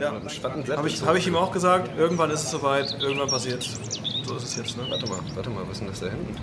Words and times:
Ja. 0.00 0.12
Habe 0.76 0.88
ich, 0.88 1.02
hab 1.02 1.14
ich 1.16 1.26
ihm 1.26 1.36
auch 1.36 1.52
gesagt, 1.52 1.90
irgendwann 1.98 2.30
ist 2.30 2.44
es 2.44 2.50
soweit, 2.50 2.96
irgendwann 3.00 3.28
passiert 3.28 3.62
So 3.62 4.36
ist 4.36 4.44
es 4.44 4.56
jetzt, 4.56 4.76
ne? 4.76 4.84
Warte 4.88 5.06
mal, 5.06 5.18
warte 5.34 5.50
mal, 5.50 5.62
was 5.64 5.72
ist 5.72 5.80
denn 5.80 5.88
das 5.88 6.00
da 6.00 6.06
hinten? 6.06 6.34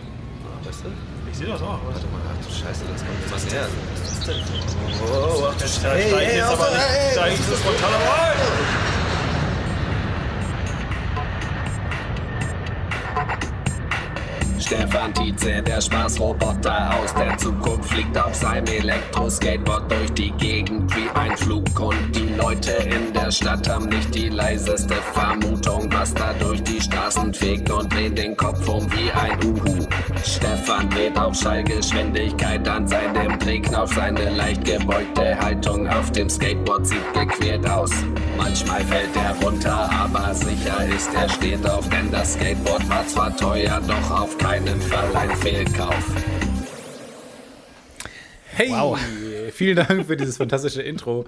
Weißt 0.64 0.84
du? 0.84 0.90
Ich 1.32 1.38
sehe 1.38 1.48
das 1.48 1.62
auch. 1.62 1.80
Warte 1.84 2.08
mal, 2.08 2.22
ach 2.30 2.46
du 2.46 2.54
Scheiße, 2.54 2.84
das 2.92 3.06
kommt 3.06 3.32
was 3.32 3.54
her. 3.54 3.68
Was 3.96 4.12
ist 4.12 4.28
denn? 4.28 4.36
Oh, 5.12 5.48
ach, 5.50 5.56
der 5.56 5.68
steigt 5.68 6.12
jetzt 6.12 6.52
aber 6.52 6.70
nicht, 6.70 7.12
steigt 7.14 7.44
so 7.44 7.56
spontan 7.56 7.94
rein. 7.94 8.97
Stefan 14.68 15.14
Tietze, 15.14 15.62
der 15.62 15.80
Spaßroboter 15.80 17.00
aus 17.00 17.14
der 17.14 17.38
Zukunft, 17.38 17.90
fliegt 17.90 18.18
auf 18.18 18.36
seinem 18.36 18.68
Elektroskateboard 18.68 19.90
durch 19.90 20.12
die 20.12 20.32
Gegend 20.32 20.94
wie 20.94 21.10
ein 21.18 21.38
Flug. 21.38 21.80
Und 21.80 22.14
die 22.14 22.36
Leute 22.36 22.72
in 22.72 23.14
der 23.14 23.32
Stadt 23.32 23.70
haben 23.70 23.88
nicht 23.88 24.14
die 24.14 24.28
leiseste 24.28 24.96
Vermutung, 25.14 25.88
was 25.94 26.14
da 26.14 26.34
durch 26.34 26.62
die 26.64 26.82
Straßen 26.82 27.34
fegt 27.34 27.72
und 27.72 27.94
drehen 27.94 28.14
den 28.14 28.36
Kopf 28.36 28.68
um 28.68 28.86
wie 28.92 29.10
ein 29.10 29.42
Uhu. 29.42 29.88
Stefan 30.26 30.90
dreht 30.90 31.18
auf 31.18 31.34
Schallgeschwindigkeit 31.34 32.68
an 32.68 32.86
seinem 32.90 33.40
Drehknopf, 33.40 33.96
seine 33.96 34.32
leicht 34.32 34.66
gebeugte 34.66 35.40
Haltung 35.40 35.88
auf 35.88 36.12
dem 36.12 36.30
Skateboard 36.30 36.86
sieht 36.86 37.14
gequert 37.14 37.70
aus. 37.70 37.92
Manchmal 38.38 38.82
fällt 38.86 39.16
er 39.16 39.36
runter, 39.44 39.90
aber 39.92 40.34
sicher 40.34 40.86
ist 40.96 41.10
er 41.14 41.28
steht 41.30 41.66
auf, 41.68 41.90
denn 41.90 42.12
das 42.12 42.34
Skateboard 42.36 42.88
war 42.90 43.06
zwar 43.08 43.36
teuer, 43.36 43.82
doch 43.88 44.12
auf 44.12 44.38
keinen 44.38 44.80
Fall 44.80 45.16
ein 45.16 45.36
Fehlkauf. 45.38 46.04
Hey, 48.46 48.70
Wow. 48.70 48.98
vielen 49.52 49.76
Dank 49.76 50.06
für 50.06 50.16
dieses 50.18 50.38
fantastische 50.38 50.82
Intro 50.82 51.26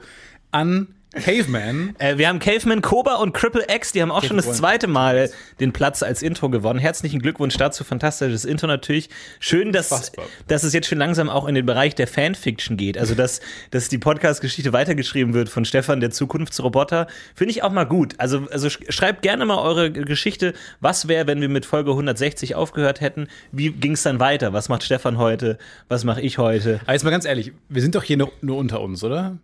an 0.51 0.87
Caveman. 1.13 1.95
Äh, 1.97 2.17
wir 2.19 2.27
haben 2.27 2.37
Caveman 2.37 2.81
Koba 2.81 3.15
und 3.15 3.33
Cripple 3.33 3.65
X, 3.67 3.91
die 3.93 4.01
haben 4.01 4.11
auch 4.11 4.23
schon 4.23 4.37
das 4.37 4.45
zweite 4.57 4.85
Mal 4.87 5.31
den 5.59 5.73
Platz 5.73 6.03
als 6.03 6.21
Intro 6.21 6.49
gewonnen. 6.49 6.77
Herzlichen 6.79 7.19
Glückwunsch 7.19 7.57
dazu, 7.57 7.83
fantastisches 7.83 8.45
Intro 8.45 8.67
natürlich. 8.67 9.09
Schön, 9.39 9.71
dass, 9.71 9.89
dass 10.47 10.63
es 10.63 10.71
jetzt 10.73 10.87
schon 10.87 10.99
langsam 10.99 11.27
auch 11.27 11.47
in 11.47 11.55
den 11.55 11.65
Bereich 11.65 11.95
der 11.95 12.05
Fanfiction 12.07 12.77
geht. 12.77 12.95
Also, 12.97 13.15
dass, 13.15 13.41
dass 13.71 13.89
die 13.89 13.97
Podcast-Geschichte 13.97 14.71
weitergeschrieben 14.71 15.33
wird 15.33 15.49
von 15.49 15.65
Stefan, 15.65 15.99
der 15.99 16.11
Zukunftsroboter. 16.11 17.07
Finde 17.33 17.51
ich 17.53 17.63
auch 17.63 17.71
mal 17.71 17.85
gut. 17.85 18.13
Also, 18.19 18.47
also 18.51 18.67
sch- 18.67 18.91
schreibt 18.91 19.23
gerne 19.23 19.45
mal 19.45 19.57
eure 19.57 19.91
Geschichte. 19.91 20.53
Was 20.79 21.07
wäre, 21.07 21.25
wenn 21.25 21.41
wir 21.41 21.49
mit 21.49 21.65
Folge 21.65 21.89
160 21.91 22.53
aufgehört 22.53 23.01
hätten? 23.01 23.27
Wie 23.51 23.71
ging 23.71 23.93
es 23.93 24.03
dann 24.03 24.19
weiter? 24.19 24.53
Was 24.53 24.69
macht 24.69 24.83
Stefan 24.83 25.17
heute? 25.17 25.57
Was 25.87 26.03
mache 26.03 26.21
ich 26.21 26.37
heute? 26.37 26.81
Aber 26.83 26.93
jetzt 26.93 27.03
mal 27.03 27.09
ganz 27.09 27.25
ehrlich, 27.25 27.51
wir 27.67 27.81
sind 27.81 27.95
doch 27.95 28.03
hier 28.03 28.17
nur, 28.17 28.31
nur 28.41 28.57
unter 28.57 28.79
uns, 28.81 29.03
oder? 29.03 29.37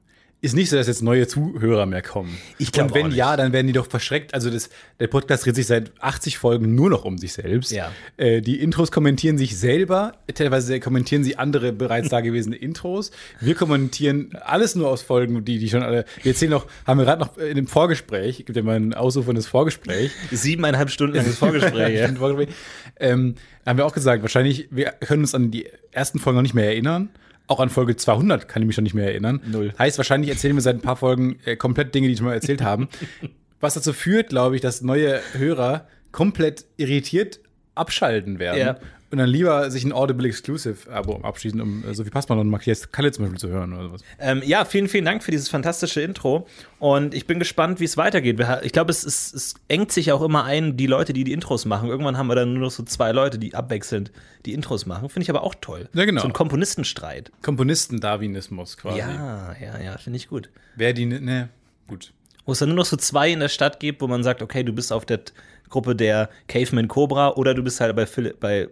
Ist 0.46 0.56
nicht 0.56 0.70
so, 0.70 0.76
dass 0.76 0.86
jetzt 0.86 1.02
neue 1.02 1.28
Zuhörer 1.28 1.88
mehr 1.88 2.04
kommen. 2.04 2.38
Ich 2.60 2.72
glaub 2.72 2.90
Und 2.90 2.94
wenn 2.94 3.10
ja, 3.10 3.36
dann 3.36 3.52
werden 3.52 3.66
die 3.66 3.74
doch 3.74 3.88
verschreckt. 3.88 4.36
Also 4.36 4.52
das, 4.52 4.70
der 5.00 5.08
Podcast 5.08 5.44
dreht 5.44 5.56
sich 5.56 5.66
seit 5.66 5.92
80 6.00 6.38
Folgen 6.38 6.76
nur 6.76 6.92
noch 6.92 7.04
um 7.04 7.18
sich 7.18 7.34
selbst. 7.34 7.72
Ja. 7.72 7.92
Äh, 8.18 8.42
die 8.42 8.60
Intros 8.62 8.92
kommentieren 8.92 9.40
sich 9.40 9.58
selber. 9.58 10.14
Teilweise 10.32 10.80
kommentieren 10.80 11.24
sie 11.24 11.40
andere 11.40 11.74
bereits 11.74 12.10
dagewesene 12.10 12.58
Intros. 12.58 13.10
Wir 13.42 13.56
kommentieren 13.56 14.38
alles 14.40 14.76
nur 14.76 14.88
aus 14.88 15.02
Folgen, 15.02 15.44
die, 15.46 15.58
die 15.58 15.68
schon 15.68 15.82
alle. 15.82 16.06
Wir 16.22 16.34
erzählen 16.34 16.52
noch, 16.52 16.68
haben 16.86 17.00
wir 17.00 17.06
gerade 17.06 17.24
noch 17.24 17.40
in 17.40 17.56
dem 17.56 17.66
Vorgespräch, 17.66 18.46
gibt 18.46 18.56
ja 18.56 18.62
mal 18.62 18.76
ein 18.76 18.94
ausuferndes 18.94 19.48
Vorgespräch. 19.48 20.12
Siebeneinhalb 20.30 20.92
Stunden 20.92 21.16
langes 21.16 21.40
Vorgespräch. 21.40 21.96
ja. 22.00 22.08
Vorgespräch. 22.14 22.56
Ähm, 23.00 23.34
haben 23.66 23.80
wir 23.80 23.86
auch 23.88 23.94
gesagt, 23.94 24.22
wahrscheinlich, 24.22 24.68
wir 24.70 24.92
können 24.92 25.24
uns 25.24 25.34
an 25.34 25.50
die 25.50 25.66
ersten 25.92 26.20
Folgen 26.20 26.36
noch 26.36 26.44
nicht 26.44 26.54
mehr 26.54 26.68
erinnern. 26.68 27.10
Auch 27.48 27.60
an 27.60 27.70
Folge 27.70 27.96
200 27.96 28.48
kann 28.48 28.62
ich 28.62 28.68
mich 28.68 28.76
schon 28.76 28.84
nicht 28.84 28.94
mehr 28.96 29.06
erinnern. 29.06 29.42
Null. 29.46 29.74
Heißt, 29.78 29.98
wahrscheinlich 29.98 30.30
erzählen 30.30 30.56
wir 30.56 30.62
seit 30.62 30.78
ein 30.78 30.82
paar 30.82 30.96
Folgen 30.96 31.38
äh, 31.46 31.56
komplett 31.56 31.94
Dinge, 31.94 32.08
die 32.08 32.18
wir 32.18 32.26
mal 32.26 32.34
erzählt 32.34 32.62
haben. 32.62 32.90
Was 33.60 33.76
dazu 33.76 33.94
führt, 33.94 34.30
glaube 34.30 34.56
ich, 34.56 34.62
dass 34.62 34.82
neue 34.82 35.22
Hörer 35.34 35.88
komplett 36.12 36.66
irritiert 36.78 37.40
abschalten 37.76 38.40
werden. 38.40 38.60
Ja. 38.60 38.78
Und 39.12 39.20
dann 39.20 39.30
lieber 39.30 39.70
sich 39.70 39.84
ein 39.84 39.94
Audible 39.94 40.28
Exclusive 40.28 40.92
Abo 40.92 41.18
abschließen, 41.22 41.62
um 41.62 41.84
äh, 41.86 41.94
Sophie 41.94 42.10
Passmann 42.10 42.40
und 42.40 42.50
Matthias 42.50 42.92
Kalle 42.92 43.12
zum 43.12 43.26
Beispiel 43.26 43.40
zu 43.40 43.50
hören 43.50 43.74
oder 43.74 43.94
was. 43.94 44.02
Ähm, 44.20 44.42
ja, 44.46 44.66
vielen, 44.66 44.88
vielen 44.88 45.06
Dank 45.06 45.24
für 45.24 45.32
dieses 45.32 45.48
fantastische 45.48 46.02
Intro. 46.02 46.48
Und 46.80 47.14
ich 47.14 47.28
bin 47.28 47.40
gespannt, 47.40 47.80
wie 47.80 47.86
es 47.86 47.98
weitergeht. 47.98 48.40
Ich 48.64 48.72
glaube, 48.72 48.92
es, 48.92 49.04
es, 49.04 49.34
es 49.34 49.54
engt 49.68 49.92
sich 49.92 50.12
auch 50.12 50.22
immer 50.22 50.44
ein, 50.44 50.76
die 50.76 50.88
Leute, 50.88 51.14
die 51.14 51.24
die 51.24 51.34
Intros 51.34 51.66
machen. 51.66 51.88
Irgendwann 51.88 52.18
haben 52.18 52.28
wir 52.28 52.36
dann 52.36 52.54
nur 52.54 52.64
noch 52.64 52.72
so 52.72 52.84
zwei 52.84 53.12
Leute, 53.12 53.38
die 53.38 53.54
abwechselnd 53.54 54.12
die 54.46 54.54
Intros 54.54 54.86
machen. 54.86 55.08
Finde 55.10 55.24
ich 55.24 55.30
aber 55.30 55.44
auch 55.44 55.56
toll. 55.62 55.88
Ja, 55.94 56.06
genau. 56.06 56.22
So 56.22 56.28
ein 56.28 56.34
Komponistenstreit. 56.34 57.32
Komponisten-Darwinismus 57.42 58.78
quasi. 58.78 59.00
Ja, 59.00 59.56
ja, 59.62 59.80
ja, 59.80 59.98
finde 59.98 60.18
ich 60.18 60.28
gut. 60.28 60.50
Wer 60.76 60.94
die, 60.94 61.06
ne, 61.06 61.50
gut. 61.88 62.12
Wo 62.46 62.52
es 62.52 62.60
dann 62.60 62.70
nur 62.70 62.78
noch 62.78 62.86
so 62.86 62.98
zwei 62.98 63.32
in 63.32 63.40
der 63.40 63.50
Stadt 63.50 63.80
gibt, 63.80 64.02
wo 64.02 64.08
man 64.08 64.24
sagt, 64.24 64.42
okay, 64.42 64.64
du 64.64 64.74
bist 64.74 64.92
auf 64.92 65.06
der 65.06 65.22
Gruppe 65.70 65.96
der 65.96 66.30
Caveman 66.48 66.88
Cobra 66.88 67.34
oder 67.34 67.54
du 67.54 67.64
bist 67.64 67.80
halt 67.80 67.96
bei, 67.96 68.06
Philipp, 68.06 68.40
bei 68.40 68.70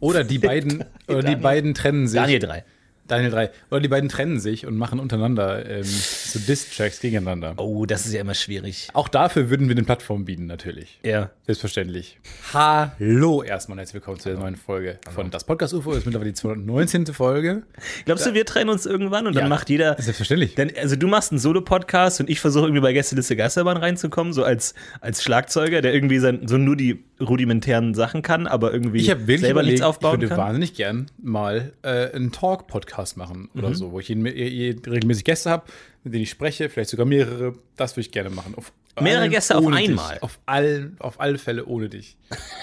Oder 0.00 0.24
die 0.24 0.38
beiden, 0.40 0.84
oder 1.08 1.22
die 1.22 1.36
beiden 1.36 1.74
trennen 1.74 2.08
sich. 2.08 2.20
Daniel 2.20 2.40
3. 2.40 2.64
Daniel 3.08 3.30
3. 3.30 3.50
Oder 3.70 3.80
die 3.80 3.88
beiden 3.88 4.08
trennen 4.08 4.40
sich 4.40 4.66
und 4.66 4.76
machen 4.76 4.98
untereinander 4.98 5.64
ähm, 5.68 5.84
so 5.84 6.40
Diss-Tracks 6.40 7.00
gegeneinander. 7.00 7.54
Oh, 7.56 7.86
das 7.86 8.04
ist 8.04 8.12
ja 8.12 8.20
immer 8.20 8.34
schwierig. 8.34 8.88
Auch 8.94 9.08
dafür 9.08 9.48
würden 9.48 9.68
wir 9.68 9.76
eine 9.76 9.84
Plattform 9.84 10.24
bieten, 10.24 10.46
natürlich. 10.46 10.98
Ja. 11.04 11.30
Selbstverständlich. 11.46 12.18
Hallo 12.52 13.44
erstmal 13.44 13.74
und 13.74 13.78
herzlich 13.78 13.94
willkommen 13.94 14.18
zu 14.18 14.30
der 14.30 14.38
neuen 14.38 14.56
Folge 14.56 14.98
von 15.14 15.30
Das 15.30 15.44
Podcast 15.44 15.72
UFO. 15.74 15.90
Das 15.90 16.00
ist 16.00 16.06
mittlerweile 16.06 16.30
die 16.32 16.34
219. 16.34 17.06
Folge. 17.06 17.62
Glaubst 18.06 18.26
du, 18.26 18.34
wir 18.34 18.44
trennen 18.44 18.70
uns 18.70 18.86
irgendwann 18.86 19.28
und 19.28 19.36
dann 19.36 19.44
Ja, 19.44 19.48
macht 19.48 19.70
jeder. 19.70 19.94
Selbstverständlich. 20.00 20.56
Dann, 20.56 20.72
also 20.76 20.96
du 20.96 21.06
machst 21.06 21.30
einen 21.30 21.38
Solo-Podcast 21.38 22.18
und 22.18 22.28
ich 22.28 22.40
versuche 22.40 22.64
irgendwie 22.64 22.82
bei 22.82 22.92
Gästeliste 22.92 23.36
Geisterbahn 23.36 23.76
reinzukommen, 23.76 24.32
so 24.32 24.42
als, 24.42 24.74
als 25.00 25.22
Schlagzeuger, 25.22 25.80
der 25.80 25.94
irgendwie 25.94 26.18
sein, 26.18 26.48
so 26.48 26.58
nur 26.58 26.74
die 26.74 27.04
rudimentären 27.20 27.94
Sachen 27.94 28.22
kann, 28.22 28.46
aber 28.46 28.72
irgendwie 28.72 28.98
Ich 28.98 29.06
selber 29.06 29.22
überlegt, 29.50 29.64
nichts 29.66 29.80
ich 29.80 29.84
aufbauen 29.86 30.12
würde 30.20 30.28
kann. 30.28 30.38
wahnsinnig 30.38 30.74
gern 30.74 31.06
mal 31.22 31.72
äh, 31.82 32.10
einen 32.12 32.32
Talk-Podcast 32.32 33.16
machen 33.16 33.48
Mhm. 33.52 33.60
oder 33.60 33.74
so, 33.74 33.92
wo 33.92 34.00
ich 34.00 34.08
jeden, 34.08 34.26
je, 34.26 34.32
je, 34.48 34.76
regelmäßig 34.86 35.24
Gäste 35.24 35.50
habe, 35.50 35.64
mit 36.04 36.12
denen 36.14 36.22
ich 36.24 36.30
spreche, 36.30 36.68
vielleicht 36.68 36.90
sogar 36.90 37.06
mehrere. 37.06 37.54
Das 37.76 37.92
würde 37.96 38.02
ich 38.02 38.12
gerne 38.12 38.30
machen. 38.30 38.54
Auf 38.56 38.72
Mehrere 39.00 39.28
Gäste 39.28 39.56
auf 39.56 39.64
ohne 39.64 39.76
einmal? 39.76 40.14
Dich. 40.14 40.22
Auf, 40.22 40.38
allen, 40.46 40.96
auf 41.00 41.20
alle 41.20 41.38
Fälle 41.38 41.66
ohne 41.66 41.88
dich. 41.88 42.16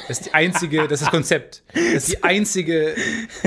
Das 0.08 0.18
ist 0.20 0.26
die 0.28 0.34
einzige, 0.34 0.84
das 0.88 0.94
ist 1.00 1.04
das 1.04 1.12
Konzept. 1.12 1.64
Das 1.74 1.84
ist 2.04 2.12
die 2.12 2.24
einzige, 2.24 2.96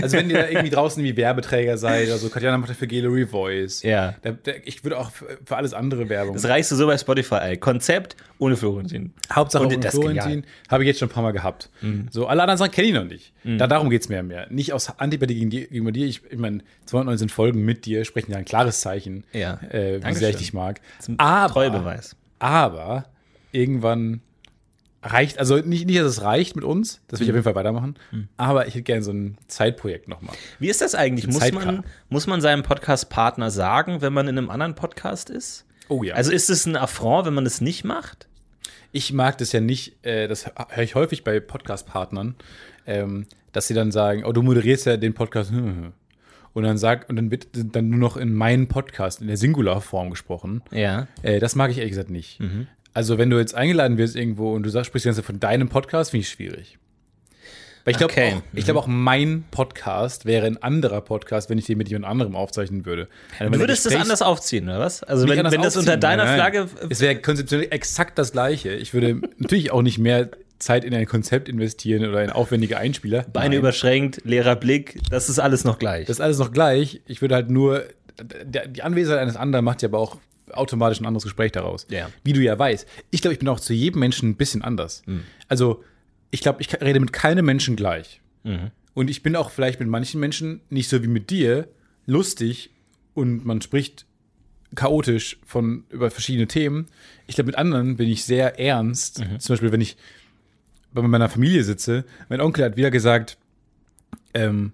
also 0.01 0.17
wenn 0.17 0.31
ihr 0.31 0.39
da 0.39 0.49
irgendwie 0.49 0.71
draußen 0.71 1.03
wie 1.05 1.17
Werbeträger 1.17 1.77
seid 1.79 2.07
oder 2.09 2.17
so, 2.19 2.29
Katjana 2.31 2.57
macht 2.59 2.71
dafür 2.71 2.87
Gallery 2.89 3.27
Voice. 3.27 3.83
Ja. 3.83 4.15
Da, 4.23 4.31
da, 4.33 4.53
ich 4.65 4.83
würde 4.85 4.99
auch 4.99 5.11
für, 5.11 5.39
für 5.45 5.57
alles 5.57 5.75
andere 5.75 6.09
Werbung 6.09 6.35
Das 6.35 6.45
reichst 6.47 6.71
du 6.73 6.77
so 6.77 6.87
bei 6.87 6.97
Spotify. 6.97 7.35
ey. 7.43 7.57
Konzept 7.59 8.17
ohne 8.39 8.57
Florentin. 8.57 9.13
Hauptsache 9.33 9.65
Und 9.65 9.75
und 9.75 9.85
ist 9.85 9.91
Florentin 9.95 10.45
habe 10.71 10.83
ich 10.85 10.89
jetzt 10.89 10.99
schon 11.01 11.09
ein 11.09 11.13
paar 11.13 11.23
Mal 11.23 11.33
gehabt. 11.33 11.71
So, 12.11 12.27
alle 12.27 12.43
anderen 12.43 12.59
Sachen 12.59 12.71
kenne 12.73 12.89
ich 12.89 12.95
noch 12.95 13.05
nicht. 13.05 13.33
Da, 13.45 13.67
darum 13.67 13.91
geht 13.91 14.03
es 14.03 14.09
mir 14.09 14.23
mehr. 14.23 14.47
Nicht 14.51 14.73
aus 14.73 14.99
Antipathie 14.99 15.35
gegen 15.35 15.51
die- 15.51 15.61
gegenüber 15.69 15.93
dir. 15.93 16.07
Ich, 16.07 16.23
ich 16.31 16.39
meine, 16.39 16.59
219 16.87 17.29
Folgen 17.29 17.65
mit 17.65 17.85
dir 17.87 18.05
sprechen 18.05 18.33
ja 18.33 18.39
ein 18.39 18.45
klares 18.45 18.81
Zeichen, 18.81 19.25
Ja. 19.33 19.61
äh, 19.71 20.01
wie 20.05 20.15
sehr 20.15 20.31
ich 20.31 20.37
dich 20.37 20.53
mag. 20.53 20.81
Aber, 21.19 21.53
Treubeweis. 21.53 22.17
Aber 22.39 23.07
irgendwann 23.53 24.21
reicht, 25.03 25.39
also 25.39 25.57
nicht, 25.57 25.87
nicht, 25.87 25.99
dass 25.99 26.07
es 26.07 26.23
reicht 26.23 26.57
mit 26.57 26.65
uns, 26.65 27.01
das 27.09 27.21
will 27.21 27.27
ich 27.27 27.31
auf 27.31 27.37
jeden 27.37 27.45
Fall 27.45 27.55
weitermachen, 27.55 27.97
aber 28.37 28.67
ich 28.67 28.75
hätte 28.75 28.83
gerne 28.83 29.03
so 29.03 29.13
ein 29.13 29.39
Zeitprojekt 29.47 30.09
nochmal. 30.09 30.35
Wie 30.59 30.69
ist 30.69 30.81
das 30.81 30.95
eigentlich? 30.95 31.27
Muss 31.27 31.53
man, 31.53 31.85
muss 32.09 32.27
man 32.27 32.41
seinem 32.41 32.63
Podcast-Partner 32.63 33.51
sagen, 33.51 34.03
wenn 34.03 34.13
man 34.13 34.29
in 34.29 34.37
einem 34.37 34.51
anderen 34.51 34.75
Podcast 34.75 35.31
ist? 35.31 35.65
Oh 35.89 36.03
ja. 36.03 36.15
Also 36.15 36.33
ist 36.33 36.51
es 36.51 36.67
ein 36.67 36.77
Affront, 36.77 37.27
wenn 37.27 37.35
man 37.35 37.47
es 37.47 37.61
nicht 37.61 37.85
macht? 37.85 38.27
ich 38.97 39.13
mag 39.13 39.37
das 39.39 39.53
ja 39.53 39.61
nicht, 39.61 40.05
äh, 40.07 40.27
das 40.27 40.47
höre 40.47 40.83
ich 40.83 40.95
häufig 40.95 41.23
bei 41.23 41.39
Podcast-Partnern, 41.39 42.35
ähm, 42.87 43.27
dass 43.53 43.67
sie 43.69 43.75
dann 43.75 43.93
sagen, 43.93 44.25
oh, 44.25 44.33
du 44.33 44.43
moderierst 44.43 44.87
ja 44.87 44.97
den 44.97 45.13
Podcast. 45.13 45.51
hm, 45.53 45.65
hm. 45.65 45.93
Und 46.57 46.63
dann 46.63 46.79
sagt, 46.79 47.11
und 47.11 47.17
dann 47.17 47.31
wird 47.31 47.49
dann 47.53 47.91
nur 47.91 47.99
noch 47.99 48.17
in 48.17 48.33
meinen 48.33 48.67
Podcast, 48.67 49.21
in 49.21 49.27
der 49.27 49.37
Singularform 49.37 50.09
gesprochen. 50.09 50.63
Ja. 50.71 51.07
Äh, 51.23 51.39
das 51.39 51.55
mag 51.55 51.71
ich 51.71 51.77
ehrlich 51.77 51.91
gesagt 51.91 52.09
nicht. 52.09 52.41
Also, 52.95 53.19
wenn 53.19 53.29
du 53.29 53.37
jetzt 53.39 53.55
eingeladen 53.55 53.99
wirst 53.99 54.17
irgendwo 54.17 54.55
und 54.55 54.63
du 54.63 54.71
sagst, 54.71 54.87
sprichst 54.87 55.05
die 55.05 55.09
ganze 55.09 55.21
Zeit 55.21 55.27
von 55.27 55.39
deinem 55.39 55.69
Podcast, 55.69 56.13
finde 56.13 56.23
ich 56.23 56.31
schwierig. 56.31 56.79
Weil 57.85 57.93
ich 57.93 57.99
glaube 57.99 58.13
Okay. 58.15 58.33
auch, 58.39 58.43
ich 58.55 58.65
glaube 58.65 58.81
auch, 58.81 58.87
mein 58.87 59.45
Podcast 59.51 60.25
wäre 60.25 60.47
ein 60.47 60.61
anderer 60.63 61.03
Podcast, 61.03 61.51
wenn 61.51 61.59
ich 61.59 61.67
den 61.67 61.77
mit 61.77 61.89
jemand 61.91 62.07
anderem 62.11 62.35
aufzeichnen 62.35 62.87
würde. 62.87 63.07
Also, 63.39 63.53
Du 63.53 63.59
würdest 63.61 63.85
das 63.85 63.93
Gesprächs- 63.93 64.03
anders 64.03 64.23
aufziehen, 64.23 64.65
oder 64.65 64.81
was? 64.81 65.03
Also 65.03 65.29
wenn, 65.29 65.37
wenn 65.51 65.61
das 65.63 65.77
unter 65.77 65.97
deiner 65.99 66.25
Nein, 66.25 66.35
Flagge 66.37 66.69
nein. 66.81 66.87
Es 66.91 67.01
wäre 67.01 67.17
konzeptionell 67.21 67.69
exakt 67.71 68.19
das 68.19 68.33
Gleiche. 68.33 68.71
Ich 68.73 68.95
würde 68.95 69.21
natürlich 69.39 69.71
auch 69.73 69.83
nicht 69.83 69.99
mehr 69.99 70.31
Zeit 70.59 70.85
in 70.85 70.95
ein 70.95 71.07
Konzept 71.07 71.49
investieren 71.49 72.09
oder 72.09 72.23
in 72.23 72.31
aufwendige 72.31 72.79
Einspieler. 72.79 73.25
Beine 73.33 73.51
Nein. 73.51 73.59
überschränkt, 73.59 74.23
leerer 74.25 74.57
Blick, 74.57 75.01
das 75.11 75.29
ist 75.29 75.39
alles 75.39 75.65
noch 75.65 75.79
gleich. 75.79 76.07
Das 76.07 76.17
ist 76.17 76.21
alles 76.21 76.39
noch 76.39 76.53
gleich. 76.53 77.01
Ich 77.07 77.21
würde 77.21 77.35
halt 77.35 77.51
nur. 77.51 77.85
Die 78.19 78.83
Anwesenheit 78.83 79.21
eines 79.21 79.37
anderen 79.37 79.65
macht 79.65 79.83
ja 79.83 79.89
aber 79.89 79.99
auch 79.99 80.17
automatisch 80.51 81.01
ein 81.01 81.07
anderes 81.07 81.25
Gespräch 81.25 81.53
daraus. 81.53 81.87
Ja. 81.91 82.09
Wie 82.25 82.33
du 82.33 82.41
ja 82.41 82.59
weißt. 82.59 82.87
Ich 83.11 83.21
glaube, 83.21 83.35
ich 83.35 83.39
bin 83.39 83.49
auch 83.49 83.61
zu 83.61 83.75
jedem 83.75 84.01
Menschen 84.01 84.31
ein 84.31 84.37
bisschen 84.37 84.63
anders. 84.63 85.03
Hm. 85.05 85.25
Also, 85.49 85.85
ich 86.31 86.41
glaube, 86.41 86.63
ich 86.63 86.73
rede 86.81 86.99
mit 87.01 87.13
keinem 87.13 87.45
Menschen 87.45 87.77
gleich. 87.77 88.21
Mhm. 88.45 88.71
Und 88.95 89.11
ich 89.11 89.23
bin 89.23 89.37
auch 89.37 89.51
vielleicht 89.51 89.81
mit 89.81 89.89
manchen 89.89 90.21
Menschen 90.21 90.63
nicht 90.71 90.89
so 90.89 91.03
wie 91.03 91.09
mit 91.09 91.29
dir 91.31 91.69
lustig 92.07 92.71
und 93.15 93.45
man 93.45 93.61
spricht 93.61 94.07
chaotisch 94.75 95.39
von 95.45 95.85
über 95.91 96.11
verschiedene 96.11 96.47
Themen. 96.47 96.87
Ich 97.27 97.35
glaube, 97.35 97.47
mit 97.47 97.57
anderen 97.57 97.97
bin 97.97 98.09
ich 98.09 98.25
sehr 98.25 98.59
ernst. 98.59 99.21
Mhm. 99.21 99.41
Zum 99.41 99.53
Beispiel, 99.53 99.73
wenn 99.73 99.81
ich 99.81 99.97
bei 101.03 101.09
meiner 101.09 101.29
Familie 101.29 101.65
sitze, 101.65 102.05
mein 102.29 102.41
Onkel 102.41 102.65
hat 102.65 102.77
wieder 102.77 102.91
gesagt, 102.91 103.39
ähm, 104.35 104.73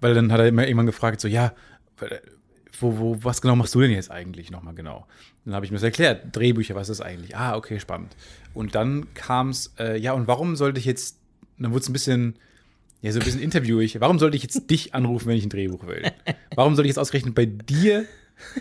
weil 0.00 0.14
dann 0.14 0.32
hat 0.32 0.40
er 0.40 0.48
immer 0.48 0.66
irgendwann 0.66 0.86
gefragt, 0.86 1.20
so, 1.20 1.28
ja, 1.28 1.52
wo, 2.80 2.98
wo, 2.98 3.24
was 3.24 3.40
genau 3.40 3.56
machst 3.56 3.74
du 3.74 3.80
denn 3.80 3.90
jetzt 3.90 4.10
eigentlich 4.10 4.50
nochmal 4.50 4.74
genau? 4.74 5.06
Dann 5.44 5.54
habe 5.54 5.64
ich 5.64 5.70
mir 5.70 5.76
das 5.76 5.84
erklärt, 5.84 6.36
Drehbücher, 6.36 6.74
was 6.74 6.88
ist 6.88 7.00
eigentlich? 7.00 7.36
Ah, 7.36 7.56
okay, 7.56 7.80
spannend. 7.80 8.16
Und 8.54 8.74
dann 8.74 9.12
kam 9.14 9.50
es, 9.50 9.74
äh, 9.78 9.98
ja, 9.98 10.12
und 10.12 10.26
warum 10.28 10.56
sollte 10.56 10.78
ich 10.78 10.86
jetzt, 10.86 11.18
dann 11.58 11.72
wurde 11.72 11.82
es 11.82 11.88
ein 11.88 11.92
bisschen, 11.92 12.34
ja, 13.00 13.12
so 13.12 13.18
ein 13.18 13.24
bisschen 13.24 13.40
interviewig, 13.40 14.00
warum 14.00 14.18
sollte 14.18 14.36
ich 14.36 14.42
jetzt 14.42 14.70
dich 14.70 14.94
anrufen, 14.94 15.28
wenn 15.28 15.36
ich 15.36 15.46
ein 15.46 15.50
Drehbuch 15.50 15.86
will? 15.86 16.02
Warum 16.54 16.74
soll 16.76 16.84
ich 16.84 16.90
jetzt 16.90 16.98
ausgerechnet 16.98 17.34
bei 17.34 17.46
dir 17.46 18.04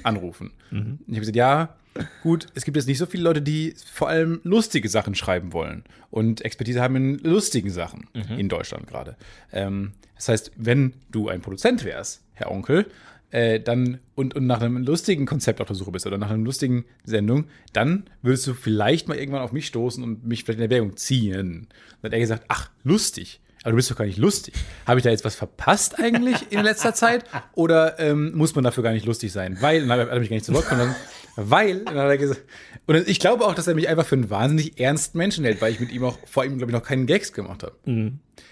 anrufen? 0.04 0.52
Und 1.00 1.00
ich 1.08 1.14
habe 1.16 1.20
gesagt, 1.22 1.36
ja, 1.36 1.76
gut, 2.22 2.48
es 2.54 2.64
gibt 2.64 2.78
jetzt 2.78 2.88
nicht 2.88 2.98
so 2.98 3.06
viele 3.06 3.24
Leute, 3.24 3.42
die 3.42 3.74
vor 3.92 4.10
allem 4.10 4.40
lustige 4.44 4.90
Sachen 4.90 5.16
schreiben 5.16 5.54
wollen 5.54 5.84
und 6.12 6.42
Expertise 6.42 6.82
haben 6.82 6.96
in 6.96 7.20
lustigen 7.20 7.70
Sachen 7.70 8.08
in 8.38 8.50
Deutschland 8.50 8.88
gerade. 8.88 9.16
Ähm, 9.52 9.94
das 10.16 10.30
heißt, 10.30 10.52
wenn 10.58 10.94
du 11.12 11.30
ein 11.30 11.42
Produzent 11.42 11.84
wärst, 11.84 12.24
Herr 12.34 12.52
Onkel, 12.52 12.88
äh, 13.30 13.60
dann 13.60 14.00
und, 14.16 14.36
und 14.36 14.48
nach 14.48 14.62
einem 14.62 14.78
lustigen 14.78 15.26
Konzept 15.26 15.60
auf 15.60 15.68
der 15.68 15.76
Suche 15.76 15.92
bist 15.92 16.08
oder 16.08 16.18
nach 16.18 16.30
einer 16.30 16.44
lustigen 16.44 16.86
Sendung, 17.04 17.46
dann 17.74 18.06
würdest 18.22 18.48
du 18.48 18.54
vielleicht 18.54 19.08
mal 19.08 19.18
irgendwann 19.18 19.42
auf 19.42 19.52
mich 19.52 19.68
stoßen 19.68 20.04
und 20.04 20.26
mich 20.26 20.44
vielleicht 20.44 20.60
in 20.60 20.66
Erwägung 20.66 20.96
ziehen. 20.96 21.68
Dann 22.02 22.10
hat 22.10 22.14
er 22.14 22.20
gesagt, 22.20 22.46
ach, 22.48 22.70
lustig. 22.84 23.42
Aber 23.64 23.72
du 23.72 23.76
bist 23.78 23.92
doch 23.92 23.96
gar 23.96 24.06
nicht 24.06 24.18
lustig. 24.18 24.54
Habe 24.86 25.00
ich 25.00 25.04
da 25.04 25.10
jetzt 25.10 25.26
was 25.26 25.36
verpasst 25.36 26.00
eigentlich 26.00 26.52
in 26.52 26.62
letzter 26.62 26.94
Zeit? 26.94 27.26
Oder 27.54 28.00
ähm, 28.00 28.36
muss 28.36 28.56
man 28.56 28.64
dafür 28.64 28.84
gar 28.84 28.94
nicht 28.94 29.06
lustig 29.06 29.32
sein? 29.32 29.58
Weil, 29.60 29.82
dann 29.86 30.00
hat 30.00 30.10
er 30.10 30.20
mich 30.20 30.30
gar 30.30 30.36
nicht 30.36 30.46
zu 30.46 30.54
Wort 30.54 30.68
kommen 30.68 30.82
lassen, 30.82 30.96
weil, 31.36 31.86
dann 31.86 31.96
hat 31.96 32.08
er 32.08 32.18
gesagt, 32.18 32.42
und 32.86 33.08
ich 33.08 33.20
glaube 33.20 33.46
auch, 33.46 33.54
dass 33.54 33.68
er 33.68 33.76
mich 33.76 33.90
einfach 33.90 34.06
für 34.06 34.16
einen 34.16 34.30
wahnsinnig 34.30 34.80
ernsten 34.80 35.18
Menschen 35.18 35.44
hält, 35.44 35.62
weil 35.62 35.72
ich 35.72 35.80
mit 35.80 35.92
ihm 35.92 36.04
auch 36.04 36.18
vor 36.26 36.46
ihm, 36.46 36.58
glaube 36.58 36.72
ich, 36.72 36.78
noch 36.78 36.84
keinen 36.84 37.06
Gags 37.06 37.34
gemacht 37.34 37.64
habe. 37.64 37.76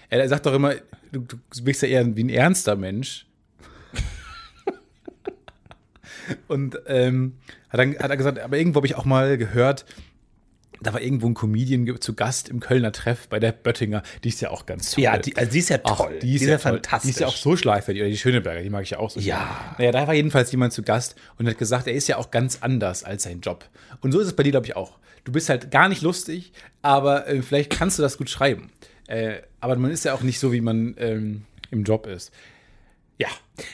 Er, 0.08 0.20
er 0.20 0.28
sagt 0.28 0.46
doch 0.46 0.54
immer, 0.54 0.74
du, 1.12 1.20
du 1.20 1.36
wirkst 1.62 1.82
ja 1.82 1.88
eher 1.88 2.16
wie 2.16 2.24
ein 2.24 2.28
ernster 2.28 2.76
Mensch. 2.76 3.26
Und 6.48 6.78
ähm, 6.86 7.34
hat, 7.70 7.80
dann, 7.80 7.98
hat 7.98 8.10
er 8.10 8.16
gesagt, 8.16 8.38
aber 8.38 8.58
irgendwo 8.58 8.78
habe 8.78 8.86
ich 8.86 8.96
auch 8.96 9.04
mal 9.04 9.38
gehört, 9.38 9.84
da 10.80 10.92
war 10.92 11.00
irgendwo 11.00 11.26
ein 11.26 11.34
Comedian 11.34 12.00
zu 12.00 12.14
Gast 12.14 12.48
im 12.48 12.60
Kölner 12.60 12.92
Treff 12.92 13.28
bei 13.28 13.38
der 13.38 13.52
Böttinger. 13.52 14.02
Die 14.24 14.28
ist 14.28 14.40
ja 14.40 14.50
auch 14.50 14.66
ganz 14.66 14.92
toll. 14.92 15.04
Ja, 15.04 15.18
die, 15.18 15.36
also 15.36 15.50
die 15.50 15.58
ist 15.58 15.68
ja 15.70 15.78
Ach, 15.84 15.96
toll. 15.96 16.18
die 16.20 16.34
ist, 16.34 16.42
ja, 16.42 16.48
ja 16.48 16.58
toll. 16.58 16.72
fantastisch. 16.72 17.02
Die 17.02 17.10
ist 17.10 17.20
ja 17.20 17.26
auch 17.26 17.36
so 17.36 17.56
schleifert. 17.56 17.96
Oder 17.96 18.08
die 18.08 18.18
Schöneberger, 18.18 18.62
die 18.62 18.70
mag 18.70 18.82
ich 18.82 18.90
ja 18.90 18.98
auch 18.98 19.10
so. 19.10 19.20
Ja. 19.20 19.74
Naja, 19.78 19.92
da 19.92 20.06
war 20.06 20.14
jedenfalls 20.14 20.50
jemand 20.52 20.72
zu 20.72 20.82
Gast 20.82 21.16
und 21.38 21.48
hat 21.48 21.58
gesagt, 21.58 21.86
er 21.86 21.94
ist 21.94 22.08
ja 22.08 22.18
auch 22.18 22.30
ganz 22.30 22.58
anders 22.60 23.04
als 23.04 23.22
sein 23.24 23.40
Job. 23.40 23.68
Und 24.00 24.12
so 24.12 24.20
ist 24.20 24.26
es 24.26 24.36
bei 24.36 24.42
dir, 24.42 24.50
glaube 24.50 24.66
ich, 24.66 24.76
auch. 24.76 24.98
Du 25.24 25.32
bist 25.32 25.48
halt 25.48 25.70
gar 25.70 25.88
nicht 25.88 26.02
lustig, 26.02 26.52
aber 26.82 27.26
äh, 27.26 27.42
vielleicht 27.42 27.70
kannst 27.70 27.98
du 27.98 28.02
das 28.02 28.16
gut 28.18 28.30
schreiben. 28.30 28.70
Äh, 29.08 29.40
aber 29.60 29.76
man 29.76 29.90
ist 29.90 30.04
ja 30.04 30.14
auch 30.14 30.22
nicht 30.22 30.38
so, 30.38 30.52
wie 30.52 30.60
man 30.60 30.94
ähm, 30.98 31.44
im 31.70 31.84
Job 31.84 32.06
ist. 32.06 32.32
Ja, 33.18 33.28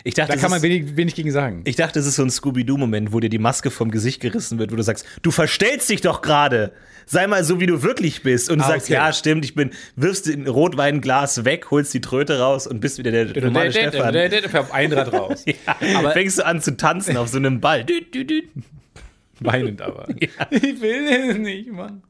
Ich 0.04 0.14
dachte, 0.14 0.34
da 0.34 0.38
kann 0.38 0.50
man 0.52 0.62
wenig, 0.62 0.96
wenig 0.96 1.16
gegen 1.16 1.32
sagen. 1.32 1.62
Ich 1.64 1.74
dachte, 1.74 1.98
es 1.98 2.06
ist 2.06 2.14
so 2.14 2.22
ein 2.22 2.30
Scooby-Doo-Moment, 2.30 3.12
wo 3.12 3.18
dir 3.18 3.28
die 3.28 3.40
Maske 3.40 3.72
vom 3.72 3.90
Gesicht 3.90 4.20
gerissen 4.20 4.60
wird, 4.60 4.70
wo 4.70 4.76
du 4.76 4.82
sagst, 4.84 5.04
du 5.22 5.32
verstellst 5.32 5.90
dich 5.90 6.00
doch 6.00 6.22
gerade. 6.22 6.72
Sei 7.06 7.26
mal 7.26 7.42
so, 7.42 7.58
wie 7.58 7.66
du 7.66 7.82
wirklich 7.82 8.22
bist. 8.22 8.48
Und 8.50 8.58
du 8.60 8.64
Ah, 8.64 8.68
sagst, 8.68 8.86
okay. 8.86 8.94
ja, 8.94 9.12
stimmt, 9.12 9.44
ich 9.44 9.56
bin, 9.56 9.70
wirfst 9.96 10.28
ein 10.28 10.46
Rotweinglas 10.46 11.44
weg, 11.44 11.72
holst 11.72 11.92
die 11.92 12.00
Tröte 12.00 12.38
raus 12.38 12.68
und 12.68 12.78
bist 12.78 12.98
wieder 12.98 13.10
der 13.10 13.42
normale 13.42 13.72
Stefan. 13.72 14.12
Der, 14.12 14.28
der, 14.28 14.42
der, 14.42 14.60
auf 14.60 14.72
ein 14.72 14.92
Rad 14.92 15.12
raus. 15.12 15.42
Ja, 15.44 15.54
Aber- 15.98 16.12
fängst 16.12 16.38
du 16.38 16.46
an 16.46 16.60
zu 16.62 16.76
tanzen 16.76 17.16
auf 17.16 17.26
so 17.28 17.38
einem 17.38 17.60
Ball. 17.60 17.84
Weinend 19.40 19.82
aber. 19.82 20.06
Ich 20.50 20.80
will 20.80 21.30
es 21.30 21.38
nicht, 21.38 21.72
Mann. 21.72 22.02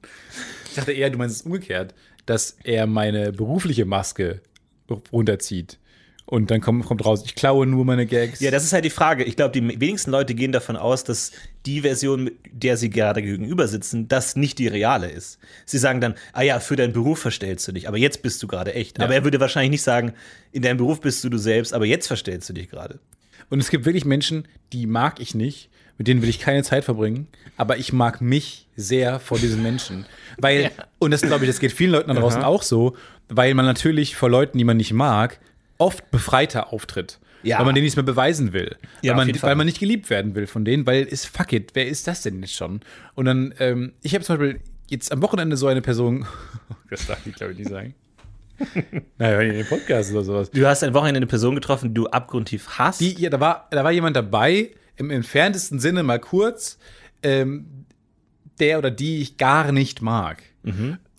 Ich 0.69 0.75
dachte 0.75 0.93
eher, 0.93 1.09
du 1.09 1.17
meinst 1.17 1.37
es 1.37 1.43
umgekehrt, 1.43 1.95
dass 2.27 2.57
er 2.63 2.87
meine 2.87 3.33
berufliche 3.33 3.87
Maske 3.87 4.43
runterzieht. 5.11 5.79
Und 6.25 6.51
dann 6.51 6.61
kommt, 6.61 6.87
kommt 6.87 7.05
raus, 7.05 7.23
ich 7.27 7.35
klaue 7.35 7.67
nur 7.67 7.85
meine 7.85 8.07
Gags. 8.07 8.41
Ja, 8.41 8.51
das 8.51 8.65
ist 8.65 8.73
halt 8.73 8.85
die 8.85 8.91
Frage. 8.91 9.25
Ich 9.25 9.37
glaube, 9.37 9.53
die 9.53 9.81
wenigsten 9.81 10.11
Leute 10.11 10.35
gehen 10.35 10.53
davon 10.53 10.77
aus, 10.77 11.05
dass 11.05 11.33
die 11.67 11.83
Version, 11.83 12.25
mit 12.25 12.37
der 12.51 12.77
sie 12.77 12.91
gerade 12.91 13.23
gegenüber 13.23 13.69
sitzen, 13.69 14.09
das 14.09 14.37
nicht 14.37 14.59
die 14.59 14.69
reale 14.69 15.11
ist. 15.11 15.39
Sie 15.67 15.79
sagen 15.79 16.01
dann, 16.01 16.15
ah 16.33 16.43
ja, 16.43 16.61
für 16.61 16.77
deinen 16.77 16.93
Beruf 16.93 17.19
verstellst 17.19 17.67
du 17.69 17.73
dich, 17.73 17.89
aber 17.89 17.99
jetzt 17.99 18.23
bist 18.23 18.43
du 18.43 18.47
gerade 18.47 18.75
echt. 18.75 19.01
Aber 19.01 19.15
er 19.15 19.25
würde 19.25 19.41
wahrscheinlich 19.41 19.73
nicht 19.73 19.83
sagen, 19.83 20.13
in 20.53 20.63
deinem 20.63 20.79
Beruf 20.79 21.01
bist 21.01 21.23
du 21.25 21.29
du 21.29 21.39
selbst, 21.39 21.75
aber 21.75 21.87
jetzt 21.87 22.07
verstellst 22.07 22.49
du 22.49 22.53
dich 22.53 22.71
gerade. 22.71 22.99
Und 23.51 23.61
es 23.61 23.69
gibt 23.69 23.85
wirklich 23.85 24.05
Menschen, 24.05 24.49
die 24.73 24.87
mag 24.87 25.21
ich 25.21 25.35
nicht, 25.35 25.69
mit 25.99 26.09
denen 26.09 26.23
will 26.23 26.29
ich 26.29 26.41
keine 26.41 26.63
Zeit 26.63 26.85
verbringen, 26.85 27.29
aber 27.57 27.77
ich 27.77 27.93
mag 27.93 28.21
mich 28.21 28.67
sehr 28.77 29.21
vor 29.21 29.39
diesen 29.39 29.63
Menschen. 29.63 30.07
Weil, 30.39 30.71
und 30.99 31.11
das 31.11 31.21
glaube 31.21 31.45
ich, 31.45 31.51
das 31.51 31.61
geht 31.61 31.73
vielen 31.73 31.91
Leuten 31.91 32.09
da 32.09 32.15
draußen 32.15 32.43
auch 32.43 32.63
so, 32.63 32.97
weil 33.29 33.55
man 33.55 33.67
natürlich 33.67 34.17
vor 34.17 34.31
Leuten, 34.31 34.59
die 34.59 34.65
man 34.65 34.79
nicht 34.79 34.93
mag, 34.93 35.39
oft 35.79 36.11
befreiter 36.11 36.73
auftritt. 36.73 37.19
Ja. 37.43 37.59
Weil 37.59 37.67
man 37.67 37.75
denen 37.75 37.85
nichts 37.85 37.97
mehr 37.97 38.05
beweisen 38.05 38.53
will. 38.53 38.77
Ja, 39.03 39.17
weil, 39.17 39.27
man, 39.27 39.43
weil 39.43 39.57
man 39.57 39.67
nicht 39.67 39.81
geliebt 39.81 40.11
werden 40.11 40.35
will 40.35 40.47
von 40.47 40.65
denen, 40.65 40.87
weil 40.87 41.05
ist 41.05 41.27
fuck 41.27 41.53
it, 41.53 41.73
wer 41.75 41.87
ist 41.87 42.07
das 42.07 42.23
denn 42.23 42.41
jetzt 42.41 42.55
schon? 42.55 42.81
Und 43.15 43.25
dann, 43.25 43.53
ähm, 43.59 43.93
ich 44.03 44.15
habe 44.15 44.25
zum 44.25 44.39
Beispiel 44.39 44.61
jetzt 44.89 45.11
am 45.11 45.23
Wochenende 45.23 45.57
so 45.57 45.67
eine 45.67 45.83
Person, 45.83 46.27
das 46.91 47.07
darf 47.07 47.27
ich 47.27 47.35
glaube 47.35 47.53
ich 47.53 47.59
nicht 47.59 47.71
sagen. 47.71 47.95
naja, 49.19 49.39
wenn 49.39 49.49
ihr 49.49 49.55
den 49.55 49.67
Podcast 49.67 50.13
oder 50.13 50.23
sowas. 50.23 50.51
Du 50.51 50.65
hast 50.67 50.85
ein 50.85 50.95
Wochenende 50.95 51.19
eine 51.19 51.27
Person 51.27 51.57
getroffen, 51.57 51.89
die 51.89 51.95
du 51.95 52.07
abgrundtief 52.07 52.79
hasst. 52.79 53.01
Die, 53.01 53.21
ja, 53.21 53.29
da 53.29 53.41
war, 53.41 53.67
da 53.71 53.83
war 53.83 53.91
jemand 53.91 54.15
dabei, 54.15 54.71
im 54.97 55.11
entferntesten 55.11 55.81
Sinne 55.81 56.05
mal 56.05 56.21
kurz, 56.21 56.79
ähm, 57.25 57.87
der 58.61 58.79
oder 58.79 58.93
die 58.93 59.21
ich 59.21 59.37
gar 59.37 59.73
nicht 59.73 60.01
mag. 60.01 60.43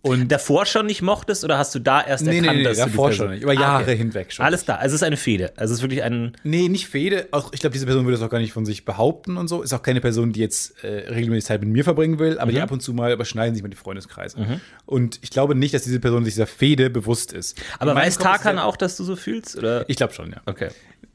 Und 0.06 0.30
davor 0.34 0.66
schon 0.66 0.86
nicht 0.86 1.02
mochtest 1.02 1.46
oder 1.46 1.58
hast 1.58 1.74
du 1.74 1.80
da 1.80 2.02
erst 2.02 2.26
Nee, 2.26 2.32
nee, 2.32 2.38
erkannt, 2.40 2.58
nee, 2.58 2.64
dass 2.66 2.78
du 2.78 2.84
die 2.84 2.90
davor 2.92 3.14
schon 3.14 3.32
nicht, 3.32 3.42
über 3.44 3.54
Jahre 3.54 3.94
hinweg 3.94 4.34
schon. 4.34 4.46
Alles 4.46 4.66
da. 4.66 4.76
Also 4.76 4.96
es 4.96 5.02
ist 5.02 5.04
eine 5.08 5.16
Fehde. 5.16 5.54
Also 5.56 5.72
es 5.74 5.80
ist 5.80 5.82
wirklich 5.82 6.04
ein. 6.04 6.36
Nee, 6.44 6.68
nicht 6.68 6.88
Fede. 6.88 7.30
Auch, 7.32 7.54
ich 7.54 7.62
glaube, 7.62 7.72
diese 7.72 7.86
Person 7.86 8.04
würde 8.04 8.18
das 8.18 8.26
auch 8.26 8.30
gar 8.30 8.40
nicht 8.40 8.52
von 8.52 8.66
sich 8.66 8.84
behaupten 8.84 9.38
und 9.38 9.48
so. 9.48 9.62
Ist 9.62 9.72
auch 9.72 9.82
keine 9.82 10.02
Person, 10.02 10.34
die 10.34 10.42
jetzt 10.42 10.84
äh, 10.84 11.10
regelmäßig 11.10 11.46
Zeit 11.46 11.62
mit 11.62 11.70
mir 11.70 11.86
verbringen 11.86 12.20
will, 12.20 12.38
aber 12.38 12.52
die 12.52 12.58
Mhm. 12.58 12.64
ab 12.64 12.72
und 12.72 12.82
zu 12.82 12.94
mal 12.94 13.14
überschneiden 13.14 13.56
sich 13.56 13.64
mit 13.64 13.72
den 13.72 13.78
Freundeskreisen. 13.78 14.60
Und 14.86 15.20
ich 15.22 15.30
glaube 15.30 15.56
nicht, 15.56 15.74
dass 15.74 15.84
diese 15.84 16.02
Person 16.02 16.26
sich 16.26 16.34
dieser 16.34 16.48
Fede 16.48 16.90
bewusst 16.90 17.32
ist. 17.32 17.58
Aber 17.80 17.96
weiß 17.96 18.18
Tarkan 18.18 18.58
ja- 18.58 18.66
auch, 18.66 18.76
dass 18.76 18.98
du 18.98 19.06
so 19.06 19.16
fühlst? 19.16 19.56
Oder? 19.58 19.86
Ich 19.90 19.96
glaube 19.96 20.12
schon, 20.14 20.32
ja. 20.32 20.42
Okay. 20.46 20.68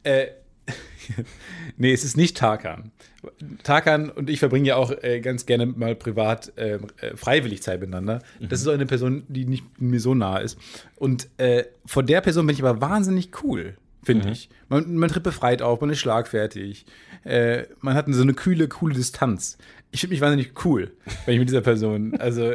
Äh, 0.03 0.29
nee, 1.77 1.93
es 1.93 2.05
ist 2.05 2.17
nicht 2.17 2.37
Tarkan. 2.39 2.91
Tarkan 3.65 4.11
und 4.11 4.31
ich 4.31 4.39
verbringen 4.39 4.65
ja 4.65 4.77
auch 4.77 4.93
äh, 5.03 5.21
ganz 5.21 5.45
gerne 5.47 5.67
mal 5.67 5.95
privat 5.97 6.53
äh, 6.57 6.75
äh, 7.01 7.17
freiwillig 7.17 7.63
Zeit 7.63 7.81
miteinander. 7.81 8.21
Das 8.41 8.61
ist 8.61 8.65
so 8.65 8.71
eine 8.71 8.87
Person, 8.87 9.25
die 9.29 9.45
nicht 9.45 9.65
mir 9.81 10.01
so 10.01 10.15
nah 10.15 10.39
ist. 10.39 10.57
Und 10.97 11.29
äh, 11.39 11.65
vor 11.85 12.03
der 12.05 12.21
Person 12.21 12.47
bin 12.47 12.55
ich 12.55 12.63
aber 12.65 12.81
wahnsinnig 12.81 13.31
cool, 13.43 13.77
finde 14.05 14.31
ich. 14.31 14.49
Man, 14.69 14.95
man 14.95 15.09
tritt 15.09 15.25
befreit 15.25 15.63
auf, 15.63 15.81
man 15.81 15.91
ist 15.91 15.99
schlagfertig. 15.99 16.87
Äh, 17.25 17.65
man 17.81 17.95
hat 17.95 18.07
so 18.09 18.23
eine 18.23 18.35
kühle, 18.35 18.69
coole 18.69 18.95
Distanz. 18.95 19.59
Ich 19.91 20.01
finde 20.01 20.15
mich 20.15 20.21
wahnsinnig 20.21 20.53
cool, 20.65 20.93
wenn 21.25 21.35
ich 21.35 21.41
mit 21.41 21.49
dieser 21.49 21.63
Person, 21.63 22.15
also 22.21 22.53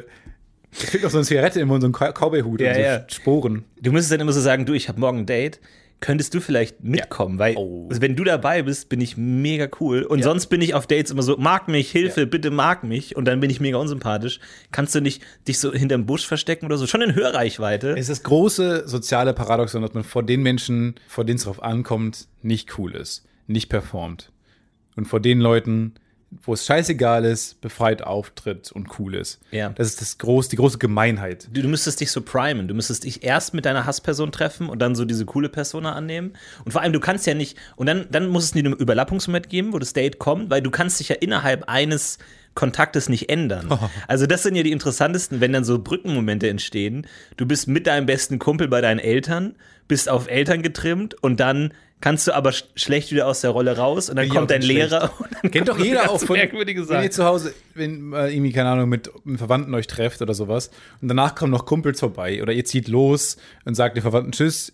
es 0.72 0.84
fehlt 0.86 1.04
noch 1.04 1.10
so 1.12 1.18
eine 1.18 1.26
Zigarette 1.26 1.60
im 1.60 1.68
Mund, 1.68 1.82
so 1.82 1.88
ein 1.88 1.94
Cow- 1.94 2.14
Cowboy-Hut 2.14 2.62
Ja, 2.62 2.70
und 2.70 2.76
so 2.76 2.82
ja. 2.82 3.06
Sporen. 3.10 3.66
Du 3.82 3.92
müsstest 3.92 4.14
dann 4.14 4.22
immer 4.22 4.32
so 4.32 4.40
sagen, 4.40 4.66
du, 4.66 4.74
ich 4.74 4.88
habe 4.88 5.00
morgen 5.00 5.20
ein 5.20 5.26
Date. 5.26 5.60
Könntest 6.00 6.34
du 6.34 6.42
vielleicht 6.42 6.84
mitkommen? 6.84 7.40
Weil, 7.40 7.56
Oh. 7.56 7.88
also 7.90 8.02
wenn 8.02 8.16
du 8.18 8.26
dabei 8.26 8.62
bist, 8.62 8.90
bin 8.90 9.00
ich 9.00 9.16
mega 9.16 9.70
cool. 9.80 10.04
Und 10.04 10.22
sonst 10.22 10.48
bin 10.48 10.62
ich 10.62 10.74
auf 10.74 10.86
Dates 10.86 11.12
immer 11.12 11.24
so, 11.24 11.38
mag 11.38 11.70
mich, 11.70 11.92
Hilfe, 11.92 12.22
Ja. 12.22 12.26
bitte 12.26 12.52
mag 12.52 12.84
mich. 12.84 13.16
Und 13.16 13.24
dann 13.26 13.40
bin 13.40 13.50
ich 13.50 13.62
mega 13.62 13.78
unsympathisch. 13.78 14.40
Kannst 14.72 14.94
du 14.96 15.00
nicht 15.02 15.22
dich 15.48 15.60
so 15.60 15.72
hinterm 15.74 16.06
Busch 16.06 16.28
verstecken 16.28 16.66
oder 16.66 16.78
so? 16.78 16.88
Schon 16.88 17.02
in 17.02 17.16
Hörreichweite. 17.16 17.92
Es 17.94 18.02
ist 18.02 18.10
das 18.10 18.24
große 18.24 18.88
soziale 18.88 19.34
Paradoxon, 19.34 19.82
dass 19.82 19.94
man 19.94 20.04
vor 20.04 20.24
den 20.24 20.42
Menschen, 20.44 20.96
vor 21.08 21.24
denen 21.24 21.38
es 21.38 21.46
drauf 21.46 21.64
ankommt, 21.64 22.28
nicht 22.42 22.78
cool 22.78 22.96
ist, 22.96 23.26
nicht 23.48 23.70
performt. 23.70 24.32
Und 24.98 25.06
vor 25.08 25.22
den 25.22 25.40
Leuten, 25.40 25.94
wo 26.42 26.54
es 26.54 26.66
scheißegal 26.66 27.26
ist, 27.26 27.62
befreit 27.62 28.04
auftritt 28.04 28.72
und 28.72 29.00
cool 29.00 29.16
ist. 29.16 29.40
Ja. 29.52 29.70
Das 29.70 29.88
ist 29.88 30.02
das 30.02 30.18
groß, 30.18 30.50
die 30.50 30.56
große 30.56 30.78
Gemeinheit. 30.78 31.48
Du, 31.52 31.62
du 31.62 31.68
müsstest 31.68 32.02
dich 32.02 32.12
so 32.12 32.22
primen. 32.22 32.68
Du 32.68 32.74
müsstest 32.74 33.04
dich 33.04 33.24
erst 33.24 33.54
mit 33.54 33.66
deiner 33.66 33.86
Hassperson 33.86 34.32
treffen 34.32 34.70
und 34.70 34.80
dann 34.80 34.96
so 34.96 35.06
diese 35.06 35.26
coole 35.26 35.50
Persona 35.50 35.94
annehmen. 35.94 36.34
Und 36.66 36.72
vor 36.72 36.82
allem, 36.82 36.94
du 36.94 37.00
kannst 37.00 37.28
ja 37.28 37.34
nicht, 37.34 37.58
und 37.76 37.88
dann, 37.88 38.08
dann 38.12 38.28
muss 38.28 38.44
es 38.44 38.56
nie 38.56 38.62
einen 38.62 38.74
Überlappungsmoment 38.74 39.50
geben, 39.50 39.74
wo 39.74 39.80
das 39.80 39.94
Date 39.94 40.20
kommt, 40.20 40.50
weil 40.50 40.62
du 40.62 40.72
kannst 40.72 41.00
dich 41.00 41.10
ja 41.10 41.16
innerhalb 41.16 41.70
eines 41.70 42.18
Kontaktes 42.56 43.10
nicht 43.10 43.30
ändern. 43.30 43.68
Also 44.08 44.28
das 44.28 44.44
sind 44.44 44.56
ja 44.56 44.64
die 44.64 44.72
interessantesten, 44.72 45.42
wenn 45.42 45.54
dann 45.54 45.64
so 45.64 45.80
Brückenmomente 45.80 46.50
entstehen. 46.50 47.08
Du 47.38 47.46
bist 47.46 47.68
mit 47.68 47.88
deinem 47.88 48.06
besten 48.06 48.38
Kumpel 48.40 48.68
bei 48.68 48.82
deinen 48.82 49.00
Eltern, 49.00 49.56
bist 49.88 50.08
auf 50.08 50.30
Eltern 50.30 50.62
getrimmt 50.62 51.16
und 51.22 51.40
dann 51.40 51.74
kannst 52.04 52.28
du 52.28 52.36
aber 52.36 52.52
sch 52.52 52.66
schlecht 52.76 53.12
wieder 53.12 53.28
aus 53.28 53.40
der 53.40 53.52
Rolle 53.52 53.78
raus 53.78 54.10
und 54.10 54.18
dann 54.18 54.26
Bin 54.28 54.36
kommt 54.36 54.52
dein 54.52 54.62
Lehrer 54.62 55.10
und 55.20 55.28
dann 55.42 55.52
Kennt 55.52 55.70
doch 55.70 55.80
jeder 55.80 56.10
auch 56.12 56.20
von, 56.20 56.36
merkwürdige 56.36 56.82
wenn 56.82 56.88
Sachen. 56.88 57.04
ihr 57.04 57.12
zu 57.12 57.24
Hause, 57.24 57.54
wenn 57.76 58.12
äh, 58.12 58.30
irgendwie, 58.30 58.52
keine 58.52 58.70
Ahnung, 58.70 58.90
mit 58.90 59.10
einem 59.26 59.38
Verwandten 59.38 59.74
euch 59.74 59.88
trefft 59.88 60.22
oder 60.22 60.34
sowas 60.34 60.70
und 61.02 61.08
danach 61.08 61.34
kommen 61.36 61.52
noch 61.52 61.66
Kumpels 61.66 62.02
vorbei 62.02 62.42
oder 62.42 62.52
ihr 62.52 62.66
zieht 62.66 62.88
los 62.90 63.38
und 63.64 63.76
sagt 63.76 63.96
den 63.96 64.02
Verwandten 64.02 64.34
Tschüss, 64.34 64.74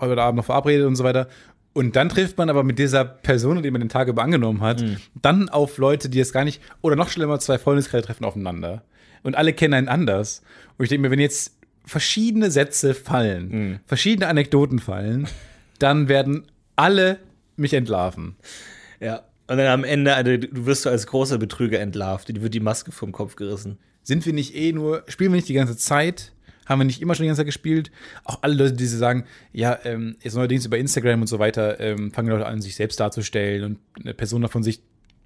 heute 0.00 0.20
Abend 0.22 0.36
noch 0.36 0.44
verabredet 0.44 0.86
und 0.86 0.96
so 0.96 1.04
weiter 1.04 1.28
Und 1.72 1.96
dann 1.96 2.08
trifft 2.10 2.36
man 2.38 2.50
aber 2.50 2.64
mit 2.64 2.78
dieser 2.78 3.04
Person, 3.04 3.62
die 3.62 3.70
man 3.70 3.80
den 3.80 3.88
Tag 3.88 4.08
über 4.08 4.22
angenommen 4.22 4.60
hat, 4.60 4.82
Mhm. 4.82 4.96
dann 5.22 5.48
auf 5.48 5.78
Leute, 5.78 6.08
die 6.10 6.20
es 6.20 6.32
gar 6.32 6.44
nicht, 6.44 6.60
oder 6.82 6.96
noch 6.96 7.08
schlimmer, 7.08 7.38
zwei 7.40 7.56
Freundeskreise 7.58 8.04
treffen 8.06 8.24
aufeinander. 8.24 8.82
Und 9.22 9.36
alle 9.36 9.52
kennen 9.52 9.74
einen 9.74 9.88
anders. 9.88 10.42
Und 10.76 10.84
ich 10.84 10.88
denke 10.90 11.02
mir, 11.08 11.10
wenn 11.10 11.20
jetzt 11.20 11.52
verschiedene 11.86 12.50
Sätze 12.50 12.94
fallen, 12.94 13.48
Mhm. 13.48 13.80
verschiedene 13.86 14.26
Anekdoten 14.28 14.78
fallen, 14.80 15.28
dann 15.78 16.08
werden 16.08 16.44
alle 16.78 17.18
mich 17.56 17.74
entlarven. 17.74 18.36
Ja. 19.00 19.24
Und 19.50 19.56
dann 19.56 19.66
am 19.66 19.84
Ende, 19.84 20.14
also, 20.14 20.36
du 20.36 20.66
wirst 20.66 20.82
so 20.82 20.90
als 20.90 21.06
großer 21.06 21.38
Betrüger 21.38 21.80
entlarvt. 21.80 22.28
Dir 22.28 22.42
wird 22.42 22.52
die 22.52 22.60
Maske 22.60 22.92
vom 22.92 23.12
Kopf 23.12 23.36
gerissen. 23.36 23.78
Sind 24.02 24.26
wir 24.26 24.32
nicht 24.32 24.54
eh 24.54 24.72
nur, 24.72 25.04
spielen 25.08 25.32
wir 25.32 25.36
nicht 25.36 25.48
die 25.48 25.54
ganze 25.54 25.76
Zeit? 25.76 26.32
Haben 26.66 26.80
wir 26.80 26.84
nicht 26.84 27.00
immer 27.00 27.14
schon 27.14 27.24
die 27.24 27.28
ganze 27.28 27.40
Zeit 27.40 27.46
gespielt? 27.46 27.90
Auch 28.24 28.42
alle 28.42 28.54
Leute, 28.54 28.74
die 28.74 28.86
sagen, 28.86 29.24
ja, 29.52 29.78
ähm, 29.84 30.16
jetzt 30.22 30.34
neuerdings 30.34 30.66
über 30.66 30.76
Instagram 30.76 31.22
und 31.22 31.26
so 31.26 31.38
weiter, 31.38 31.80
ähm, 31.80 32.12
fangen 32.12 32.28
Leute 32.28 32.44
an, 32.44 32.60
sich 32.60 32.76
selbst 32.76 33.00
darzustellen 33.00 33.64
und 33.64 33.78
eine 33.98 34.12
Person 34.12 34.42
davon 34.42 34.62
sich 34.62 34.82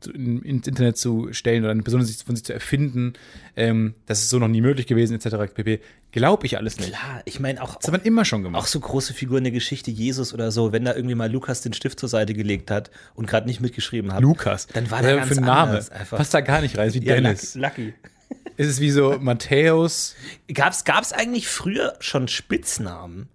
in, 0.06 0.42
ins 0.42 0.66
Internet 0.66 0.96
zu 0.96 1.32
stellen 1.32 1.62
oder 1.62 1.70
eine 1.72 1.82
Person 1.82 2.00
von 2.00 2.36
sich 2.36 2.44
zu 2.44 2.52
erfinden. 2.52 3.14
Ähm, 3.56 3.94
das 4.06 4.20
ist 4.20 4.30
so 4.30 4.38
noch 4.38 4.48
nie 4.48 4.60
möglich 4.60 4.86
gewesen, 4.86 5.14
etc. 5.14 5.52
pp. 5.54 5.80
Glaube 6.12 6.46
ich 6.46 6.56
alles 6.56 6.78
nicht. 6.78 6.90
Klar, 6.90 7.22
ich 7.24 7.40
meine 7.40 7.62
auch, 7.62 7.76
Das 7.76 7.86
hat 7.86 7.92
man 7.92 8.02
immer 8.02 8.24
schon 8.24 8.40
auch 8.40 8.44
gemacht. 8.44 8.68
so 8.68 8.80
große 8.80 9.14
Figuren 9.14 9.44
der 9.44 9.52
Geschichte, 9.52 9.90
Jesus 9.90 10.34
oder 10.34 10.50
so, 10.50 10.72
wenn 10.72 10.84
da 10.84 10.94
irgendwie 10.94 11.14
mal 11.14 11.30
Lukas 11.30 11.62
den 11.62 11.72
Stift 11.72 11.98
zur 12.00 12.08
Seite 12.08 12.34
gelegt 12.34 12.70
hat 12.70 12.90
und 13.14 13.26
gerade 13.26 13.46
nicht 13.46 13.60
mitgeschrieben 13.60 14.12
hat. 14.12 14.20
Lukas. 14.20 14.66
Dann 14.68 14.90
war 14.90 15.02
der 15.02 15.16
ganz 15.16 15.28
für 15.28 15.38
ein 15.38 15.44
Name. 15.44 15.78
einfach. 15.90 16.18
Passt 16.18 16.34
da 16.34 16.40
gar 16.40 16.60
nicht 16.60 16.76
rein, 16.76 16.88
ist 16.88 16.94
wie 16.94 17.04
ja, 17.04 17.14
Dennis. 17.14 17.54
Lucky. 17.54 17.84
Lucky. 17.86 17.94
Ist 18.56 18.68
es 18.68 18.80
wie 18.80 18.90
so 18.90 19.18
Matthäus. 19.18 20.14
Gab's, 20.52 20.84
gab's 20.84 21.12
eigentlich 21.12 21.48
früher 21.48 21.94
schon 22.00 22.28
Spitznamen? 22.28 23.28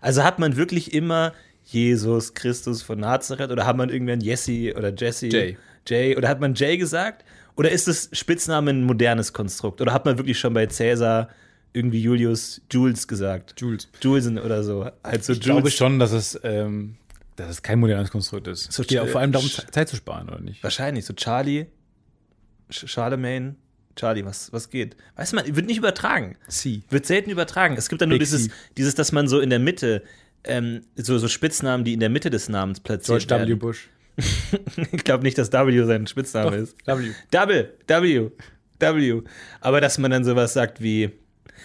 Also 0.00 0.24
hat 0.24 0.38
man 0.38 0.56
wirklich 0.56 0.92
immer 0.94 1.32
Jesus 1.64 2.34
Christus 2.34 2.82
von 2.82 3.00
Nazareth 3.00 3.50
oder 3.50 3.66
hat 3.66 3.76
man 3.76 3.88
irgendwann 3.90 4.20
Jesse 4.20 4.74
oder 4.76 4.92
Jesse? 4.94 5.28
Jay. 5.28 5.56
Jay 5.86 6.16
oder 6.16 6.28
hat 6.28 6.40
man 6.40 6.54
Jay 6.54 6.76
gesagt? 6.76 7.24
Oder 7.56 7.70
ist 7.70 7.86
das 7.88 8.08
Spitzname 8.12 8.70
ein 8.72 8.84
modernes 8.84 9.32
Konstrukt? 9.32 9.80
Oder 9.80 9.92
hat 9.92 10.04
man 10.04 10.18
wirklich 10.18 10.38
schon 10.38 10.54
bei 10.54 10.66
Cäsar 10.66 11.28
irgendwie 11.72 12.00
Julius 12.00 12.60
Jules 12.70 13.06
gesagt? 13.06 13.54
Jules. 13.60 13.88
Julesen 14.02 14.38
oder 14.38 14.62
so. 14.64 14.90
Halt 15.04 15.24
so 15.24 15.32
Ich 15.32 15.40
glaube 15.40 15.70
schon, 15.70 15.98
dass 15.98 16.12
es, 16.12 16.38
ähm, 16.42 16.96
dass 17.36 17.50
es 17.50 17.62
kein 17.62 17.78
modernes 17.78 18.10
Konstrukt 18.10 18.48
ist. 18.48 18.72
So 18.72 18.82
es 18.82 18.88
geht 18.88 18.98
auch 18.98 19.06
sch- 19.06 19.10
vor 19.10 19.20
allem 19.20 19.32
darum, 19.32 19.46
sch- 19.48 19.70
Zeit 19.70 19.88
zu 19.88 19.96
sparen, 19.96 20.28
oder 20.28 20.40
nicht? 20.40 20.62
Wahrscheinlich. 20.62 21.04
So 21.04 21.14
Charlie, 21.14 21.66
Sch- 22.70 22.88
Charlemagne. 22.88 23.56
Charlie, 23.96 24.24
was, 24.24 24.52
was 24.52 24.70
geht? 24.70 24.96
Weiß 25.14 25.32
man, 25.34 25.54
wird 25.54 25.66
nicht 25.66 25.78
übertragen. 25.78 26.36
Sie. 26.48 26.82
Wird 26.90 27.06
selten 27.06 27.30
übertragen. 27.30 27.76
Es 27.76 27.88
gibt 27.88 28.02
dann 28.02 28.08
nur 28.08 28.18
Big 28.18 28.26
dieses, 28.26 28.46
C. 28.48 28.52
dieses, 28.76 28.96
dass 28.96 29.12
man 29.12 29.28
so 29.28 29.38
in 29.38 29.50
der 29.50 29.60
Mitte, 29.60 30.02
ähm, 30.42 30.80
so, 30.96 31.16
so 31.18 31.28
Spitznamen, 31.28 31.84
die 31.84 31.92
in 31.92 32.00
der 32.00 32.08
Mitte 32.08 32.28
des 32.30 32.48
Namens 32.48 32.80
platziert 32.80 33.20
George 33.28 33.44
W. 33.44 33.46
werden. 33.48 33.58
Bush. 33.60 33.88
Ich 34.92 35.04
glaube 35.04 35.24
nicht, 35.24 35.36
dass 35.38 35.52
W 35.52 35.84
sein 35.84 36.06
Spitzname 36.06 36.56
ist. 36.56 36.76
W. 36.86 37.10
Double, 37.30 37.74
W, 37.86 38.30
W. 38.78 39.22
Aber 39.60 39.80
dass 39.80 39.98
man 39.98 40.10
dann 40.10 40.24
sowas 40.24 40.52
sagt 40.52 40.80
wie, 40.82 41.10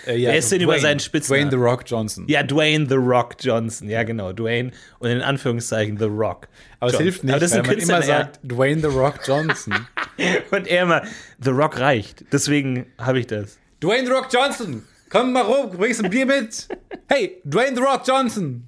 Äh, 0.06 0.18
ja, 0.18 0.29
Wer 0.32 0.38
ist 0.38 0.51
denn 0.51 0.62
über 0.62 0.74
Dwayne. 0.74 0.82
seinen 0.82 1.00
Spitznamen? 1.00 1.50
Dwayne 1.50 1.51
The 1.51 1.70
Rock 1.70 1.84
Johnson. 1.86 2.25
ja, 2.27 2.41
Dwayne 2.44 2.88
The 2.88 2.96
Rock 2.96 3.36
Johnson. 3.39 3.89
Ja, 3.89 4.03
genau, 4.03 4.32
Dwayne 4.34 4.72
und 5.00 5.10
in 5.10 5.22
Anführungszeichen 5.22 5.98
The 5.98 6.06
Rock. 6.06 6.48
Aber 6.79 6.88
es 6.88 6.94
Johnson. 6.94 7.03
hilft 7.03 7.24
nicht, 7.25 7.34
Aber 7.34 7.39
das 7.41 7.51
ist 7.51 7.58
weil 7.58 7.63
man 7.68 7.79
immer 7.79 8.01
sagt, 8.01 8.39
Dwayne 8.44 8.82
The 8.82 8.88
Rock 8.96 9.20
Johnson. 9.27 9.74
Und 10.51 10.68
er 10.68 10.84
immer, 10.84 11.01
The 11.44 11.50
Rock 11.51 11.79
reicht. 11.79 12.25
Deswegen 12.32 12.86
habe 12.98 13.20
ich 13.20 13.27
das. 13.27 13.58
Dwayne 13.82 14.06
The 14.06 14.12
Rock 14.13 14.27
Johnson, 14.32 14.84
komm 15.10 15.32
mal 15.34 15.44
rum, 15.44 15.72
bringst 15.77 16.03
ein 16.03 16.10
Bier 16.10 16.25
mit. 16.25 16.68
Hey, 17.08 17.41
Dwayne 17.46 17.75
The 17.75 17.82
Rock 17.84 18.03
Johnson. 18.08 18.65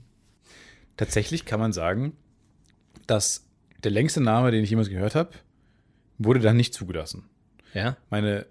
Tatsächlich 0.97 1.45
kann 1.45 1.59
man 1.59 1.71
sagen, 1.73 2.13
dass 3.07 3.43
der 3.83 3.91
längste 3.91 4.21
Name, 4.21 4.51
den 4.51 4.63
ich 4.63 4.69
jemals 4.69 4.89
gehört 4.89 5.15
habe, 5.15 5.31
wurde 6.17 6.39
dann 6.39 6.57
nicht 6.57 6.73
zugelassen. 6.73 7.23
Ja? 7.73 7.97
Meine 8.09 8.45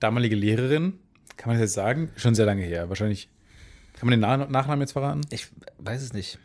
damalige 0.00 0.36
Lehrerin, 0.36 0.94
kann 1.36 1.48
man 1.50 1.56
das 1.56 1.68
jetzt 1.68 1.74
sagen? 1.74 2.10
Schon 2.16 2.34
sehr 2.34 2.46
lange 2.46 2.62
her. 2.62 2.88
Wahrscheinlich, 2.88 3.28
kann 3.98 4.08
man 4.08 4.12
den 4.12 4.20
Na 4.20 4.36
Nachnamen 4.36 4.80
jetzt 4.80 4.92
verraten? 4.92 5.20
Ich 5.30 5.48
weiß 5.78 6.02
es 6.02 6.12
nicht. 6.12 6.38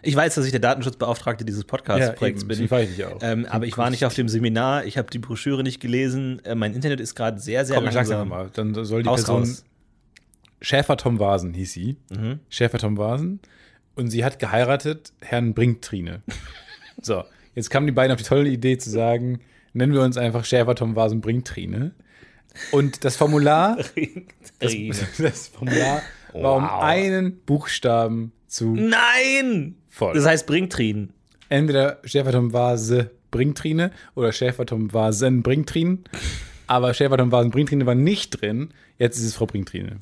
Ich 0.00 0.14
weiß, 0.14 0.36
dass 0.36 0.44
ich 0.44 0.52
der 0.52 0.60
Datenschutzbeauftragte 0.60 1.44
dieses 1.44 1.64
Podcast-Projekts 1.64 2.42
eben, 2.42 2.48
bin. 2.48 2.56
deswegen 2.56 2.70
weiß 2.70 2.90
ich 2.90 3.04
auch. 3.04 3.18
Ähm, 3.20 3.46
aber 3.46 3.66
ich 3.66 3.76
war 3.76 3.90
nicht 3.90 4.04
auf 4.04 4.14
dem 4.14 4.28
Seminar, 4.28 4.84
ich 4.84 4.96
habe 4.96 5.10
die 5.10 5.18
Broschüre 5.18 5.64
nicht 5.64 5.80
gelesen. 5.80 6.40
Äh, 6.44 6.54
mein 6.54 6.72
Internet 6.72 7.00
ist 7.00 7.16
gerade 7.16 7.40
sehr, 7.40 7.64
sehr 7.64 7.76
Komm, 7.76 7.88
ich 7.88 7.94
sag's 7.94 8.08
langsam. 8.08 8.28
mal. 8.28 8.50
Dann 8.52 8.74
soll 8.84 9.02
die 9.02 9.08
Haus 9.08 9.24
Person. 9.24 9.40
raus. 9.40 9.64
Schäfer 10.60 10.96
Tom 10.96 11.18
Vasen 11.18 11.52
hieß 11.52 11.72
sie. 11.72 11.96
Mhm. 12.10 12.38
Schäfer 12.48 12.78
Tom 12.78 12.96
Vasen. 12.96 13.40
Und 13.96 14.10
sie 14.10 14.24
hat 14.24 14.38
geheiratet 14.38 15.12
Herrn 15.20 15.52
Brinktrine. 15.54 16.22
So, 17.02 17.24
jetzt 17.54 17.70
kamen 17.70 17.86
die 17.86 17.92
beiden 17.92 18.12
auf 18.12 18.18
die 18.18 18.24
tolle 18.28 18.48
Idee 18.48 18.78
zu 18.78 18.90
sagen, 18.90 19.40
nennen 19.72 19.92
wir 19.92 20.02
uns 20.02 20.16
einfach 20.16 20.44
Schäfer 20.44 20.74
Tom 20.74 20.96
Vasen 20.96 21.20
Brinktrine. 21.20 21.92
Und 22.72 23.04
das 23.04 23.16
Formular, 23.16 23.76
das, 24.58 24.74
das 25.18 25.48
Formular 25.48 26.02
war 26.32 26.56
um 26.56 26.64
Wow. 26.64 26.82
einen 26.82 27.38
Buchstaben 27.46 28.32
zu 28.46 28.74
Nein! 28.74 29.76
voll. 29.88 30.14
Das 30.14 30.26
heißt 30.26 30.46
Bringtrin. 30.46 31.10
entweder 31.48 31.98
Schäfer 32.04 32.32
Tom 32.32 32.52
Vase 32.52 33.10
Brinktrine 33.30 33.90
oder 34.14 34.32
Schäfer 34.32 34.66
Tom 34.66 34.92
Vasen 34.92 35.42
Brinktrine. 35.42 35.98
Aber 36.66 36.92
Schäfer 36.94 37.16
Tom 37.18 37.30
Vasen 37.32 37.50
Brinktrine 37.50 37.86
war 37.86 37.94
nicht 37.94 38.40
drin. 38.40 38.70
Jetzt 38.98 39.18
ist 39.18 39.24
es 39.24 39.34
Frau 39.34 39.46
Brinktrine. 39.46 39.98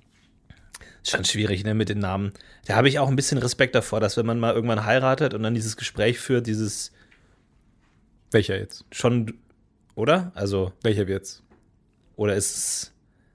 Schon 1.07 1.25
schwierig, 1.25 1.65
ne, 1.65 1.75
mit 1.75 1.89
den 1.89 2.01
Namen. 2.01 2.33
Da 2.67 2.75
habe 2.75 2.89
ich 2.89 2.99
auch 2.99 3.09
ein 3.09 3.17
bisschen 3.17 3.39
Respekt 3.39 3.75
davor, 3.75 4.01
dass 4.01 4.17
wenn 4.17 4.27
man 4.27 4.41
mal 4.41 4.55
irgendwann 4.55 4.85
heiratet 4.85 5.35
und 5.35 5.43
dann 5.43 5.55
dieses 5.55 5.77
Gespräch 5.77 6.19
führt, 6.19 6.47
dieses 6.47 6.93
Welcher 8.33 8.59
jetzt? 8.59 8.85
schon, 8.91 9.35
oder? 9.95 10.33
Also, 10.35 10.73
Welcher 10.83 11.07
wird's? 11.07 11.43
oder 12.17 12.35
ist 12.35 12.57
es. 12.57 12.93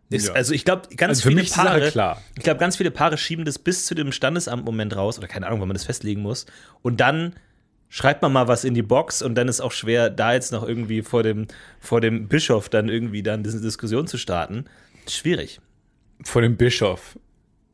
Ist, 0.10 0.28
Ja. 0.28 0.34
Also 0.34 0.54
ich 0.54 0.66
glaube, 0.66 0.94
ganz 0.98 1.20
Also 1.24 1.30
viele 1.30 1.44
Paare, 1.46 1.90
klar. 1.90 2.22
ich 2.36 2.44
glaube, 2.44 2.60
ganz 2.60 2.76
viele 2.76 2.92
Paare 2.92 3.18
schieben 3.18 3.46
das 3.46 3.58
bis 3.58 3.86
zu 3.86 3.96
dem 3.96 4.12
Standesamt-Moment 4.12 4.96
raus, 4.96 5.18
oder 5.18 5.28
keine 5.28 5.48
Ahnung, 5.48 5.62
wann 5.62 5.70
man 5.70 5.76
das 5.76 5.86
festlegen 5.86 6.22
muss. 6.22 6.46
Und 6.82 7.00
dann 7.00 7.36
schreibt 7.88 8.22
man 8.22 8.34
mal 8.34 8.50
was 8.50 8.66
in 8.66 8.74
die 8.74 8.82
Box 8.82 9.22
und 9.22 9.36
dann 9.36 9.48
ist 9.48 9.62
auch 9.62 9.72
schwer, 9.72 10.10
da 10.10 10.34
jetzt 10.34 10.52
noch 10.52 10.68
irgendwie 10.68 11.02
vor 11.02 11.24
dem, 11.24 11.48
vor 11.80 12.02
dem 12.02 12.28
Bischof 12.28 12.68
dann 12.68 12.90
irgendwie 12.90 13.24
dann 13.24 13.44
diese 13.44 13.62
Diskussion 13.62 14.08
zu 14.08 14.18
starten. 14.18 14.66
Schwierig. 15.08 15.62
Vor 16.24 16.42
dem 16.42 16.58
Bischof. 16.58 17.18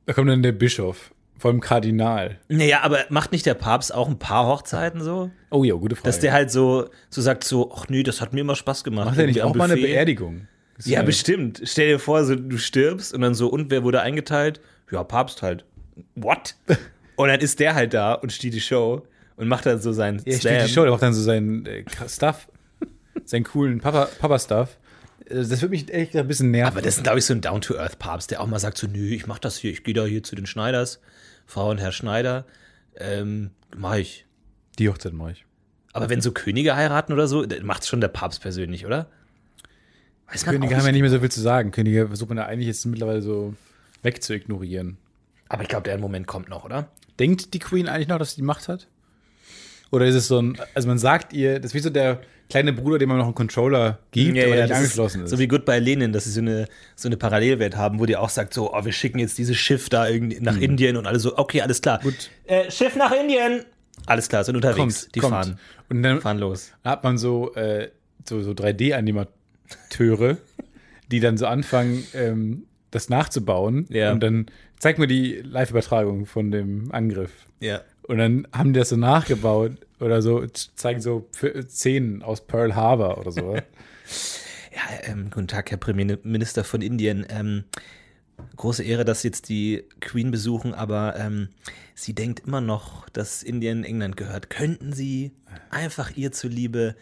Da 0.07 0.13
kommt 0.13 0.29
dann 0.29 0.41
der 0.41 0.53
Bischof. 0.53 1.11
Vor 1.37 1.51
dem 1.51 1.61
Kardinal. 1.61 2.39
Naja, 2.47 2.79
aber 2.81 2.97
macht 3.09 3.31
nicht 3.31 3.45
der 3.45 3.53
Papst 3.53 3.93
auch 3.93 4.07
ein 4.09 4.17
paar 4.17 4.47
Hochzeiten 4.47 5.01
so? 5.01 5.29
Oh 5.51 5.63
ja, 5.63 5.75
gute 5.75 5.95
Frage. 5.95 6.07
Dass 6.07 6.19
der 6.19 6.33
halt 6.33 6.49
so, 6.49 6.89
so 7.11 7.21
sagt 7.21 7.43
so, 7.43 7.71
ach 7.75 7.85
nee, 7.89 8.01
das 8.01 8.21
hat 8.21 8.33
mir 8.33 8.41
immer 8.41 8.55
Spaß 8.55 8.83
gemacht. 8.83 9.05
Macht 9.05 9.19
er 9.19 9.27
nicht 9.27 9.43
auch 9.43 9.53
mal 9.53 9.69
eine. 9.69 9.79
Beerdigung? 9.79 10.47
Das 10.77 10.87
Ja, 10.87 11.03
bestimmt. 11.03 11.61
Stell 11.63 11.89
dir 11.89 11.99
vor, 11.99 12.23
so, 12.23 12.35
du 12.35 12.57
stirbst 12.57 13.13
und 13.13 13.21
dann 13.21 13.35
so, 13.35 13.49
und 13.49 13.69
wer 13.69 13.83
wurde 13.83 14.01
eingeteilt? 14.01 14.61
Ja, 14.91 15.03
Papst 15.03 15.43
halt. 15.43 15.63
What? 16.15 16.55
und 17.17 17.27
dann 17.27 17.39
ist 17.39 17.59
der 17.59 17.75
halt 17.75 17.93
da 17.93 18.13
und 18.13 18.31
stiehlt 18.31 18.55
die 18.55 18.61
Show 18.61 19.03
und 19.35 19.47
macht 19.47 19.67
dann 19.67 19.79
so 19.79 19.91
seinen 19.91 20.19
Ja, 20.25 20.37
steht 20.39 20.63
die 20.63 20.69
Show, 20.73 20.81
der 20.83 20.91
macht 20.91 21.03
dann 21.03 21.13
so 21.13 21.21
seinen 21.21 21.67
äh, 21.67 21.83
Stuff. 22.07 22.47
seinen 23.25 23.43
coolen 23.43 23.79
Papa- 23.79 24.09
Papa-Stuff. 24.19 24.69
Äh, 24.71 24.86
das 25.29 25.49
würde 25.61 25.69
mich 25.69 25.93
echt 25.93 26.15
ein 26.15 26.27
bisschen 26.27 26.51
nerven. 26.51 26.73
Aber 26.73 26.81
das 26.81 26.97
ist, 26.97 27.03
glaube 27.03 27.19
ich, 27.19 27.25
so 27.25 27.33
ein 27.33 27.41
Down-to-Earth-Papst, 27.41 28.31
der 28.31 28.41
auch 28.41 28.47
mal 28.47 28.59
sagt 28.59 28.77
so, 28.77 28.87
nö, 28.87 29.09
ich 29.09 29.27
mach 29.27 29.39
das 29.39 29.57
hier, 29.57 29.71
ich 29.71 29.83
gehe 29.83 29.93
da 29.93 30.05
hier 30.05 30.23
zu 30.23 30.35
den 30.35 30.45
Schneiders, 30.45 30.99
Frau 31.45 31.69
und 31.69 31.79
Herr 31.79 31.91
Schneider, 31.91 32.45
ähm, 32.95 33.51
mach 33.75 33.95
ich. 33.95 34.25
die 34.79 34.89
Hochzeit 34.89 35.13
mache 35.13 35.31
ich. 35.31 35.45
Aber 35.93 36.09
wenn 36.09 36.21
so 36.21 36.31
Könige 36.31 36.75
heiraten 36.75 37.13
oder 37.13 37.27
so, 37.27 37.45
macht 37.63 37.85
schon 37.85 38.01
der 38.01 38.07
Papst 38.07 38.41
persönlich, 38.41 38.85
oder? 38.85 39.07
Weiß 40.31 40.45
man 40.45 40.55
Könige 40.55 40.75
haben 40.75 40.81
ja 40.81 40.91
nicht. 40.91 40.93
nicht 40.93 41.01
mehr 41.01 41.11
so 41.11 41.19
viel 41.19 41.31
zu 41.31 41.41
sagen. 41.41 41.71
Könige 41.71 42.07
versucht 42.07 42.29
man 42.29 42.37
ja 42.37 42.45
eigentlich 42.45 42.67
jetzt 42.67 42.85
mittlerweile 42.85 43.21
so 43.21 43.55
wegzuignorieren. 44.03 44.97
Aber 45.49 45.63
ich 45.63 45.69
glaube, 45.69 45.83
der 45.83 45.97
Moment 45.97 46.27
kommt 46.27 46.49
noch, 46.49 46.65
oder? 46.65 46.89
Denkt 47.19 47.53
die 47.53 47.59
Queen 47.59 47.87
eigentlich 47.87 48.09
noch, 48.09 48.19
dass 48.19 48.31
sie 48.31 48.37
die 48.37 48.45
Macht 48.45 48.67
hat? 48.67 48.87
Oder 49.89 50.05
ist 50.05 50.15
es 50.15 50.27
so 50.27 50.39
ein, 50.39 50.57
also 50.75 50.87
man 50.87 50.97
sagt 50.97 51.33
ihr, 51.33 51.59
das 51.59 51.71
ist 51.71 51.75
wie 51.75 51.79
so 51.79 51.89
der 51.89 52.19
kleine 52.49 52.73
Bruder, 52.73 52.97
dem 52.97 53.09
man 53.09 53.17
noch 53.17 53.25
einen 53.25 53.35
Controller 53.35 53.99
gibt, 54.11 54.37
aber 54.37 54.55
der 54.55 54.55
nicht 54.55 54.69
das 54.69 54.77
angeschlossen 54.77 55.23
ist. 55.23 55.29
So 55.29 55.39
wie 55.39 55.47
Goodbye 55.47 55.79
Lenin, 55.79 56.13
dass 56.13 56.25
sie 56.25 56.31
so 56.31 56.41
eine, 56.41 56.67
so 56.95 57.07
eine 57.09 57.17
Parallelwelt 57.17 57.75
haben, 57.75 57.99
wo 57.99 58.05
die 58.05 58.15
auch 58.15 58.29
sagt, 58.29 58.53
so, 58.53 58.73
oh, 58.73 58.85
wir 58.85 58.91
schicken 58.91 59.19
jetzt 59.19 59.37
dieses 59.37 59.57
Schiff 59.57 59.89
da 59.89 60.07
irgendwie 60.07 60.39
nach 60.39 60.57
Indien 60.57 60.97
und 60.97 61.07
alle 61.07 61.19
so, 61.19 61.37
okay, 61.37 61.61
alles 61.61 61.81
klar. 61.81 61.99
Gut. 61.99 62.29
Äh, 62.45 62.71
Schiff 62.71 62.95
nach 62.95 63.11
Indien! 63.11 63.65
Alles 64.05 64.29
klar, 64.29 64.43
sind 64.43 64.55
unterwegs. 64.55 64.77
kommt, 64.77 65.15
die 65.15 65.19
kommt. 65.19 65.33
fahren. 65.33 65.59
Und 65.89 66.03
dann 66.03 66.21
Fahren 66.21 66.37
los. 66.37 66.71
hat 66.83 67.03
man 67.03 67.17
so, 67.17 67.53
äh, 67.55 67.89
so, 68.27 68.41
so 68.41 68.51
3D-Animateure, 68.51 70.37
die 71.11 71.19
dann 71.19 71.37
so 71.37 71.47
anfangen, 71.47 72.05
ähm, 72.13 72.63
das 72.91 73.09
nachzubauen. 73.09 73.85
Ja. 73.89 74.11
Und 74.13 74.21
dann 74.21 74.45
zeigt 74.79 74.99
mir 74.99 75.07
die 75.07 75.41
Live-Übertragung 75.43 76.25
von 76.25 76.51
dem 76.51 76.91
Angriff. 76.91 77.31
Ja. 77.59 77.81
Und 78.07 78.17
dann 78.17 78.47
haben 78.53 78.73
die 78.73 78.79
das 78.79 78.89
so 78.89 78.95
nachgebaut 78.95 79.73
oder 79.99 80.21
so, 80.21 80.45
zeigen 80.47 81.01
so 81.01 81.27
Szenen 81.67 82.23
aus 82.23 82.45
Pearl 82.45 82.75
Harbor 82.75 83.17
oder 83.17 83.31
so. 83.31 83.57
Ja, 84.77 85.11
ähm, 85.11 85.31
guten 85.31 85.47
Tag, 85.47 85.71
Herr 85.71 85.79
Premierminister 85.79 86.63
von 86.63 86.83
Indien. 86.83 87.25
Ähm, 87.29 87.63
große 88.57 88.83
Ehre, 88.83 89.05
dass 89.05 89.23
jetzt 89.23 89.49
die 89.49 89.85
Queen 90.01 90.29
besuchen, 90.29 90.75
aber 90.75 91.15
ähm, 91.17 91.49
sie 91.95 92.13
denkt 92.13 92.41
immer 92.45 92.61
noch, 92.61 93.09
dass 93.09 93.41
Indien 93.41 93.83
England 93.83 94.17
gehört. 94.17 94.51
Könnten 94.51 94.93
Sie 94.93 95.31
einfach 95.71 96.15
ihr 96.15 96.31
zuliebe 96.31 96.95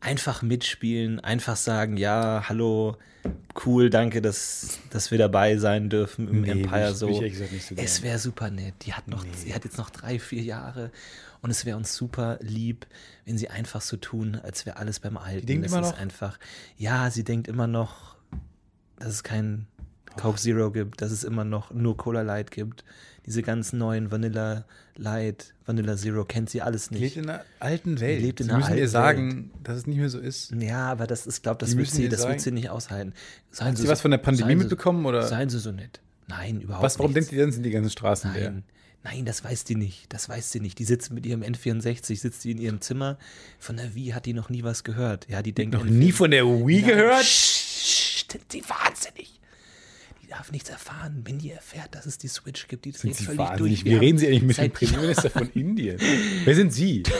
einfach 0.00 0.42
mitspielen, 0.42 1.20
einfach 1.20 1.56
sagen, 1.56 1.96
ja, 1.96 2.44
hallo, 2.48 2.96
cool, 3.64 3.90
danke, 3.90 4.22
dass, 4.22 4.78
dass 4.90 5.10
wir 5.10 5.18
dabei 5.18 5.56
sein 5.56 5.88
dürfen 5.90 6.28
im 6.28 6.42
Nee, 6.42 6.50
Empire 6.50 6.90
ich- 6.90 6.96
so. 6.96 7.06
will 7.08 7.14
ich 7.14 7.18
ehrlich 7.20 7.32
gesagt 7.32 7.52
nicht 7.52 7.66
so 7.66 7.74
es 7.76 8.02
wäre 8.02 8.18
super 8.18 8.50
nett. 8.50 8.74
Die 8.84 8.92
hat 8.94 9.08
noch, 9.08 9.24
sie 9.34 9.54
hat 9.54 9.64
jetzt 9.64 9.78
noch 9.78 9.90
drei, 9.90 10.18
vier 10.18 10.42
Jahre 10.42 10.90
und 11.42 11.50
es 11.50 11.64
wäre 11.64 11.76
uns 11.76 11.94
super 11.96 12.38
lieb, 12.40 12.86
wenn 13.24 13.36
sie 13.38 13.48
einfach 13.50 13.80
so 13.80 13.96
tun, 13.96 14.36
als 14.36 14.64
wäre 14.66 14.76
alles 14.76 15.00
beim 15.00 15.16
Alten. 15.16 15.46
denkt 15.46 15.66
es 15.66 15.72
immer 15.72 15.80
ist 15.82 15.92
noch- 15.92 15.98
einfach, 15.98 16.38
ja, 16.76 17.10
sie 17.10 17.24
denkt 17.24 17.48
immer 17.48 17.66
noch, 17.66 18.14
dass 18.98 19.08
es 19.08 19.22
kein 19.24 19.66
Coke 20.16 20.38
Zero 20.38 20.70
gibt, 20.70 21.00
dass 21.02 21.10
es 21.10 21.24
immer 21.24 21.44
noch 21.44 21.72
nur 21.72 21.96
Cola 21.96 22.22
Light 22.22 22.50
gibt. 22.50 22.84
Diese 23.26 23.42
ganzen 23.42 23.78
neuen 23.78 24.10
Vanilla 24.12 24.64
Light, 24.96 25.52
Vanilla 25.64 25.96
Zero 25.96 26.24
kennt 26.24 26.48
sie 26.48 26.62
alles 26.62 26.88
Die 26.88 26.94
lebt 26.94 27.02
nicht. 27.04 27.16
in 27.16 27.28
einer 27.30 27.44
alten 27.58 28.00
Welt. 28.00 28.20
lebt 28.22 28.40
in 28.40 28.46
Sie 28.46 28.52
einer 28.52 28.60
müssen 28.64 28.78
ihr 28.78 28.88
sagen, 28.88 29.50
dass 29.64 29.78
es 29.78 29.86
nicht 29.86 29.98
mehr 29.98 30.08
so 30.08 30.18
ist. 30.20 30.52
Ja, 30.52 30.90
aber 30.92 31.06
das 31.08 31.26
ist, 31.26 31.42
glaube 31.42 31.58
das 31.58 31.76
wird 31.76 31.88
sie, 31.90 32.08
das 32.08 32.26
wird 32.26 32.40
sie 32.40 32.52
nicht 32.52 32.70
aushalten. 32.70 33.12
Seien 33.50 33.68
Hat 33.68 33.76
sie 33.78 33.88
was 33.88 34.00
von 34.00 34.12
der 34.12 34.18
Pandemie 34.18 34.50
Sie- 34.52 34.56
mitbekommen, 34.56 35.04
oder? 35.06 35.26
Seien 35.26 35.48
Sie 35.48 35.58
so 35.58 35.72
nett. 35.72 36.00
Nein, 36.28 36.60
überhaupt 36.60 36.84
Was, 36.84 36.98
warum 36.98 37.12
nichts. 37.12 37.28
denkt 37.28 37.38
ihr 37.38 37.44
denn, 37.44 37.52
sind 37.52 37.62
die 37.64 37.70
ganzen 37.70 37.90
Straßen 37.90 38.32
leer? 38.32 38.50
Nein, 38.50 38.64
nein, 39.04 39.24
das 39.24 39.42
weiß 39.44 39.64
die 39.64 39.74
nicht. 39.76 40.12
Das 40.12 40.28
weiß 40.28 40.50
sie 40.52 40.60
nicht. 40.60 40.78
Die 40.78 40.84
sitzt 40.84 41.12
mit 41.12 41.26
ihrem 41.26 41.42
N64, 41.42 42.16
sitzt 42.18 42.44
die 42.44 42.52
in 42.52 42.58
ihrem 42.58 42.80
Zimmer. 42.80 43.18
Von 43.58 43.76
der 43.76 43.94
Wii 43.96 44.08
hat 44.10 44.26
die 44.26 44.32
noch 44.34 44.50
nie 44.50 44.62
was 44.62 44.82
gehört. 44.84 45.26
Ja, 45.28 45.42
die 45.42 45.52
denkt 45.52 45.74
Noch 45.74 45.84
N64 45.84 45.90
nie 45.90 46.12
von 46.12 46.30
der 46.30 46.44
Wii 46.46 46.80
Nein, 46.82 46.90
gehört? 46.90 47.22
Psst, 47.22 48.30
sind 48.32 48.52
sie 48.52 48.62
wahnsinnig. 48.68 49.35
Darf 50.28 50.50
nichts 50.50 50.70
erfahren. 50.70 51.22
Wenn 51.24 51.38
die 51.38 51.50
erfährt, 51.50 51.94
dass 51.94 52.06
es 52.06 52.18
die 52.18 52.28
Switch 52.28 52.66
gibt, 52.68 52.84
die 52.84 52.92
dreht 52.92 53.00
Sind 53.00 53.16
Sie 53.16 53.24
völlig 53.24 53.38
wahnsinnig? 53.38 53.84
durch. 53.84 53.92
Wie 53.92 53.96
reden 53.96 54.18
Sie 54.18 54.26
eigentlich 54.26 54.42
mit 54.42 54.58
dem 54.58 54.72
Premierminister 54.72 55.30
von 55.30 55.50
Indien? 55.50 55.98
Wer 56.44 56.54
sind 56.54 56.72
Sie? 56.72 57.02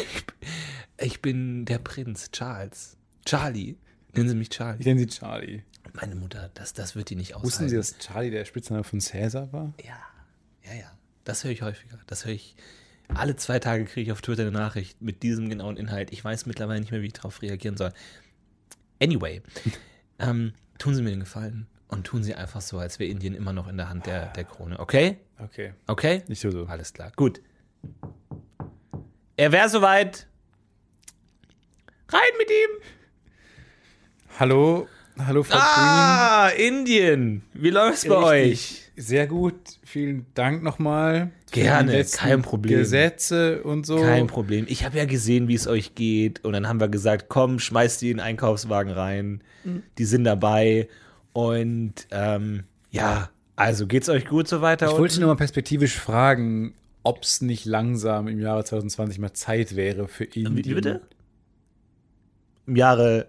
Ich 0.99 1.21
bin 1.21 1.67
der 1.67 1.79
Prinz, 1.79 2.31
Charles. 2.31 2.97
Charlie. 3.27 3.77
Nennen 4.15 4.31
Sie 4.31 4.35
mich 4.35 4.49
Charlie. 4.49 4.81
Ich 4.81 4.87
nenne 4.87 5.01
Sie 5.01 5.07
Charlie. 5.09 5.63
Meine 5.93 6.15
Mutter, 6.15 6.51
das, 6.55 6.73
das 6.73 6.97
wird 6.97 7.11
die 7.11 7.17
nicht 7.17 7.35
aushalten. 7.35 7.47
Wussten 7.47 7.69
Sie, 7.69 7.77
dass 7.77 7.99
Charlie 7.99 8.31
der 8.31 8.47
Spitzname 8.47 8.83
von 8.83 9.03
Cäsar 9.03 9.53
war? 9.53 9.75
Ja, 9.85 9.99
ja, 10.65 10.75
ja. 10.81 10.99
Das 11.25 11.45
höre 11.45 11.51
ich 11.51 11.61
häufiger. 11.61 11.99
Das 12.07 12.25
höre 12.25 12.33
ich. 12.33 12.57
Alle 13.09 13.37
zwei 13.37 13.59
Tage 13.59 13.85
kriege 13.85 14.07
ich 14.07 14.13
auf 14.13 14.23
Twitter 14.23 14.41
eine 14.43 14.53
Nachricht 14.53 15.03
mit 15.03 15.23
diesem 15.23 15.51
genauen 15.51 15.77
Inhalt. 15.77 16.13
Ich 16.13 16.25
weiß 16.25 16.47
mittlerweile 16.47 16.81
nicht 16.81 16.93
mehr, 16.93 17.03
wie 17.03 17.09
ich 17.09 17.13
darauf 17.13 17.43
reagieren 17.43 17.77
soll. 17.77 17.93
Anyway, 19.03 19.43
ähm, 20.19 20.55
tun 20.79 20.95
Sie 20.95 21.03
mir 21.03 21.11
den 21.11 21.21
Gefallen 21.21 21.67
und 21.89 22.05
tun 22.05 22.23
Sie 22.23 22.35
einfach 22.35 22.61
so, 22.61 22.79
als 22.79 22.99
wäre 22.99 23.11
Indien 23.11 23.35
immer 23.35 23.53
noch 23.53 23.69
in 23.69 23.77
der 23.77 23.89
Hand 23.89 24.07
der, 24.07 24.27
der 24.33 24.45
Krone. 24.45 24.79
Okay? 24.79 25.19
Okay. 25.39 25.73
Okay? 25.87 26.23
Nicht 26.29 26.41
so 26.41 26.51
so. 26.51 26.67
Alles 26.67 26.93
klar. 26.93 27.13
Gut. 27.17 27.41
Er 29.37 29.53
wäre 29.53 29.69
soweit. 29.69 30.27
Rein 32.09 32.21
mit 32.39 32.49
ihm! 32.51 32.83
Hallo, 34.39 34.87
hallo 35.19 35.43
Frau 35.43 35.59
Ah, 35.59 36.49
Indien! 36.57 37.43
Wie 37.53 37.71
läuft's 37.71 38.07
bei 38.07 38.15
Richtig. 38.15 38.53
euch? 38.53 38.83
Sehr 38.97 39.27
gut. 39.27 39.55
Vielen 39.85 40.27
Dank 40.35 40.63
nochmal. 40.63 41.33
für 41.47 41.61
Gerne, 41.61 41.93
letzten 41.93 42.19
kein 42.19 42.43
Problem. 42.43 42.79
Gesetze 42.79 43.63
und 43.63 43.85
so. 43.87 44.01
Kein 44.01 44.27
Problem. 44.27 44.65
Ich 44.69 44.85
habe 44.85 44.97
ja 44.99 45.05
gesehen, 45.05 45.49
wie 45.49 45.55
es 45.55 45.67
euch 45.67 45.95
geht. 45.95 46.45
Und 46.45 46.53
dann 46.55 46.67
haben 46.69 46.81
wir 46.81 46.89
gesagt, 46.89 47.27
komm, 47.29 47.59
schmeißt 47.59 48.01
die 48.03 48.11
in 48.11 48.19
den 48.19 48.25
Einkaufswagen 48.25 48.93
rein. 48.93 49.43
Die 49.99 50.05
sind 50.05 50.25
dabei. 50.25 50.89
Und 51.37 51.93
ähm, 52.13 52.65
ja, 52.91 53.29
also 53.57 53.87
geht's 53.87 54.09
euch 54.09 54.25
gut 54.25 54.49
so 54.49 54.63
weiter? 54.63 54.87
Ich 54.87 54.97
wollte 54.97 55.21
nur 55.21 55.29
mal 55.29 55.37
perspektivisch 55.37 55.95
fragen, 55.99 56.73
ob 57.03 57.25
es 57.25 57.43
nicht 57.43 57.67
langsam 57.67 58.27
im 58.27 58.41
Jahre 58.41 58.65
2020 58.65 59.19
mal 59.19 59.35
Zeit 59.35 59.77
wäre 59.77 60.09
für 60.09 60.25
Indien. 60.25 60.57
Wie 60.65 60.73
bitte? 60.75 61.03
Im 62.67 62.77
Jahre 62.77 63.27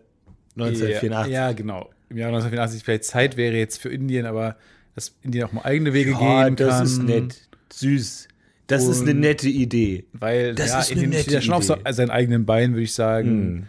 1984. 0.56 1.34
Ja, 1.34 1.48
ja, 1.48 1.52
genau. 1.52 1.90
Im 2.10 2.16
Jahre 2.18 2.30
1984 2.36 2.84
vielleicht 2.86 3.04
Zeit 3.04 3.36
wäre 3.36 3.58
jetzt 3.58 3.82
für 3.82 3.90
Indien, 3.90 4.26
aber 4.26 4.56
dass 4.96 5.14
Indien 5.22 5.44
auch 5.44 5.52
mal 5.52 5.64
eigene 5.66 5.92
Wege 5.94 6.12
Ja, 6.12 6.46
gehen 6.48 6.56
das 6.56 6.70
kann. 6.78 6.86
ist 6.86 7.04
nett. 7.04 7.50
Süß. 7.74 8.30
Das 8.68 8.86
ist 8.86 9.02
eine 9.02 9.12
Und- 9.12 9.20
nette 9.20 9.50
Idee. 9.50 10.06
Weil 10.14 10.56
Das 10.56 10.70
ja, 10.70 10.80
ist 10.80 10.92
eine 10.92 10.94
Indien 11.04 11.10
nette 11.10 11.24
steht 11.24 11.34
ja 11.34 11.42
schon 11.42 11.54
auf 11.56 11.70
Idee. 11.70 11.92
seinen 11.92 12.10
eigenen 12.10 12.46
Beinen, 12.46 12.74
würde 12.74 12.84
ich 12.84 12.94
sagen. 12.94 13.30
Hm. 13.30 13.64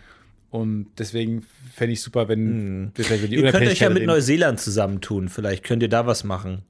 Und 0.51 0.87
deswegen 0.97 1.45
fände 1.79 1.93
ich 1.95 2.03
super, 2.03 2.29
wenn 2.29 2.93
wir 2.95 3.05
vielleicht 3.05 3.23
über 3.23 3.29
die 3.29 3.37
Ihr 3.43 3.51
könnt 3.53 3.67
euch 3.67 3.79
ja 3.81 3.89
mit 3.89 3.99
reden. 3.99 4.07
Neuseeland 4.09 4.61
zusammentun. 4.61 5.29
Vielleicht 5.29 5.65
könnt 5.65 5.83
ihr 5.83 5.89
da 5.89 6.07
was 6.07 6.25
machen. 6.25 6.63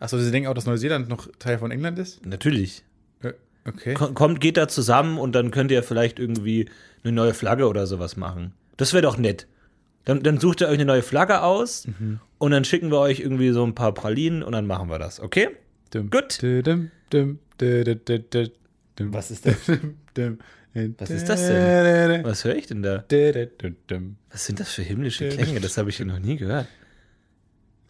Achso, 0.00 0.18
Sie 0.18 0.30
denken 0.30 0.48
auch, 0.48 0.54
dass 0.54 0.66
Neuseeland 0.66 1.08
noch 1.08 1.28
Teil 1.38 1.58
von 1.58 1.70
England 1.70 1.98
ist? 1.98 2.24
Natürlich. 2.26 2.84
Äh, 3.22 3.32
Okay. 3.66 3.94
Ko- 3.94 4.12
Kommt, 4.12 4.40
geht 4.42 4.56
da 4.58 4.68
zusammen 4.68 5.16
und 5.18 5.34
dann 5.34 5.50
könnt 5.50 5.70
ihr 5.70 5.82
vielleicht 5.82 6.18
irgendwie 6.18 6.68
eine 7.02 7.12
neue 7.12 7.32
Flagge 7.32 7.66
oder 7.66 7.86
sowas 7.86 8.14
machen. 8.16 8.52
Das 8.76 8.92
wäre 8.92 9.02
doch 9.02 9.16
nett. 9.16 9.46
Dann, 10.04 10.22
dann 10.22 10.38
sucht 10.38 10.60
ihr 10.60 10.68
euch 10.68 10.74
eine 10.74 10.84
neue 10.84 11.00
Flagge 11.02 11.40
aus 11.42 11.86
Mhm. 11.98 12.20
und 12.36 12.50
dann 12.50 12.64
schicken 12.66 12.90
wir 12.90 12.98
euch 12.98 13.20
irgendwie 13.20 13.50
so 13.52 13.64
ein 13.64 13.74
paar 13.74 13.94
Pralinen 13.94 14.42
und 14.42 14.52
dann 14.52 14.66
machen 14.66 14.90
wir 14.90 14.98
das, 14.98 15.18
okay? 15.18 15.48
Dum, 15.94 16.10
Gut. 16.10 16.42
dum, 16.42 16.90
dum. 17.08 17.38
Was 18.98 19.30
ist 19.30 19.46
das? 19.46 19.56
Was 20.74 21.10
ist 21.10 21.28
das 21.28 21.46
denn? 21.46 22.24
Was 22.24 22.44
höre 22.44 22.56
ich 22.56 22.66
denn 22.66 22.82
da? 22.82 23.04
Was 24.30 24.44
sind 24.44 24.58
das 24.60 24.70
für 24.70 24.82
himmlische 24.82 25.28
Klänge? 25.28 25.60
Das 25.60 25.78
habe 25.78 25.90
ich 25.90 25.98
ja 25.98 26.04
noch 26.04 26.18
nie 26.18 26.36
gehört. 26.36 26.66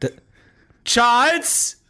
Da 0.01 0.09
Charles! 0.85 1.83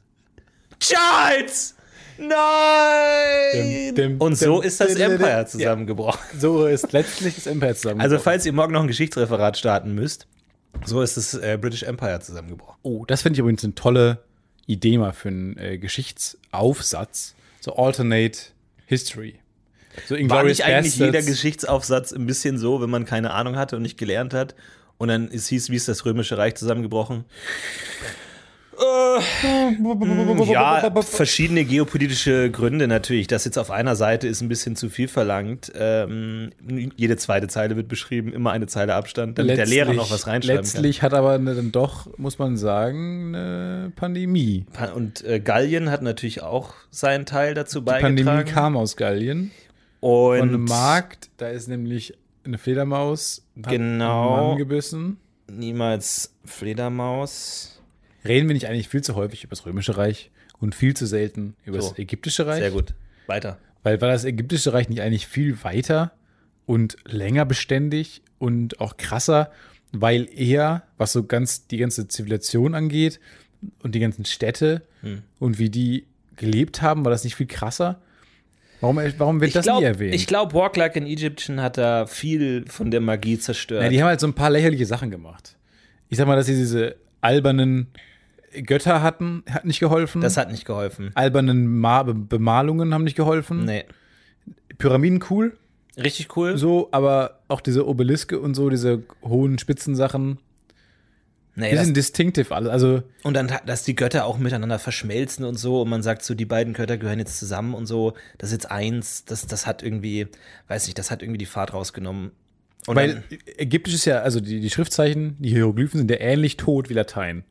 Charles! 0.78 1.74
Nein! 2.16 3.94
Dim, 3.94 3.94
dim, 3.94 4.20
Und 4.20 4.36
so 4.36 4.60
dim, 4.60 4.68
ist 4.68 4.80
das 4.80 4.94
Empire 4.94 5.46
zusammengebrochen. 5.46 6.20
Ja, 6.34 6.38
so 6.38 6.66
ist 6.66 6.92
letztlich 6.92 7.34
das 7.34 7.46
Empire 7.48 7.74
zusammen. 7.74 8.00
Also, 8.00 8.20
falls 8.20 8.46
ihr 8.46 8.52
morgen 8.52 8.72
noch 8.72 8.82
ein 8.82 8.86
Geschichtsreferat 8.86 9.58
starten 9.58 9.96
müsst, 9.96 10.28
so 10.84 11.02
ist 11.02 11.16
das 11.16 11.34
äh, 11.34 11.58
British 11.60 11.82
Empire 11.82 12.20
zusammengebrochen. 12.20 12.78
oh, 12.82 13.04
das 13.04 13.22
finde 13.22 13.36
ich 13.36 13.40
übrigens 13.40 13.64
eine 13.64 13.74
tolle 13.74 14.22
Idee 14.66 14.98
mal 14.98 15.12
für 15.12 15.28
einen 15.28 15.56
äh, 15.58 15.78
Geschichtsaufsatz. 15.78 17.34
So 17.60 17.74
Alternate 17.74 18.38
History. 18.86 19.40
So 20.06 20.16
War 20.16 20.44
nicht 20.44 20.64
eigentlich 20.64 20.96
jeder. 20.96 21.22
Geschichtsaufsatz 21.22 22.12
ein 22.12 22.26
bisschen 22.26 22.58
so, 22.58 22.80
wenn 22.80 22.90
man 22.90 23.04
keine 23.04 23.32
Ahnung 23.32 23.56
hatte 23.56 23.76
und 23.76 23.82
nicht 23.82 23.98
gelernt 23.98 24.34
hat? 24.34 24.54
Und 24.98 25.08
dann 25.08 25.28
es 25.32 25.48
hieß, 25.48 25.70
wie 25.70 25.76
ist 25.76 25.88
das 25.88 26.04
Römische 26.04 26.38
Reich 26.38 26.54
zusammengebrochen? 26.54 27.24
Ja, 30.50 30.90
verschiedene 31.02 31.64
geopolitische 31.64 32.50
Gründe 32.50 32.88
natürlich. 32.88 33.26
Das 33.26 33.44
jetzt 33.44 33.58
auf 33.58 33.70
einer 33.70 33.96
Seite 33.96 34.26
ist 34.26 34.40
ein 34.40 34.48
bisschen 34.48 34.76
zu 34.76 34.88
viel 34.88 35.08
verlangt. 35.08 35.72
Ähm, 35.76 36.50
jede 36.96 37.16
zweite 37.16 37.48
Zeile 37.48 37.76
wird 37.76 37.88
beschrieben, 37.88 38.32
immer 38.32 38.50
eine 38.50 38.66
Zeile 38.66 38.94
Abstand, 38.94 39.38
damit 39.38 39.56
der 39.56 39.66
Lehrer 39.66 39.92
noch 39.92 40.10
was 40.10 40.26
reinschreiben 40.26 40.62
Letztlich 40.62 41.02
hat 41.02 41.14
aber 41.14 41.38
dann 41.38 41.72
doch, 41.72 42.08
muss 42.18 42.38
man 42.38 42.56
sagen, 42.56 43.34
eine 43.34 43.92
Pandemie. 43.94 44.66
kann. 44.72 44.92
Und 44.92 45.24
äh, 45.24 45.40
Gallien 45.40 45.90
hat 45.90 46.02
natürlich 46.02 46.42
auch 46.42 46.74
seinen 46.90 47.26
Teil 47.26 47.54
dazu 47.54 47.80
Die 47.80 47.84
beigetragen. 47.84 48.24
Pandemie 48.24 48.50
kam 48.50 48.76
aus 48.76 48.96
Gallien. 48.96 49.50
Und 50.04 50.38
Von 50.38 50.48
einem 50.50 50.64
Markt, 50.64 51.30
da 51.38 51.48
ist 51.48 51.66
nämlich 51.68 52.12
eine 52.44 52.58
Fledermaus 52.58 53.46
Genau. 53.56 54.48
Mann 54.50 54.58
gebissen. 54.58 55.16
niemals 55.50 56.34
Fledermaus. 56.44 57.80
Reden 58.26 58.48
wir 58.48 58.54
nicht 58.54 58.68
eigentlich 58.68 58.88
viel 58.88 59.02
zu 59.02 59.14
häufig 59.14 59.44
über 59.44 59.50
das 59.50 59.64
Römische 59.66 59.96
Reich 59.96 60.30
und 60.60 60.74
viel 60.74 60.94
zu 60.94 61.06
selten 61.06 61.56
über 61.64 61.80
So. 61.80 61.88
das 61.90 61.98
Ägyptische 61.98 62.46
Reich? 62.46 62.60
Sehr 62.60 62.70
gut. 62.70 62.94
Weiter. 63.26 63.58
Weil 63.82 64.00
war 64.00 64.08
das 64.08 64.24
Ägyptische 64.24 64.72
Reich 64.72 64.88
nicht 64.88 65.00
eigentlich 65.00 65.26
viel 65.26 65.62
weiter 65.64 66.12
und 66.66 66.96
länger 67.06 67.44
beständig 67.44 68.22
und 68.38 68.80
auch 68.80 68.96
krasser, 68.96 69.50
weil 69.92 70.28
er, 70.34 70.82
was 70.98 71.12
so 71.12 71.24
ganz 71.24 71.66
die 71.66 71.76
ganze 71.78 72.08
Zivilisation 72.08 72.74
angeht 72.74 73.20
und 73.82 73.94
die 73.94 74.00
ganzen 74.00 74.24
Städte 74.24 74.82
Hm. 75.00 75.22
und 75.38 75.58
wie 75.58 75.70
die 75.70 76.06
gelebt 76.36 76.82
haben, 76.82 77.04
war 77.04 77.10
das 77.10 77.24
nicht 77.24 77.36
viel 77.36 77.46
krasser? 77.46 78.00
Warum, 78.84 79.00
warum 79.18 79.40
wird 79.40 79.48
Ich 79.48 79.54
das 79.54 79.64
nie 79.66 79.70
glaube, 79.72 79.86
erwähnt? 79.86 80.14
ich 80.14 80.26
glaub, 80.26 80.52
Walk 80.54 80.76
Like 80.76 80.96
an 80.96 81.06
Egyptian 81.06 81.60
hat 81.62 81.78
da 81.78 82.06
viel 82.06 82.64
von 82.68 82.90
der 82.90 83.00
Magie 83.00 83.38
zerstört. 83.38 83.82
Ja, 83.82 83.88
die 83.88 84.00
haben 84.00 84.08
halt 84.08 84.20
so 84.20 84.26
ein 84.26 84.34
paar 84.34 84.50
lächerliche 84.50 84.86
Sachen 84.86 85.10
gemacht. 85.10 85.56
Ich 86.08 86.18
sag 86.18 86.26
mal, 86.26 86.36
dass 86.36 86.46
sie 86.46 86.54
diese 86.54 86.96
albernen 87.20 87.86
Götter 88.66 89.02
hatten, 89.02 89.42
hat 89.50 89.64
nicht 89.64 89.80
geholfen. 89.80 90.20
das 90.20 90.36
hat 90.36 90.50
nicht 90.50 90.64
geholfen. 90.64 91.10
albernen 91.14 91.66
Ma 91.78 92.02
Be- 92.04 92.14
Bemalungen 92.14 92.94
haben 92.94 93.04
nicht 93.04 93.16
geholfen. 93.16 93.64
Nee. 93.64 93.84
Pyramiden 94.78 95.20
cool, 95.30 95.56
Richtig 95.96 96.36
cool. 96.36 96.56
so, 96.58 96.88
aber 96.92 97.40
auch 97.48 97.60
diese 97.60 97.86
Obeliske 97.86 98.38
und 98.38 98.54
so, 98.54 98.68
diese 98.70 99.02
hohen 99.22 99.58
Spitzensachen, 99.58 100.38
nee, 101.56 101.70
die 101.70 101.76
das, 101.76 101.84
sind 101.86 101.96
distinctive 101.96 102.54
alle. 102.54 102.70
Also 102.70 103.02
und 103.22 103.34
dann, 103.34 103.50
dass 103.66 103.84
die 103.84 103.94
Götter 103.94 104.24
auch 104.26 104.38
miteinander 104.38 104.78
verschmelzen 104.78 105.44
und 105.44 105.56
so. 105.56 105.82
Und 105.82 105.88
man 105.90 106.02
sagt 106.02 106.22
so, 106.22 106.34
die 106.34 106.44
beiden 106.46 106.72
Götter 106.74 106.96
gehören 106.98 107.18
jetzt 107.18 107.38
zusammen 107.38 107.74
und 107.74 107.86
so. 107.86 108.14
Das 108.38 108.48
ist 108.50 108.54
jetzt 108.54 108.70
eins. 108.70 109.24
Das, 109.24 109.46
das 109.46 109.66
hat 109.66 109.82
irgendwie, 109.82 110.26
weiß 110.68 110.86
nicht, 110.86 110.98
das 110.98 111.10
hat 111.10 111.22
irgendwie 111.22 111.38
die 111.38 111.46
Fahrt 111.46 111.72
rausgenommen. 111.72 112.32
Und 112.86 112.96
weil 112.96 113.14
dann, 113.14 113.24
Ägyptisch 113.56 113.94
ist 113.94 114.04
ja, 114.04 114.20
also 114.20 114.40
die, 114.40 114.60
die 114.60 114.70
Schriftzeichen, 114.70 115.36
die 115.38 115.50
Hieroglyphen 115.50 115.98
sind 115.98 116.10
ja 116.10 116.18
ähnlich 116.20 116.56
tot 116.58 116.90
wie 116.90 116.94
Latein. 116.94 117.44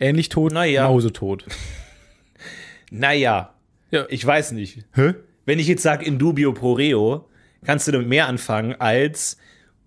Ähnlich 0.00 0.28
tot, 0.28 0.52
Naja. 0.52 0.86
mausetot. 0.88 1.44
Naja, 2.90 3.54
Ja. 3.90 4.06
ich 4.08 4.24
weiß 4.24 4.52
nicht. 4.52 4.84
Hä? 4.94 5.14
Wenn 5.44 5.58
ich 5.58 5.66
jetzt 5.66 5.82
sage 5.82 6.04
in 6.04 6.18
dubio 6.18 6.52
pro 6.52 6.72
reo, 6.74 7.28
kannst 7.64 7.86
du 7.88 7.92
damit 7.92 8.08
mehr 8.08 8.28
anfangen 8.28 8.74
als 8.78 9.38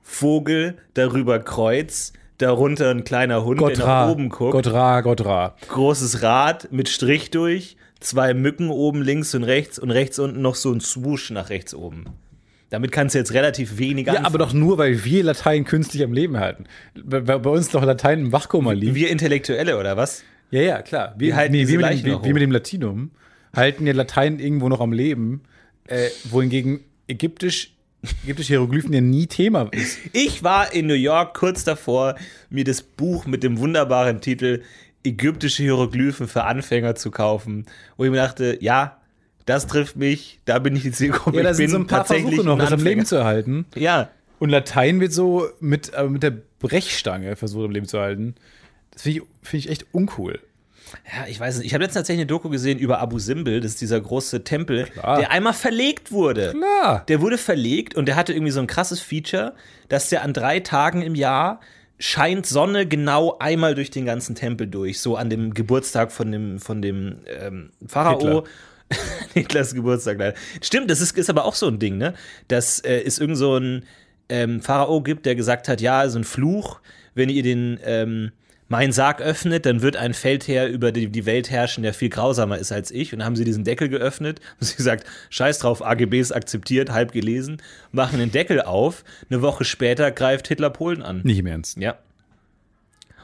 Vogel, 0.02 0.78
darüber 0.94 1.40
Kreuz, 1.40 2.14
darunter 2.42 2.90
ein 2.92 3.04
kleiner 3.04 3.44
Hund, 3.46 3.60
der 3.62 3.68
nach 3.70 3.76
Gottra, 3.78 4.12
oben 4.12 4.30
guckt, 4.30 4.52
Gottra, 4.52 5.02
Gottra. 5.02 5.56
großes 5.70 6.22
Rad 6.24 6.72
mit 6.72 6.90
Strich 6.90 7.32
durch, 7.32 7.78
zwei 8.00 8.34
Mücken 8.34 8.70
oben 8.70 9.02
links 9.02 9.34
und 9.36 9.44
rechts 9.44 9.80
und 9.80 9.92
rechts 9.92 10.20
unten 10.20 10.42
noch 10.42 10.56
so 10.56 10.72
ein 10.72 10.82
Swoosh 10.82 11.32
nach 11.32 11.50
rechts 11.50 11.74
oben. 11.74 12.06
Damit 12.70 12.92
kannst 12.94 13.16
du 13.16 13.20
jetzt 13.20 13.34
relativ 13.34 13.78
wenig 13.78 14.06
Ja, 14.08 14.14
anfangen. 14.14 14.26
aber 14.28 14.38
doch 14.38 14.54
nur, 14.54 14.78
weil 14.78 15.04
wir 15.04 15.24
Latein 15.24 15.66
künstlich 15.66 16.04
am 16.04 16.14
Leben 16.14 16.40
halten. 16.40 16.66
Bei, 17.04 17.20
bei 17.20 17.50
uns 17.50 17.70
doch 17.70 17.84
Latein 17.84 18.20
im 18.20 18.32
Wachkoma 18.32 18.72
liegt. 18.72 18.96
Wir 18.96 19.10
Intellektuelle, 19.10 19.78
oder 19.78 19.98
was? 19.98 20.24
Ja, 20.52 20.62
ja, 20.62 20.82
klar. 20.82 21.14
Wir, 21.18 21.28
Wir 21.28 21.36
halten 21.36 21.52
nee, 21.52 21.68
wir, 21.68 21.80
mit 21.80 22.06
dem, 22.06 22.12
noch 22.14 22.24
wir 22.24 22.34
mit 22.34 22.42
dem 22.42 22.52
Latinum 22.52 23.12
halten 23.54 23.86
ja 23.86 23.94
Latein 23.94 24.40
irgendwo 24.40 24.70
noch 24.70 24.80
am 24.80 24.94
Leben, 24.94 25.42
äh, 25.88 26.08
wohingegen 26.30 26.80
ägyptisch, 27.08 27.74
ägyptische 28.24 28.54
Hieroglyphen 28.54 28.94
ja 28.94 29.02
nie 29.02 29.28
Thema 29.28 29.68
ist. 29.72 30.00
Ich 30.14 30.44
war 30.44 30.74
in 30.74 30.88
New 30.88 30.94
York 30.94 31.36
kurz 31.36 31.64
davor, 31.64 32.16
mir 32.50 32.64
das 32.64 32.82
Buch 32.82 33.26
mit 33.26 33.44
dem 33.44 33.60
wunderbaren 33.60 34.22
Titel 34.22 34.62
Ägyptische 35.04 35.64
Hieroglyphen 35.64 36.28
für 36.28 36.44
Anfänger 36.44 36.96
zu 36.96 37.10
kaufen, 37.10 37.66
wo 37.98 38.06
ich 38.06 38.12
mir 38.12 38.18
dachte, 38.18 38.58
ja, 38.62 38.98
das 39.46 39.66
trifft 39.66 39.96
mich, 39.96 40.40
da 40.46 40.60
bin 40.60 40.76
ich 40.76 40.84
die 40.84 40.92
Zielgruppe. 40.92 41.38
Ja, 41.38 41.44
da 41.44 41.54
sind 41.54 41.72
so 41.72 41.78
ein 41.78 41.88
paar 41.88 42.06
Versuche 42.06 42.44
noch, 42.44 42.58
das 42.58 42.72
am. 42.72 42.84
Leben 42.84 43.06
zu 43.06 43.16
erhalten. 43.16 43.66
Ja, 43.76 44.10
Und 44.40 44.50
Latein 44.50 45.00
wird 45.00 45.14
so 45.14 45.48
mit, 45.60 45.94
äh, 45.94 46.04
mit 46.04 46.24
der 46.24 46.34
Brechstange 46.60 47.36
versucht 47.36 47.66
am 47.66 47.72
Leben 47.72 47.88
zu 47.88 48.00
halten. 48.00 48.36
Das 48.92 49.04
finde 49.04 49.20
ich, 49.20 49.48
find 49.48 49.66
ich 49.66 49.72
echt 49.72 49.86
uncool. 49.92 50.40
Ja, 51.06 51.28
ich 51.28 51.40
weiß 51.40 51.58
nicht. 51.58 51.68
Ich 51.68 51.74
habe 51.74 51.84
letztens 51.84 52.02
tatsächlich 52.02 52.22
eine 52.22 52.28
Doku 52.28 52.50
gesehen 52.50 52.80
über 52.80 53.00
Abu 53.00 53.20
Simbel, 53.20 53.62
das 53.62 53.72
ist 53.72 53.82
dieser 53.82 54.00
große 54.00 54.44
Tempel, 54.44 54.86
Klar. 54.86 55.20
der 55.20 55.32
einmal 55.32 55.54
verlegt 55.54 56.12
wurde. 56.12 56.52
Klar. 56.52 57.04
Der 57.08 57.22
wurde 57.22 57.38
verlegt 57.38 57.96
und 57.96 58.08
der 58.08 58.16
hatte 58.16 58.34
irgendwie 58.34 58.52
so 58.52 58.60
ein 58.60 58.68
krasses 58.68 59.00
Feature, 59.00 59.54
dass 59.90 60.10
der 60.10 60.24
an 60.24 60.34
drei 60.34 60.60
Tagen 60.60 61.02
im 61.02 61.16
Jahr 61.16 61.60
scheint 62.00 62.46
Sonne 62.48 62.88
genau 62.88 63.38
einmal 63.40 63.76
durch 63.76 63.92
den 63.92 64.06
ganzen 64.06 64.36
Tempel 64.36 64.68
durch, 64.68 65.00
so 65.00 65.16
an 65.16 65.30
dem 65.30 65.54
Geburtstag 65.54 66.12
von 66.12 66.32
dem, 66.32 66.60
von 66.60 66.82
dem 66.82 67.18
ähm, 67.28 67.72
Pharao. 67.86 68.18
Hitler. 68.18 68.44
Hitlers 69.34 69.74
Geburtstag 69.74 70.18
leider. 70.20 70.38
Stimmt, 70.62 70.90
das 70.90 71.00
ist, 71.00 71.18
ist 71.18 71.30
aber 71.30 71.46
auch 71.46 71.56
so 71.56 71.68
ein 71.68 71.80
Ding, 71.80 71.98
ne? 71.98 72.14
Dass 72.48 72.80
äh, 72.80 73.02
es 73.06 73.20
irgend 73.20 73.38
so 73.38 73.58
ein 73.58 73.86
ähm, 74.30 74.62
Pharao 74.62 75.02
gibt, 75.02 75.26
der 75.26 75.36
gesagt 75.36 75.68
hat, 75.68 75.80
ja, 75.80 76.08
so 76.10 76.20
ein 76.20 76.24
Fluch, 76.24 76.80
wenn 77.14 77.30
ihr 77.30 77.44
den 77.44 77.80
ähm, 77.84 78.32
meinen 78.72 78.94
Sarg 78.94 79.22
öffnet, 79.22 79.66
dann 79.66 79.82
wird 79.82 79.98
ein 79.98 80.14
Feldherr 80.14 80.68
über 80.70 80.94
die, 80.94 81.10
die 81.10 81.26
Welt 81.26 81.52
herrschen, 81.52 81.84
der 81.84 81.94
viel 81.94 82.08
grausamer 82.08 82.58
ist 82.58 82.72
als 82.72 82.90
ich. 82.90 83.12
Und 83.12 83.20
dann 83.20 83.26
haben 83.26 83.36
sie 83.36 83.44
diesen 83.44 83.66
Deckel 83.66 83.90
geöffnet 83.90 84.40
und 84.60 84.66
sie 84.66 84.78
gesagt, 84.78 85.06
scheiß 85.30 85.60
drauf, 85.60 85.86
AGBs 85.86 86.32
akzeptiert, 86.32 86.90
halb 86.90 87.12
gelesen, 87.12 87.62
machen 87.92 88.18
den 88.18 88.32
Deckel 88.32 88.62
auf. 88.62 89.04
Eine 89.30 89.42
Woche 89.42 89.66
später 89.66 90.10
greift 90.12 90.48
Hitler 90.48 90.70
Polen 90.70 91.02
an. 91.02 91.20
Nicht 91.24 91.40
im 91.40 91.48
Ernst. 91.48 91.78
Ja. 91.78 92.00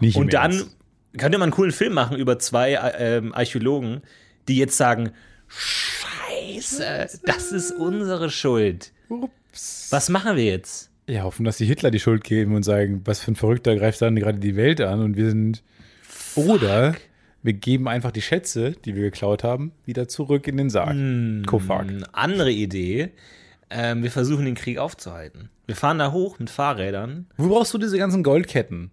Nicht 0.02 0.18
im 0.18 0.24
Und 0.24 0.34
dann 0.34 0.52
Ernst. 0.52 0.78
könnte 1.18 1.38
man 1.38 1.48
einen 1.48 1.54
coolen 1.54 1.72
Film 1.72 1.94
machen 1.94 2.18
über 2.18 2.38
zwei 2.40 2.74
äh, 2.74 3.18
ähm, 3.18 3.34
Archäologen, 3.34 4.02
die 4.50 4.58
jetzt 4.58 4.76
sagen, 4.76 5.12
Scheiße, 5.48 7.22
das 7.26 7.54
ist 7.54 7.72
unsere 7.72 8.30
Schuld. 8.30 8.92
Ups. 9.08 9.88
Was 9.92 10.10
machen 10.10 10.36
wir 10.36 10.44
jetzt? 10.44 10.92
Ja, 11.08 11.24
hoffen, 11.24 11.46
dass 11.46 11.58
die 11.58 11.66
Hitler 11.66 11.90
die 11.92 12.00
Schuld 12.00 12.24
geben 12.24 12.54
und 12.56 12.64
sagen, 12.64 13.02
was 13.06 13.22
für 13.22 13.32
ein 13.32 13.36
Verrückter 13.36 13.76
greift 13.76 14.02
dann 14.02 14.16
gerade 14.16 14.40
die 14.40 14.56
Welt 14.56 14.82
an 14.82 15.02
und 15.02 15.16
wir 15.16 15.30
sind. 15.30 15.64
Oder 16.36 16.96
wir 17.44 17.54
geben 17.54 17.88
einfach 17.88 18.12
die 18.12 18.22
Schätze, 18.22 18.74
die 18.84 18.96
wir 18.96 19.04
geklaut 19.04 19.44
haben, 19.44 19.72
wieder 19.86 20.08
zurück 20.08 20.48
in 20.48 20.58
den 20.58 20.70
Sarg. 20.70 20.92
Hm. 20.92 21.44
Kofag. 21.46 21.88
Eine 21.88 22.14
andere 22.14 22.52
Idee. 22.52 23.12
Ähm, 23.70 24.04
wir 24.04 24.12
versuchen 24.12 24.46
den 24.46 24.56
Krieg 24.56 24.78
aufzuhalten. 24.78 25.50
Wir 25.66 25.76
fahren 25.76 25.98
da 26.00 26.12
hoch 26.12 26.40
mit 26.40 26.50
Fahrrädern. 26.50 27.28
Wo 27.38 27.48
brauchst 27.50 27.74
du 27.74 27.78
diese 27.78 27.98
ganzen 27.98 28.24
Goldketten? 28.24 28.92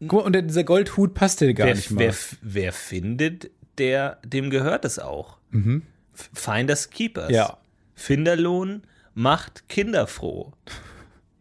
Guck 0.00 0.12
mal, 0.12 0.20
und 0.22 0.32
der, 0.34 0.42
dieser 0.42 0.64
Goldhut 0.64 1.12
passt 1.14 1.40
dir 1.42 1.52
gar 1.52 1.66
Wer, 1.66 1.74
nicht 1.74 1.90
mal. 1.90 2.00
wer, 2.00 2.14
wer 2.40 2.72
findet, 2.72 3.50
der, 3.78 4.18
dem 4.24 4.48
gehört 4.50 4.84
es 4.86 4.98
auch. 4.98 5.36
F- 5.52 6.30
Finders 6.32 6.88
Keepers. 6.90 7.28
Mhm. 7.28 7.34
Ja. 7.34 7.58
Finderlohn 7.94 8.82
macht 9.14 9.68
Kinder 9.68 10.06
froh. 10.06 10.52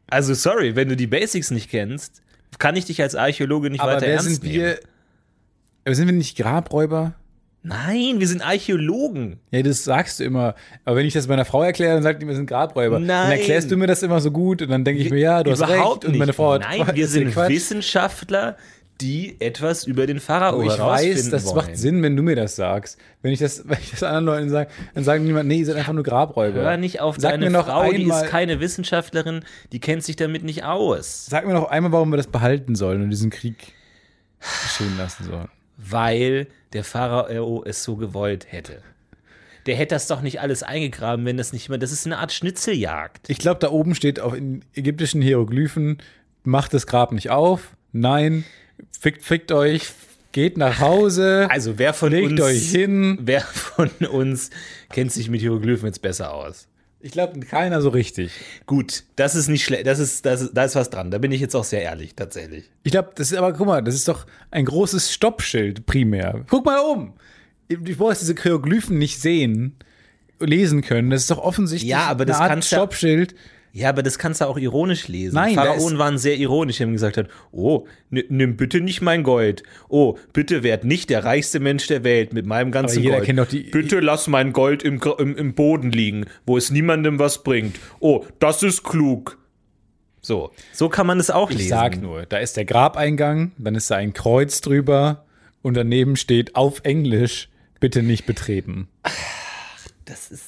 Also 0.09 0.33
sorry, 0.33 0.75
wenn 0.75 0.89
du 0.89 0.95
die 0.95 1.07
Basics 1.07 1.51
nicht 1.51 1.69
kennst, 1.69 2.21
kann 2.57 2.75
ich 2.75 2.85
dich 2.85 3.01
als 3.01 3.15
Archäologe 3.15 3.69
nicht 3.69 3.81
Aber 3.81 3.93
weiter 3.93 4.01
wer 4.07 4.13
ernst 4.13 4.25
sind 4.27 4.43
nehmen. 4.43 4.55
wir? 4.55 4.79
Aber 5.85 5.95
sind 5.95 6.07
wir 6.07 6.13
nicht 6.13 6.37
Grabräuber? 6.37 7.13
Nein, 7.61 8.19
wir 8.19 8.27
sind 8.27 8.41
Archäologen. 8.41 9.39
Ja, 9.51 9.61
das 9.61 9.83
sagst 9.83 10.19
du 10.19 10.23
immer. 10.23 10.55
Aber 10.85 10.95
wenn 10.95 11.05
ich 11.05 11.13
das 11.13 11.27
meiner 11.27 11.43
Frau 11.43 11.61
erkläre, 11.61 11.93
dann 11.93 12.03
sagt 12.03 12.21
die, 12.21 12.27
wir 12.27 12.35
sind 12.35 12.47
Grabräuber. 12.47 12.95
Dann 12.95 13.07
Nein. 13.07 13.31
erklärst 13.31 13.69
du 13.69 13.75
mir 13.75 13.87
das 13.87 14.01
immer 14.01 14.21
so 14.21 14.31
gut 14.31 14.61
und 14.61 14.69
dann 14.69 14.85
denke 14.85 15.01
ich 15.01 15.09
mir, 15.09 15.19
ja, 15.19 15.43
du 15.43 15.51
hast 15.51 15.67
recht. 15.67 16.05
Und 16.05 16.07
nicht. 16.11 16.19
meine 16.19 16.31
Frau 16.33 16.53
hat 16.53 16.61
Nein, 16.61 16.87
wir 16.93 17.07
sind 17.07 17.31
Quatsch. 17.33 17.49
Wissenschaftler, 17.49 18.55
die 19.01 19.39
etwas 19.39 19.85
über 19.85 20.05
den 20.07 20.19
Pharao 20.19 20.57
Oh, 20.59 20.61
ich 20.63 20.77
weiß, 20.77 21.29
das 21.29 21.45
wollen. 21.45 21.55
macht 21.55 21.77
Sinn, 21.77 22.03
wenn 22.03 22.15
du 22.17 22.23
mir 22.23 22.35
das 22.35 22.55
sagst. 22.55 22.97
Wenn 23.21 23.31
ich 23.31 23.39
das, 23.39 23.63
wenn 23.69 23.77
ich 23.79 23.91
das 23.91 24.03
anderen 24.03 24.25
Leuten 24.25 24.49
sage, 24.49 24.69
dann 24.93 25.03
sagen 25.03 25.23
die 25.23 25.31
immer, 25.31 25.43
nee, 25.43 25.59
ihr 25.59 25.65
seid 25.65 25.77
einfach 25.77 25.93
nur 25.93 26.03
Grabräuber. 26.03 26.61
Hör 26.61 26.77
nicht 26.77 26.99
auf 27.01 27.15
Sag 27.17 27.31
deine 27.31 27.45
mir 27.45 27.51
noch 27.51 27.67
Frau, 27.67 27.89
die 27.89 27.95
einmal- 28.01 28.23
ist 28.25 28.29
keine 28.29 28.59
Wissenschaftlerin, 28.59 29.41
die 29.71 29.79
kennt 29.79 30.03
sich 30.03 30.15
damit 30.15 30.43
nicht 30.43 30.63
aus. 30.65 31.25
Sag 31.27 31.47
mir 31.47 31.53
noch 31.53 31.69
einmal, 31.69 31.91
warum 31.91 32.09
wir 32.11 32.17
das 32.17 32.27
behalten 32.27 32.75
sollen 32.75 33.01
und 33.03 33.09
diesen 33.09 33.29
Krieg 33.29 33.73
geschehen 34.39 34.97
lassen 34.97 35.23
sollen. 35.25 35.49
Weil 35.77 36.47
der 36.73 36.83
Pharao 36.83 37.63
es 37.65 37.83
so 37.83 37.95
gewollt 37.95 38.47
hätte. 38.51 38.81
Der 39.65 39.75
hätte 39.75 39.95
das 39.95 40.07
doch 40.07 40.21
nicht 40.21 40.41
alles 40.41 40.63
eingegraben, 40.63 41.25
wenn 41.25 41.37
das 41.37 41.53
nicht 41.53 41.69
mehr. 41.69 41.77
Das 41.77 41.91
ist 41.91 42.05
eine 42.05 42.17
Art 42.17 42.31
Schnitzeljagd. 42.31 43.29
Ich 43.29 43.37
glaube, 43.39 43.59
da 43.59 43.69
oben 43.69 43.93
steht 43.95 44.19
auf 44.19 44.33
in 44.35 44.63
ägyptischen 44.73 45.21
Hieroglyphen, 45.21 45.99
macht 46.43 46.73
das 46.73 46.87
Grab 46.87 47.11
nicht 47.11 47.29
auf. 47.29 47.75
Nein, 47.91 48.45
fickt, 48.99 49.23
fickt 49.23 49.51
euch, 49.51 49.91
geht 50.31 50.57
nach 50.57 50.79
Hause, 50.79 51.47
Also 51.49 51.77
wer 51.77 51.93
von 51.93 52.11
legt 52.11 52.31
uns, 52.33 52.41
euch 52.41 52.69
hin. 52.71 53.17
wer 53.21 53.41
von 53.41 53.89
uns 54.11 54.49
kennt 54.91 55.11
sich 55.11 55.29
mit 55.29 55.41
Hieroglyphen 55.41 55.87
jetzt 55.87 56.01
besser 56.01 56.33
aus? 56.33 56.67
Ich 57.01 57.11
glaube, 57.13 57.39
keiner 57.39 57.81
so 57.81 57.87
richtig. 57.89 58.31
Gut, 58.65 59.03
das 59.15 59.33
ist 59.33 59.47
nicht 59.47 59.63
schlecht. 59.63 59.87
Das 59.87 59.99
ist, 59.99 60.25
das 60.25 60.41
ist, 60.41 60.51
da 60.53 60.65
ist 60.65 60.75
was 60.75 60.89
dran. 60.89 61.11
Da 61.11 61.17
bin 61.17 61.31
ich 61.31 61.39
jetzt 61.39 61.55
auch 61.55 61.63
sehr 61.63 61.81
ehrlich, 61.81 62.13
tatsächlich. 62.13 62.65
Ich 62.83 62.91
glaube, 62.91 63.11
das 63.15 63.31
ist 63.31 63.37
aber, 63.37 63.53
guck 63.53 63.67
mal, 63.67 63.81
das 63.81 63.95
ist 63.95 64.09
doch 64.09 64.25
ein 64.51 64.65
großes 64.65 65.13
Stoppschild 65.13 65.85
primär. 65.85 66.43
Guck 66.49 66.65
mal 66.65 66.79
um. 66.79 67.13
Ich 67.69 67.97
brauche 67.97 68.15
diese 68.15 68.35
Hieroglyphen 68.35 68.97
nicht 68.97 69.21
sehen, 69.21 69.75
lesen 70.41 70.81
können. 70.81 71.09
Das 71.09 71.21
ist 71.21 71.31
doch 71.31 71.37
offensichtlich 71.37 71.89
Ja, 71.89 72.07
aber 72.07 72.25
das 72.25 72.35
eine 72.37 72.43
Art 72.43 72.51
kannst 72.51 72.71
ja- 72.71 72.79
Stoppschild. 72.79 73.33
Ja, 73.79 73.89
aber 73.89 74.03
das 74.03 74.19
kannst 74.19 74.41
du 74.41 74.45
auch 74.45 74.57
ironisch 74.57 75.07
lesen. 75.07 75.35
Nein, 75.35 75.55
Pharaonen 75.55 75.97
waren 75.97 76.17
sehr 76.17 76.35
ironisch, 76.37 76.77
die 76.77 76.83
haben 76.83 76.91
gesagt, 76.93 77.15
hat, 77.17 77.29
oh, 77.51 77.87
nimm 78.09 78.57
bitte 78.57 78.81
nicht 78.81 79.01
mein 79.01 79.23
Gold. 79.23 79.63
Oh, 79.87 80.17
bitte 80.33 80.63
werd 80.63 80.83
nicht 80.83 81.09
der 81.09 81.23
reichste 81.23 81.59
Mensch 81.61 81.87
der 81.87 82.03
Welt 82.03 82.33
mit 82.33 82.45
meinem 82.45 82.71
ganzen 82.71 83.01
jeder 83.01 83.15
Gold. 83.15 83.25
kennt 83.25 83.39
doch 83.39 83.47
die- 83.47 83.63
bitte 83.71 83.99
lass 84.01 84.27
mein 84.27 84.51
Gold 84.51 84.83
im, 84.83 84.99
im, 85.17 85.37
im 85.37 85.53
Boden 85.53 85.91
liegen, 85.91 86.25
wo 86.45 86.57
es 86.57 86.71
niemandem 86.71 87.19
was 87.19 87.43
bringt. 87.43 87.77
Oh, 87.99 88.25
das 88.39 88.63
ist 88.63 88.83
klug. 88.83 89.37
So, 90.21 90.51
so 90.73 90.89
kann 90.89 91.07
man 91.07 91.17
es 91.19 91.29
auch 91.31 91.49
lesen. 91.49 91.61
Ich 91.63 91.69
sag 91.69 92.01
nur, 92.01 92.25
da 92.25 92.37
ist 92.39 92.57
der 92.57 92.65
Grabeingang, 92.65 93.53
dann 93.57 93.75
ist 93.75 93.89
da 93.89 93.95
ein 93.95 94.11
Kreuz 94.13 94.59
drüber 94.59 95.25
und 95.61 95.75
daneben 95.75 96.17
steht 96.17 96.55
auf 96.57 96.81
Englisch, 96.83 97.47
bitte 97.79 98.03
nicht 98.03 98.25
betreten. 98.25 98.89
das 100.03 100.29
ist, 100.31 100.43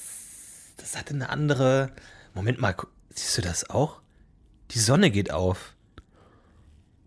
das 0.77 0.97
hat 0.97 1.09
eine 1.11 1.29
andere. 1.29 1.91
Moment 2.33 2.59
mal, 2.59 2.75
siehst 3.13 3.37
du 3.37 3.41
das 3.41 3.69
auch? 3.69 4.01
Die 4.71 4.79
Sonne 4.79 5.11
geht 5.11 5.31
auf. 5.31 5.73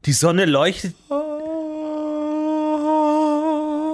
Die 0.04 0.12
Sonne 0.12 0.44
leuchtet. 0.44 0.94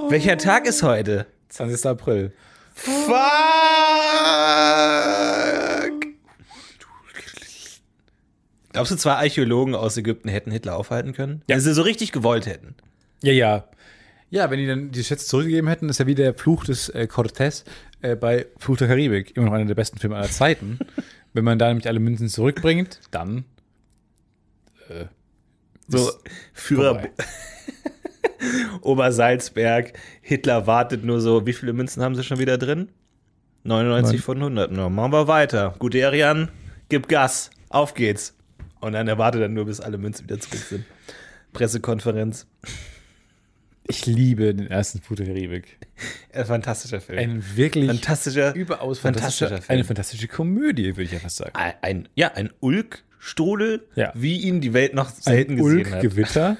Welcher 0.09 0.37
Tag 0.39 0.67
ist 0.67 0.83
heute? 0.83 1.27
20. 1.51 1.87
April. 1.87 2.33
Fuck! 2.75 3.15
Glaubst 8.73 8.93
du, 8.93 8.97
zwei 8.97 9.15
Archäologen 9.15 9.75
aus 9.75 9.97
Ägypten 9.97 10.29
hätten 10.29 10.51
Hitler 10.51 10.77
aufhalten 10.77 11.13
können? 11.13 11.43
Wenn 11.47 11.61
sie 11.61 11.75
so 11.75 11.83
richtig 11.83 12.13
gewollt 12.13 12.47
hätten. 12.47 12.75
Ja, 13.23 13.33
ja. 13.33 13.65
Ja, 14.31 14.49
wenn 14.51 14.59
die 14.61 14.67
dann 14.67 14.93
die 14.93 15.03
Schätze 15.03 15.27
zurückgegeben 15.27 15.69
hätten, 15.69 15.89
ist 15.89 15.99
ja 15.99 16.07
wie 16.07 16.15
der 16.15 16.35
Fluch 16.35 16.65
des 16.65 16.89
äh, 16.89 17.09
Cortés 17.11 17.65
äh, 18.01 18.15
bei 18.15 18.47
Fluch 18.59 18.77
der 18.77 18.87
Karibik. 18.87 19.37
Immer 19.37 19.47
noch 19.47 19.53
einer 19.55 19.65
der 19.65 19.75
besten 19.75 19.99
Filme 19.99 20.17
aller 20.17 20.31
Zeiten. 20.31 20.79
wenn 21.33 21.45
man 21.45 21.59
da 21.59 21.69
nämlich 21.69 21.87
alle 21.87 22.01
Münzen 22.01 22.29
zurückbringt, 22.29 23.01
dann 23.11 23.45
So, 25.89 26.09
Ist 26.09 26.19
Führer. 26.53 27.03
Obersalzberg, 28.81 29.93
Hitler 30.23 30.67
wartet 30.67 31.05
nur 31.05 31.21
so, 31.21 31.47
wie 31.47 31.53
viele 31.53 31.73
Münzen 31.73 32.03
haben 32.03 32.15
sie 32.15 32.25
schon 32.25 32.39
wieder 32.39 32.59
drin? 32.59 32.89
99 33.65 34.15
Neun. 34.15 34.23
von 34.23 34.39
100. 34.39 34.73
Na, 34.73 34.89
machen 34.89 35.13
wir 35.13 35.29
weiter. 35.29 35.75
Guderian, 35.79 36.49
gib 36.89 37.09
Gas, 37.09 37.51
auf 37.69 37.95
geht's. 37.95 38.35
Und 38.81 38.93
dann 38.93 39.09
erwartet 39.09 39.43
er 39.43 39.49
nur, 39.49 39.67
bis 39.67 39.81
alle 39.81 39.99
Münzen 39.99 40.25
wieder 40.25 40.41
zurück 40.41 40.61
sind. 40.61 40.85
Pressekonferenz. 41.53 42.47
Ich 43.91 44.07
liebe 44.07 44.55
den 44.55 44.69
ersten 44.69 45.01
Fluch 45.03 45.17
der 45.17 45.27
Karibik. 45.27 45.79
Ein 46.33 46.47
fantastischer 46.47 47.01
Film. 47.01 47.19
Ein 47.19 47.45
wirklich 47.57 47.87
fantastischer, 47.87 48.55
überaus 48.55 48.99
fantastischer 48.99 49.49
fantastischer, 49.49 49.63
Film. 49.67 49.75
eine 49.79 49.85
fantastische 49.85 50.29
Komödie, 50.29 50.97
würde 50.97 51.15
ich 51.15 51.21
fast 51.23 51.37
sagen. 51.37 51.53
ein, 51.55 51.73
ein, 51.83 52.09
ja, 52.15 52.33
ein 52.35 52.51
Ulkstrudel, 52.61 53.87
Ja. 53.95 54.13
wie 54.15 54.39
ihn 54.41 54.61
die 54.61 54.73
Welt 54.73 54.95
noch 54.95 55.11
selten 55.11 55.53
Ein 55.53 55.57
gesehen 55.59 55.87
hat. 55.87 55.93
Ulk-Gewitter, 56.03 56.57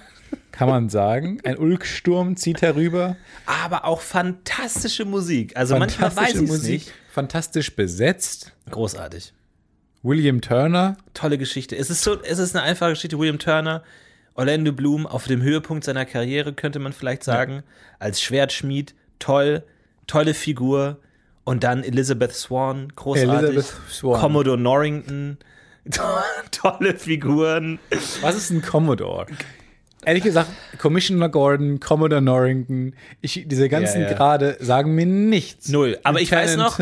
kann 0.53 0.69
man 0.69 0.89
sagen. 0.89 1.39
Ein 1.45 1.57
Ulk-Sturm 1.59 2.37
zieht 2.37 2.63
herüber. 2.63 3.17
Aber 3.47 3.85
auch 3.85 4.01
fantastische 4.01 5.05
Musik. 5.05 5.57
Also 5.57 5.77
manchmal 5.79 6.11
weiß 6.11 6.33
Fantastische 6.33 6.45
ich 6.45 6.51
es 6.51 6.57
Musik, 6.57 6.73
nicht. 6.87 6.93
fantastisch 7.13 7.75
besetzt. 7.77 8.53
Großartig. 8.71 9.33
William 10.03 10.41
Turner, 10.41 10.97
Tolle 11.15 11.37
Geschichte. 11.39 11.77
Es 11.77 11.91
ist 11.91 12.03
so, 12.03 12.21
es 12.23 12.39
ist 12.39 12.57
eine 12.57 12.65
einfache 12.65 12.91
Geschichte. 12.91 13.19
William 13.19 13.39
Turner, 13.39 13.83
Orlando 14.41 14.73
Bloom 14.73 15.07
auf 15.07 15.27
dem 15.27 15.43
Höhepunkt 15.43 15.85
seiner 15.85 16.07
Karriere, 16.07 16.55
könnte 16.55 16.79
man 16.79 16.95
vielleicht 16.95 17.23
sagen. 17.23 17.63
Als 17.99 18.23
Schwertschmied, 18.23 18.95
toll, 19.19 19.63
tolle 20.07 20.33
Figur. 20.33 20.97
Und 21.45 21.63
dann 21.63 21.85
Elizabeth 21.85 22.33
Swan, 22.33 22.91
großartig. 22.97 23.51
Elizabeth 23.51 23.91
Swan. 23.91 24.19
Commodore 24.19 24.57
Norrington, 24.57 25.37
tolle 26.51 26.97
Figuren. 26.97 27.79
was 28.23 28.35
ist 28.35 28.51
ein 28.51 28.63
Commodore? 28.63 29.27
Ehrlich 30.07 30.25
gesagt, 30.25 30.49
Commissioner 30.79 31.29
Gordon, 31.29 31.79
Commodore 31.79 32.23
Norrington, 32.23 32.95
ich, 33.21 33.45
diese 33.47 33.69
ganzen 33.69 34.01
Ja, 34.01 34.09
ja. 34.09 34.17
Grade 34.17 34.57
sagen 34.59 34.95
mir 34.95 35.05
nichts. 35.05 35.69
Null. 35.69 35.99
Aber 36.05 36.21
ich 36.23 36.33
weiß 36.33 36.57
noch, 36.57 36.79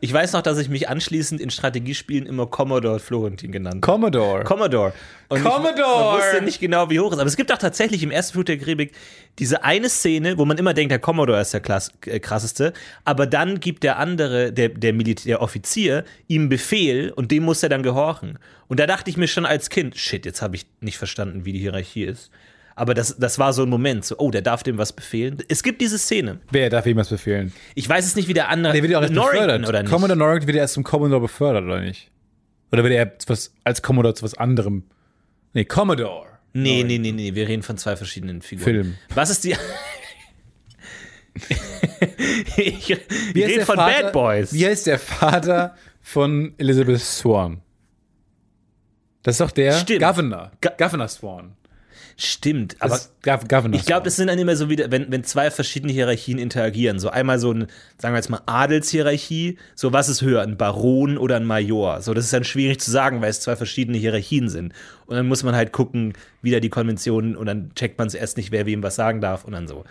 ich 0.00 0.12
weiß 0.12 0.34
noch, 0.34 0.42
dass 0.42 0.58
ich 0.58 0.68
mich 0.68 0.88
anschließend 0.88 1.40
in 1.40 1.48
Strategiespielen 1.50 2.26
immer 2.26 2.46
Commodore 2.46 2.98
Florentin 2.98 3.52
genannt 3.52 3.76
habe. 3.76 3.92
Commodore. 3.92 4.44
Commodore. 4.44 4.92
Und 5.30 5.42
Commodore! 5.42 5.76
Ich, 5.76 5.80
man 5.80 6.16
wusste 6.16 6.44
nicht 6.44 6.60
genau, 6.60 6.90
wie 6.90 7.00
hoch 7.00 7.08
es 7.08 7.14
ist. 7.14 7.20
Aber 7.20 7.28
es 7.28 7.36
gibt 7.36 7.52
auch 7.52 7.58
tatsächlich 7.58 8.02
im 8.02 8.10
ersten 8.10 8.32
Flug 8.34 8.46
der 8.46 8.58
Karibik 8.58 8.92
diese 9.38 9.62
eine 9.62 9.88
Szene, 9.88 10.36
wo 10.38 10.44
man 10.44 10.58
immer 10.58 10.74
denkt, 10.74 10.90
der 10.90 10.98
Commodore 10.98 11.40
ist 11.40 11.52
der 11.52 11.60
Klass, 11.60 11.92
äh, 12.06 12.18
krasseste. 12.18 12.72
Aber 13.04 13.26
dann 13.26 13.60
gibt 13.60 13.82
der 13.82 13.98
andere, 13.98 14.52
der, 14.52 14.70
der 14.70 14.92
Militäroffizier, 14.92 16.04
ihm 16.28 16.48
Befehl 16.48 17.12
und 17.14 17.30
dem 17.30 17.44
muss 17.44 17.62
er 17.62 17.68
dann 17.68 17.82
gehorchen. 17.82 18.38
Und 18.68 18.80
da 18.80 18.86
dachte 18.86 19.10
ich 19.10 19.16
mir 19.16 19.28
schon 19.28 19.46
als 19.46 19.70
Kind, 19.70 19.96
shit, 19.96 20.26
jetzt 20.26 20.42
habe 20.42 20.56
ich 20.56 20.66
nicht 20.80 20.98
verstanden, 20.98 21.44
wie 21.44 21.52
die 21.52 21.60
Hierarchie 21.60 22.04
ist. 22.04 22.30
Aber 22.78 22.94
das, 22.94 23.16
das 23.18 23.38
war 23.38 23.52
so 23.52 23.62
ein 23.64 23.68
Moment, 23.68 24.04
so, 24.04 24.16
oh, 24.18 24.30
der 24.30 24.42
darf 24.42 24.62
dem 24.62 24.78
was 24.78 24.92
befehlen. 24.92 25.38
Es 25.48 25.62
gibt 25.64 25.80
diese 25.80 25.98
Szene. 25.98 26.38
Wer 26.50 26.70
darf 26.70 26.86
ihm 26.86 26.96
was 26.96 27.08
befehlen? 27.08 27.52
Ich 27.74 27.88
weiß 27.88 28.06
es 28.06 28.14
nicht, 28.14 28.28
wie 28.28 28.34
der 28.34 28.48
andere. 28.48 28.72
Der 28.72 28.82
wird 28.82 28.92
ja 28.92 28.98
auch 28.98 29.02
erst 29.02 29.14
Norrington 29.14 29.46
befördert. 29.46 29.68
oder 29.68 29.82
nicht? 29.82 29.90
Commodore 29.92 30.18
Norrington 30.18 30.46
wird 30.46 30.56
ja 30.56 30.62
erst 30.62 30.74
zum 30.74 30.84
Commodore 30.84 31.22
befördert, 31.22 31.64
oder 31.64 31.80
nicht? 31.80 32.10
Oder 32.70 32.84
wird 32.84 32.94
er 32.94 33.12
was, 33.26 33.52
als 33.64 33.82
Commodore 33.82 34.14
zu 34.14 34.22
was 34.22 34.34
anderem? 34.34 34.84
Nee, 35.54 35.64
Commodore. 35.64 36.26
Nee, 36.52 36.84
nee, 36.84 36.98
nee, 36.98 37.12
nee, 37.12 37.34
wir 37.34 37.48
reden 37.48 37.62
von 37.62 37.76
zwei 37.78 37.96
verschiedenen 37.96 38.42
Figuren. 38.42 38.64
Film. 38.64 38.94
Was 39.14 39.30
ist 39.30 39.44
die. 39.44 39.54
ich 42.56 42.96
Wie 43.34 43.42
rede 43.42 43.64
von 43.66 43.76
Vater- 43.76 44.02
Bad 44.02 44.12
Boys. 44.12 44.52
Wie 44.52 44.66
heißt 44.66 44.86
der 44.86 44.98
Vater 44.98 45.74
von 46.00 46.54
Elizabeth 46.58 47.00
Swan? 47.00 47.60
Das 49.22 49.34
ist 49.34 49.40
doch 49.40 49.50
der 49.50 49.72
Stimmt. 49.72 50.02
Governor. 50.02 50.52
Governor 50.78 51.08
Swan. 51.08 51.54
Stimmt, 52.20 52.74
Aber 52.80 52.98
ich 53.70 53.86
glaube, 53.86 54.02
das 54.02 54.16
sind 54.16 54.26
dann 54.26 54.40
immer 54.40 54.56
so 54.56 54.68
wieder, 54.68 54.90
wenn, 54.90 55.08
wenn 55.12 55.22
zwei 55.22 55.52
verschiedene 55.52 55.92
Hierarchien 55.92 56.38
interagieren. 56.38 56.98
So 56.98 57.10
einmal 57.10 57.38
so 57.38 57.52
ein, 57.52 57.68
sagen 57.96 58.12
wir 58.12 58.16
jetzt 58.18 58.28
mal, 58.28 58.40
Adelshierarchie. 58.44 59.56
So, 59.76 59.92
was 59.92 60.08
ist 60.08 60.20
höher, 60.20 60.42
ein 60.42 60.56
Baron 60.56 61.16
oder 61.16 61.36
ein 61.36 61.44
Major? 61.44 62.02
So, 62.02 62.14
das 62.14 62.24
ist 62.24 62.32
dann 62.32 62.42
schwierig 62.42 62.80
zu 62.80 62.90
sagen, 62.90 63.20
weil 63.20 63.30
es 63.30 63.38
zwei 63.38 63.54
verschiedene 63.54 63.98
Hierarchien 63.98 64.48
sind. 64.48 64.72
Und 65.06 65.14
dann 65.14 65.28
muss 65.28 65.44
man 65.44 65.54
halt 65.54 65.70
gucken, 65.70 66.14
wieder 66.42 66.58
die 66.58 66.70
Konventionen 66.70 67.36
und 67.36 67.46
dann 67.46 67.70
checkt 67.76 67.98
man 67.98 68.08
es 68.08 68.14
erst 68.14 68.36
nicht, 68.36 68.50
wer 68.50 68.66
wem 68.66 68.82
was 68.82 68.96
sagen 68.96 69.20
darf 69.20 69.44
und 69.44 69.52
dann 69.52 69.68
so. 69.68 69.84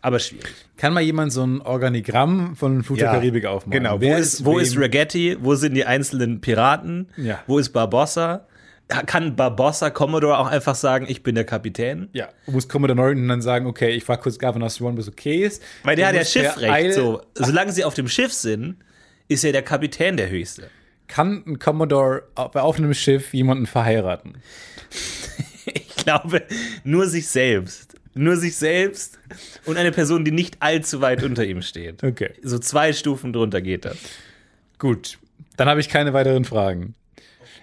Aber 0.00 0.18
schwierig. 0.18 0.46
Kann 0.78 0.94
mal 0.94 1.02
jemand 1.02 1.30
so 1.30 1.44
ein 1.44 1.60
Organigramm 1.60 2.56
von 2.56 2.84
Flut 2.84 3.00
der 3.00 3.10
Karibik 3.10 3.44
aufmachen? 3.44 3.72
Genau. 3.72 4.00
Wer 4.00 4.16
wo 4.16 4.20
ist, 4.20 4.44
wo 4.46 4.58
ist 4.58 4.78
Ragetti? 4.78 5.36
Wo 5.40 5.54
sind 5.56 5.74
die 5.74 5.84
einzelnen 5.84 6.40
Piraten? 6.40 7.08
Ja. 7.18 7.40
Wo 7.46 7.58
ist 7.58 7.68
Barbossa? 7.74 8.46
Kann 8.88 9.34
Barbossa 9.34 9.90
Commodore 9.90 10.38
auch 10.38 10.46
einfach 10.46 10.76
sagen, 10.76 11.06
ich 11.08 11.24
bin 11.24 11.34
der 11.34 11.44
Kapitän? 11.44 12.08
Ja, 12.12 12.28
muss 12.46 12.68
Commodore 12.68 12.96
Norrington 12.96 13.28
dann 13.28 13.42
sagen, 13.42 13.66
okay, 13.66 13.90
ich 13.90 14.04
frage 14.04 14.22
kurz 14.22 14.38
Governor 14.38 14.70
Swan, 14.70 14.94
bis 14.94 15.08
okay 15.08 15.44
ist. 15.44 15.62
Weil 15.82 15.96
der 15.96 16.08
hat 16.08 16.14
ja 16.14 16.24
Schiffrecht. 16.24 16.94
So, 16.94 17.20
solange 17.34 17.72
sie 17.72 17.84
auf 17.84 17.94
dem 17.94 18.06
Schiff 18.06 18.32
sind, 18.32 18.76
ist 19.26 19.42
ja 19.42 19.50
der 19.50 19.62
Kapitän 19.62 20.16
der 20.16 20.30
Höchste. 20.30 20.70
Kann 21.08 21.42
ein 21.46 21.58
Commodore 21.58 22.24
bei 22.34 22.62
offenem 22.62 22.94
Schiff 22.94 23.34
jemanden 23.34 23.66
verheiraten? 23.66 24.38
Ich 25.66 25.96
glaube, 25.96 26.42
nur 26.84 27.08
sich 27.08 27.26
selbst. 27.26 27.96
Nur 28.14 28.36
sich 28.36 28.54
selbst 28.54 29.18
und 29.64 29.76
eine 29.76 29.90
Person, 29.90 30.24
die 30.24 30.30
nicht 30.30 30.58
allzu 30.60 31.00
weit 31.00 31.24
unter 31.24 31.44
ihm 31.44 31.60
steht. 31.60 32.04
Okay. 32.04 32.30
So 32.42 32.60
zwei 32.60 32.92
Stufen 32.92 33.32
drunter 33.32 33.60
geht 33.60 33.84
das. 33.84 33.96
Gut, 34.78 35.18
dann 35.56 35.68
habe 35.68 35.80
ich 35.80 35.88
keine 35.88 36.12
weiteren 36.12 36.44
Fragen. 36.44 36.94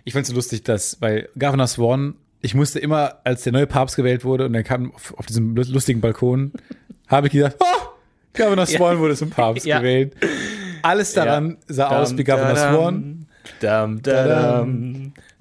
Ich 0.03 0.13
fand 0.13 0.23
es 0.23 0.29
so 0.29 0.35
lustig, 0.35 0.63
dass, 0.63 0.97
weil 1.01 1.29
Governor 1.37 1.67
Swan, 1.67 2.15
ich 2.41 2.55
musste 2.55 2.79
immer, 2.79 3.19
als 3.23 3.43
der 3.43 3.53
neue 3.53 3.67
Papst 3.67 3.95
gewählt 3.95 4.25
wurde 4.25 4.45
und 4.45 4.53
er 4.55 4.63
kam 4.63 4.93
auf, 4.93 5.13
auf 5.17 5.25
diesem 5.25 5.55
lustigen 5.55 6.01
Balkon, 6.01 6.51
habe 7.07 7.27
ich 7.27 7.33
gedacht, 7.33 7.55
oh, 7.59 7.87
Governor 8.35 8.65
Swan 8.67 8.99
wurde 8.99 9.15
zum 9.15 9.29
Papst 9.29 9.65
Ja. 9.65 9.79
gewählt. 9.79 10.13
Alles 10.81 11.13
daran 11.13 11.57
sah 11.67 11.87
aus 12.01 12.17
wie 12.17 12.23
Governor 12.23 12.55
Swan. 12.57 13.25
Dam, 13.59 14.01
da, 14.01 14.65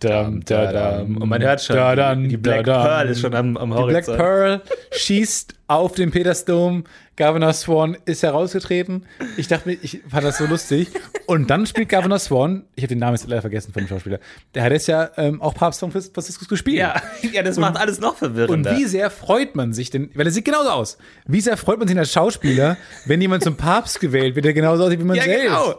dam, 0.05 0.45
da, 0.45 0.73
dam. 0.73 1.17
Und 1.17 1.29
man 1.29 1.43
hört 1.43 1.63
schon, 1.63 1.77
Da, 1.77 1.95
dam, 1.97 2.29
die 2.29 2.37
Black 2.37 2.65
da. 2.65 2.83
Pearl 2.85 3.09
ist 3.09 3.21
schon 3.21 3.35
am, 3.35 3.57
am 3.57 3.71
Die 3.71 3.77
Black 3.85 4.07
Horizont. 4.09 4.19
Pearl 4.19 4.63
schießt 4.93 5.55
auf 5.69 5.93
den 5.95 6.11
Petersdom. 6.11 6.85
Governor 7.15 7.53
Swan 7.53 7.97
ist 8.07 8.23
herausgetreten. 8.23 9.05
Ich 9.37 9.47
dachte 9.47 9.69
mir, 9.69 9.77
ich 9.83 10.01
fand 10.09 10.25
das 10.25 10.39
so 10.39 10.47
lustig. 10.47 10.89
Und 11.27 11.51
dann 11.51 11.67
spielt 11.67 11.91
Governor 11.91 12.19
Swan, 12.19 12.65
ich 12.75 12.83
habe 12.85 12.89
den 12.89 13.01
Namen 13.01 13.15
jetzt 13.17 13.29
leider 13.29 13.43
vergessen 13.43 13.71
von 13.73 13.83
dem 13.85 13.89
Schauspieler, 13.89 14.19
der 14.55 14.63
hat 14.65 14.73
jetzt 14.73 14.89
ja 14.89 15.11
ähm, 15.19 15.41
auch 15.43 15.55
Papst 15.55 15.81
von 15.81 15.93
Franziskus 15.93 16.49
gespielt. 16.49 16.79
Ja, 16.79 17.01
ja, 17.33 17.43
das 17.43 17.59
macht 17.59 17.77
alles 17.77 18.01
noch 18.01 18.13
Und 18.13 18.17
verwirrender. 18.19 18.77
wie 18.79 18.87
sehr 18.87 19.11
freut 19.11 19.55
man 19.55 19.75
sich 19.75 19.91
denn, 19.91 20.11
weil 20.15 20.27
er 20.27 20.33
sieht 20.33 20.47
genauso 20.47 20.71
aus, 20.71 20.97
wie 21.27 21.43
sehr 21.43 21.59
freut 21.59 21.79
man 21.79 21.87
sich 21.87 21.99
als 21.99 22.11
Schauspieler, 22.13 22.79
wenn 23.05 23.21
jemand 23.21 23.45
zum 23.45 23.57
Papst 23.57 24.01
gewählt 24.01 24.35
wird, 24.35 24.47
der 24.47 24.55
genauso 24.55 24.85
aussieht 24.85 24.99
wie 25.01 25.05
man 25.05 25.17
Ja, 25.17 25.25
selbst. 25.25 25.45
genau. 25.45 25.75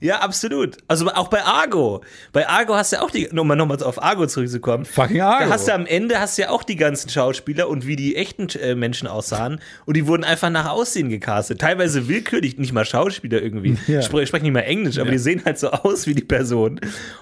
Ja, 0.00 0.20
absolut. 0.20 0.76
Also 0.86 1.08
auch 1.08 1.28
bei 1.28 1.42
Argo. 1.42 2.02
Bei 2.32 2.48
Argo 2.48 2.74
hast 2.74 2.92
du 2.92 2.96
ja 2.96 3.02
auch 3.02 3.10
die, 3.10 3.28
um 3.28 3.48
mal 3.48 3.56
nochmal 3.56 3.82
auf 3.82 4.00
Argo 4.00 4.26
zurückzukommen. 4.26 4.84
Fucking 4.84 5.20
Argo. 5.20 5.44
Da 5.46 5.50
hast 5.50 5.66
du 5.66 5.74
am 5.74 5.86
Ende 5.86 6.20
hast 6.20 6.38
du 6.38 6.42
ja 6.42 6.50
auch 6.50 6.62
die 6.62 6.76
ganzen 6.76 7.08
Schauspieler 7.08 7.68
und 7.68 7.84
wie 7.86 7.96
die 7.96 8.14
echten 8.14 8.48
äh, 8.60 8.76
Menschen 8.76 9.08
aussahen. 9.08 9.60
Und 9.86 9.96
die 9.96 10.06
wurden 10.06 10.22
einfach 10.22 10.50
nach 10.50 10.70
Aussehen 10.70 11.08
gecastet. 11.08 11.60
Teilweise 11.60 12.06
willkürlich, 12.06 12.58
nicht 12.58 12.72
mal 12.72 12.84
Schauspieler 12.84 13.42
irgendwie. 13.42 13.76
Ja. 13.88 14.02
Spre 14.02 14.26
sprechen 14.26 14.44
nicht 14.44 14.52
mal 14.52 14.60
Englisch, 14.60 14.98
aber 14.98 15.10
die 15.10 15.18
sehen 15.18 15.42
halt 15.46 15.58
so 15.58 15.70
aus 15.70 16.06
wie 16.06 16.14
die 16.14 16.24
Person. 16.24 16.78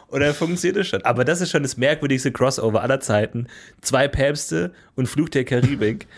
Und 0.09 0.21
dann 0.21 0.35
funktioniert 0.35 0.77
es 0.79 0.89
schon. 0.89 1.03
Aber 1.03 1.25
das 1.25 1.41
ist 1.41 1.51
schon 1.51 1.62
das 1.62 1.77
merkwürdigste 1.77 2.33
Crossover 2.33 2.83
aller 2.83 2.99
Zeiten. 2.99 3.47
Zwei 3.83 4.09
Päpste 4.09 4.73
und 4.97 5.07
Fluch 5.07 5.29
der 5.29 5.45
Karibik. 5.45 6.09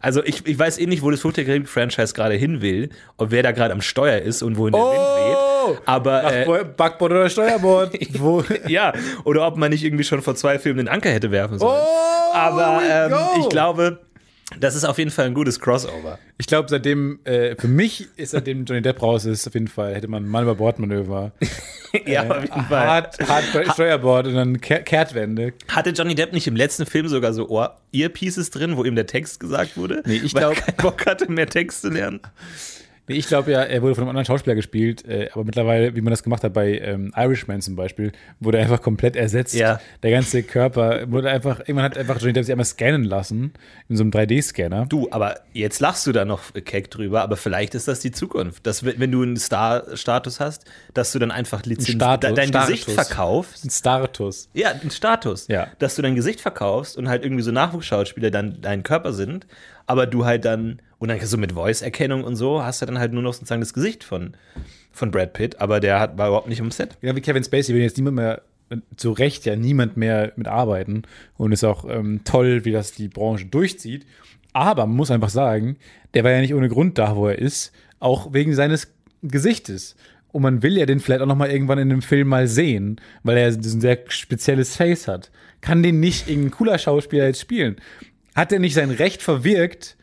Also 0.00 0.22
ich, 0.24 0.46
ich 0.46 0.58
weiß 0.58 0.78
eh 0.78 0.86
nicht, 0.86 1.02
wo 1.02 1.10
das 1.10 1.20
Fluch 1.20 1.32
der 1.32 1.44
Karibik-Franchise 1.44 2.14
gerade 2.14 2.34
hin 2.34 2.60
will 2.62 2.90
und 3.16 3.30
wer 3.30 3.42
da 3.42 3.50
gerade 3.52 3.72
am 3.72 3.80
Steuer 3.80 4.18
ist 4.18 4.42
und 4.42 4.56
wohin 4.56 4.72
der 4.74 4.82
Wind 4.82 4.92
weht. 4.92 5.78
Aber 5.86 6.22
Nach 6.22 6.32
äh, 6.32 6.44
Bo- 6.44 6.64
Backbord 6.76 7.12
oder 7.12 7.28
Steuerbord. 7.28 7.92
Wo, 8.18 8.42
ja, 8.68 8.92
oder 9.24 9.46
ob 9.46 9.56
man 9.56 9.70
nicht 9.70 9.84
irgendwie 9.84 10.04
schon 10.04 10.22
vor 10.22 10.34
zwei 10.34 10.58
Filmen 10.58 10.78
den 10.78 10.88
Anker 10.88 11.10
hätte 11.10 11.30
werfen 11.30 11.58
sollen. 11.58 11.78
Oh, 11.82 12.34
Aber 12.34 12.80
ähm, 12.88 13.12
ich 13.40 13.48
glaube, 13.48 13.98
das 14.58 14.74
ist 14.74 14.84
auf 14.84 14.98
jeden 14.98 15.10
Fall 15.10 15.26
ein 15.26 15.34
gutes 15.34 15.60
Crossover. 15.60 16.18
Ich 16.38 16.46
glaube, 16.46 16.68
seitdem, 16.68 17.20
äh, 17.24 17.54
für 17.56 17.68
mich 17.68 18.08
ist 18.16 18.30
seitdem 18.30 18.64
Johnny 18.64 18.80
Depp 18.80 19.02
raus 19.02 19.24
ist, 19.24 19.46
auf 19.46 19.54
jeden 19.54 19.68
Fall, 19.68 19.94
hätte 19.94 20.08
man 20.08 20.26
Mann 20.26 20.44
über 20.44 20.54
Bordmanöver. 20.54 21.32
ja, 22.06 22.28
auf 22.28 22.42
jeden 22.42 22.64
Fall. 22.64 22.86
Hart, 22.86 23.28
hart 23.28 23.44
Steuerbord 23.74 24.26
und 24.26 24.34
dann 24.34 24.60
Kehr 24.60 24.82
Kehrtwende. 24.82 25.52
Hatte 25.68 25.90
Johnny 25.90 26.14
Depp 26.14 26.32
nicht 26.32 26.46
im 26.46 26.56
letzten 26.56 26.86
Film 26.86 27.08
sogar 27.08 27.34
so 27.34 27.48
Ohr 27.48 27.76
Earpieces 27.92 28.50
drin, 28.50 28.76
wo 28.76 28.84
ihm 28.84 28.94
der 28.94 29.06
Text 29.06 29.40
gesagt 29.40 29.76
wurde? 29.76 30.02
Nee, 30.06 30.20
ich 30.24 30.34
weil 30.34 30.44
er 30.44 30.50
glaub- 30.52 30.64
keinen 30.66 30.76
Bock 30.76 31.06
hatte, 31.06 31.30
mehr 31.30 31.46
Text 31.46 31.82
zu 31.82 31.90
lernen. 31.90 32.20
Nee, 33.08 33.16
ich 33.16 33.26
glaube 33.26 33.50
ja, 33.52 33.62
er 33.62 33.82
wurde 33.82 33.94
von 33.94 34.02
einem 34.04 34.10
anderen 34.10 34.26
Schauspieler 34.26 34.54
gespielt, 34.54 35.04
äh, 35.06 35.28
aber 35.32 35.44
mittlerweile, 35.44 35.96
wie 35.96 36.00
man 36.00 36.10
das 36.10 36.22
gemacht 36.22 36.44
hat 36.44 36.52
bei 36.52 36.78
ähm, 36.78 37.12
Irishman 37.16 37.60
zum 37.62 37.74
Beispiel, 37.76 38.12
wurde 38.40 38.58
er 38.58 38.64
einfach 38.64 38.82
komplett 38.82 39.16
ersetzt. 39.16 39.54
Ja. 39.54 39.80
Der 40.02 40.10
ganze 40.10 40.42
Körper 40.42 41.10
wurde 41.10 41.30
einfach, 41.30 41.60
irgendwann 41.60 41.84
hat 41.84 41.98
einfach 41.98 42.20
Johnny 42.20 42.32
Depp 42.34 42.44
sich 42.44 42.52
einmal 42.52 42.66
scannen 42.66 43.04
lassen, 43.04 43.52
in 43.88 43.96
so 43.96 44.02
einem 44.04 44.10
3D-Scanner. 44.10 44.86
Du, 44.86 45.08
aber 45.10 45.36
jetzt 45.52 45.80
lachst 45.80 46.06
du 46.06 46.12
da 46.12 46.24
noch 46.24 46.52
keck 46.64 46.90
drüber, 46.90 47.22
aber 47.22 47.36
vielleicht 47.36 47.74
ist 47.74 47.88
das 47.88 48.00
die 48.00 48.12
Zukunft. 48.12 48.66
Dass, 48.66 48.84
wenn 48.84 49.10
du 49.10 49.22
einen 49.22 49.36
Star-Status 49.36 50.40
hast, 50.40 50.64
dass 50.94 51.12
du 51.12 51.18
dann 51.18 51.30
einfach 51.30 51.64
Lizenz, 51.64 51.90
Status, 51.96 52.28
de- 52.28 52.36
dein 52.36 52.48
Status. 52.48 52.68
Gesicht 52.68 52.90
verkaufst. 52.90 53.64
Ein 53.64 53.70
Startus. 53.70 54.48
Ja, 54.54 54.70
ein 54.70 54.90
Status. 54.90 55.46
Ja. 55.48 55.68
Dass 55.78 55.94
du 55.96 56.02
dein 56.02 56.14
Gesicht 56.14 56.40
verkaufst 56.40 56.96
und 56.96 57.08
halt 57.08 57.24
irgendwie 57.24 57.42
so 57.42 57.50
Nachwuchsschauspieler 57.52 58.30
dann 58.30 58.60
dein 58.60 58.82
Körper 58.82 59.12
sind, 59.12 59.46
aber 59.86 60.06
du 60.06 60.24
halt 60.24 60.44
dann, 60.44 60.80
und 60.98 61.08
dann 61.08 61.20
so 61.20 61.36
mit 61.36 61.52
Voice-Erkennung 61.52 62.24
und 62.24 62.36
so, 62.36 62.62
hast 62.62 62.82
du 62.82 62.86
dann 62.86 62.98
halt 62.98 63.12
nur 63.12 63.22
noch 63.22 63.34
sozusagen 63.34 63.60
das 63.60 63.72
Gesicht 63.72 64.02
von, 64.04 64.34
von 64.92 65.10
Brad 65.10 65.32
Pitt, 65.32 65.60
aber 65.60 65.80
der 65.80 66.00
hat, 66.00 66.18
war 66.18 66.28
überhaupt 66.28 66.48
nicht 66.48 66.60
im 66.60 66.70
Set. 66.70 66.96
Ja, 67.02 67.14
wie 67.14 67.20
Kevin 67.20 67.44
Spacey 67.44 67.74
will 67.74 67.82
jetzt 67.82 67.96
niemand 67.96 68.16
mehr, 68.16 68.42
zu 68.96 69.12
Recht 69.12 69.46
ja 69.46 69.56
niemand 69.56 69.96
mehr 69.96 70.32
mitarbeiten. 70.36 71.02
Und 71.36 71.52
ist 71.52 71.64
auch 71.64 71.88
ähm, 71.88 72.20
toll, 72.24 72.64
wie 72.64 72.72
das 72.72 72.92
die 72.92 73.08
Branche 73.08 73.46
durchzieht. 73.46 74.06
Aber 74.52 74.86
man 74.86 74.96
muss 74.96 75.10
einfach 75.10 75.28
sagen, 75.28 75.76
der 76.14 76.24
war 76.24 76.32
ja 76.32 76.40
nicht 76.40 76.54
ohne 76.54 76.68
Grund 76.68 76.98
da, 76.98 77.16
wo 77.16 77.28
er 77.28 77.38
ist, 77.38 77.72
auch 78.00 78.32
wegen 78.32 78.54
seines 78.54 78.88
Gesichtes. 79.22 79.94
Und 80.32 80.42
man 80.42 80.62
will 80.62 80.76
ja 80.76 80.86
den 80.86 81.00
vielleicht 81.00 81.22
auch 81.22 81.26
noch 81.26 81.36
mal 81.36 81.50
irgendwann 81.50 81.78
in 81.78 81.90
einem 81.90 82.02
Film 82.02 82.28
mal 82.28 82.48
sehen, 82.48 83.00
weil 83.22 83.36
er 83.38 83.48
ein 83.48 83.62
sehr 83.62 83.98
spezielles 84.08 84.76
Face 84.76 85.08
hat. 85.08 85.30
Kann 85.60 85.82
den 85.82 86.00
nicht 86.00 86.28
irgendein 86.28 86.50
cooler 86.50 86.78
Schauspieler 86.78 87.26
jetzt 87.26 87.40
spielen? 87.40 87.76
Hat 88.34 88.52
er 88.52 88.58
nicht 88.58 88.74
sein 88.74 88.90
Recht 88.90 89.22
verwirkt, 89.22 89.96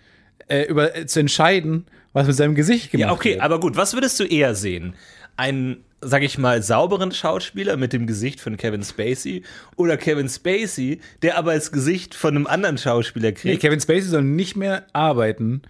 äh, 0.48 0.64
über, 0.64 0.96
äh, 0.96 1.06
zu 1.06 1.20
entscheiden, 1.20 1.86
was 2.14 2.28
mit 2.28 2.36
seinem 2.36 2.56
Gesicht 2.56 2.92
gemacht 2.92 3.08
Ja, 3.08 3.14
okay, 3.14 3.32
wird? 3.34 3.42
aber 3.42 3.60
gut, 3.60 3.76
was 3.76 3.94
würdest 3.94 4.20
du 4.20 4.24
eher 4.24 4.56
sehen? 4.56 4.96
Einen, 5.38 5.84
sag 6.02 6.24
ich 6.24 6.38
mal, 6.38 6.62
sauberen 6.64 7.12
Schauspieler 7.12 7.76
mit 7.78 7.92
dem 7.92 8.08
Gesicht 8.08 8.40
von 8.40 8.56
Kevin 8.58 8.84
Spacey 8.84 9.44
oder 9.76 9.98
Kevin 9.98 10.30
Spacey, 10.30 11.00
der 11.24 11.38
aber 11.38 11.54
das 11.56 11.72
Gesicht 11.72 12.16
von 12.16 12.36
einem 12.36 12.48
anderen 12.48 12.78
Schauspieler 12.78 13.30
Nee, 13.30 13.34
kriegt? 13.34 13.62
Kevin 13.62 13.80
Spacey 13.82 14.04
soll 14.10 14.24
nicht 14.24 14.56
mehr 14.56 14.86
arbeiten 14.94 15.62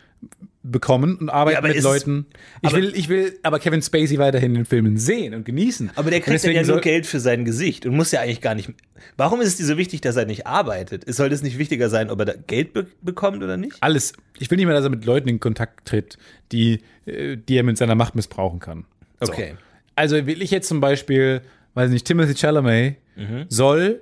bekommen 0.71 1.15
und 1.17 1.29
arbeiten 1.29 1.63
Ja, 1.65 1.73
mit 1.73 1.81
Leuten. 1.83 2.25
Ich 2.61 2.73
will, 2.73 2.91
ich 2.95 3.07
will 3.09 3.37
aber 3.43 3.59
Kevin 3.59 3.81
Spacey 3.81 4.17
weiterhin 4.17 4.51
in 4.51 4.55
den 4.61 4.65
Filmen 4.65 4.97
sehen 4.97 5.33
und 5.33 5.45
genießen. 5.45 5.91
aber 5.95 6.09
der 6.09 6.21
kriegt 6.21 6.43
ja 6.43 6.63
nur 6.63 6.81
Geld 6.81 7.05
für 7.05 7.19
sein 7.19 7.45
Gesicht 7.45 7.85
und 7.85 7.95
muss 7.95 8.11
ja 8.11 8.21
eigentlich 8.21 8.41
gar 8.41 8.55
nicht. 8.55 8.71
Warum 9.17 9.41
ist 9.41 9.47
es 9.49 9.57
dir 9.57 9.65
so 9.65 9.77
wichtig, 9.77 10.01
dass 10.01 10.15
er 10.15 10.25
nicht 10.25 10.47
arbeitet? 10.47 11.03
Soll 11.13 11.31
es 11.31 11.43
nicht 11.43 11.57
wichtiger 11.57 11.89
sein, 11.89 12.09
ob 12.09 12.19
er 12.19 12.25
da 12.25 12.33
Geld 12.47 12.73
be 12.73 12.87
bekommt 13.01 13.43
oder 13.43 13.57
nicht? 13.57 13.77
alles. 13.81 14.13
Ich 14.39 14.49
will 14.49 14.57
nicht 14.57 14.65
mehr, 14.65 14.75
dass 14.75 14.83
er 14.83 14.89
mit 14.89 15.05
Leuten 15.05 15.29
in 15.29 15.39
Kontakt 15.39 15.87
tritt, 15.87 16.17
die, 16.51 16.81
äh, 17.05 17.37
die 17.37 17.57
er 17.57 17.63
mit 17.63 17.77
seiner 17.77 17.95
Macht 17.95 18.15
missbrauchen 18.15 18.59
kann. 18.59 18.85
So. 19.21 19.31
Okay. 19.31 19.55
Also 19.95 20.25
will 20.25 20.41
ich 20.41 20.51
jetzt 20.51 20.67
zum 20.67 20.81
Beispiel, 20.81 21.41
weiß 21.75 21.89
nicht, 21.91 22.05
Timothy 22.05 22.33
Chalamet 22.35 22.95
Mhm. 23.15 23.45
soll 23.49 24.01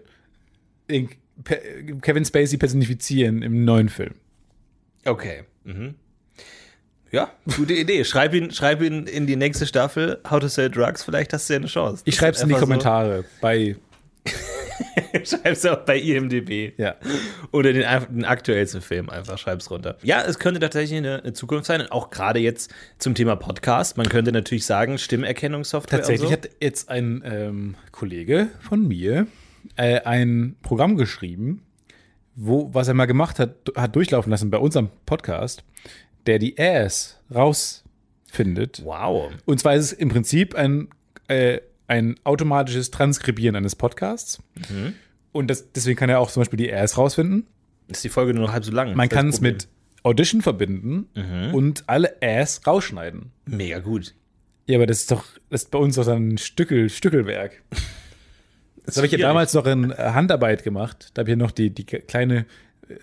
Kevin 2.02 2.26
Spacey 2.26 2.58
personifizieren 2.58 3.42
im 3.42 3.64
neuen 3.66 3.90
Film. 3.90 4.14
Okay. 5.06 5.44
Mhm. 5.64 5.96
Ja, 7.14 7.30
gute 7.56 7.74
Idee. 7.74 8.04
Schreib 8.06 8.34
ihn, 8.34 8.50
schreib 8.52 8.82
ihn 8.82 9.06
in 9.06 9.28
die 9.28 9.36
nächste 9.36 9.68
Staffel, 9.68 10.20
How 10.30 10.40
to 10.40 10.48
Sell 10.48 10.70
Drugs, 10.72 11.04
vielleicht 11.04 11.32
hast 11.32 11.48
du 11.48 11.54
ja 11.54 11.60
eine 11.60 11.68
Chance. 11.68 12.02
Ich 12.06 12.16
schreibe 12.16 12.36
es 12.36 12.42
in 12.42 12.50
die 12.50 12.56
Einfach 12.56 12.66
so- 12.68 12.72
Kommentare 12.74 13.24
bei, 13.40 13.76
Schreib's 15.24 15.66
auch 15.66 15.78
bei 15.86 16.00
IMDb. 16.00 16.74
ja. 16.80 16.96
Oder 17.52 17.72
den, 17.74 17.84
den 18.10 18.26
aktuellsten 18.26 18.82
Film, 18.82 19.10
einfach 19.10 19.38
schreib's 19.38 19.70
runter. 19.70 19.98
Ja, 20.02 20.24
es 20.26 20.40
könnte 20.40 20.60
tatsächlich 20.60 20.98
eine, 20.98 21.22
eine 21.22 21.34
Zukunft 21.34 21.66
sein, 21.66 21.82
auch 21.92 22.10
gerade 22.10 22.40
jetzt 22.40 22.74
zum 22.98 23.14
Thema 23.14 23.36
Podcast. 23.36 23.96
Man 23.98 24.10
könnte 24.10 24.32
natürlich 24.32 24.66
sagen, 24.66 24.98
Stimmerkennungssoftware. 24.98 26.00
Tatsächlich 26.00 26.24
und 26.24 26.28
so. 26.30 26.34
hat 26.34 26.50
jetzt 26.62 26.90
ein 26.90 27.22
ähm, 27.26 27.76
Kollege 27.92 28.48
von 28.60 28.88
mir 28.88 29.28
äh, 29.76 30.00
ein 30.02 30.56
Programm 30.64 30.98
geschrieben, 30.98 31.62
wo, 32.36 32.74
was 32.74 32.88
er 32.88 32.96
mal 32.96 33.06
gemacht 33.06 33.38
hat, 33.40 33.56
hat 33.76 33.96
durchlaufen 33.96 34.32
lassen 34.32 34.50
bei 34.50 34.58
unserem 34.58 34.90
Podcast, 35.06 35.64
der 36.28 36.40
die 36.40 36.56
Airs 36.56 37.18
rausfindet. 37.34 38.82
Wow. 38.84 39.32
Und 39.46 39.60
zwar 39.60 39.76
ist 39.76 39.86
es 39.86 39.94
im 39.94 40.10
Prinzip 40.10 40.56
ein, 40.56 40.90
äh, 41.28 41.60
ein 41.88 42.16
automatisches 42.24 42.92
Transkribieren 42.92 43.56
eines 43.56 43.76
Podcasts. 43.76 44.42
Mhm. 44.70 44.94
Und 45.32 45.48
das, 45.50 45.72
deswegen 45.74 45.98
kann 45.98 46.10
er 46.10 46.20
auch 46.20 46.32
zum 46.32 46.42
Beispiel 46.42 46.58
die 46.58 46.70
Airs 46.70 46.98
rausfinden. 46.98 47.48
Ist 47.88 48.04
die 48.04 48.10
Folge 48.10 48.34
nur 48.34 48.46
noch 48.46 48.54
halb 48.54 48.64
so 48.66 48.72
lang. 48.72 48.96
Man 48.96 49.10
Das 49.10 49.18
kann 49.18 49.28
das 49.28 49.36
es 49.36 49.42
mit 49.42 49.68
Audition 50.04 50.42
verbinden 50.42 51.08
Mhm. 51.16 51.54
und 51.54 51.84
alle 51.88 52.22
Airs 52.22 52.66
rausschneiden. 52.66 53.32
Mega 53.46 53.80
gut. 53.80 54.14
Ja, 54.68 54.78
aber 54.78 54.86
das 54.88 55.00
ist 55.02 55.12
doch, 55.12 55.26
das 55.50 55.64
ist 55.64 55.72
bei 55.72 55.80
uns 55.80 55.96
doch 55.96 56.06
dann 56.06 56.30
ein 56.30 56.38
Stückel, 56.38 56.90
Stückelwerk. 56.90 57.62
Das 58.86 58.96
habe 58.98 59.06
ich 59.08 59.12
ja 59.14 59.18
damals 59.20 59.54
noch 59.54 59.66
in 59.66 59.94
Handarbeit 59.98 60.64
gemacht. 60.64 61.12
Da 61.14 61.22
habe 61.22 61.30
ich 61.30 61.34
ja 61.34 61.38
noch 61.38 61.52
die, 61.52 61.70
die 61.70 61.86
kleine 61.86 62.46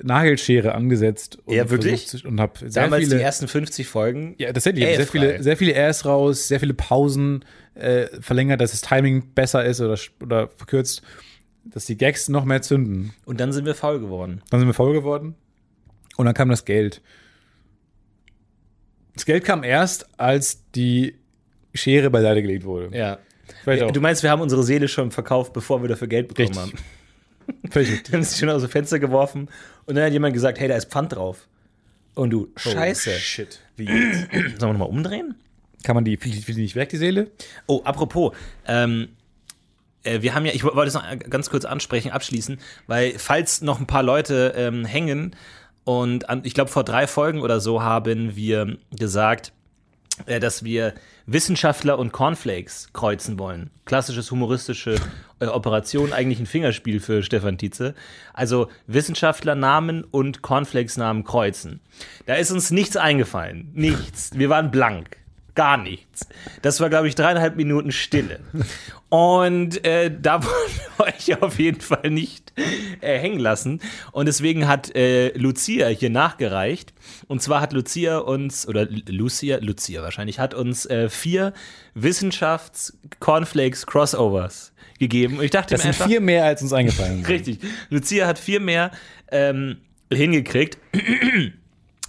Nagelschere 0.02 0.74
angesetzt. 0.74 1.38
Und 1.44 1.54
Ja, 1.54 1.70
wirklich? 1.70 2.24
Und 2.24 2.40
habe 2.40 2.58
sehr 2.58 2.84
Damals 2.84 3.04
viele, 3.04 3.16
die 3.16 3.22
ersten 3.22 3.48
50 3.48 3.86
Folgen. 3.86 4.34
ja, 4.38 4.52
tatsächlich, 4.52 4.84
ich 4.84 4.90
hab 4.90 4.96
sehr 4.96 5.06
viele, 5.06 5.42
sehr 5.42 5.56
viele 5.56 5.72
Airs 5.72 6.04
raus, 6.04 6.48
sehr 6.48 6.60
viele 6.60 6.74
Pausen 6.74 7.44
äh, 7.74 8.06
verlängert, 8.20 8.60
dass 8.60 8.72
das 8.72 8.82
Timing 8.82 9.32
besser 9.34 9.64
ist 9.64 9.80
oder, 9.80 9.98
oder 10.22 10.48
verkürzt, 10.48 11.02
dass 11.64 11.86
die 11.86 11.96
Gags 11.96 12.28
noch 12.28 12.44
mehr 12.44 12.62
zünden. 12.62 13.12
Und 13.24 13.40
dann 13.40 13.52
sind 13.52 13.64
wir 13.64 13.74
faul 13.74 14.00
geworden. 14.00 14.42
Dann 14.50 14.60
sind 14.60 14.68
wir 14.68 14.74
faul 14.74 14.92
geworden 14.92 15.34
und 16.16 16.26
dann 16.26 16.34
kam 16.34 16.48
das 16.48 16.64
Geld. 16.64 17.00
Das 19.14 19.24
Geld 19.24 19.44
kam 19.44 19.64
erst, 19.64 20.08
als 20.18 20.70
die 20.72 21.16
Schere 21.74 22.10
beiseite 22.10 22.42
gelegt 22.42 22.64
wurde. 22.64 22.96
Ja. 22.96 23.18
Vielleicht 23.64 23.82
auch. 23.82 23.90
Du 23.90 24.00
meinst, 24.00 24.22
wir 24.22 24.30
haben 24.30 24.40
unsere 24.40 24.62
Seele 24.62 24.88
schon 24.88 25.10
verkauft, 25.10 25.52
bevor 25.52 25.82
wir 25.82 25.88
dafür 25.88 26.08
Geld 26.08 26.28
bekommen 26.28 26.48
Richtig. 26.48 26.62
haben. 26.62 26.99
Völlig 27.70 27.92
richtig. 27.92 28.12
Wir 28.12 28.18
haben 28.18 28.24
sie 28.24 28.38
schon 28.38 28.50
aus 28.50 28.62
dem 28.62 28.70
Fenster 28.70 28.98
geworfen 28.98 29.48
und 29.86 29.94
dann 29.94 30.04
hat 30.04 30.12
jemand 30.12 30.34
gesagt, 30.34 30.58
hey, 30.60 30.68
da 30.68 30.76
ist 30.76 30.90
Pfand 30.90 31.14
drauf. 31.14 31.46
Und 32.14 32.30
du, 32.30 32.48
scheiße. 32.56 33.10
Oh, 33.14 33.18
shit. 33.18 33.60
Wie? 33.76 33.86
Sollen 34.32 34.60
wir 34.60 34.72
nochmal 34.72 34.88
umdrehen? 34.88 35.34
Kann 35.82 35.94
man 35.94 36.04
die, 36.04 36.16
fliegt 36.16 36.46
die 36.46 36.54
nicht 36.54 36.76
weg, 36.76 36.90
die 36.90 36.98
Seele? 36.98 37.30
Oh, 37.66 37.82
apropos, 37.84 38.34
ähm, 38.66 39.08
äh, 40.02 40.22
wir 40.22 40.34
haben 40.34 40.44
ja, 40.44 40.52
ich 40.52 40.64
wollte 40.64 40.88
es 40.88 40.94
noch 40.94 41.04
ganz 41.30 41.50
kurz 41.50 41.64
ansprechen, 41.64 42.10
abschließen, 42.10 42.58
weil 42.86 43.18
falls 43.18 43.62
noch 43.62 43.80
ein 43.80 43.86
paar 43.86 44.02
Leute 44.02 44.54
ähm, 44.56 44.84
hängen 44.84 45.36
und 45.84 46.28
an, 46.28 46.42
ich 46.44 46.54
glaube 46.54 46.70
vor 46.70 46.84
drei 46.84 47.06
Folgen 47.06 47.40
oder 47.40 47.60
so 47.60 47.82
haben 47.82 48.36
wir 48.36 48.76
gesagt, 48.90 49.52
dass 50.26 50.64
wir 50.64 50.94
Wissenschaftler 51.26 51.98
und 51.98 52.12
Cornflakes 52.12 52.92
kreuzen 52.92 53.38
wollen. 53.38 53.70
Klassisches 53.84 54.30
humoristische 54.30 54.96
äh, 55.38 55.46
Operation, 55.46 56.12
eigentlich 56.12 56.40
ein 56.40 56.46
Fingerspiel 56.46 57.00
für 57.00 57.22
Stefan 57.22 57.58
Tietze. 57.58 57.94
Also 58.34 58.68
Wissenschaftlernamen 58.86 60.04
und 60.04 60.42
Cornflakes-Namen 60.42 61.24
kreuzen. 61.24 61.80
Da 62.26 62.34
ist 62.34 62.50
uns 62.50 62.70
nichts 62.70 62.96
eingefallen. 62.96 63.70
Nichts. 63.74 64.30
Wir 64.34 64.48
waren 64.48 64.70
blank. 64.70 65.19
Gar 65.54 65.78
nichts. 65.78 66.26
Das 66.62 66.80
war, 66.80 66.90
glaube 66.90 67.08
ich, 67.08 67.14
dreieinhalb 67.14 67.56
Minuten 67.56 67.92
Stille. 67.92 68.40
Und 69.08 69.82
äh, 69.84 70.10
da 70.10 70.42
wollen 70.44 70.70
wir 70.96 71.06
euch 71.06 71.42
auf 71.42 71.58
jeden 71.58 71.80
Fall 71.80 72.10
nicht 72.10 72.52
äh, 73.00 73.18
hängen 73.18 73.40
lassen. 73.40 73.80
Und 74.12 74.26
deswegen 74.26 74.68
hat 74.68 74.94
äh, 74.94 75.36
Lucia 75.36 75.88
hier 75.88 76.10
nachgereicht. 76.10 76.92
Und 77.26 77.42
zwar 77.42 77.60
hat 77.60 77.72
Lucia 77.72 78.18
uns, 78.18 78.68
oder 78.68 78.86
Lucia, 79.08 79.58
Lucia 79.60 80.02
wahrscheinlich, 80.02 80.38
hat 80.38 80.54
uns 80.54 80.86
äh, 80.86 81.08
vier 81.08 81.52
Wissenschafts-Cornflakes-Crossovers 81.94 84.72
gegeben. 84.98 85.38
Und 85.38 85.44
ich 85.44 85.50
dachte 85.50 85.74
Das 85.74 85.82
sind 85.82 85.90
einfach, 85.90 86.06
vier 86.06 86.20
mehr, 86.20 86.44
als 86.44 86.62
uns 86.62 86.72
eingefallen 86.72 87.16
sind. 87.16 87.28
Richtig. 87.28 87.58
Lucia 87.88 88.26
hat 88.26 88.38
vier 88.38 88.60
mehr 88.60 88.90
ähm, 89.32 89.78
hingekriegt. 90.12 90.78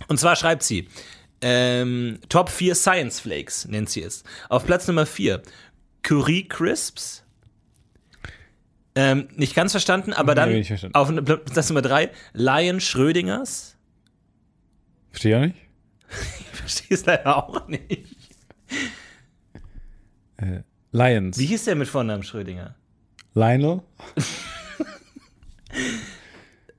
Und 0.07 0.19
zwar 0.19 0.35
schreibt 0.35 0.63
sie: 0.63 0.87
ähm, 1.41 2.19
Top 2.29 2.49
4 2.49 2.75
Science 2.75 3.19
Flakes 3.19 3.65
nennt 3.65 3.89
sie 3.89 4.03
es. 4.03 4.23
Auf 4.49 4.65
Platz 4.65 4.87
Nummer 4.87 5.05
4 5.05 5.41
Curie 6.03 6.47
Crisps. 6.47 7.23
Ähm, 8.93 9.29
nicht 9.35 9.55
ganz 9.55 9.71
verstanden, 9.71 10.11
aber 10.13 10.33
Nee, 10.33 10.41
dann 10.41 10.49
nicht 10.53 10.67
verstanden. 10.67 10.95
auf 10.95 11.13
Platz 11.45 11.69
Nummer 11.69 11.81
3 11.81 12.11
Lion 12.33 12.81
Schrödingers. 12.81 13.77
Verstehe 15.11 15.31
ich 15.31 15.37
auch 15.37 15.47
nicht. 15.47 15.57
Ich 16.53 16.59
verstehe 16.61 16.95
es 16.97 17.05
leider 17.05 17.35
auch 17.37 17.67
nicht. 17.67 18.05
Lions. 20.91 21.37
Wie 21.39 21.45
hieß 21.47 21.65
der 21.65 21.75
mit 21.75 21.87
Vornamen 21.87 22.21
Schrödinger? 22.23 22.75
Lionel? 23.33 23.81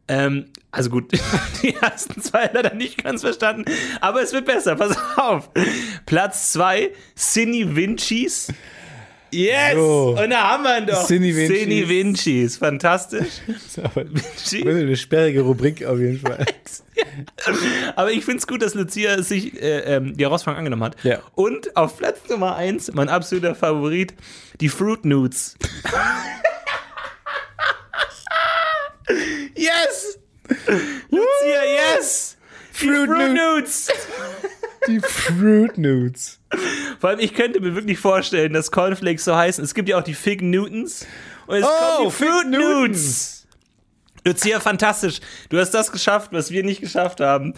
Ähm, 0.08 0.46
also 0.70 0.90
gut, 0.90 1.12
die 1.62 1.74
ersten 1.74 2.20
zwei 2.20 2.50
leider 2.52 2.74
nicht 2.74 3.02
ganz 3.02 3.20
verstanden, 3.20 3.64
aber 4.00 4.22
es 4.22 4.32
wird 4.32 4.46
besser, 4.46 4.76
pass 4.76 4.96
auf. 5.16 5.50
Platz 6.06 6.52
zwei, 6.52 6.90
Cine 7.16 7.76
Vinci's. 7.76 8.48
Yes! 9.30 9.74
So. 9.74 10.16
Und 10.18 10.30
da 10.30 10.50
haben 10.50 10.62
wir 10.64 10.78
ihn 10.78 10.86
doch. 10.86 11.06
Cine 11.06 11.34
Vinci's. 11.34 11.62
Cine 11.62 11.88
Vinci's, 11.88 12.56
fantastisch. 12.58 13.40
Das 13.46 13.78
ist 13.78 14.66
aber 14.66 14.80
eine 14.80 14.96
sperrige 14.96 15.40
Rubrik 15.42 15.84
auf 15.84 15.98
jeden 15.98 16.18
Fall. 16.18 16.44
Aber 17.96 18.12
ich 18.12 18.24
finde 18.24 18.38
es 18.38 18.46
gut, 18.46 18.62
dass 18.62 18.74
Lucia 18.74 19.22
sich 19.22 19.60
äh, 19.60 19.96
ähm, 19.96 20.16
die 20.16 20.24
Herausforderung 20.24 20.58
angenommen 20.58 20.84
hat. 20.84 21.02
Ja. 21.04 21.20
Und 21.34 21.76
auf 21.76 21.98
Platz 21.98 22.20
Nummer 22.28 22.56
eins, 22.56 22.92
mein 22.92 23.08
absoluter 23.08 23.54
Favorit, 23.54 24.14
die 24.60 24.68
Fruit 24.68 25.04
Nudes. 25.04 25.56
Yes! 29.56 30.18
Lucia, 31.10 31.64
yes! 31.96 32.36
Fruit 32.72 33.06
Fruit 33.06 33.34
Nudes. 33.34 33.88
Die 34.88 35.00
Fruit 35.00 35.76
Nudes. 35.78 36.40
Vor 37.00 37.10
allem, 37.10 37.20
ich 37.20 37.34
könnte 37.34 37.60
mir 37.60 37.74
wirklich 37.74 37.98
vorstellen, 37.98 38.52
dass 38.52 38.70
Cornflakes 38.70 39.24
so 39.24 39.36
heißen. 39.36 39.62
Es 39.62 39.74
gibt 39.74 39.88
ja 39.88 39.98
auch 39.98 40.02
die 40.02 40.14
Fig 40.14 40.42
Newtons. 40.42 41.06
Und 41.46 41.56
es 41.56 41.64
Oh, 41.64 41.68
kommen 41.68 42.08
die 42.08 42.10
Fruit 42.14 42.46
Newtons. 42.48 42.78
Nudes. 42.80 43.41
Lucia, 44.24 44.60
fantastisch. 44.60 45.20
Du 45.48 45.58
hast 45.58 45.70
das 45.72 45.90
geschafft, 45.90 46.28
was 46.32 46.50
wir 46.52 46.62
nicht 46.62 46.80
geschafft 46.80 47.20
haben. 47.20 47.54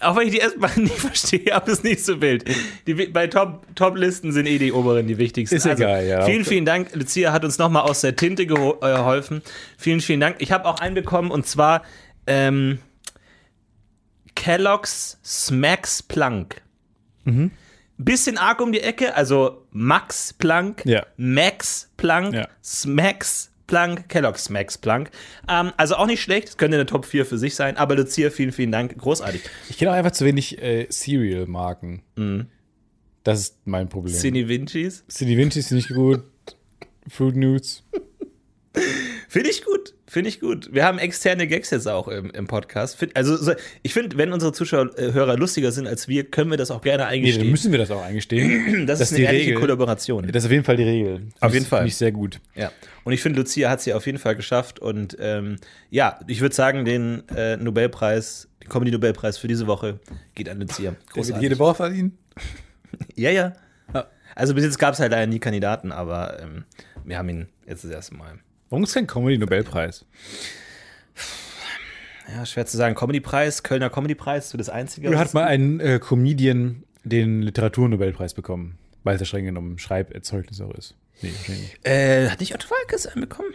Auch 0.00 0.16
wenn 0.16 0.26
ich 0.26 0.32
die 0.32 0.38
erstmal 0.40 0.70
nicht 0.76 0.98
verstehe, 0.98 1.54
aber 1.54 1.66
es 1.68 1.74
ist 1.74 1.84
nicht 1.84 2.04
so 2.04 2.20
wild. 2.20 2.44
Die, 2.86 2.94
bei 2.94 3.28
Top- 3.28 3.64
Top-Listen 3.76 4.32
sind 4.32 4.46
eh 4.46 4.58
die 4.58 4.72
oberen 4.72 5.06
die 5.06 5.16
wichtigsten. 5.18 5.54
Ist 5.56 5.66
egal, 5.66 6.04
ja. 6.06 6.24
Vielen, 6.24 6.44
vielen 6.44 6.64
Dank. 6.64 6.94
Lucia 6.94 7.32
hat 7.32 7.44
uns 7.44 7.58
nochmal 7.58 7.82
aus 7.82 8.00
der 8.00 8.16
Tinte 8.16 8.42
äh, 8.42 8.46
geholfen. 8.46 9.42
Vielen, 9.76 10.00
vielen 10.00 10.18
Dank. 10.20 10.36
Ich 10.40 10.50
habe 10.50 10.64
auch 10.64 10.80
einen 10.80 10.94
bekommen 10.96 11.30
und 11.30 11.46
zwar 11.46 11.82
ähm, 12.26 12.80
Kellogg's 14.34 15.18
Smacks 15.24 16.02
Plank. 16.02 16.62
Bisschen 17.98 18.38
arg 18.38 18.60
um 18.60 18.72
die 18.72 18.80
Ecke, 18.80 19.14
also 19.14 19.66
Max 19.70 20.32
Planck, 20.32 20.82
Ja. 20.86 21.04
Max 21.16 21.90
Planck, 21.96 22.34
Ja. 22.34 22.48
Smacks 22.64 23.50
Planck, 23.68 24.08
Kellogg's 24.08 24.50
Max 24.50 24.76
Planck. 24.76 25.12
Ähm, 25.48 25.72
also 25.76 25.94
auch 25.94 26.06
nicht 26.06 26.20
schlecht, 26.20 26.48
das 26.48 26.56
könnte 26.56 26.76
eine 26.76 26.86
Top 26.86 27.06
4 27.06 27.24
für 27.24 27.38
sich 27.38 27.54
sein, 27.54 27.76
aber 27.76 27.94
Lucia, 27.94 28.30
vielen, 28.30 28.50
vielen 28.50 28.72
Dank, 28.72 28.98
großartig. 28.98 29.42
Ich 29.68 29.78
kenne 29.78 29.92
auch 29.92 29.94
einfach 29.94 30.10
zu 30.10 30.24
wenig 30.24 30.60
äh, 30.60 30.88
Cereal-Marken. 30.88 32.02
Das 33.22 33.40
ist 33.40 33.58
mein 33.66 33.88
Problem. 33.88 34.14
Cine 34.14 34.48
Vincis. 34.48 35.04
City 35.10 35.36
Vinci 35.36 35.58
ist 35.58 35.70
nicht 35.70 35.90
gut. 35.90 36.22
Fruit 37.08 37.36
Nudes. 37.36 37.84
Finde 39.28 39.50
ich 39.50 39.62
gut, 39.64 39.94
finde 40.08 40.28
ich 40.30 40.40
gut. 40.40 40.70
Wir 40.72 40.84
haben 40.84 40.98
externe 40.98 41.46
Gags 41.46 41.70
jetzt 41.70 41.86
auch 41.86 42.08
im, 42.08 42.30
im 42.30 42.46
Podcast. 42.46 42.96
Find- 42.96 43.14
Also 43.16 43.36
so, 43.36 43.52
ich 43.82 43.92
finde, 43.94 44.16
wenn 44.18 44.32
unsere 44.32 44.52
Zuschauer, 44.52 44.90
äh, 44.98 45.12
Hörer 45.12 45.36
lustiger 45.36 45.70
sind 45.70 45.86
als 45.86 46.08
wir, 46.08 46.24
können 46.24 46.50
wir 46.50 46.56
das 46.56 46.70
auch 46.70 46.80
gerne 46.80 47.04
Nee, 47.04 47.08
dann 47.10 47.14
eingestehen. 47.14 47.50
müssen 47.50 47.70
wir 47.72 47.78
das 47.78 47.90
auch 47.90 48.02
eingestehen. 48.02 48.86
das, 48.86 48.98
das 48.98 49.10
ist 49.12 49.16
eine 49.18 49.26
ehrliche 49.26 49.46
Regel. 49.50 49.60
Kollaboration. 49.60 50.26
Das 50.26 50.42
ist 50.42 50.46
auf 50.46 50.52
jeden 50.52 50.64
Fall 50.64 50.76
die 50.76 50.82
Regel. 50.84 51.28
Auf 51.40 51.52
jeden 51.54 51.66
Fall. 51.66 51.80
Finde 51.80 51.88
ich 51.88 51.96
sehr 51.96 52.12
gut. 52.12 52.40
Ja. 52.54 52.72
Und 53.04 53.12
ich 53.12 53.20
finde, 53.22 53.38
Lucia 53.40 53.70
hat 53.70 53.80
sie 53.80 53.92
auf 53.94 54.06
jeden 54.06 54.18
Fall 54.18 54.34
geschafft. 54.36 54.78
Und 54.80 55.16
ähm, 55.20 55.56
ja, 55.90 56.18
ich 56.26 56.40
würde 56.40 56.54
sagen, 56.54 56.84
den 56.84 57.22
äh, 57.36 57.56
Nobelpreis, 57.56 58.48
den 58.62 58.68
Comedy-Nobelpreis 58.68 59.38
für 59.38 59.48
diese 59.48 59.66
Woche 59.66 60.00
geht 60.34 60.48
an 60.48 60.60
Lucia. 60.60 60.90
Der 60.90 60.92
wird 60.92 61.10
Großartig. 61.10 61.42
jede 61.42 61.58
Woche 61.58 61.74
verdienen. 61.74 62.18
Ja, 63.14 63.30
ja. 63.30 63.52
Ja. 63.92 64.06
Also 64.34 64.54
bis 64.54 64.64
jetzt 64.64 64.78
gab 64.78 64.94
es 64.94 65.00
halt 65.00 65.12
leider 65.12 65.26
nie 65.26 65.38
Kandidaten, 65.38 65.92
aber 65.92 66.40
ähm, 66.40 66.64
wir 67.04 67.18
haben 67.18 67.28
ihn 67.28 67.46
jetzt 67.66 67.84
das 67.84 67.90
erste 67.90 68.14
Mal. 68.14 68.38
Warum 68.70 68.84
ist 68.84 68.94
kein 68.94 69.06
Comedy-Nobelpreis? 69.06 70.04
Ja, 72.34 72.44
schwer 72.44 72.66
zu 72.66 72.76
sagen. 72.76 72.94
Comedy-Preis, 72.94 73.62
Kölner 73.62 73.88
Comedy-Preis, 73.88 74.50
so 74.50 74.58
das 74.58 74.68
Einzige. 74.68 75.10
Was 75.10 75.18
hat 75.18 75.34
mal 75.34 75.44
ein 75.44 75.80
äh, 75.80 75.98
Comedian 75.98 76.84
den 77.04 77.40
Literaturnobelpreis 77.42 78.34
bekommen? 78.34 78.76
Weil 79.04 79.14
es 79.14 79.20
ja 79.20 79.26
streng 79.26 79.46
genommen 79.46 79.78
Schreiberzeugnis 79.78 80.60
auch 80.60 80.74
ist. 80.74 80.94
Nee, 81.22 81.30
nicht. 81.48 81.86
Äh, 81.86 82.28
hat 82.28 82.40
nicht 82.40 82.54
Otto 82.54 82.68
Walkes 82.70 83.06
einen 83.06 83.22
bekommen? 83.22 83.48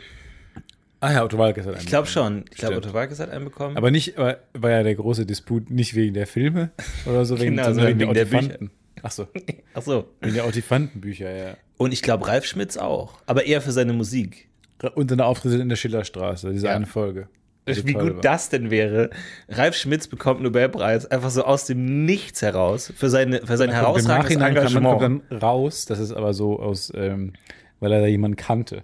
Ah 1.01 1.11
ja, 1.11 1.23
Otto 1.23 1.37
Walkes 1.37 1.65
hat 1.65 1.73
einen. 1.73 1.83
Ich 1.83 1.87
glaube 1.89 2.07
schon. 2.07 2.45
Ich 2.49 2.57
glaube. 2.57 2.77
Otto 2.77 2.93
Walkes 2.93 3.19
hat 3.19 3.29
einen 3.29 3.45
bekommen. 3.45 3.77
Aber 3.77 3.91
nicht, 3.91 4.17
war, 4.17 4.37
war 4.53 4.71
ja 4.71 4.83
der 4.83 4.95
große 4.95 5.25
Disput 5.25 5.69
nicht 5.69 5.93
wegen 5.95 6.13
der 6.13 6.25
Filme 6.25 6.71
oder 7.05 7.25
so, 7.25 7.35
wegen, 7.39 7.51
Genau, 7.51 7.65
sondern 7.65 7.75
sondern 7.75 7.99
wegen 7.99 8.13
der 8.13 8.25
Bücher. 8.25 8.37
Otifanten. 8.37 8.71
Ach 9.03 9.11
so, 9.11 9.27
Ach 9.75 9.81
so. 9.81 10.09
wegen 10.21 10.33
der 10.33 10.47
Otifantenbücher, 10.47 11.29
ja. 11.35 11.57
Und 11.77 11.91
ich 11.91 12.01
glaube, 12.01 12.25
Ralf 12.27 12.45
Schmitz 12.45 12.77
auch. 12.77 13.19
Aber 13.25 13.45
eher 13.45 13.61
für 13.61 13.71
seine 13.73 13.93
Musik. 13.93 14.47
Und 14.95 15.09
seine 15.09 15.25
Auftritte 15.25 15.61
in 15.61 15.69
der 15.69 15.75
Schillerstraße, 15.77 16.51
diese 16.51 16.67
Ja. 16.67 16.75
eine 16.75 16.85
Folge. 16.85 17.27
die 17.67 17.87
Wie 17.87 17.93
gut 17.93 18.15
war. 18.15 18.21
das 18.21 18.49
denn 18.49 18.69
wäre. 18.71 19.09
Ralf 19.47 19.75
Schmitz 19.75 20.07
bekommt 20.07 20.37
einen 20.39 20.45
Nobelpreis 20.45 21.05
einfach 21.05 21.29
so 21.29 21.45
aus 21.45 21.65
dem 21.65 22.03
Nichts 22.05 22.41
heraus 22.41 22.91
für, 22.95 23.09
seine, 23.09 23.45
für 23.45 23.55
sein 23.55 23.69
Im 23.69 23.75
herausragendes 23.75 24.07
Nachhinein 24.39 24.55
kann 24.55 24.63
man 24.73 24.83
Engagement. 24.83 24.99
kommt 24.99 25.23
dann 25.31 25.37
raus, 25.39 25.85
das 25.85 25.99
ist 25.99 26.11
aber 26.11 26.33
so 26.33 26.59
aus, 26.59 26.91
ähm, 26.95 27.31
weil 27.79 27.93
er 27.93 28.01
da 28.01 28.07
jemanden 28.07 28.35
kannte. 28.35 28.83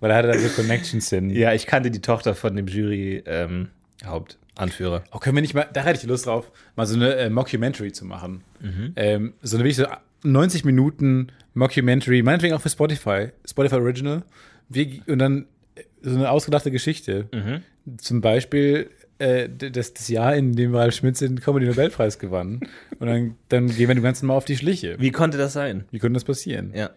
weil 0.00 0.10
er 0.10 0.16
hatte 0.16 0.28
da 0.28 0.38
so 0.38 0.48
Connections 0.50 1.08
hin. 1.10 1.30
Ja, 1.30 1.52
ich 1.52 1.66
kannte 1.66 1.90
die 1.90 2.00
Tochter 2.02 2.34
von 2.36 2.54
dem 2.54 2.66
Jury-Hauptanführer. 2.68 5.02
Oh, 5.12 5.18
können 5.18 5.36
wir 5.36 5.40
nicht 5.42 5.54
mal, 5.54 5.66
da 5.72 5.82
hätte 5.82 5.98
ich 6.00 6.06
Lust 6.06 6.26
drauf, 6.26 6.50
mal 6.76 6.86
so 6.86 6.94
eine 6.96 7.14
äh, 7.16 7.30
Mockumentary 7.30 7.90
zu 7.92 8.04
machen. 8.04 8.42
Mhm. 8.60 8.92
Ähm, 8.96 9.32
so 9.42 9.56
eine 9.56 9.64
wirklich 9.64 9.76
so 9.76 9.86
90 10.32 10.64
Minuten 10.64 11.28
Mockumentary, 11.54 12.22
meinetwegen 12.22 12.54
auch 12.54 12.60
für 12.60 12.68
Spotify, 12.68 13.28
Spotify 13.48 13.76
Original. 13.76 14.22
Wie, 14.68 15.02
und 15.06 15.18
dann 15.18 15.46
äh, 15.74 15.82
so 16.02 16.16
eine 16.16 16.30
ausgedachte 16.30 16.70
Geschichte. 16.70 17.28
Mhm. 17.32 17.62
Zum 17.98 18.20
Beispiel 18.20 18.90
äh, 19.18 19.48
das, 19.48 19.94
das 19.94 20.08
Jahr, 20.08 20.36
in 20.36 20.54
dem 20.54 20.74
Ralf 20.74 20.94
Schmitz 20.94 21.20
den 21.20 21.40
Comedy-Nobelpreis 21.40 22.18
gewann. 22.18 22.60
Und 22.98 23.06
dann, 23.06 23.36
dann 23.48 23.66
gehen 23.68 23.88
wir 23.88 23.94
dem 23.94 24.02
Ganzen 24.02 24.26
mal 24.26 24.34
auf 24.34 24.44
die 24.44 24.56
Schliche. 24.56 24.96
Wie 24.98 25.12
konnte 25.12 25.38
das 25.38 25.52
sein? 25.52 25.84
Wie 25.90 25.98
konnte 25.98 26.14
das 26.14 26.24
passieren? 26.24 26.72
Ja. 26.74 26.90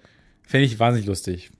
Fände 0.45 0.65
ich 0.65 0.79
wahnsinnig 0.79 1.07
lustig. 1.07 1.51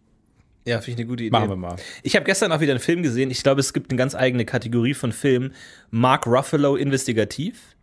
Ja, 0.65 0.81
finde 0.81 0.91
ich 0.91 0.97
eine 0.97 1.07
gute 1.07 1.23
Idee. 1.23 1.31
Machen 1.31 1.49
wir 1.49 1.55
mal. 1.55 1.77
Ich 2.03 2.15
habe 2.15 2.25
gestern 2.25 2.51
auch 2.51 2.59
wieder 2.59 2.73
einen 2.73 2.81
Film 2.81 3.01
gesehen. 3.03 3.31
Ich 3.31 3.43
glaube, 3.43 3.61
es 3.61 3.73
gibt 3.73 3.91
eine 3.91 3.97
ganz 3.97 4.15
eigene 4.15 4.45
Kategorie 4.45 4.93
von 4.93 5.11
Filmen. 5.11 5.53
Mark 5.89 6.27
Ruffalo 6.27 6.75
investigativ. 6.75 7.75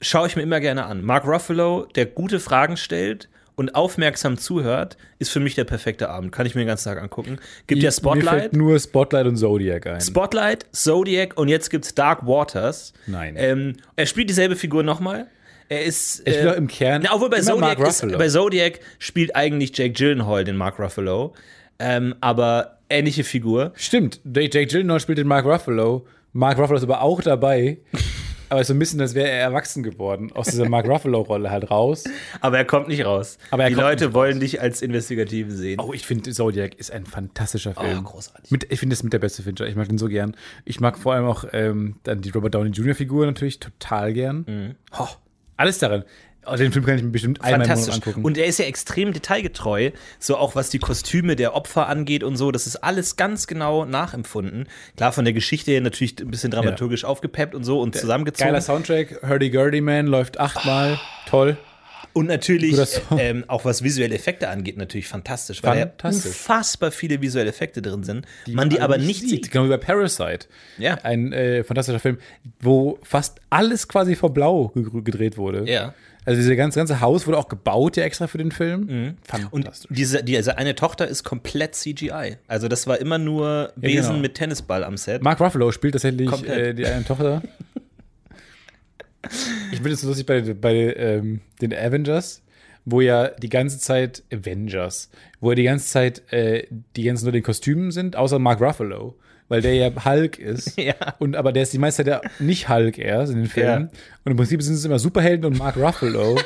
Schaue 0.00 0.26
ich 0.26 0.36
mir 0.36 0.42
immer 0.42 0.60
gerne 0.60 0.84
an. 0.86 1.02
Mark 1.02 1.26
Ruffalo, 1.26 1.86
der 1.94 2.06
gute 2.06 2.40
Fragen 2.40 2.76
stellt 2.76 3.28
und 3.56 3.74
aufmerksam 3.74 4.36
zuhört, 4.36 4.96
ist 5.18 5.30
für 5.30 5.40
mich 5.40 5.54
der 5.54 5.64
perfekte 5.64 6.08
Abend. 6.10 6.32
Kann 6.32 6.44
ich 6.46 6.54
mir 6.54 6.62
den 6.62 6.68
ganzen 6.68 6.88
Tag 6.88 7.00
angucken. 7.00 7.38
Gibt 7.66 7.82
ja 7.82 7.88
Mir 7.88 7.92
Spotlight. 7.92 8.40
fällt 8.40 8.52
nur 8.56 8.78
Spotlight 8.78 9.26
und 9.26 9.36
Zodiac 9.36 9.86
ein. 9.86 10.00
Spotlight, 10.00 10.66
Zodiac 10.72 11.38
und 11.38 11.48
jetzt 11.48 11.70
gibt's 11.70 11.94
Dark 11.94 12.26
Waters. 12.26 12.92
Nein. 13.06 13.34
Ähm, 13.38 13.76
er 13.96 14.06
spielt 14.06 14.28
dieselbe 14.28 14.56
Figur 14.56 14.82
nochmal. 14.82 15.26
Er 15.68 15.84
ist. 15.84 16.26
Ich 16.26 16.34
äh, 16.36 16.52
im 16.54 16.66
Kern 16.68 17.02
na, 17.04 17.14
obwohl 17.14 17.30
bei 17.30 17.40
Zodiac, 17.40 17.78
ist, 17.78 18.06
bei 18.18 18.28
Zodiac 18.28 18.80
spielt 18.98 19.34
eigentlich 19.34 19.76
Jake 19.76 19.92
Gyllenhaal 19.92 20.44
den 20.44 20.56
Mark 20.56 20.78
Ruffalo. 20.78 21.32
Ähm, 21.78 22.14
aber 22.20 22.78
ähnliche 22.90 23.24
Figur. 23.24 23.72
Stimmt, 23.74 24.20
Jake 24.24 24.66
Gyllenhaal 24.66 25.00
spielt 25.00 25.18
den 25.18 25.26
Mark 25.26 25.46
Ruffalo. 25.46 26.06
Mark 26.32 26.58
Ruffalo 26.58 26.76
ist 26.76 26.82
aber 26.82 27.00
auch 27.02 27.22
dabei. 27.22 27.78
Aber 28.48 28.64
so 28.64 28.72
ein 28.74 28.78
bisschen, 28.78 29.00
als 29.00 29.14
wäre 29.14 29.28
er 29.28 29.40
erwachsen 29.40 29.82
geworden. 29.82 30.32
Aus 30.32 30.46
dieser 30.46 30.68
Mark 30.68 30.86
Ruffalo-Rolle 30.88 31.50
halt 31.50 31.70
raus. 31.70 32.04
Aber 32.40 32.58
er 32.58 32.64
kommt 32.64 32.88
nicht 32.88 33.04
raus. 33.04 33.38
Aber 33.50 33.64
er 33.64 33.68
Die 33.70 33.74
Leute 33.74 34.14
wollen 34.14 34.40
dich 34.40 34.60
als 34.60 34.82
Investigativen 34.82 35.56
sehen. 35.56 35.80
Oh, 35.80 35.92
ich 35.92 36.06
finde 36.06 36.30
Zodiac 36.32 36.74
ist 36.74 36.90
ein 36.90 37.06
fantastischer 37.06 37.74
Film. 37.74 38.00
Oh, 38.00 38.02
großartig. 38.02 38.50
Mit, 38.50 38.72
ich 38.72 38.80
finde 38.80 38.94
das 38.94 39.02
mit 39.02 39.12
der 39.12 39.18
beste 39.18 39.42
Fincher. 39.42 39.66
Ich 39.66 39.76
mag 39.76 39.88
den 39.88 39.98
so 39.98 40.08
gern. 40.08 40.36
Ich 40.64 40.80
mag 40.80 40.98
vor 40.98 41.14
allem 41.14 41.26
auch 41.26 41.44
ähm, 41.52 41.96
dann 42.02 42.20
die 42.20 42.30
Robert 42.30 42.54
Downey 42.54 42.70
Jr. 42.70 42.94
Figur 42.94 43.26
natürlich 43.26 43.58
total 43.58 44.12
gern. 44.12 44.44
Mhm. 44.46 44.74
Oh, 44.98 45.08
alles 45.56 45.78
darin. 45.78 46.04
Oh, 46.46 46.56
den 46.56 46.72
Film 46.72 46.84
kann 46.84 46.96
ich 46.96 47.02
mir 47.02 47.10
bestimmt 47.10 47.42
einmal 47.42 47.66
Fantastisch. 47.66 47.94
angucken. 47.94 48.24
Und 48.24 48.36
er 48.38 48.46
ist 48.46 48.58
ja 48.58 48.64
extrem 48.66 49.12
detailgetreu, 49.12 49.90
so 50.18 50.36
auch 50.36 50.54
was 50.54 50.70
die 50.70 50.78
Kostüme 50.78 51.36
der 51.36 51.54
Opfer 51.54 51.88
angeht 51.88 52.22
und 52.22 52.36
so. 52.36 52.50
Das 52.50 52.66
ist 52.66 52.76
alles 52.76 53.16
ganz 53.16 53.46
genau 53.46 53.84
nachempfunden. 53.84 54.66
Klar, 54.96 55.12
von 55.12 55.24
der 55.24 55.34
Geschichte 55.34 55.70
her 55.72 55.80
natürlich 55.80 56.18
ein 56.20 56.30
bisschen 56.30 56.50
dramaturgisch 56.50 57.04
aufgepeppt 57.04 57.54
und 57.54 57.64
so 57.64 57.80
und 57.80 57.94
zusammengezogen. 57.96 58.48
Geiler 58.48 58.60
Soundtrack. 58.60 59.20
Hurdy 59.28 59.50
Gurdy 59.50 59.80
Man 59.80 60.06
läuft 60.06 60.38
achtmal. 60.40 60.98
Toll. 61.28 61.56
Und 62.12 62.26
natürlich, 62.26 62.76
ähm, 63.18 63.42
auch 63.48 63.64
was 63.64 63.82
visuelle 63.82 64.14
Effekte 64.14 64.48
angeht, 64.48 64.76
natürlich 64.76 65.08
fantastisch, 65.08 65.64
weil 65.64 65.80
Fantastisch. 65.80 66.26
unfassbar 66.26 66.92
viele 66.92 67.20
visuelle 67.20 67.50
Effekte 67.50 67.82
drin 67.82 68.04
sind, 68.04 68.24
man 68.46 68.70
die 68.70 68.80
aber 68.80 68.98
nicht 68.98 69.28
sieht. 69.28 69.50
Genau 69.50 69.64
wie 69.64 69.70
bei 69.70 69.78
Parasite. 69.78 70.46
Ja. 70.78 70.94
Ein 71.02 71.32
äh, 71.32 71.64
fantastischer 71.64 71.98
Film, 71.98 72.18
wo 72.60 73.00
fast 73.02 73.40
alles 73.50 73.88
quasi 73.88 74.14
vor 74.14 74.32
Blau 74.32 74.68
ge- 74.68 75.02
gedreht 75.02 75.36
wurde. 75.36 75.68
Ja. 75.68 75.92
Also 76.24 76.40
dieses 76.40 76.56
ganze, 76.56 76.78
ganze 76.78 77.00
Haus 77.00 77.26
wurde 77.26 77.38
auch 77.38 77.48
gebaut, 77.48 77.96
ja 77.96 78.04
extra 78.04 78.26
für 78.26 78.38
den 78.38 78.50
Film. 78.50 78.80
Mhm. 78.80 79.16
Und 79.50 79.64
Fantastisch. 79.64 79.90
diese, 79.94 80.24
diese 80.24 80.56
eine 80.56 80.74
Tochter 80.74 81.06
ist 81.06 81.22
komplett 81.22 81.74
CGI. 81.74 82.36
Also 82.48 82.68
das 82.68 82.86
war 82.86 82.98
immer 82.98 83.18
nur 83.18 83.72
Besen 83.76 84.10
genau. 84.10 84.22
mit 84.22 84.34
Tennisball 84.34 84.84
am 84.84 84.96
Set. 84.96 85.22
Mark 85.22 85.40
Ruffalo 85.40 85.70
spielt 85.70 85.92
tatsächlich 85.92 86.30
äh, 86.44 86.72
die 86.72 86.86
eine 86.86 87.04
Tochter. 87.04 87.42
ich 89.70 89.76
finde 89.76 89.92
es 89.92 90.00
so 90.00 90.08
lustig 90.08 90.26
bei, 90.26 90.40
bei 90.40 90.94
ähm, 90.94 91.40
den 91.60 91.74
Avengers, 91.74 92.42
wo 92.86 93.00
ja 93.00 93.28
die 93.28 93.48
ganze 93.50 93.78
Zeit 93.78 94.22
Avengers, 94.32 95.10
wo 95.40 95.50
ja 95.50 95.56
die 95.56 95.64
ganze 95.64 95.86
Zeit 95.86 96.32
äh, 96.32 96.66
die 96.96 97.04
ganzen 97.04 97.26
nur 97.26 97.32
den 97.32 97.42
Kostümen 97.42 97.90
sind, 97.90 98.16
außer 98.16 98.38
Mark 98.38 98.60
Ruffalo, 98.62 99.14
weil 99.48 99.60
der 99.60 99.74
ja 99.74 100.04
Hulk 100.04 100.38
ist. 100.38 100.78
Ja. 100.84 100.94
Und 101.18 101.36
aber 101.36 101.52
der 101.52 101.62
ist 101.62 101.72
die 101.72 101.78
meiste 101.78 102.04
Zeit 102.04 102.22
ja 102.22 102.30
nicht 102.38 102.68
Hulk 102.68 102.98
erst 102.98 103.32
in 103.32 103.38
den 103.38 103.48
Filmen. 103.48 103.90
Ja. 103.92 103.98
Und 104.24 104.32
im 104.32 104.36
Prinzip 104.36 104.62
sind 104.62 104.74
es 104.74 104.84
immer 104.84 104.98
Superhelden 104.98 105.46
und 105.46 105.58
Mark 105.58 105.76
Ruffalo, 105.76 106.38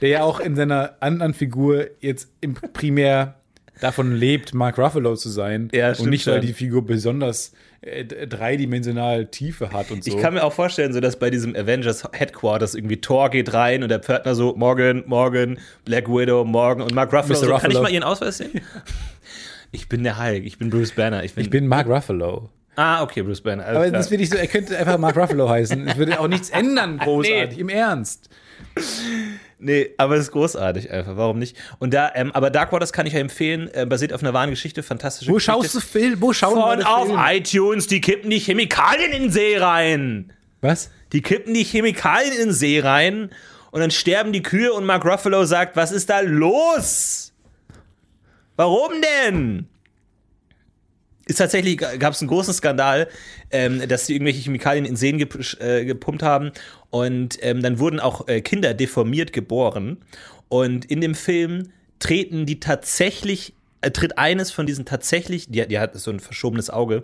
der 0.00 0.08
ja 0.08 0.22
auch 0.22 0.40
in 0.40 0.56
seiner 0.56 0.96
anderen 1.00 1.32
Figur 1.34 1.86
jetzt 2.00 2.28
im 2.40 2.54
primär 2.54 3.36
davon 3.80 4.14
lebt, 4.14 4.54
Mark 4.54 4.78
Ruffalo 4.78 5.16
zu 5.16 5.28
sein. 5.30 5.70
Ja, 5.72 5.92
und 5.96 6.10
nicht, 6.10 6.26
weil 6.26 6.40
die 6.40 6.52
Figur 6.52 6.84
besonders 6.84 7.52
äh, 7.80 8.04
dreidimensional 8.04 9.26
Tiefe 9.26 9.72
hat 9.72 9.90
und 9.90 10.04
so. 10.04 10.10
Ich 10.10 10.20
kann 10.20 10.34
mir 10.34 10.44
auch 10.44 10.52
vorstellen, 10.52 10.92
so 10.92 11.00
dass 11.00 11.18
bei 11.18 11.30
diesem 11.30 11.56
Avengers 11.56 12.06
Headquarters 12.12 12.74
irgendwie 12.74 13.00
Thor 13.00 13.30
geht 13.30 13.54
rein 13.54 13.82
und 13.82 13.88
der 13.88 14.00
Pförtner 14.00 14.34
so, 14.34 14.54
morgen, 14.54 15.04
morgen, 15.06 15.58
Black 15.86 16.08
Widow, 16.08 16.44
morgen 16.44 16.82
und 16.82 16.94
Mark 16.94 17.12
Ruffalo 17.12 17.34
so, 17.34 17.46
kann 17.46 17.56
ich 17.56 17.64
Ruffalo. 17.64 17.82
mal 17.82 17.90
Ihren 17.90 18.02
Ausweis 18.02 18.38
sehen? 18.38 18.50
Ich 19.72 19.88
bin 19.88 20.02
der 20.04 20.18
Hulk, 20.22 20.44
ich 20.44 20.58
bin 20.58 20.70
Bruce 20.70 20.92
Banner. 20.92 21.22
Ich 21.24 21.34
bin, 21.34 21.44
ich 21.44 21.50
bin 21.50 21.66
Mark 21.66 21.86
Ruffalo. 21.88 22.48
ah, 22.76 23.02
okay, 23.02 23.22
Bruce 23.22 23.40
Banner. 23.40 23.64
alles 23.64 23.76
Aber 23.76 23.90
das 23.90 24.10
will 24.10 24.20
ich 24.20 24.30
so, 24.30 24.36
er 24.36 24.46
könnte 24.46 24.76
einfach 24.76 24.98
Mark 24.98 25.16
Ruffalo 25.16 25.48
heißen. 25.48 25.86
Es 25.88 25.96
würde 25.96 26.18
auch 26.18 26.28
nichts 26.28 26.50
ändern, 26.50 26.98
großartig, 27.02 27.58
im 27.58 27.68
Ernst. 27.68 28.28
Nee, 29.58 29.90
aber 29.98 30.14
es 30.16 30.22
ist 30.22 30.32
großartig 30.32 30.90
einfach, 30.90 31.16
warum 31.16 31.38
nicht? 31.38 31.56
Und 31.78 31.92
da, 31.94 32.10
ähm, 32.14 32.32
aber 32.32 32.50
Dark 32.50 32.72
Waters 32.72 32.92
kann 32.92 33.06
ich 33.06 33.12
ja 33.12 33.20
empfehlen, 33.20 33.68
äh, 33.74 33.86
basiert 33.86 34.12
auf 34.12 34.22
einer 34.22 34.32
wahren 34.32 34.50
Geschichte, 34.50 34.82
fantastische 34.82 35.30
Wo 35.30 35.34
Geschichte. 35.34 35.52
schaust 35.62 35.74
du 35.74 35.80
Film? 35.80 36.20
Wo 36.20 36.32
schauen 36.32 36.58
Von 36.60 36.78
Leute 36.78 36.88
auf 36.88 37.06
Film? 37.06 37.20
iTunes, 37.22 37.86
die 37.86 38.00
kippen 38.00 38.30
die 38.30 38.38
Chemikalien 38.38 39.12
in 39.12 39.22
den 39.24 39.30
See 39.32 39.56
rein. 39.58 40.32
Was? 40.62 40.90
Die 41.12 41.20
kippen 41.22 41.54
die 41.54 41.64
Chemikalien 41.64 42.32
in 42.32 42.38
den 42.48 42.52
See 42.52 42.80
rein 42.80 43.30
und 43.70 43.80
dann 43.80 43.90
sterben 43.90 44.32
die 44.32 44.42
Kühe 44.42 44.72
und 44.72 44.84
Mark 44.84 45.04
Ruffalo 45.04 45.44
sagt, 45.44 45.76
was 45.76 45.92
ist 45.92 46.08
da 46.10 46.20
los? 46.20 47.29
Warum 48.60 48.92
denn? 49.00 49.68
ist 51.24 51.38
tatsächlich, 51.38 51.78
gab 51.78 52.12
es 52.12 52.20
einen 52.20 52.28
großen 52.28 52.52
Skandal, 52.52 53.08
ähm, 53.50 53.88
dass 53.88 54.04
die 54.04 54.12
irgendwelche 54.12 54.42
Chemikalien 54.42 54.84
in 54.84 54.96
Seen 54.96 55.16
gep 55.16 55.34
äh, 55.62 55.86
gepumpt 55.86 56.22
haben 56.22 56.52
und 56.90 57.38
ähm, 57.40 57.62
dann 57.62 57.78
wurden 57.78 58.00
auch 58.00 58.28
äh, 58.28 58.42
Kinder 58.42 58.74
deformiert 58.74 59.32
geboren 59.32 59.96
und 60.50 60.84
in 60.84 61.00
dem 61.00 61.14
Film 61.14 61.70
treten 62.00 62.44
die 62.44 62.60
tatsächlich, 62.60 63.54
äh, 63.80 63.92
tritt 63.92 64.18
eines 64.18 64.50
von 64.50 64.66
diesen 64.66 64.84
tatsächlich, 64.84 65.48
die, 65.48 65.66
die 65.66 65.78
hat 65.78 65.96
so 65.96 66.10
ein 66.10 66.20
verschobenes 66.20 66.68
Auge, 66.68 67.00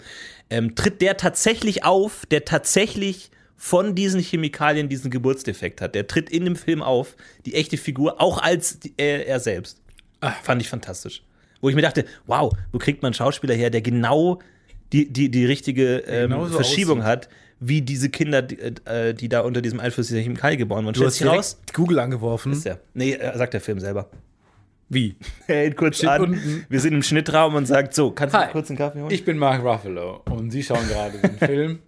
ähm, 0.50 0.74
tritt 0.74 1.00
der 1.00 1.16
tatsächlich 1.16 1.84
auf, 1.84 2.26
der 2.26 2.44
tatsächlich 2.44 3.30
von 3.56 3.94
diesen 3.94 4.20
Chemikalien 4.20 4.90
diesen 4.90 5.10
Geburtsdefekt 5.10 5.80
hat. 5.80 5.94
Der 5.94 6.06
tritt 6.06 6.28
in 6.28 6.44
dem 6.44 6.56
Film 6.56 6.82
auf, 6.82 7.16
die 7.46 7.54
echte 7.54 7.78
Figur, 7.78 8.20
auch 8.20 8.42
als 8.42 8.78
die, 8.78 8.92
äh, 8.98 9.24
er 9.24 9.40
selbst. 9.40 9.80
Fand 10.42 10.60
ich 10.60 10.68
fantastisch. 10.68 11.22
Wo 11.60 11.68
ich 11.68 11.74
mir 11.74 11.82
dachte, 11.82 12.04
wow, 12.26 12.52
wo 12.72 12.78
kriegt 12.78 13.02
man 13.02 13.08
einen 13.08 13.14
Schauspieler 13.14 13.54
her, 13.54 13.70
der 13.70 13.80
genau 13.82 14.40
die, 14.92 15.12
die, 15.12 15.30
die 15.30 15.44
richtige 15.44 15.98
ähm, 16.06 16.48
Verschiebung 16.48 16.98
aussieht. 17.00 17.10
hat, 17.10 17.28
wie 17.58 17.82
diese 17.82 18.10
Kinder, 18.10 18.42
die, 18.42 18.58
äh, 18.58 19.14
die 19.14 19.28
da 19.28 19.40
unter 19.40 19.62
diesem 19.62 19.80
Einfluss 19.80 20.08
dieser 20.08 20.20
Chemikalien 20.20 20.58
geboren 20.58 20.84
wurden. 20.84 20.94
Du 20.94 21.00
Stellt 21.10 21.10
hast 21.10 21.18
sich 21.18 21.66
raus? 21.66 21.72
Google 21.72 21.98
angeworfen. 22.00 22.52
Ist 22.52 22.66
der. 22.66 22.80
Nee, 22.94 23.12
äh, 23.14 23.36
sagt 23.36 23.54
der 23.54 23.60
Film 23.60 23.80
selber. 23.80 24.08
Wie? 24.88 25.16
Er 25.48 25.56
hält 25.56 25.76
kurz 25.76 25.96
Steht 25.96 26.10
an. 26.10 26.20
unten. 26.22 26.66
Wir 26.68 26.80
sind 26.80 26.94
im 26.94 27.02
Schnittraum 27.02 27.54
und 27.54 27.66
sagt, 27.66 27.94
so, 27.94 28.10
kannst 28.12 28.34
du 28.34 28.38
Hi. 28.38 28.52
kurz 28.52 28.68
einen 28.70 28.78
Kaffee 28.78 29.00
holen? 29.00 29.10
Ich 29.10 29.24
bin 29.24 29.38
Mark 29.38 29.64
Ruffalo 29.64 30.22
und 30.30 30.50
Sie 30.50 30.62
schauen 30.62 30.86
gerade 30.88 31.18
den 31.18 31.38
Film 31.38 31.78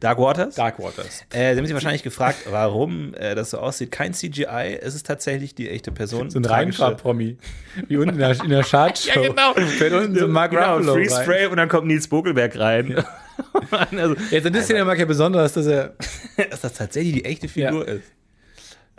Dark 0.00 0.18
Waters? 0.18 0.54
Dark 0.54 0.78
Waters. 0.78 1.24
Äh, 1.30 1.52
Sie 1.52 1.58
haben 1.58 1.66
sich 1.66 1.74
wahrscheinlich 1.74 2.02
gefragt, 2.02 2.38
warum 2.50 3.14
äh, 3.14 3.34
das 3.34 3.50
so 3.50 3.58
aussieht. 3.58 3.90
Kein 3.90 4.12
CGI, 4.12 4.78
es 4.80 4.94
ist 4.94 5.06
tatsächlich 5.06 5.54
die 5.54 5.68
echte 5.68 5.92
Person. 5.92 6.30
So 6.30 6.38
ein 6.38 6.44
Reinfahr-Promi. 6.44 7.38
Wie 7.86 7.96
unten 7.96 8.14
in 8.14 8.18
der, 8.18 8.40
in 8.42 8.50
der 8.50 8.62
Chartshow. 8.68 9.20
Ja, 9.20 9.28
genau. 9.28 9.54
Fällt 9.54 9.92
unten 9.92 10.18
so 10.18 10.26
Mark 10.26 10.50
genau, 10.50 10.76
Ruffalo 10.76 10.94
Freeze 10.94 11.26
rein. 11.26 11.48
Und 11.48 11.56
dann 11.58 11.68
kommt 11.68 11.86
Nils 11.86 12.08
Bogelberg 12.08 12.58
rein. 12.58 13.04
also, 13.70 14.16
Jetzt 14.30 14.46
an 14.46 14.52
das 14.52 14.68
mag 14.68 14.98
ja 14.98 15.04
besonders, 15.04 15.52
dass 15.52 15.66
er. 15.66 15.94
dass 16.50 16.60
das 16.60 16.72
tatsächlich 16.74 17.14
die 17.14 17.24
echte 17.24 17.48
Figur 17.48 17.86
ist. 17.86 18.04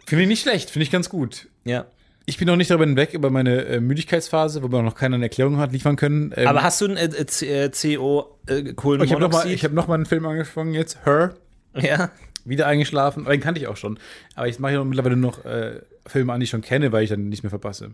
Finde 0.06 0.24
ich 0.24 0.30
nicht 0.30 0.42
schlecht, 0.42 0.70
finde 0.70 0.84
ich 0.84 0.92
ganz 0.92 1.10
gut. 1.10 1.48
Ja. 1.66 1.86
Ich 2.30 2.38
bin 2.38 2.48
noch 2.48 2.56
nicht 2.56 2.70
darüber 2.70 2.86
hinweg 2.86 3.14
über 3.14 3.30
meine 3.30 3.66
äh, 3.66 3.80
Müdigkeitsphase, 3.80 4.62
wo 4.64 4.68
man 4.68 4.86
noch 4.86 4.96
keine 4.96 5.22
Erklärung 5.22 5.58
hat 5.58 5.72
liefern 5.72 5.96
können. 5.96 6.32
Ähm, 6.36 6.48
Aber 6.48 6.62
hast 6.64 6.80
du 6.82 6.86
ein 6.86 6.96
äh, 6.98 7.06
äh, 7.06 7.26
C- 7.26 7.48
äh, 7.48 7.70
CO 7.70 8.38
äh, 8.48 8.60
ich 8.60 8.66
habe 8.66 8.72
noch, 8.72 8.76
mal- 8.76 8.76
Kohlenmonoxid? 8.76 9.52
ich 9.52 9.64
hab 9.66 9.74
noch 9.74 9.88
mal 9.88 9.96
einen 9.96 10.06
Film 10.06 10.26
angefangen 10.26 10.74
jetzt, 10.74 11.00
Her, 11.06 11.34
ja. 11.76 12.12
wieder 12.46 12.68
eingeschlafen. 12.68 13.26
Den 13.26 13.40
kannte 13.42 13.60
ich 13.60 13.68
auch 13.68 13.78
schon. 13.78 14.00
Aber 14.36 14.48
jetzt 14.48 14.60
mache 14.60 14.74
ich 14.74 14.84
mittlerweile 14.84 15.18
noch 15.18 15.44
äh, 15.46 15.82
Filme 16.06 16.32
an, 16.34 16.40
die 16.40 16.44
ich 16.46 16.50
schon 16.50 16.62
kenne, 16.62 16.92
weil 16.92 17.04
ich 17.04 17.10
dann 17.10 17.30
nicht 17.30 17.44
mehr 17.44 17.50
verpasse. 17.50 17.92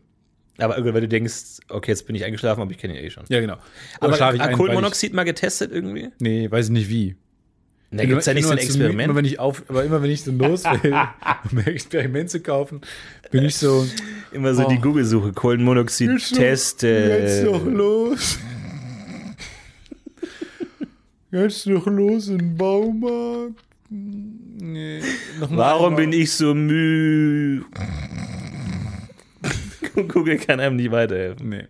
Aber 0.58 0.76
irgendwie, 0.78 0.94
weil 0.94 1.02
du 1.02 1.08
denkst, 1.10 1.60
okay, 1.70 1.92
jetzt 1.92 2.06
bin 2.08 2.16
ich 2.16 2.24
eingeschlafen, 2.24 2.62
aber 2.62 2.72
ich 2.72 2.78
kenne 2.78 2.98
ihn 3.00 3.04
eh 3.06 3.10
schon. 3.10 3.24
Ja, 3.30 3.40
genau. 3.42 3.56
Oder 3.56 3.64
Aber 4.00 4.14
schlafe 4.16 4.36
ich 4.38 4.42
ein, 4.42 4.56
Kohlenmonoxid 4.56 5.14
mal 5.14 5.24
getestet 5.24 5.72
irgendwie? 5.72 6.06
Ich, 6.06 6.20
nee, 6.20 6.50
weiß 6.52 6.66
ich 6.68 6.72
nicht 6.72 6.90
wie. 6.90 7.16
Da 7.98 8.06
gibt 8.06 8.20
es 8.20 8.26
ja 8.26 8.34
Ich 8.34 8.38
nicht 8.38 8.46
so 8.46 8.52
ein 8.52 8.58
Experiment. 8.58 9.04
Immer 9.10 9.16
wenn 9.16 9.26
ich 9.26 9.40
auf, 9.40 9.64
aber 9.68 9.84
immer 9.84 10.02
wenn 10.02 10.10
ich 10.12 10.24
so 10.24 10.32
los 10.32 10.64
will, 10.84 10.94
um 11.52 11.58
ein 11.58 11.68
Experiment 11.68 12.30
zu 12.30 12.40
kaufen, 12.42 12.82
bin 13.32 13.46
ich 13.46 13.56
so. 13.56 13.88
Immer 14.32 14.54
so 14.54 14.68
die 14.68 14.78
Oh. 14.78 14.82
Google-Suche, 14.82 15.34
Kohlenmonoxid-Test. 15.34 16.84
Jetzt 16.84 17.42
Äh, 17.42 17.44
doch 17.46 17.66
los. 17.66 18.38
Jetzt 21.32 21.68
doch 21.68 21.86
los 21.88 22.28
in 22.30 22.38
den 22.38 22.58
Baumarkt. 22.58 23.56
Nee, 23.90 25.02
noch 25.40 25.56
warum 25.56 25.96
bin 25.96 26.12
ich 26.14 26.32
so 26.32 26.54
müde? 26.56 27.66
Google 30.08 30.38
kann 30.38 30.60
einem 30.60 30.76
nicht 30.76 30.92
weiterhelfen. 30.92 31.50
Nee. 31.50 31.68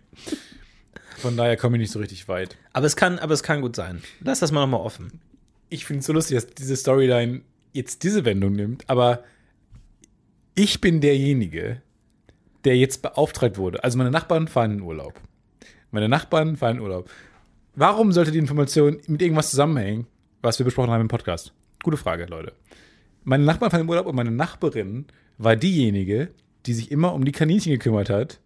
Von 1.18 1.36
daher 1.36 1.56
komme 1.56 1.76
ich 1.76 1.80
nicht 1.82 1.92
so 1.92 1.98
richtig 1.98 2.26
weit. 2.28 2.56
Aber 2.72 2.86
es 2.86 2.96
kann, 2.96 3.18
aber 3.18 3.34
es 3.34 3.42
kann 3.42 3.60
gut 3.60 3.76
sein. 3.76 4.02
Lass 4.20 4.40
das 4.40 4.52
mal 4.52 4.60
nochmal 4.60 4.80
offen. 4.80 5.20
Ich 5.68 5.84
finde 5.84 6.00
es 6.00 6.06
so 6.06 6.12
lustig, 6.12 6.36
dass 6.36 6.46
diese 6.46 6.76
Storyline 6.76 7.42
jetzt 7.72 8.02
diese 8.04 8.24
Wendung 8.24 8.52
nimmt, 8.52 8.88
aber 8.88 9.24
ich 10.54 10.80
bin 10.80 11.00
derjenige, 11.00 11.82
der 12.64 12.76
jetzt 12.76 13.02
beauftragt 13.02 13.58
wurde. 13.58 13.82
Also 13.84 13.98
meine 13.98 14.10
Nachbarn 14.10 14.48
fahren 14.48 14.72
in 14.72 14.80
Urlaub. 14.80 15.20
Meine 15.90 16.08
Nachbarn 16.08 16.56
fahren 16.56 16.76
in 16.76 16.82
Urlaub. 16.82 17.10
Warum 17.74 18.12
sollte 18.12 18.32
die 18.32 18.38
Information 18.38 18.98
mit 19.06 19.20
irgendwas 19.20 19.50
zusammenhängen, 19.50 20.06
was 20.40 20.58
wir 20.58 20.64
besprochen 20.64 20.90
haben 20.90 21.02
im 21.02 21.08
Podcast? 21.08 21.52
Gute 21.82 21.96
Frage, 21.96 22.26
Leute. 22.26 22.52
Meine 23.24 23.44
Nachbarn 23.44 23.70
fahren 23.70 23.82
in 23.82 23.88
Urlaub 23.88 24.06
und 24.06 24.16
meine 24.16 24.30
Nachbarin 24.30 25.06
war 25.36 25.56
diejenige, 25.56 26.30
die 26.64 26.72
sich 26.74 26.90
immer 26.90 27.12
um 27.12 27.24
die 27.24 27.32
Kaninchen 27.32 27.72
gekümmert 27.72 28.08
hat, 28.08 28.40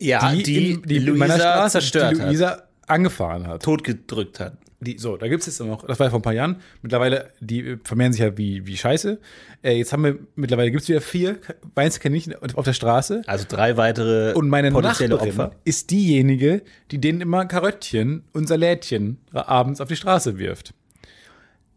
Ja, 0.00 0.32
die, 0.32 0.72
in, 0.72 0.82
die 0.82 0.96
in 0.96 1.18
meiner 1.18 1.34
Straße 1.36 1.72
zerstört 1.72 2.16
die 2.16 2.22
Luisa 2.22 2.62
angefahren 2.86 3.42
hat. 3.46 3.54
hat. 3.54 3.62
Totgedrückt 3.62 4.40
hat. 4.40 4.56
Die, 4.82 4.96
so, 4.96 5.18
da 5.18 5.28
gibt 5.28 5.40
es 5.40 5.46
jetzt 5.46 5.60
noch, 5.60 5.86
das 5.86 5.98
war 5.98 6.06
ja 6.06 6.10
vor 6.10 6.20
ein 6.20 6.22
paar 6.22 6.32
Jahren, 6.32 6.56
mittlerweile, 6.80 7.30
die 7.40 7.60
äh, 7.60 7.78
vermehren 7.84 8.12
sich 8.14 8.22
ja 8.22 8.38
wie, 8.38 8.66
wie 8.66 8.78
Scheiße. 8.78 9.20
Äh, 9.62 9.76
jetzt 9.76 9.92
haben 9.92 10.02
wir, 10.04 10.18
mittlerweile 10.36 10.70
gibt 10.70 10.82
es 10.84 10.88
wieder 10.88 11.02
vier 11.02 11.34
Ka- 11.34 11.52
Weinskaninchen 11.74 12.34
auf 12.54 12.64
der 12.64 12.72
Straße. 12.72 13.20
Also 13.26 13.44
drei 13.46 13.76
weitere 13.76 14.32
Und 14.32 14.48
meine 14.48 14.70
potenzielle 14.72 15.16
Nachbarin 15.16 15.38
Opfer. 15.40 15.56
ist 15.64 15.90
diejenige, 15.90 16.62
die 16.90 16.98
denen 16.98 17.20
immer 17.20 17.44
Karöttchen 17.44 18.24
und 18.32 18.48
Salätchen 18.48 19.18
abends 19.32 19.82
auf 19.82 19.88
die 19.88 19.96
Straße 19.96 20.38
wirft. 20.38 20.72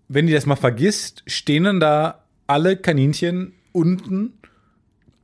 Wenn 0.08 0.28
die 0.28 0.34
das 0.34 0.45
mal 0.45 0.56
vergisst, 0.56 1.24
stehen 1.28 1.66
dann 1.66 1.80
da 1.82 2.24
alle 2.47 2.78
Kaninchen 2.78 3.54
unten 3.74 4.34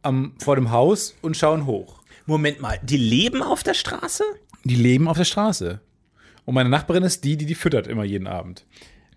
am, 0.01 0.33
vor 0.39 0.55
dem 0.55 0.71
Haus 0.71 1.15
und 1.21 1.37
schauen 1.37 1.65
hoch. 1.65 2.01
Moment 2.25 2.59
mal, 2.59 2.77
die 2.83 2.97
leben 2.97 3.41
auf 3.41 3.63
der 3.63 3.73
Straße? 3.73 4.23
Die 4.65 4.75
leben 4.75 5.07
auf 5.07 5.17
der 5.17 5.23
Straße. 5.25 5.79
Und 6.49 6.55
meine 6.55 6.69
Nachbarin 6.69 7.03
ist 7.03 7.25
die, 7.25 7.37
die 7.37 7.45
die 7.45 7.53
füttert 7.53 7.85
immer 7.85 8.03
jeden 8.03 8.25
Abend. 8.25 8.65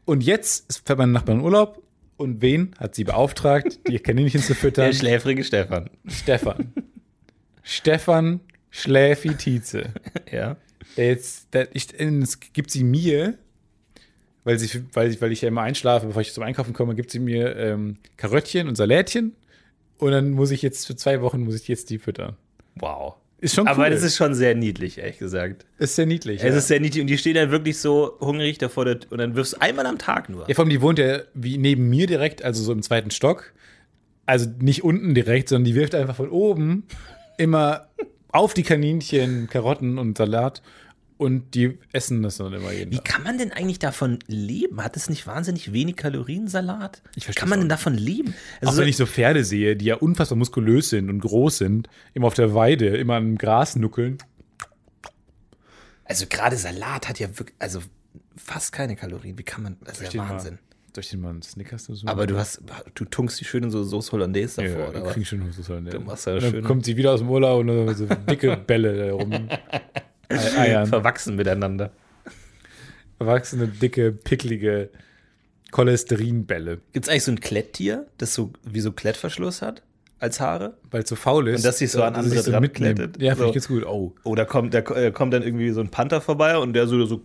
Und 0.05 0.23
jetzt 0.23 0.83
fährt 0.85 0.99
meine 0.99 1.13
Nachbarin 1.13 1.41
in 1.41 1.47
Urlaub. 1.47 1.83
Und 2.19 2.43
wen 2.43 2.75
hat 2.79 2.95
sie 2.95 3.05
beauftragt, 3.05 3.81
die 3.89 3.99
Kaninchen 3.99 4.43
zu 4.43 4.55
füttern? 4.55 4.85
Der 4.91 4.93
schläfrige 4.93 5.43
Stefan. 5.43 5.89
Stefan. 6.07 6.75
Stefan 7.63 8.41
Schläfi 8.69 9.35
Tietze. 9.35 9.95
Ja. 10.31 10.59
Der 10.99 11.07
jetzt, 11.07 11.55
der, 11.55 11.75
ich, 11.75 11.99
es 11.99 12.39
gibt 12.53 12.71
sie 12.71 12.85
mir, 12.85 13.39
weil, 14.45 14.59
sie, 14.59 14.85
weil, 14.93 15.11
ich, 15.11 15.23
weil 15.23 15.33
ich 15.33 15.41
ja 15.41 15.49
immer 15.49 15.63
einschlafe, 15.63 16.09
bevor 16.09 16.21
ich 16.21 16.35
zum 16.35 16.43
Einkaufen 16.43 16.75
komme, 16.75 16.95
gibt 16.95 17.11
sie 17.11 17.19
mir 17.19 17.57
ähm, 17.57 17.97
Karöttchen 18.19 18.69
und 18.69 18.77
Salätchen. 18.77 19.35
Und 19.97 20.11
dann 20.11 20.33
muss 20.33 20.51
ich 20.51 20.61
jetzt 20.61 20.87
für 20.87 20.97
zwei 20.97 21.23
Wochen 21.23 21.41
muss 21.41 21.55
ich 21.55 21.67
jetzt 21.67 21.89
die 21.89 21.99
füttern. 21.99 22.37
Wow. 22.75 23.15
Ist 23.43 23.57
schon 23.57 23.65
cool. 23.65 23.73
Aber 23.73 23.91
das 23.91 24.05
ist 24.05 24.17
schon 24.17 24.35
sehr 24.35 24.55
niedlich, 24.55 24.99
ehrlich 24.99 25.19
gesagt. 25.19 25.67
ist 25.79 25.97
sehr 25.97 26.07
niedlich. 26.07 26.45
Es 26.45 26.51
ja. 26.51 26.57
ist 26.57 26.69
sehr 26.69 26.79
niedlich 26.79 27.01
und 27.01 27.09
die 27.09 27.19
stehen 27.19 27.35
dann 27.35 27.51
wirklich 27.51 27.77
so 27.77 28.17
hungrig 28.21 28.59
davor 28.59 28.87
und 28.87 29.19
dann 29.19 29.35
wirfst 29.35 29.55
du 29.55 29.61
einmal 29.61 29.85
am 29.85 29.99
Tag 29.99 30.29
nur. 30.29 30.49
Ja, 30.49 30.55
vor 30.55 30.63
allem, 30.63 30.71
die 30.71 30.81
wohnt 30.81 31.01
ja 31.01 31.23
wie 31.35 31.59
neben 31.59 31.91
mir 31.91 32.07
direkt, 32.07 32.45
also 32.45 32.63
so 32.63 32.71
im 32.71 32.83
zweiten 32.83 33.11
Stock. 33.11 33.53
Also 34.27 34.49
nicht 34.61 34.85
unten 34.85 35.13
direkt, 35.13 35.49
sondern 35.49 35.65
die 35.65 35.75
wirft 35.75 35.97
einfach 35.97 36.15
von 36.15 36.31
oben 36.31 36.85
immer 37.37 37.89
auf 38.29 38.55
die 38.55 38.63
Kaninchen 38.63 39.49
Karotten 39.51 39.99
und 39.99 40.17
Salat 40.17 40.63
und 41.19 41.55
die 41.55 41.79
essen 41.93 42.23
das 42.23 42.37
dann 42.39 42.53
immer 42.53 42.73
jeden 42.73 42.93
Wie 42.93 42.97
Tag. 42.97 43.05
kann 43.05 43.23
man 43.23 43.39
denn 43.39 43.53
eigentlich 43.53 43.79
davon 43.79 44.19
leben? 44.27 44.83
Hat 44.83 44.97
es 44.97 45.09
nicht 45.09 45.27
wahnsinnig 45.27 45.73
wenig 45.73 45.97
Kalorien, 45.97 46.49
Salat? 46.49 47.03
Ich 47.11 47.17
Wie 47.17 47.21
versteh's 47.21 47.41
kann 47.41 47.49
man 47.49 47.59
auch 47.59 47.63
denn 47.63 47.69
davon 47.69 47.95
leben? 47.95 48.35
Auch 48.63 48.69
Also 48.69 48.81
wenn 48.83 48.89
ich 48.89 48.97
so 48.97 49.07
Pferde 49.07 49.45
sehe, 49.45 49.77
die 49.77 49.85
ja 49.87 49.97
unfassbar 49.97 50.37
muskulös 50.39 50.91
sind 50.91 51.09
und 51.11 51.21
groß 51.21 51.59
sind, 51.59 51.89
immer 52.15 52.27
auf 52.27 52.35
der 52.35 52.55
Weide, 52.55 52.97
immer 52.97 53.15
am 53.17 53.37
Gras 53.39 53.77
nuckeln. 53.77 54.19
Also 56.05 56.27
gerade 56.29 56.57
Salat 56.57 57.09
hat 57.09 57.19
ja 57.21 57.29
wirklich, 57.39 57.55
also 57.59 57.81
fast 58.37 58.73
keine 58.73 58.97
Kalorien. 58.97 59.39
Wie 59.39 59.43
kann 59.45 59.63
man, 59.63 59.77
das 59.85 60.01
ist 60.01 60.13
ja 60.13 60.29
Wahnsinn. 60.29 60.55
Mal, 60.55 61.01
ich 61.01 61.09
den 61.09 61.21
mal 61.23 61.31
einen 61.31 61.41
Snickers 61.43 61.85
so 61.87 62.07
Aber 62.07 62.27
du 62.27 62.37
hast, 62.37 62.61
du 62.95 63.05
tunkst 63.07 63.41
die 63.41 63.47
schön 63.47 63.63
in 63.65 63.71
so 63.71 63.83
Soße 63.83 64.13
Hollandaise 64.13 64.61
davor, 64.63 64.79
ja, 64.83 64.89
oder? 64.91 65.05
was? 65.05 65.13
krieg 65.15 65.23
ich 65.23 65.29
schon 65.29 65.51
so 65.53 65.63
sollen. 65.63 65.87
Du 65.87 66.01
machst 66.01 66.27
ja 66.27 66.35
und 66.35 66.43
dann 66.43 66.51
schön- 66.51 66.65
kommt 66.65 66.85
sie 66.85 66.97
wieder 66.99 67.13
aus 67.13 67.21
dem 67.21 67.31
Urlaub 67.31 67.61
und 67.61 67.69
dann 67.69 67.95
so 67.95 68.05
dicke 68.07 68.57
Bälle 68.59 69.07
da 69.07 69.13
rum. 69.15 69.31
Ei- 70.33 70.59
Eiern. 70.59 70.87
Verwachsen 70.87 71.37
miteinander. 71.37 71.91
Erwachsene, 73.19 73.69
dicke, 73.69 74.13
picklige 74.13 74.91
Cholesterinbälle. 75.71 76.81
Gibt 76.93 77.07
es 77.07 77.09
eigentlich 77.11 77.25
so 77.25 77.33
ein 77.33 77.41
Kletttier, 77.41 78.07
das 78.19 78.35
so 78.35 78.53
wie 78.65 78.81
so 78.81 78.93
Klettverschluss 78.93 79.63
hat 79.63 79.83
als 80.19 80.41
Haare? 80.41 80.77
Weil 80.91 81.03
es 81.03 81.09
so 81.09 81.17
faul 81.17 81.49
ist. 81.49 81.59
Und 81.61 81.65
dass 81.65 81.79
sich 81.79 81.91
so 81.91 82.03
an 82.03 82.15
dass 82.15 82.25
andere 82.25 82.41
es 82.41 82.47
dran 82.47 82.73
klettet. 82.73 83.21
Ja, 83.23 83.31
finde 83.33 83.45
So. 83.45 83.49
ich 83.51 83.55
jetzt 83.55 83.69
gut. 83.69 83.85
Oh. 83.87 84.15
Oder 84.25 84.45
kommt, 84.45 84.75
da 84.75 84.79
äh, 84.81 85.13
kommt 85.13 85.33
dann 85.33 85.43
irgendwie 85.43 85.71
so 85.71 85.81
ein 85.81 85.89
Panther 85.91 86.21
vorbei 86.21 86.57
und 86.59 86.73
der 86.75 86.87
so, 86.87 87.05
so 87.07 87.23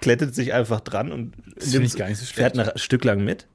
klettet 0.00 0.34
sich 0.34 0.52
einfach 0.52 0.80
dran 0.80 1.10
und 1.12 1.34
finde 1.58 1.86
ich 1.86 1.96
gar 1.96 2.08
nicht 2.08 2.18
so 2.18 2.26
fährt 2.26 2.58
ein 2.58 2.70
Stück 2.78 3.04
lang 3.04 3.24
mit. 3.24 3.46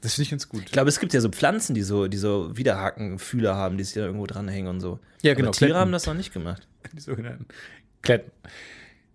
Das 0.00 0.14
finde 0.14 0.22
ich 0.24 0.30
ganz 0.30 0.48
gut. 0.48 0.62
Ich 0.66 0.72
glaube, 0.72 0.88
es 0.88 1.00
gibt 1.00 1.12
ja 1.12 1.20
so 1.20 1.28
Pflanzen, 1.28 1.74
die 1.74 1.82
so, 1.82 2.06
die 2.06 2.18
so 2.18 2.56
Widerhakenfühler 2.56 3.56
haben, 3.56 3.76
die 3.78 3.84
sich 3.84 3.94
da 3.94 4.02
irgendwo 4.02 4.26
dranhängen 4.26 4.70
und 4.70 4.80
so. 4.80 5.00
Ja, 5.22 5.34
genau, 5.34 5.48
Aber 5.48 5.56
Tiere 5.56 5.70
Kletten. 5.70 5.80
haben 5.80 5.92
das 5.92 6.06
noch 6.06 6.14
nicht 6.14 6.32
gemacht. 6.32 6.68
Die 6.96 7.00
sogenannten 7.00 7.46
Kletten. 8.02 8.30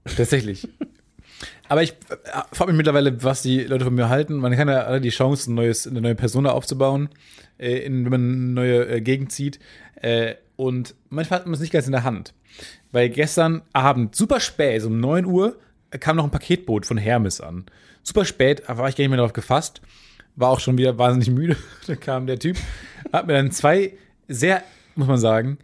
Tatsächlich. 0.06 0.68
Aber 1.70 1.82
ich 1.82 1.92
äh, 1.92 2.16
frage 2.52 2.72
mich 2.72 2.78
mittlerweile, 2.78 3.24
was 3.24 3.42
die 3.42 3.64
Leute 3.64 3.86
von 3.86 3.96
mir 3.96 4.10
halten. 4.10 4.38
Man 4.38 4.56
kann 4.56 4.68
ja 4.68 4.84
alle 4.84 5.02
die 5.02 5.10
Chance, 5.10 5.52
ein 5.52 5.56
neues, 5.56 5.88
eine 5.88 6.02
neue 6.02 6.16
Persona 6.16 6.52
aufzubauen, 6.52 7.10
äh, 7.58 7.80
in, 7.80 8.06
wenn 8.06 8.12
man 8.12 8.22
eine 8.22 8.54
neue 8.54 8.88
äh, 8.88 9.02
Gegend 9.02 9.32
zieht. 9.32 9.60
Äh, 9.96 10.36
und 10.56 10.96
manchmal 11.10 11.40
hat 11.40 11.46
man 11.46 11.56
es 11.56 11.60
nicht 11.60 11.74
ganz 11.74 11.86
in 11.86 11.92
der 11.94 12.04
Hand. 12.04 12.34
Weil 12.92 13.10
gestern 13.10 13.64
Abend, 13.74 14.16
super 14.16 14.40
spät, 14.40 14.82
so 14.82 14.88
um 14.88 15.00
9 15.00 15.26
Uhr, 15.26 15.58
kam 16.00 16.18
noch 16.18 16.26
ein 16.26 16.32
Paketboot 16.32 16.86
von 16.86 16.98
Hermes 16.98 17.42
an. 17.42 17.66
Super 18.04 18.26
spät, 18.26 18.64
war 18.68 18.88
ich 18.90 18.96
gar 18.96 19.04
nicht 19.04 19.10
mehr 19.10 19.18
darauf 19.18 19.34
gefasst. 19.34 19.82
War 20.36 20.50
auch 20.50 20.60
schon 20.60 20.78
wieder 20.78 20.98
wahnsinnig 20.98 21.30
müde. 21.36 21.56
da 21.88 21.96
kam 21.96 22.28
der 22.28 22.40
Typ, 22.40 22.58
hat 23.12 23.28
mir 23.28 23.34
dann 23.34 23.52
zwei 23.52 23.94
sehr, 24.28 24.64
muss 24.96 25.08
man 25.08 25.18
sagen, 25.18 25.58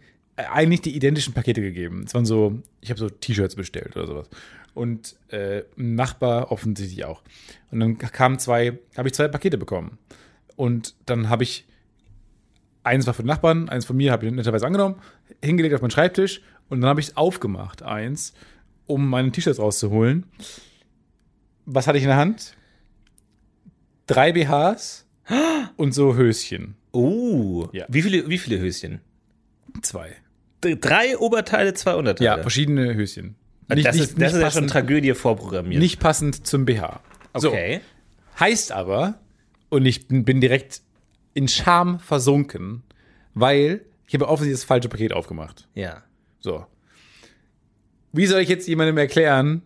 eigentlich 0.48 0.80
die 0.82 0.94
identischen 0.96 1.34
Pakete 1.34 1.60
gegeben. 1.60 2.04
Es 2.06 2.14
waren 2.14 2.24
so, 2.26 2.62
ich 2.80 2.90
habe 2.90 2.98
so 3.00 3.08
T-Shirts 3.08 3.56
bestellt 3.56 3.96
oder 3.96 4.06
sowas. 4.06 4.30
Und 4.74 5.16
äh, 5.28 5.64
ein 5.76 5.94
Nachbar 5.96 6.52
offensichtlich 6.52 7.04
auch. 7.04 7.22
Und 7.70 7.80
dann 7.80 7.98
kamen 7.98 8.38
zwei, 8.38 8.78
habe 8.96 9.08
ich 9.08 9.14
zwei 9.14 9.28
Pakete 9.28 9.58
bekommen. 9.58 9.98
Und 10.56 10.94
dann 11.06 11.28
habe 11.28 11.42
ich, 11.42 11.66
eins 12.84 13.06
war 13.06 13.14
von 13.14 13.24
den 13.24 13.28
Nachbarn, 13.28 13.68
eins 13.68 13.84
von 13.84 13.96
mir, 13.96 14.12
habe 14.12 14.26
ich 14.26 14.32
netterweise 14.32 14.66
angenommen, 14.66 14.96
hingelegt 15.42 15.74
auf 15.74 15.80
meinen 15.80 15.90
Schreibtisch 15.90 16.40
und 16.68 16.80
dann 16.80 16.90
habe 16.90 17.00
ich 17.00 17.08
es 17.08 17.16
aufgemacht, 17.16 17.82
eins, 17.82 18.32
um 18.86 19.08
meine 19.08 19.32
T-Shirts 19.32 19.58
rauszuholen. 19.58 20.26
Was 21.66 21.86
hatte 21.86 21.98
ich 21.98 22.04
in 22.04 22.08
der 22.08 22.16
Hand? 22.18 22.56
Drei 24.06 24.32
BHs 24.32 25.06
und 25.76 25.92
so 25.94 26.14
Höschen. 26.16 26.76
Oh, 26.92 27.68
Ja. 27.72 27.86
wie, 27.88 28.02
viele, 28.02 28.28
wie 28.28 28.38
viele 28.38 28.58
Höschen? 28.58 29.00
Zwei. 29.82 30.16
Drei 30.60 31.16
Oberteile, 31.18 31.74
zwei 31.74 31.94
Unterteile. 31.94 32.26
Ja, 32.26 32.38
verschiedene 32.42 32.94
Höschen. 32.94 33.36
das 33.68 33.96
ist, 33.96 34.20
das 34.20 34.34
ist 34.34 34.40
ja 34.40 34.50
schon 34.50 34.66
Tragödie 34.68 35.14
vorprogrammiert. 35.14 35.80
nicht 35.80 36.00
passend 36.00 36.46
zum 36.46 36.64
BH. 36.64 37.00
okay. 37.32 37.80
So, 38.34 38.40
heißt 38.40 38.72
aber, 38.72 39.18
und 39.68 39.86
ich 39.86 40.08
bin 40.08 40.24
bin 40.24 40.40
direkt 40.40 40.82
in 41.34 41.48
Scham 41.48 42.00
versunken, 42.00 42.82
weil 43.34 43.82
ich 44.06 44.14
habe 44.14 44.28
offensichtlich 44.28 44.60
das 44.60 44.64
falsche 44.64 44.88
Paket 44.88 45.12
aufgemacht. 45.12 45.68
Ja. 45.74 46.02
So. 46.40 46.66
Wie 48.12 48.26
soll 48.26 48.40
ich 48.40 48.48
jetzt 48.48 48.66
jemandem 48.66 48.98
erklären, 48.98 49.62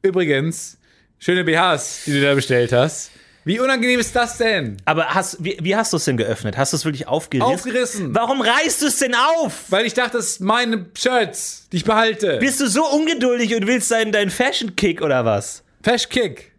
übrigens, 0.00 0.78
schöne 1.18 1.44
BHs, 1.44 2.04
die 2.06 2.12
du 2.12 2.22
da 2.22 2.34
bestellt 2.34 2.72
hast. 2.72 3.10
Wie 3.44 3.58
unangenehm 3.58 3.98
ist 3.98 4.14
das 4.14 4.38
denn? 4.38 4.76
Aber 4.84 5.06
hast, 5.14 5.42
wie, 5.42 5.58
wie 5.60 5.74
hast 5.74 5.92
du 5.92 5.96
es 5.96 6.04
denn 6.04 6.16
geöffnet? 6.16 6.56
Hast 6.56 6.72
du 6.72 6.76
es 6.76 6.84
wirklich 6.84 7.08
aufgerissen? 7.08 7.52
Aufgerissen. 7.54 8.14
Warum 8.14 8.40
reißt 8.40 8.82
du 8.82 8.86
es 8.86 8.98
denn 8.98 9.14
auf? 9.14 9.64
Weil 9.70 9.84
ich 9.84 9.94
dachte, 9.94 10.18
das 10.18 10.36
sind 10.36 10.46
meine 10.46 10.86
Shirts, 10.96 11.66
die 11.72 11.78
ich 11.78 11.84
behalte. 11.84 12.38
Bist 12.38 12.60
du 12.60 12.68
so 12.68 12.84
ungeduldig 12.86 13.54
und 13.56 13.66
willst 13.66 13.90
deinen, 13.90 14.12
deinen 14.12 14.30
Fashion-Kick 14.30 15.02
oder 15.02 15.24
was? 15.24 15.64
Fesh 15.82 16.08
Kick. 16.08 16.52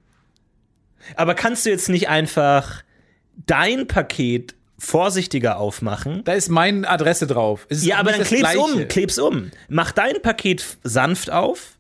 Aber 1.15 1.35
kannst 1.35 1.65
du 1.65 1.69
jetzt 1.69 1.87
nicht 1.89 2.09
einfach 2.09 2.83
dein 3.45 3.87
Paket 3.87 4.55
vorsichtiger 4.77 5.57
aufmachen? 5.57 6.23
Da 6.25 6.33
ist 6.33 6.49
meine 6.49 6.87
Adresse 6.89 7.27
drauf. 7.27 7.65
Ist 7.69 7.85
Ja, 7.85 7.97
aber 7.97 8.11
dann 8.11 8.23
kleb's 8.23 8.41
Gleiche. 8.51 8.59
um, 8.59 8.87
kleb's 8.89 9.17
um. 9.17 9.51
Mach 9.69 9.91
dein 9.93 10.21
Paket 10.21 10.65
sanft 10.83 11.29
auf, 11.31 11.72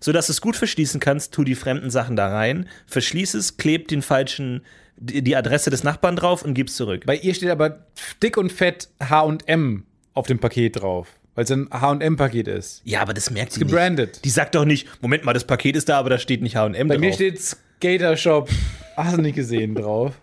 sodass 0.00 0.26
du 0.26 0.32
es 0.32 0.40
gut 0.40 0.56
verschließen 0.56 1.00
kannst, 1.00 1.32
tu 1.34 1.44
die 1.44 1.54
fremden 1.54 1.90
Sachen 1.90 2.16
da 2.16 2.28
rein, 2.28 2.68
verschließ 2.86 3.34
es, 3.34 3.56
kleb 3.56 3.88
den 3.88 4.02
falschen, 4.02 4.62
die 4.96 5.36
Adresse 5.36 5.70
des 5.70 5.84
Nachbarn 5.84 6.16
drauf 6.16 6.42
und 6.42 6.54
gib's 6.54 6.74
zurück. 6.76 7.04
Bei 7.06 7.16
ihr 7.16 7.34
steht 7.34 7.50
aber 7.50 7.86
dick 8.22 8.36
und 8.36 8.50
fett 8.52 8.88
H&M 9.02 9.84
auf 10.14 10.26
dem 10.26 10.38
Paket 10.40 10.80
drauf, 10.80 11.08
weil 11.34 11.44
es 11.44 11.50
ein 11.52 11.68
H&M-Paket 11.70 12.48
ist. 12.48 12.82
Ja, 12.84 13.00
aber 13.02 13.14
das 13.14 13.30
merkt 13.30 13.52
sie 13.52 13.60
gebrandet. 13.60 14.10
nicht. 14.14 14.24
Die 14.24 14.30
sagt 14.30 14.54
doch 14.56 14.64
nicht, 14.64 14.88
Moment 15.02 15.24
mal, 15.24 15.32
das 15.34 15.46
Paket 15.46 15.76
ist 15.76 15.88
da, 15.88 15.98
aber 15.98 16.10
da 16.10 16.18
steht 16.18 16.42
nicht 16.42 16.56
H&M 16.56 16.88
Bei 16.88 16.94
drauf. 16.94 17.00
mir 17.00 17.12
steht 17.12 17.40
Skater 17.40 18.16
Shop, 18.16 18.50
hast 18.96 19.16
du 19.16 19.22
nicht 19.22 19.36
gesehen, 19.36 19.74
drauf. 19.76 20.14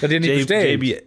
Hat 0.00 0.10
ihr 0.10 0.20
nicht 0.20 0.28
J- 0.28 0.38
bestellt. 0.38 0.82
JB. 0.82 1.02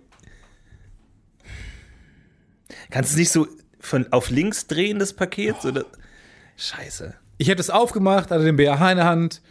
Kannst 2.90 3.12
du 3.12 3.14
es 3.14 3.18
nicht 3.18 3.30
so 3.32 3.48
von 3.80 4.12
auf 4.12 4.30
links 4.30 4.68
drehen, 4.68 5.00
das 5.00 5.14
Paket? 5.14 5.64
Oder? 5.66 5.86
Scheiße. 6.58 7.14
Ich 7.38 7.50
habe 7.50 7.58
das 7.58 7.70
aufgemacht, 7.70 8.32
hatte 8.32 8.44
den 8.44 8.56
BH 8.56 8.92
in 8.92 8.98
der 8.98 9.06
Hand 9.06 9.42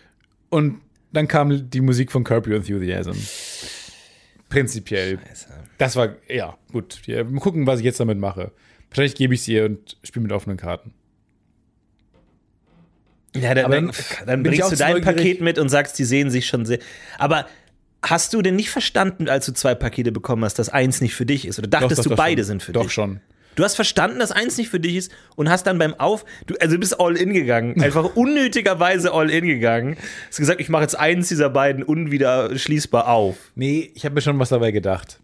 und 0.50 0.80
dann 1.12 1.28
kam 1.28 1.70
die 1.70 1.80
Musik 1.80 2.10
von 2.10 2.24
Curb 2.24 2.46
Your 2.46 2.56
Enthusiasm. 2.56 3.12
Prinzipiell. 4.48 5.18
Scheiße. 5.28 5.48
Das 5.78 5.96
war, 5.96 6.14
ja, 6.28 6.56
gut. 6.72 7.00
Ja, 7.06 7.24
mal 7.24 7.40
gucken, 7.40 7.66
was 7.66 7.80
ich 7.80 7.84
jetzt 7.84 8.00
damit 8.00 8.18
mache. 8.18 8.52
Wahrscheinlich 8.90 9.14
gebe 9.16 9.34
ich 9.34 9.40
es 9.40 9.48
ihr 9.48 9.64
und 9.64 9.96
spiele 10.02 10.22
mit 10.22 10.32
offenen 10.32 10.56
Karten. 10.56 10.94
Ja, 13.36 13.52
dann, 13.54 13.70
dann, 13.70 13.92
dann 14.26 14.42
bringst 14.44 14.70
du 14.70 14.76
dein 14.76 14.92
neugierig. 14.92 15.16
Paket 15.16 15.40
mit 15.40 15.58
und 15.58 15.68
sagst, 15.68 15.98
die 15.98 16.04
sehen 16.04 16.30
sich 16.30 16.46
schon 16.46 16.64
sehr. 16.66 16.78
Aber 17.18 17.46
hast 18.00 18.32
du 18.32 18.42
denn 18.42 18.54
nicht 18.54 18.70
verstanden, 18.70 19.28
als 19.28 19.46
du 19.46 19.52
zwei 19.52 19.74
Pakete 19.74 20.12
bekommen 20.12 20.44
hast, 20.44 20.58
dass 20.60 20.68
eins 20.68 21.00
nicht 21.00 21.14
für 21.14 21.26
dich 21.26 21.46
ist? 21.46 21.58
Oder 21.58 21.66
dachtest 21.66 21.92
Doch, 21.92 21.96
doch, 21.96 22.02
du, 22.04 22.08
doch 22.10 22.16
beide 22.16 22.42
schon. 22.42 22.46
sind 22.46 22.62
für 22.62 22.72
Doch 22.72 22.84
dich? 22.84 22.92
schon. 22.92 23.20
Du 23.54 23.64
hast 23.64 23.74
verstanden, 23.74 24.18
dass 24.18 24.32
eins 24.32 24.56
nicht 24.56 24.68
für 24.68 24.80
dich 24.80 24.96
ist 24.96 25.12
und 25.36 25.48
hast 25.48 25.66
dann 25.66 25.78
beim 25.78 25.94
Auf, 25.94 26.24
du, 26.46 26.54
also 26.60 26.74
du 26.74 26.80
bist 26.80 27.00
all 27.00 27.16
in 27.16 27.32
gegangen, 27.32 27.80
einfach 27.82 28.16
unnötigerweise 28.16 29.12
all 29.12 29.30
in 29.30 29.46
gegangen. 29.46 29.96
Hast 30.28 30.38
gesagt, 30.38 30.60
ich 30.60 30.68
mache 30.68 30.82
jetzt 30.82 30.98
eins 30.98 31.28
dieser 31.28 31.50
beiden 31.50 31.82
unwiederschließbar 31.82 33.08
auf. 33.08 33.36
Nee, 33.54 33.90
ich 33.94 34.04
habe 34.04 34.14
mir 34.14 34.20
schon 34.20 34.38
was 34.38 34.48
dabei 34.48 34.70
gedacht. 34.70 35.20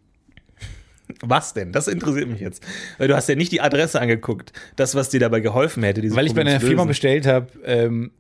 Was 1.23 1.55
denn? 1.55 1.73
Das 1.73 1.89
interessiert 1.89 2.29
mich 2.29 2.41
jetzt. 2.41 2.63
Weil 2.99 3.09
du 3.09 3.17
hast 3.17 3.29
ja 3.29 3.35
nicht 3.35 3.53
die 3.53 3.61
Adresse 3.61 4.01
angeguckt. 4.01 4.53
Das, 4.77 4.95
was 4.95 5.09
dir 5.09 5.21
dabei 5.21 5.41
geholfen 5.41 5.83
hätte. 5.83 6.03
Weil 6.15 6.27
ich 6.27 6.35
bei 6.35 6.43
einer 6.43 6.61
Firma 6.61 6.85
bestellt 6.85 7.27
habe, 7.27 7.49
ähm, 7.65 8.13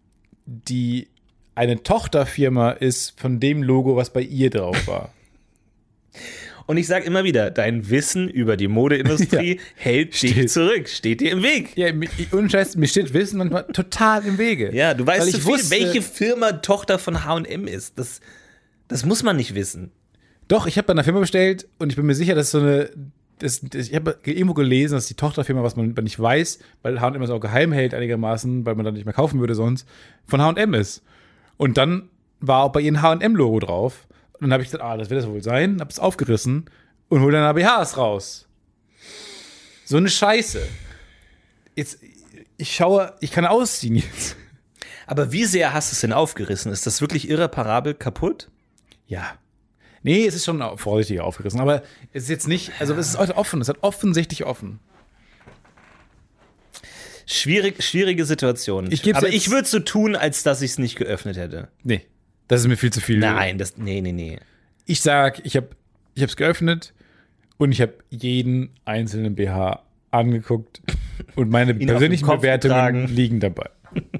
die 0.45 1.09
eine 1.55 1.83
Tochterfirma 1.83 2.73
ist 2.73 3.19
von 3.21 3.39
dem 3.39 3.63
Logo, 3.63 3.97
was 3.97 4.11
bei 4.11 4.23
ihr 4.23 4.51
drauf 4.51 4.87
war. 4.87 5.13
Und 6.71 6.77
ich 6.77 6.87
sage 6.87 7.05
immer 7.05 7.25
wieder, 7.25 7.51
dein 7.51 7.91
Wissen 7.91 8.29
über 8.31 8.57
die 8.57 8.69
Modeindustrie 8.69 9.59
hält 9.75 10.23
dich 10.23 10.31
Steht. 10.31 10.51
zurück, 10.53 10.89
steht 10.89 11.21
dir 11.21 11.33
im 11.33 11.43
Weg. 11.43 11.77
Ja, 11.77 11.89
Scheiß, 12.49 12.77
mir 12.77 12.87
steht 12.87 13.13
Wissen 13.13 13.39
manchmal 13.39 13.65
total 13.73 14.25
im 14.25 14.39
Wege. 14.39 14.73
Ja, 14.73 14.95
du 14.95 15.05
weißt 15.05 15.35
viel, 15.35 15.45
wusste- 15.45 15.71
welche 15.73 16.01
Firma 16.01 16.53
Tochter 16.53 17.01
von 17.01 17.25
H&M 17.25 17.67
ist. 17.67 17.99
Das, 17.99 18.21
das 18.87 19.05
muss 19.05 19.25
man 19.25 19.35
nicht 19.35 19.57
wissen. 19.57 19.91
Doch, 20.47 20.69
ich 20.69 20.77
habe 20.79 20.87
bei 20.87 20.93
einer 20.93 21.03
Firma 21.03 21.19
bestellt 21.19 21.67
und 21.81 21.91
ich 21.91 21.97
bin 21.97 22.07
mir 22.07 22.15
sicher, 22.15 22.37
dass 22.37 22.53
so 22.53 22.61
eine. 22.61 22.91
Das, 23.41 23.61
das, 23.63 23.89
ich 23.89 23.95
habe 23.97 24.19
irgendwo 24.25 24.55
gelesen, 24.55 24.95
dass 24.95 25.07
die 25.07 25.15
Tochterfirma, 25.15 25.65
was 25.65 25.75
man 25.75 25.95
nicht 26.03 26.21
weiß, 26.21 26.61
weil 26.83 27.01
HM 27.01 27.21
es 27.21 27.31
auch 27.31 27.41
geheim 27.41 27.73
hält 27.73 27.95
einigermaßen, 27.95 28.65
weil 28.65 28.77
man 28.77 28.85
dann 28.85 28.95
nicht 28.95 29.07
mehr 29.07 29.15
kaufen 29.15 29.41
würde 29.41 29.57
sonst, 29.57 29.89
von 30.25 30.41
HM 30.41 30.75
ist. 30.75 31.03
Und 31.57 31.79
dann 31.79 32.11
war 32.39 32.63
auch 32.63 32.71
bei 32.73 32.81
ihr 32.81 32.93
ein 32.93 33.03
HM-Logo 33.03 33.59
drauf. 33.59 34.07
Und 34.41 34.47
dann 34.47 34.55
habe 34.55 34.63
ich 34.63 34.71
gesagt, 34.71 34.83
ah, 34.83 34.97
das 34.97 35.11
wird 35.11 35.23
das 35.23 35.29
wohl 35.29 35.43
sein, 35.43 35.81
habe 35.81 35.91
es 35.91 35.99
aufgerissen 35.99 36.71
und 37.09 37.21
hole 37.21 37.33
dann 37.33 37.45
ABHs 37.45 37.99
raus. 37.99 38.49
So 39.85 39.99
eine 39.99 40.09
Scheiße. 40.09 40.67
Jetzt, 41.77 41.99
ich 42.57 42.75
schaue, 42.75 43.15
ich 43.21 43.33
kann 43.33 43.45
ausziehen 43.45 43.97
jetzt. 43.97 44.37
Aber 45.07 45.33
wie 45.33 45.45
sehr 45.45 45.73
hast 45.75 45.91
du 45.91 45.95
es 45.95 46.01
denn 46.01 46.13
aufgerissen? 46.13 46.73
Ist 46.73 46.87
das 46.87 47.01
wirklich 47.01 47.29
irreparabel 47.29 47.95
kaputt? 47.95 48.49
Ja. 49.07 49.39
Nee, 50.03 50.25
es 50.25 50.35
ist 50.35 50.45
schon 50.47 50.63
vorsichtig 50.79 51.21
aufgerissen, 51.21 51.61
aber 51.61 51.83
es 52.13 52.23
ist 52.25 52.29
jetzt 52.31 52.49
nicht, 52.49 52.73
also 52.79 52.95
es 52.95 53.09
ist 53.09 53.19
heute 53.19 53.37
offen, 53.37 53.61
es 53.61 53.69
hat 53.69 53.79
offensichtlich 53.83 54.47
offen. 54.47 54.79
Schwierig, 57.27 57.83
schwierige 57.83 58.25
Situation. 58.25 58.91
Ich 58.91 59.15
Aber 59.15 59.29
ich 59.29 59.51
würde 59.51 59.69
so 59.69 59.81
tun, 59.81 60.17
als 60.17 60.43
dass 60.43 60.63
ich 60.63 60.73
es 60.73 60.79
nicht 60.79 60.97
geöffnet 60.97 61.37
hätte. 61.37 61.69
Nee, 61.83 62.07
das 62.51 62.63
ist 62.63 62.67
mir 62.67 62.77
viel 62.77 62.93
zu 62.93 63.01
viel. 63.01 63.19
Nein, 63.19 63.59
das, 63.59 63.77
nee, 63.77 64.01
nee, 64.01 64.11
nee. 64.11 64.39
Ich 64.85 65.03
sag, 65.03 65.45
ich 65.47 65.55
habe 65.57 65.69
ich 66.15 66.23
es 66.25 66.37
geöffnet 66.37 66.93
und 67.59 67.71
ich 67.71 67.81
habe 67.81 67.95
jeden 68.11 68.71
einzelnen 68.85 69.37
BH 69.37 69.85
angeguckt 70.11 70.83
und 71.37 71.49
meine 71.49 71.75
persönlichen 71.87 72.27
Bewertungen 72.27 73.07
liegen 73.07 73.39
dabei. 73.39 73.71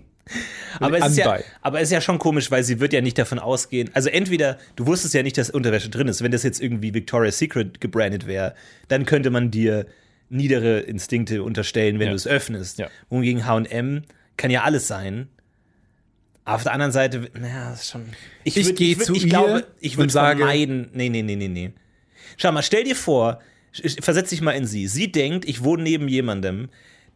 Aber 0.79 0.99
es, 0.99 1.09
ist 1.09 1.17
ja, 1.19 1.39
aber 1.61 1.79
es 1.81 1.89
ist 1.89 1.93
ja 1.93 2.01
schon 2.01 2.19
komisch, 2.21 2.53
weil 2.53 2.63
sie 2.63 2.79
wird 2.79 2.93
ja 2.93 3.01
nicht 3.01 3.19
davon 3.19 3.41
ausgehen. 3.41 3.91
Also 3.93 4.09
entweder, 4.09 4.57
du 4.77 4.87
wusstest 4.87 5.13
ja 5.13 5.25
nicht, 5.25 5.37
dass 5.37 5.51
Unterwäsche 5.51 5.91
drin 5.91 6.07
ist. 6.07 6.23
Wenn 6.23 6.31
das 6.31 6.45
jetzt 6.45 6.63
irgendwie 6.63 6.95
Victoria's 6.95 7.37
Secret 7.39 7.81
gebrandet 7.81 8.29
wäre, 8.29 8.55
dann 8.87 9.05
könnte 9.05 9.31
man 9.31 9.51
dir 9.51 9.87
niedere 10.29 10.79
Instinkte 10.81 11.43
unterstellen, 11.43 11.99
wenn 11.99 12.07
Ja. 12.07 12.11
du 12.13 12.17
es 12.17 12.27
öffnest. 12.29 12.79
Ja. 12.79 12.89
Wohingegen 13.11 13.45
H&M 13.45 14.03
kann 14.37 14.51
ja 14.53 14.63
alles 14.63 14.87
sein. 14.87 15.29
Auf 16.55 16.63
der 16.65 16.73
anderen 16.73 16.93
Seite, 16.93 17.31
naja, 17.39 17.71
das 17.71 17.83
ist 17.83 17.91
schon. 17.91 18.07
Ich 18.45 18.57
würd- 18.57 18.75
geh 18.75 18.93
würd- 18.95 19.03
zu 19.05 19.15
ich 19.15 19.25
ihr 19.25 19.29
glaube, 19.29 19.67
ich 19.81 19.97
würde 19.97 20.13
vermeiden. 20.13 20.89
Nee, 20.93 21.09
nee, 21.09 21.23
nee, 21.23 21.37
nee, 21.37 21.49
nee. 21.49 21.73
Schau 22.37 22.53
mal, 22.53 22.63
stell 22.63 22.85
dir 22.85 22.97
vor, 22.97 23.41
versetz 24.01 24.31
dich 24.31 24.41
mal 24.41 24.53
in 24.53 24.67
sie. 24.67 24.87
Sie 24.87 25.11
denkt, 25.13 25.45
ich 25.49 25.63
wohne 25.65 25.83
neben 25.83 26.09
jemandem, 26.09 26.69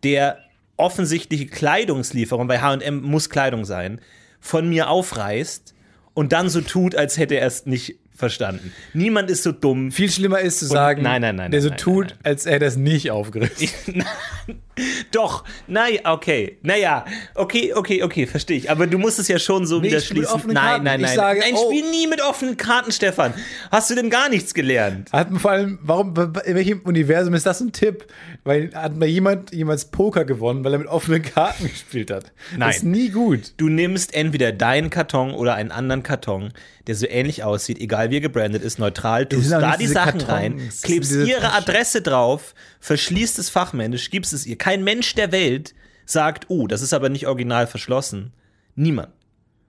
der 0.02 0.38
offensichtliche 0.76 1.46
Kleidungslieferung, 1.46 2.46
bei 2.48 2.60
H&M 2.60 3.00
muss 3.02 3.30
Kleidung 3.30 3.64
sein, 3.64 4.00
von 4.40 4.68
mir 4.68 4.88
aufreißt 4.90 5.74
und 6.14 6.32
dann 6.32 6.48
so 6.48 6.60
tut, 6.60 6.94
als 6.94 7.16
hätte 7.16 7.36
er 7.36 7.46
es 7.46 7.64
nicht 7.66 7.96
verstanden. 8.14 8.72
Niemand 8.92 9.30
ist 9.30 9.42
so 9.42 9.50
dumm. 9.52 9.90
Viel 9.90 10.10
schlimmer 10.10 10.40
ist 10.40 10.58
zu 10.60 10.66
sagen, 10.66 11.02
nein, 11.02 11.20
nein, 11.22 11.34
nein, 11.36 11.50
der 11.50 11.58
nein, 11.60 11.62
so 11.62 11.68
nein, 11.70 11.78
tut, 11.78 12.06
nein, 12.10 12.18
als 12.22 12.46
er 12.46 12.58
das 12.60 12.76
nicht 12.76 13.10
aufgerissen. 13.10 14.04
Doch, 15.12 15.44
naja, 15.66 16.00
okay. 16.12 16.58
Naja, 16.62 17.04
okay, 17.34 17.72
okay, 17.74 18.02
okay, 18.02 18.26
verstehe 18.26 18.56
ich. 18.56 18.70
Aber 18.70 18.86
du 18.86 18.98
musst 18.98 19.18
es 19.18 19.28
ja 19.28 19.38
schon 19.38 19.66
so 19.66 19.78
Nee, 19.80 19.88
wieder 19.88 20.00
spiele 20.00 20.26
schließen. 20.26 20.52
Nein, 20.52 20.54
Karten. 20.54 20.84
nein, 20.84 21.00
Ich 21.00 21.06
nein. 21.06 21.16
sage, 21.16 21.40
nein, 21.40 21.54
oh. 21.54 21.70
spiel 21.70 21.90
nie 21.90 22.06
mit 22.06 22.20
offenen 22.20 22.56
Karten, 22.56 22.90
Stefan. 22.92 23.34
Hast 23.70 23.90
du 23.90 23.94
denn 23.94 24.10
gar 24.10 24.28
nichts 24.28 24.54
gelernt? 24.54 25.12
Hat 25.12 25.30
man 25.30 25.40
vor 25.40 25.50
allem, 25.52 25.78
warum, 25.82 26.14
in 26.44 26.54
welchem 26.54 26.80
Universum 26.80 27.34
ist 27.34 27.46
das 27.46 27.60
ein 27.60 27.72
Tipp? 27.72 28.06
Weil 28.42 28.70
hat 28.74 28.96
mal 28.96 29.06
jemand 29.06 29.52
jemals 29.52 29.86
Poker 29.86 30.24
gewonnen, 30.24 30.64
weil 30.64 30.72
er 30.72 30.78
mit 30.78 30.88
offenen 30.88 31.22
Karten 31.22 31.64
gespielt 31.68 32.10
hat. 32.10 32.32
Nein. 32.52 32.60
Das 32.68 32.76
ist 32.78 32.82
nie 32.84 33.10
gut. 33.10 33.52
Du 33.56 33.68
nimmst 33.68 34.14
entweder 34.14 34.52
deinen 34.52 34.90
Karton 34.90 35.32
oder 35.32 35.54
einen 35.54 35.70
anderen 35.70 36.02
Karton, 36.02 36.52
der 36.86 36.94
so 36.94 37.06
ähnlich 37.08 37.42
aussieht, 37.44 37.78
egal 37.80 38.10
wie 38.10 38.16
er 38.16 38.20
gebrandet 38.20 38.62
ist, 38.62 38.78
neutral, 38.78 39.26
tust 39.26 39.50
da 39.50 39.76
die 39.76 39.86
Sachen 39.86 40.18
Kartons, 40.20 40.28
rein, 40.28 40.70
klebst 40.82 41.12
ihre. 41.12 41.52
Adresse 41.54 42.02
drauf, 42.02 42.54
verschließt 42.80 43.38
es 43.38 43.48
fachmännisch, 43.48 44.10
gibst 44.10 44.32
es 44.34 44.46
ihr. 44.46 44.56
Kein 44.64 44.82
Mensch 44.82 45.14
der 45.14 45.30
Welt 45.30 45.74
sagt, 46.06 46.46
oh, 46.48 46.66
das 46.66 46.80
ist 46.80 46.94
aber 46.94 47.10
nicht 47.10 47.26
original 47.26 47.66
verschlossen. 47.66 48.32
Niemand. 48.74 49.12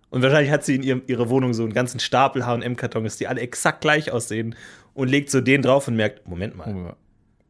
Und 0.09 0.21
wahrscheinlich 0.21 0.53
hat 0.53 0.63
sie 0.63 0.75
in 0.75 0.83
ihrem, 0.83 1.01
ihrer 1.07 1.27
Wohnung 1.27 1.53
so 1.53 1.63
einen 1.63 1.73
ganzen 1.73 1.99
Stapel 1.99 2.45
H&M-Kartons, 2.45 3.17
die 3.17 3.27
alle 3.27 3.41
exakt 3.41 3.81
gleich 3.81 4.13
aussehen 4.13 4.55
und 4.93 5.09
legt 5.09 5.31
so 5.31 5.41
den 5.41 5.61
drauf 5.61 5.89
und 5.89 5.97
merkt, 5.97 6.25
Moment 6.29 6.55
mal, 6.55 6.95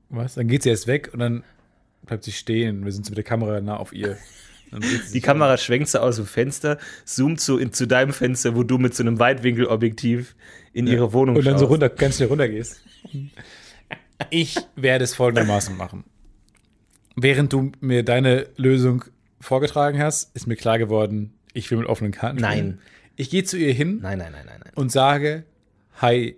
Was? 0.09 0.33
Dann 0.33 0.47
geht 0.47 0.63
sie 0.63 0.69
erst 0.69 0.87
weg 0.87 1.11
und 1.13 1.19
dann 1.19 1.43
bleibt 2.07 2.23
sie 2.23 2.31
stehen. 2.31 2.83
Wir 2.83 2.91
sind 2.91 3.05
so 3.05 3.11
mit 3.11 3.17
der 3.17 3.23
Kamera 3.23 3.61
nah 3.61 3.77
auf 3.77 3.93
ihr. 3.93 4.17
Die 5.13 5.21
Kamera 5.21 5.55
schwenkt 5.57 5.89
so 5.89 5.99
aus 5.99 6.15
dem 6.15 6.25
Fenster, 6.25 6.79
zoomt 7.05 7.39
so 7.39 7.59
in, 7.59 7.73
zu 7.73 7.85
deinem 7.85 8.11
Fenster, 8.11 8.55
wo 8.55 8.63
du 8.63 8.79
mit 8.79 8.95
so 8.95 9.03
einem 9.03 9.19
Weitwinkelobjektiv 9.19 10.35
in 10.73 10.87
ihre 10.87 11.13
Wohnung 11.13 11.35
und 11.35 11.45
dann 11.45 11.59
so 11.59 11.65
schaust. 11.65 11.73
runter, 11.73 11.89
ganz 11.89 12.15
schnell 12.15 12.29
runter 12.29 12.49
gehst. 12.49 12.81
Ich 14.31 14.57
werde 14.75 15.03
es 15.03 15.13
folgendermaßen 15.13 15.77
machen. 15.77 16.05
Während 17.15 17.53
du 17.53 17.71
mir 17.79 18.03
deine 18.03 18.47
Lösung 18.57 19.05
vorgetragen 19.39 19.99
hast, 20.01 20.35
ist 20.35 20.47
mir 20.47 20.55
klar 20.55 20.77
geworden, 20.77 21.33
ich 21.53 21.71
will 21.71 21.77
mit 21.77 21.87
offenen 21.87 22.11
Karten 22.11 22.39
spielen. 22.39 22.67
Nein. 22.67 22.79
Ich 23.15 23.29
gehe 23.29 23.43
zu 23.43 23.57
ihr 23.57 23.73
hin 23.73 23.99
Nein, 24.01 24.17
nein, 24.17 24.33
nein, 24.33 24.45
nein, 24.45 24.59
nein. 24.63 24.73
und 24.75 24.91
sage, 24.91 25.45
hi. 26.01 26.35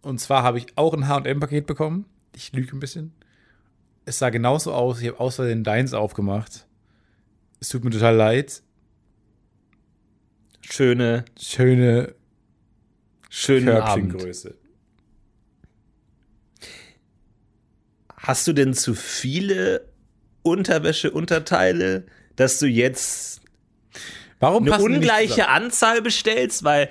Und 0.00 0.18
zwar 0.18 0.42
habe 0.42 0.58
ich 0.58 0.66
auch 0.76 0.94
ein 0.94 1.06
H&M-Paket 1.08 1.66
bekommen. 1.66 2.06
Ich 2.34 2.52
lüge 2.52 2.74
ein 2.74 2.80
bisschen. 2.80 3.12
Es 4.04 4.18
sah 4.18 4.30
genauso 4.30 4.72
aus. 4.72 5.00
Ich 5.00 5.08
habe 5.08 5.20
aus 5.20 5.36
Versehen 5.36 5.62
deins 5.62 5.92
aufgemacht. 5.92 6.66
Es 7.60 7.68
tut 7.68 7.84
mir 7.84 7.90
total 7.90 8.16
leid. 8.16 8.62
Schöne, 10.62 11.24
Schöne 11.38 12.14
schönen 13.28 13.68
Abend. 13.68 14.10
Körbchengröße. 14.10 14.54
Hast 18.22 18.46
du 18.46 18.52
denn 18.52 18.72
zu 18.74 18.94
viele 18.94 19.88
Unterwäsche-Unterteile, 20.42 22.04
dass 22.36 22.58
du 22.58 22.66
jetzt 22.66 23.40
Warum 24.38 24.64
eine 24.70 24.82
ungleiche? 24.82 25.48
Anzahl 25.48 26.02
bestellst? 26.02 26.64
Weil 26.64 26.88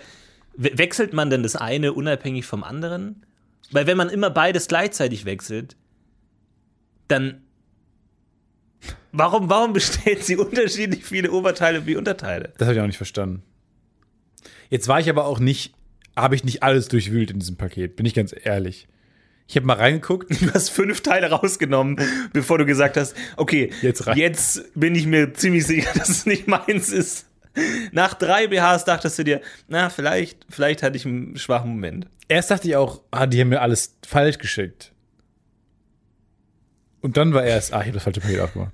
we- 0.56 0.78
wechselt 0.78 1.14
man 1.14 1.30
denn 1.30 1.44
das 1.44 1.56
eine 1.56 1.94
unabhängig 1.94 2.46
vom 2.46 2.64
anderen? 2.64 3.26
Weil 3.72 3.88
wenn 3.88 3.98
man 3.98 4.10
immer 4.10 4.30
beides 4.30 4.68
gleichzeitig 4.68 5.24
wechselt, 5.26 5.78
dann 7.08 7.42
warum, 9.14 9.50
warum 9.50 9.72
bestellt 9.74 10.24
sie 10.26 10.36
unterschiedlich 10.38 11.06
viele 11.06 11.32
Oberteile 11.32 11.86
wie 11.86 11.96
Unterteile? 11.96 12.52
Das 12.58 12.68
habe 12.68 12.76
ich 12.76 12.82
auch 12.82 12.88
nicht 12.88 12.98
verstanden. 12.98 13.44
Jetzt 14.70 14.88
war 14.88 15.00
ich 15.00 15.10
aber 15.10 15.26
auch 15.26 15.40
nicht, 15.40 15.74
habe 16.16 16.36
ich 16.36 16.44
nicht 16.44 16.64
alles 16.64 16.88
durchwühlt 16.90 17.32
in 17.32 17.40
diesem 17.40 17.56
Paket, 17.58 17.96
bin 17.96 18.06
ich 18.06 18.14
ganz 18.14 18.34
ehrlich. 18.44 18.88
Ich 19.48 19.56
habe 19.58 19.66
mal 19.66 19.76
reingeguckt. 19.78 20.30
Du 20.42 20.54
hast 20.54 20.70
fünf 20.70 21.02
Teile 21.02 21.30
rausgenommen, 21.30 21.98
bevor 22.34 22.58
du 22.58 22.66
gesagt 22.66 22.96
hast, 22.98 23.16
okay, 23.38 23.72
Jetzt 23.82 24.06
jetzt 24.16 24.64
bin 24.80 24.96
ich 24.96 25.06
mir 25.06 25.34
ziemlich 25.34 25.66
sicher, 25.66 25.92
dass 25.98 26.10
es 26.10 26.26
nicht 26.26 26.48
meins 26.48 26.90
ist. 26.92 27.26
Nach 27.92 28.14
drei 28.14 28.48
BHs 28.48 28.86
dachtest 28.86 29.20
du 29.20 29.24
dir, 29.26 29.42
na, 29.68 29.90
vielleicht, 29.90 30.46
vielleicht 30.50 30.84
hatte 30.84 30.96
ich 30.96 31.06
einen 31.06 31.38
schwachen 31.38 31.72
Moment. 31.72 32.08
Erst 32.30 32.50
dachte 32.50 32.68
ich 32.70 32.78
auch, 32.78 33.02
ah, 33.12 33.28
die 33.28 33.42
haben 33.42 33.50
mir 33.50 33.62
alles 33.62 33.98
falsch 34.08 34.38
geschickt. 34.38 34.94
Und 37.02 37.18
dann 37.18 37.34
war 37.34 37.44
erst, 37.44 37.74
ah, 37.74 37.80
ich 37.82 37.88
habe 37.88 37.94
das 37.96 38.04
falsche 38.04 38.22
Paket 38.22 38.40
aufgemacht. 38.40 38.72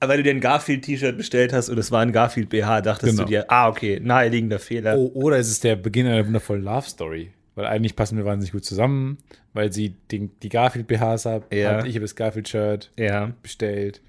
Aber 0.00 0.10
weil 0.12 0.16
du 0.18 0.22
dir 0.24 0.30
ein 0.34 0.40
Garfield-T-Shirt 0.40 1.16
bestellt 1.16 1.52
hast 1.52 1.68
und 1.68 1.78
es 1.78 1.90
war 1.90 2.00
ein 2.00 2.12
Garfield-BH, 2.12 2.80
dachtest 2.82 3.12
Genau. 3.12 3.22
du 3.24 3.28
dir, 3.28 3.50
ah, 3.50 3.68
okay, 3.68 4.00
naheliegender 4.02 4.58
Fehler. 4.58 4.96
Oh, 4.98 5.10
oder 5.14 5.38
ist 5.38 5.48
es 5.50 5.60
der 5.60 5.76
Beginn 5.76 6.06
einer 6.06 6.26
wundervollen 6.26 6.64
Love 6.64 6.88
Story? 6.88 7.32
Weil 7.60 7.66
eigentlich 7.68 7.94
passen 7.96 8.16
wir 8.16 8.24
wahnsinnig 8.24 8.52
gut 8.52 8.64
zusammen, 8.64 9.18
weil 9.52 9.70
sie 9.72 9.90
den, 10.10 10.30
die 10.40 10.48
Garfield 10.48 10.86
BHs 10.86 11.26
hat, 11.26 11.52
Ja. 11.52 11.76
hat 11.78 11.86
ich 11.86 11.94
habe 11.94 12.04
das 12.04 12.14
Garfield 12.16 12.48
Shirt 12.48 12.90
Ja. 12.96 13.32
bestellt. 13.42 14.00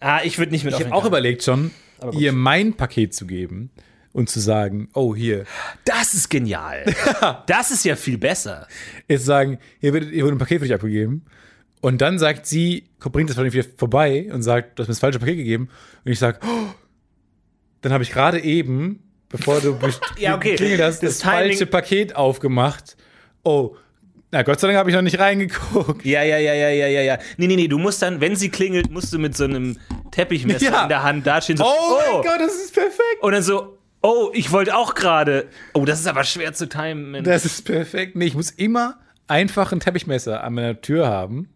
Ah, 0.00 0.20
ich 0.24 0.38
würde 0.38 0.52
nicht 0.52 0.64
mit 0.64 0.74
Ich 0.74 0.80
habe 0.84 0.94
auch 0.94 1.04
überlegt 1.04 1.42
schon, 1.42 1.70
ihr 2.12 2.32
mein 2.32 2.74
Paket 2.74 3.14
zu 3.14 3.26
geben 3.26 3.70
und 4.12 4.28
zu 4.30 4.40
sagen, 4.40 4.88
oh 4.94 5.14
hier, 5.14 5.44
Das 5.84 6.14
ist 6.14 6.28
genial. 6.30 6.84
das 7.46 7.70
ist 7.70 7.84
ja 7.84 7.96
viel 7.96 8.18
besser. 8.18 8.66
jetzt 9.08 9.24
sagen, 9.24 9.58
hier 9.80 9.92
wird, 9.92 10.10
hier 10.10 10.24
wurde 10.24 10.36
ein 10.36 10.38
Paket 10.38 10.58
für 10.60 10.64
dich 10.66 10.74
abgegeben. 10.74 11.24
Und 11.82 12.00
dann 12.02 12.18
sagt 12.18 12.46
sie, 12.46 12.84
bringt 12.98 13.30
das 13.30 13.36
von 13.36 13.50
wieder 13.50 13.64
vorbei 13.78 14.28
und 14.32 14.42
sagt, 14.42 14.78
du 14.78 14.82
hast 14.82 14.88
mir 14.88 14.92
das 14.92 14.98
falsche 15.00 15.18
Paket 15.18 15.36
gegeben. 15.38 15.68
Und 16.04 16.12
ich 16.12 16.18
sage, 16.18 16.38
oh, 16.44 16.68
dann 17.80 17.92
habe 17.92 18.02
ich 18.02 18.10
gerade 18.10 18.40
eben, 18.42 19.02
bevor 19.30 19.60
du 19.60 19.78
Ja, 20.18 20.36
okay. 20.36 20.50
geklingelt 20.50 20.82
hast, 20.82 21.02
Das 21.02 21.18
das, 21.18 21.22
falsche 21.22 21.64
Paket 21.66 22.14
aufgemacht. 22.14 22.96
Oh, 23.42 23.74
na 24.32 24.42
Gott 24.42 24.60
sei 24.60 24.68
Dank 24.68 24.78
habe 24.78 24.90
ich 24.90 24.94
noch 24.96 25.02
nicht 25.02 25.18
reingeguckt. 25.18 26.04
Ja, 26.04 26.22
ja, 26.22 26.36
ja, 26.38 26.52
ja, 26.54 26.68
ja, 26.68 26.86
ja, 26.86 27.00
ja. 27.00 27.18
Nee, 27.38 27.46
nee, 27.48 27.56
nee, 27.56 27.66
du 27.68 27.78
musst 27.78 28.02
dann, 28.02 28.20
wenn 28.20 28.36
sie 28.36 28.48
klingelt, 28.50 28.90
musst 28.90 29.12
du 29.12 29.18
mit 29.18 29.36
so 29.36 29.44
einem 29.44 29.78
Teppichmesser 30.12 30.66
Ja. 30.70 30.82
in 30.82 30.88
der 30.88 31.02
Hand 31.02 31.26
dastehen. 31.26 31.56
So, 31.56 31.64
Oh, 31.64 31.98
mein 32.12 32.22
Gott, 32.22 32.40
das 32.40 32.54
ist 32.54 32.74
perfekt. 32.74 33.22
Und 33.22 33.32
dann 33.32 33.42
so, 33.42 33.78
oh, 34.02 34.30
ich 34.32 34.52
wollte 34.52 34.76
auch 34.76 34.94
gerade. 34.94 35.48
Oh, 35.74 35.84
das 35.84 35.98
ist 36.00 36.06
aber 36.06 36.22
schwer 36.24 36.52
zu 36.52 36.68
timen. 36.68 37.24
Das 37.24 37.44
ist 37.44 37.64
perfekt. 37.64 38.14
Nee, 38.14 38.26
ich 38.26 38.34
muss 38.34 38.50
immer 38.50 38.98
einfach 39.26 39.72
ein 39.72 39.80
Teppichmesser 39.80 40.44
an 40.44 40.54
meiner 40.54 40.80
Tür 40.80 41.08
haben. 41.08 41.48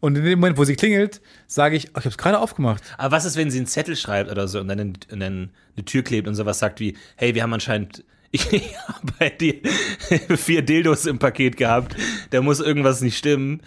Und 0.00 0.16
in 0.16 0.24
dem 0.24 0.38
Moment, 0.38 0.58
wo 0.58 0.64
sie 0.64 0.76
klingelt, 0.76 1.20
sage 1.46 1.76
ich, 1.76 1.88
oh, 1.88 1.98
ich 1.98 2.04
habe 2.04 2.08
es 2.10 2.18
gerade 2.18 2.38
aufgemacht. 2.38 2.82
Aber 2.98 3.16
was 3.16 3.24
ist, 3.24 3.36
wenn 3.36 3.50
sie 3.50 3.58
einen 3.58 3.66
Zettel 3.66 3.96
schreibt 3.96 4.30
oder 4.30 4.46
so 4.46 4.60
und 4.60 4.68
dann, 4.68 4.80
und 4.80 5.06
dann 5.10 5.50
eine 5.76 5.84
Tür 5.84 6.02
klebt 6.02 6.28
und 6.28 6.34
sowas 6.34 6.58
sagt 6.58 6.80
wie, 6.80 6.96
hey, 7.16 7.34
wir 7.34 7.42
haben 7.42 7.52
anscheinend, 7.52 8.04
ich 8.30 8.44
habe 8.86 9.12
bei 9.18 9.30
dir 9.30 9.54
vier 10.36 10.62
Dildos 10.62 11.06
im 11.06 11.18
Paket 11.18 11.56
gehabt, 11.56 11.96
da 12.30 12.42
muss 12.42 12.60
irgendwas 12.60 13.00
nicht 13.00 13.16
stimmen. 13.18 13.62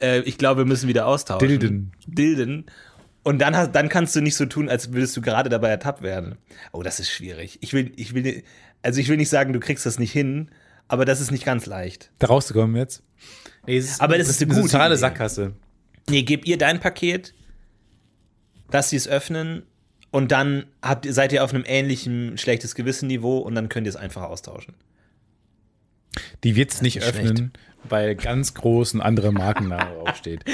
Äh, 0.00 0.20
ich 0.20 0.38
glaube, 0.38 0.62
wir 0.62 0.66
müssen 0.66 0.88
wieder 0.88 1.06
austauschen. 1.06 1.48
Dilden. 1.48 1.92
Dilden. 2.06 2.66
Und 3.22 3.40
dann, 3.40 3.56
hast, 3.56 3.72
dann 3.72 3.88
kannst 3.88 4.14
du 4.14 4.20
nicht 4.20 4.36
so 4.36 4.46
tun, 4.46 4.68
als 4.68 4.92
würdest 4.92 5.16
du 5.16 5.20
gerade 5.20 5.50
dabei 5.50 5.68
ertappt 5.68 6.00
werden. 6.00 6.36
Oh, 6.72 6.82
das 6.82 7.00
ist 7.00 7.10
schwierig. 7.10 7.58
Ich 7.60 7.72
will, 7.72 7.92
ich 7.96 8.14
will, 8.14 8.44
also 8.82 9.00
ich 9.00 9.08
will 9.08 9.16
nicht 9.16 9.30
sagen, 9.30 9.52
du 9.52 9.58
kriegst 9.58 9.84
das 9.84 9.98
nicht 9.98 10.12
hin, 10.12 10.50
aber 10.86 11.04
das 11.04 11.20
ist 11.20 11.32
nicht 11.32 11.44
ganz 11.44 11.66
leicht. 11.66 12.12
Da 12.20 12.28
rauszukommen 12.28 12.76
jetzt. 12.76 13.02
Nee, 13.66 13.78
es 13.78 13.86
ist, 13.86 14.00
Aber 14.00 14.16
das 14.16 14.28
ist 14.28 14.40
eine 14.40 14.54
gute 14.54 14.68
totale. 14.68 14.96
Sackgasse. 14.96 15.54
Nee, 16.08 16.22
gebt 16.22 16.46
ihr 16.46 16.58
dein 16.58 16.80
Paket, 16.80 17.34
lasst 18.70 18.90
sie 18.90 18.96
es 18.96 19.08
öffnen 19.08 19.62
und 20.10 20.30
dann 20.32 20.66
habt, 20.82 21.04
ihr- 21.06 21.12
seid 21.12 21.32
ihr 21.32 21.42
auf 21.44 21.52
einem 21.52 21.64
ähnlichen 21.66 22.38
schlechtes 22.38 22.74
Gewissen-Niveau 22.74 23.38
und 23.38 23.54
dann 23.54 23.68
könnt 23.68 23.86
ihr 23.86 23.90
es 23.90 23.96
einfach 23.96 24.22
austauschen. 24.22 24.74
Die 26.44 26.56
wird 26.56 26.72
es 26.72 26.80
nicht 26.82 27.02
öffnen, 27.02 27.52
weil 27.88 28.14
ganz 28.14 28.54
groß 28.54 28.94
ein 28.94 29.00
anderer 29.00 29.32
Markenname 29.32 29.90
draufsteht. 30.04 30.44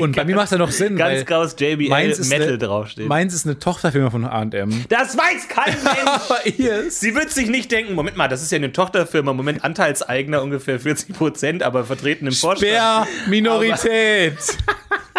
Und 0.00 0.16
bei 0.16 0.24
mir 0.24 0.36
macht 0.36 0.46
es 0.46 0.50
ja 0.52 0.58
noch 0.58 0.70
Sinn, 0.70 0.96
Ganz 0.96 1.18
weil 1.18 1.24
kraus 1.24 1.56
JBL 1.58 1.88
meins 1.88 2.28
Metal 2.28 2.48
eine, 2.48 2.58
draufsteht. 2.58 3.08
Meins 3.08 3.34
ist 3.34 3.46
eine 3.46 3.58
Tochterfirma 3.58 4.10
von 4.10 4.30
H&M. 4.30 4.84
das 4.88 5.16
weiß 5.16 5.48
kein 5.48 5.74
Mensch! 5.84 6.58
Ihr 6.58 6.90
Sie 6.90 7.14
wird 7.14 7.30
sich 7.30 7.48
nicht 7.48 7.70
denken, 7.72 7.94
Moment 7.94 8.16
mal, 8.16 8.28
das 8.28 8.42
ist 8.42 8.52
ja 8.52 8.56
eine 8.56 8.72
Tochterfirma, 8.72 9.32
Moment, 9.32 9.64
Anteilseigner 9.64 10.42
ungefähr 10.42 10.80
40 10.80 11.16
Prozent, 11.16 11.62
aber 11.62 11.84
vertreten 11.84 12.26
im 12.26 12.32
Vorstand. 12.32 12.70
Bär 12.72 13.06
Minorität. 13.28 14.36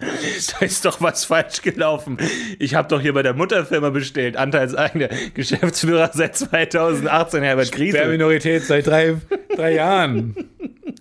Da 0.00 0.64
ist 0.64 0.84
doch 0.84 1.00
was 1.00 1.24
falsch 1.24 1.62
gelaufen. 1.62 2.18
Ich 2.60 2.74
habe 2.74 2.86
doch 2.88 3.00
hier 3.00 3.12
bei 3.12 3.22
der 3.22 3.34
Mutterfirma 3.34 3.90
bestellt, 3.90 4.36
Anteilseigner, 4.36 5.08
Geschäftsführer 5.34 6.10
seit 6.14 6.36
2018, 6.36 7.42
Herbert 7.42 7.72
Griesel. 7.72 8.08
Minorität 8.08 8.62
seit 8.62 8.86
drei, 8.86 9.16
drei 9.56 9.74
Jahren. 9.74 10.36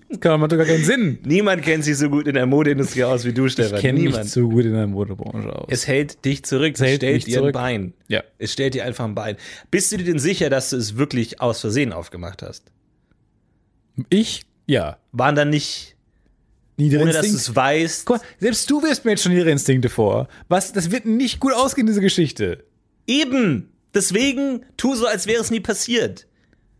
Das 0.09 0.19
kann 0.19 0.39
macht 0.39 0.51
doch 0.53 0.57
gar 0.57 0.65
keinen 0.65 0.83
Sinn. 0.83 1.19
Niemand 1.25 1.61
kennt 1.63 1.83
sich 1.83 1.97
so 1.97 2.09
gut 2.09 2.27
in 2.27 2.33
der 2.33 2.45
Modeindustrie 2.45 3.03
aus 3.03 3.25
wie 3.25 3.33
du, 3.33 3.47
Stefan. 3.49 3.75
Ich 3.75 3.81
kenne 3.81 3.99
mich 3.99 4.15
so 4.23 4.47
gut 4.49 4.65
in 4.65 4.73
der 4.73 4.87
Modebranche 4.87 5.53
aus. 5.53 5.67
Es 5.69 5.85
hält 5.85 6.23
dich 6.25 6.43
zurück, 6.43 6.73
es, 6.75 6.81
hält 6.81 6.97
stellt 6.97 7.27
dir 7.27 7.33
zurück. 7.35 7.49
ein 7.49 7.61
Bein. 7.61 7.93
ja. 8.07 8.23
Es 8.39 8.53
stellt 8.53 8.73
dir 8.73 8.85
einfach 8.85 9.05
ein 9.05 9.15
Bein. 9.15 9.35
Bist 9.69 9.91
du 9.91 9.97
dir 9.97 10.05
denn 10.05 10.19
sicher, 10.19 10.49
dass 10.49 10.71
du 10.71 10.77
es 10.77 10.97
wirklich 10.97 11.41
aus 11.41 11.61
Versehen 11.61 11.93
aufgemacht 11.93 12.41
hast? 12.41 12.71
Ich? 14.09 14.43
Ja. 14.65 14.97
Waren 15.11 15.35
da 15.35 15.45
nicht, 15.45 15.96
Niedere 16.78 17.01
ohne 17.01 17.11
dass 17.11 17.21
du 17.21 17.28
Instinkte. 17.28 17.51
es 17.51 17.55
weißt? 17.55 18.05
Guck 18.05 18.17
mal, 18.17 18.25
selbst 18.39 18.69
du 18.69 18.84
wirst 18.84 19.03
mir 19.03 19.11
jetzt 19.11 19.23
schon 19.23 19.32
ihre 19.32 19.49
Instinkte 19.49 19.89
vor. 19.89 20.28
Was, 20.47 20.71
das 20.73 20.91
wird 20.91 21.05
nicht 21.05 21.39
gut 21.39 21.53
ausgehen, 21.53 21.88
diese 21.88 22.01
Geschichte. 22.01 22.63
Eben! 23.07 23.71
Deswegen 23.93 24.63
tu 24.78 24.93
so, 24.93 25.07
als 25.07 25.25
wäre 25.25 25.41
es 25.41 25.49
nie 25.49 25.59
passiert. 25.59 26.28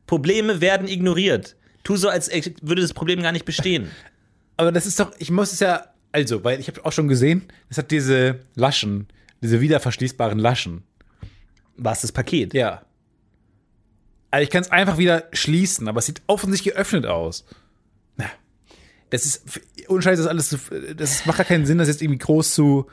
Probleme 0.06 0.62
werden 0.62 0.88
ignoriert. 0.88 1.56
Tu 1.84 1.96
so, 1.96 2.10
als 2.10 2.30
würde 2.62 2.82
das 2.82 2.94
Problem 2.94 3.22
gar 3.22 3.32
nicht 3.32 3.46
bestehen. 3.46 3.90
Aber 4.56 4.72
das 4.72 4.86
ist 4.86 5.00
doch, 5.00 5.12
ich 5.18 5.32
muss 5.32 5.52
es 5.52 5.60
ja 5.60 5.88
Also, 6.12 6.44
weil 6.44 6.60
ich 6.60 6.68
habe 6.68 6.86
auch 6.86 6.92
schon 6.92 7.08
gesehen, 7.08 7.44
es 7.70 7.78
hat 7.78 7.92
diese 7.92 8.40
Laschen, 8.56 9.08
diese 9.42 9.62
wiederverschließbaren 9.62 10.38
Laschen. 10.38 10.84
Was 11.76 12.02
das 12.02 12.12
Paket? 12.12 12.54
Ja. 12.54 12.84
Also 14.32 14.44
ich 14.44 14.50
kann 14.50 14.62
es 14.62 14.72
einfach 14.72 14.98
wieder 14.98 15.28
schließen, 15.32 15.88
aber 15.88 16.00
es 16.00 16.06
sieht 16.06 16.22
offensichtlich 16.28 16.74
geöffnet 16.74 17.06
aus. 17.06 17.46
Das 19.10 19.26
ist, 19.26 19.44
ohne 19.88 20.02
Scheiß, 20.02 20.18
das 20.20 20.28
alles, 20.28 20.50
zu, 20.50 20.58
das 20.96 21.26
macht 21.26 21.38
gar 21.38 21.46
keinen 21.46 21.66
Sinn, 21.66 21.78
das 21.78 21.88
jetzt 21.88 22.02
irgendwie 22.02 22.20
groß 22.20 22.54
zu, 22.54 22.88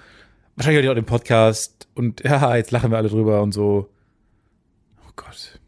wahrscheinlich 0.56 0.76
hört 0.76 0.84
ihr 0.84 0.90
auch 0.92 0.94
den 0.94 1.04
Podcast 1.06 1.88
und 1.94 2.20
ja, 2.24 2.54
jetzt 2.56 2.70
lachen 2.70 2.90
wir 2.90 2.98
alle 2.98 3.08
drüber 3.08 3.42
und 3.42 3.52
so. 3.52 3.90
Oh 5.06 5.10
Gott. 5.16 5.58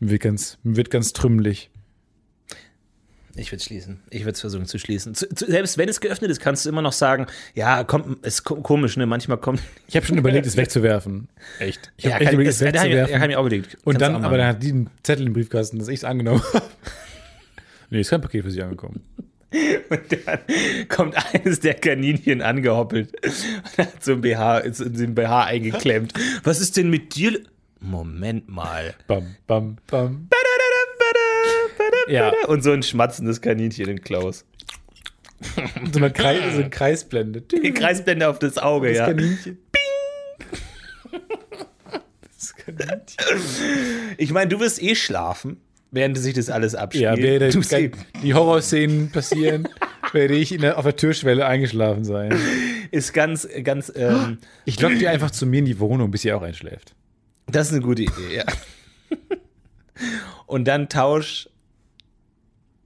Mir 0.00 0.10
wird 0.10 0.22
ganz, 0.22 0.58
mir 0.62 0.76
wird 0.76 0.90
ganz 0.90 1.12
trümmelig. 1.12 1.70
Ich 3.36 3.52
würde 3.52 3.62
schließen. 3.62 4.00
Ich 4.10 4.22
würde 4.22 4.32
es 4.32 4.40
versuchen 4.40 4.66
zu 4.66 4.78
schließen. 4.78 5.14
Zu, 5.14 5.28
zu, 5.34 5.46
selbst 5.46 5.78
wenn 5.78 5.88
es 5.88 6.00
geöffnet 6.00 6.30
ist, 6.30 6.40
kannst 6.40 6.64
du 6.64 6.68
immer 6.68 6.82
noch 6.82 6.92
sagen, 6.92 7.26
ja, 7.54 7.84
kommt, 7.84 8.24
ist 8.26 8.42
ko- 8.44 8.56
komisch, 8.56 8.96
ne? 8.96 9.06
Manchmal 9.06 9.38
kommt. 9.38 9.60
Ich 9.86 9.96
habe 9.96 10.04
schon 10.06 10.18
überlegt, 10.18 10.46
es 10.46 10.56
wegzuwerfen. 10.56 11.28
Echt. 11.58 11.92
Ich 11.96 12.04
Ja, 12.04 12.12
habe 12.12 12.20
echt 12.22 12.30
kann, 12.30 12.34
überlegt, 12.34 12.54
es 12.54 12.60
wegzuwerfen. 12.60 13.12
ja, 13.12 13.18
kann 13.18 13.30
ich 13.30 13.36
auch 13.36 13.40
überlegt. 13.46 13.74
und 13.84 13.98
Kannst 13.98 14.00
dann, 14.02 14.24
aber 14.24 14.36
dann 14.36 14.46
hat 14.48 14.62
die 14.62 14.70
einen 14.70 14.90
Zettel 15.02 15.26
im 15.26 15.32
Briefkasten, 15.32 15.78
dass 15.78 15.88
ich 15.88 15.96
es 16.00 16.04
angenommen 16.04 16.42
habe. 16.52 16.64
Nee, 17.90 18.00
ist 18.00 18.10
kein 18.10 18.20
Paket 18.20 18.44
für 18.44 18.50
sie 18.50 18.62
angekommen. 18.62 19.02
Und 19.90 20.00
dann 20.26 20.38
kommt 20.88 21.34
eines 21.34 21.58
der 21.60 21.74
Kaninchen 21.74 22.40
angehoppelt 22.40 23.12
und 23.24 23.78
hat 23.78 24.04
so 24.04 24.12
ein 24.12 24.20
BH, 24.20 24.58
ist 24.58 24.80
in 24.80 24.94
den 24.94 25.14
BH 25.16 25.44
eingeklemmt. 25.46 26.12
Was 26.44 26.60
ist 26.60 26.76
denn 26.76 26.88
mit 26.88 27.16
dir? 27.16 27.40
Moment 27.80 28.48
mal. 28.48 28.94
Bam, 29.08 29.34
bam, 29.48 29.78
bam. 29.88 30.28
Ja. 32.06 32.32
Und 32.46 32.62
so 32.62 32.70
ein 32.70 32.84
schmatzendes 32.84 33.40
Kaninchen 33.40 33.88
in 33.88 34.00
Klaus. 34.02 34.44
So 35.92 35.98
eine, 35.98 36.12
Kreis, 36.12 36.52
so 36.52 36.60
eine 36.60 36.70
Kreisblende. 36.70 37.40
Die 37.40 37.72
Kreisblende 37.72 38.28
auf 38.28 38.38
das 38.38 38.58
Auge, 38.58 38.88
Das 38.88 38.98
ja. 38.98 39.06
Kaninchen. 39.06 39.58
Das 42.22 42.54
Kaninchen. 42.54 44.14
Ich 44.18 44.32
meine, 44.32 44.48
du 44.48 44.60
wirst 44.60 44.82
eh 44.82 44.94
schlafen, 44.94 45.56
während 45.90 46.16
sich 46.18 46.34
das 46.34 46.50
alles 46.50 46.74
abspielt. 46.74 47.04
Ja, 47.04 47.16
während 47.16 47.54
Du 47.54 47.62
sie- 47.62 47.90
die 48.22 48.34
Horrorszenen 48.34 49.10
passieren, 49.10 49.68
werde 50.12 50.34
ich 50.34 50.56
der, 50.56 50.78
auf 50.78 50.84
der 50.84 50.96
Türschwelle 50.96 51.46
eingeschlafen 51.46 52.04
sein. 52.04 52.36
ist 52.90 53.12
ganz, 53.12 53.48
ganz, 53.62 53.92
ähm, 53.94 54.38
Ich 54.64 54.80
lock 54.80 54.98
die 54.98 55.08
einfach 55.08 55.30
zu 55.30 55.46
mir 55.46 55.58
in 55.58 55.64
die 55.66 55.78
Wohnung, 55.78 56.10
bis 56.10 56.22
sie 56.22 56.32
auch 56.32 56.42
einschläft. 56.42 56.94
das 57.46 57.68
ist 57.68 57.72
eine 57.74 57.82
gute 57.82 58.02
Idee, 58.02 58.36
ja. 58.36 58.44
Und 60.46 60.66
dann 60.66 60.88
tausch, 60.88 61.48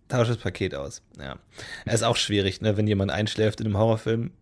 tausch 0.09 0.29
das 0.29 0.37
Paket 0.37 0.75
aus. 0.75 1.03
Ja. 1.19 1.37
Es 1.87 1.95
ist 1.97 2.03
auch 2.03 2.17
schwierig, 2.17 2.61
ne, 2.61 2.77
wenn 2.77 2.87
jemand 2.87 3.11
einschläft 3.11 3.61
in 3.61 3.67
einem 3.67 3.79
Horrorfilm, 3.79 4.33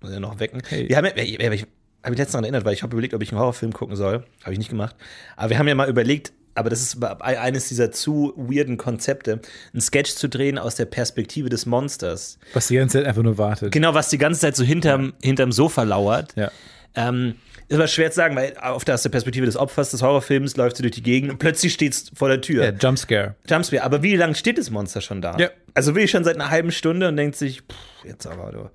muss 0.00 0.10
er 0.12 0.20
noch 0.20 0.38
wecken. 0.38 0.62
Hey. 0.68 0.88
Wir 0.88 0.96
haben 0.96 1.06
ja, 1.06 1.16
ich 1.16 1.34
habe 1.34 1.50
mich 1.50 1.66
letztens 2.04 2.32
daran 2.32 2.44
erinnert, 2.44 2.64
weil 2.64 2.72
ich 2.74 2.82
habe 2.82 2.92
überlegt, 2.94 3.14
ob 3.14 3.22
ich 3.22 3.32
einen 3.32 3.40
Horrorfilm 3.40 3.72
gucken 3.72 3.96
soll. 3.96 4.24
Habe 4.42 4.52
ich 4.52 4.58
nicht 4.58 4.70
gemacht. 4.70 4.94
Aber 5.36 5.50
wir 5.50 5.58
haben 5.58 5.66
ja 5.68 5.74
mal 5.74 5.88
überlegt, 5.90 6.32
aber 6.58 6.70
das 6.70 6.82
ist 6.82 7.02
eines 7.02 7.68
dieser 7.68 7.90
zu 7.90 8.32
weirden 8.36 8.76
Konzepte, 8.76 9.40
einen 9.72 9.80
Sketch 9.80 10.14
zu 10.14 10.28
drehen 10.28 10.58
aus 10.58 10.74
der 10.74 10.86
Perspektive 10.86 11.48
des 11.48 11.66
Monsters. 11.66 12.38
Was 12.52 12.68
die 12.68 12.76
ganze 12.76 12.98
Zeit 12.98 13.06
einfach 13.06 13.22
nur 13.22 13.38
wartet. 13.38 13.72
Genau, 13.72 13.94
was 13.94 14.08
die 14.08 14.18
ganze 14.18 14.40
Zeit 14.40 14.56
so 14.56 14.64
hinterm, 14.64 15.14
hinterm 15.22 15.52
Sofa 15.52 15.84
lauert. 15.84 16.34
Ja. 16.36 16.50
Ähm, 16.94 17.36
ist 17.68 17.76
aber 17.76 17.86
schwer 17.86 18.10
zu 18.10 18.16
sagen, 18.16 18.34
weil 18.34 18.52
der, 18.52 18.72
aus 18.72 19.02
der 19.02 19.10
Perspektive 19.10 19.44
des 19.44 19.56
Opfers 19.56 19.90
des 19.90 20.00
Horrorfilms 20.00 20.56
läuft 20.56 20.78
sie 20.78 20.82
durch 20.82 20.94
die 20.94 21.02
Gegend 21.02 21.30
und 21.30 21.38
plötzlich 21.38 21.74
steht 21.74 21.92
es 21.92 22.10
vor 22.14 22.28
der 22.28 22.40
Tür. 22.40 22.64
ja, 22.64 22.70
Jumpscare. 22.70 23.34
Jumpscare. 23.46 23.82
Aber 23.84 24.02
wie 24.02 24.16
lange 24.16 24.34
steht 24.34 24.56
das 24.56 24.70
Monster 24.70 25.02
schon 25.02 25.20
da? 25.20 25.36
Ja. 25.38 25.50
Also 25.74 25.94
will 25.94 26.04
ich 26.04 26.10
schon 26.10 26.24
seit 26.24 26.36
einer 26.36 26.50
halben 26.50 26.72
Stunde 26.72 27.08
und 27.08 27.16
denkt 27.16 27.36
sich, 27.36 27.60
pff, 27.60 28.04
jetzt 28.04 28.26
aber 28.26 28.52
du. 28.52 28.70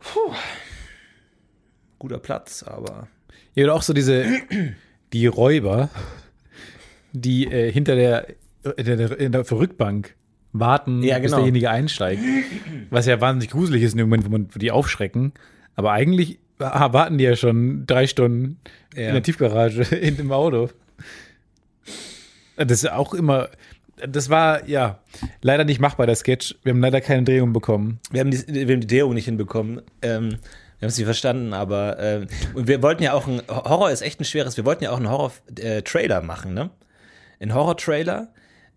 Puh. 0.00 0.34
Guter 2.00 2.18
Platz, 2.18 2.64
aber. 2.64 3.06
Ja, 3.54 3.64
oder 3.64 3.74
auch 3.74 3.82
so 3.82 3.92
diese, 3.92 4.26
die 5.12 5.26
Räuber, 5.28 5.88
die 7.20 7.50
äh, 7.50 7.70
hinter 7.72 7.96
der, 7.96 8.28
äh, 8.64 8.82
der, 8.82 9.18
in 9.18 9.32
der 9.32 9.50
Rückbank 9.50 10.14
warten, 10.52 11.02
Ja, 11.02 11.18
bis 11.18 11.26
genau. 11.26 11.38
derjenige 11.38 11.70
einsteigt. 11.70 12.22
Was 12.90 13.06
ja 13.06 13.20
wahnsinnig 13.20 13.50
gruselig 13.50 13.82
ist 13.82 13.92
in 13.92 13.98
dem 13.98 14.08
Moment, 14.08 14.26
wo 14.26 14.30
man 14.30 14.48
die 14.54 14.70
aufschrecken. 14.70 15.32
Aber 15.74 15.92
eigentlich 15.92 16.38
ah, 16.58 16.92
warten 16.92 17.18
die 17.18 17.24
ja 17.24 17.36
schon 17.36 17.86
drei 17.86 18.06
Stunden 18.06 18.58
Ja. 18.94 19.08
in 19.08 19.14
der 19.14 19.22
Tiefgarage 19.22 19.82
in 19.96 20.16
dem 20.16 20.32
Auto. 20.32 20.70
Das 22.56 22.82
ist 22.82 22.90
auch 22.90 23.12
immer, 23.12 23.50
das 23.96 24.30
war 24.30 24.66
ja 24.68 24.98
leider 25.42 25.64
nicht 25.64 25.80
machbar, 25.80 26.06
der 26.06 26.16
Sketch. 26.16 26.56
Wir 26.62 26.72
haben 26.72 26.80
leider 26.80 27.00
keine 27.00 27.24
Drehung 27.24 27.52
bekommen. 27.52 27.98
Wir 28.10 28.20
haben 28.20 28.30
die, 28.30 28.42
wir 28.46 28.74
haben 28.74 28.80
die 28.80 28.86
Drehung 28.86 29.14
nicht 29.14 29.26
hinbekommen. 29.26 29.82
Ähm, 30.02 30.30
wir 30.78 30.86
haben 30.86 30.88
es 30.88 30.96
nicht 30.98 31.06
verstanden, 31.06 31.52
aber 31.54 31.98
ähm, 31.98 32.26
und 32.54 32.68
wir 32.68 32.82
wollten 32.82 33.02
ja 33.02 33.14
auch 33.14 33.26
ein 33.26 33.40
Horror 33.48 33.90
ist 33.90 34.02
echt 34.02 34.20
ein 34.20 34.24
schweres. 34.24 34.56
Wir 34.56 34.64
wollten 34.66 34.84
ja 34.84 34.90
auch 34.90 34.98
einen 34.98 35.08
Horror-Trailer 35.08 36.20
machen, 36.22 36.52
ne? 36.54 36.70
Ein 37.40 37.54
Horror-Trailer 37.54 38.28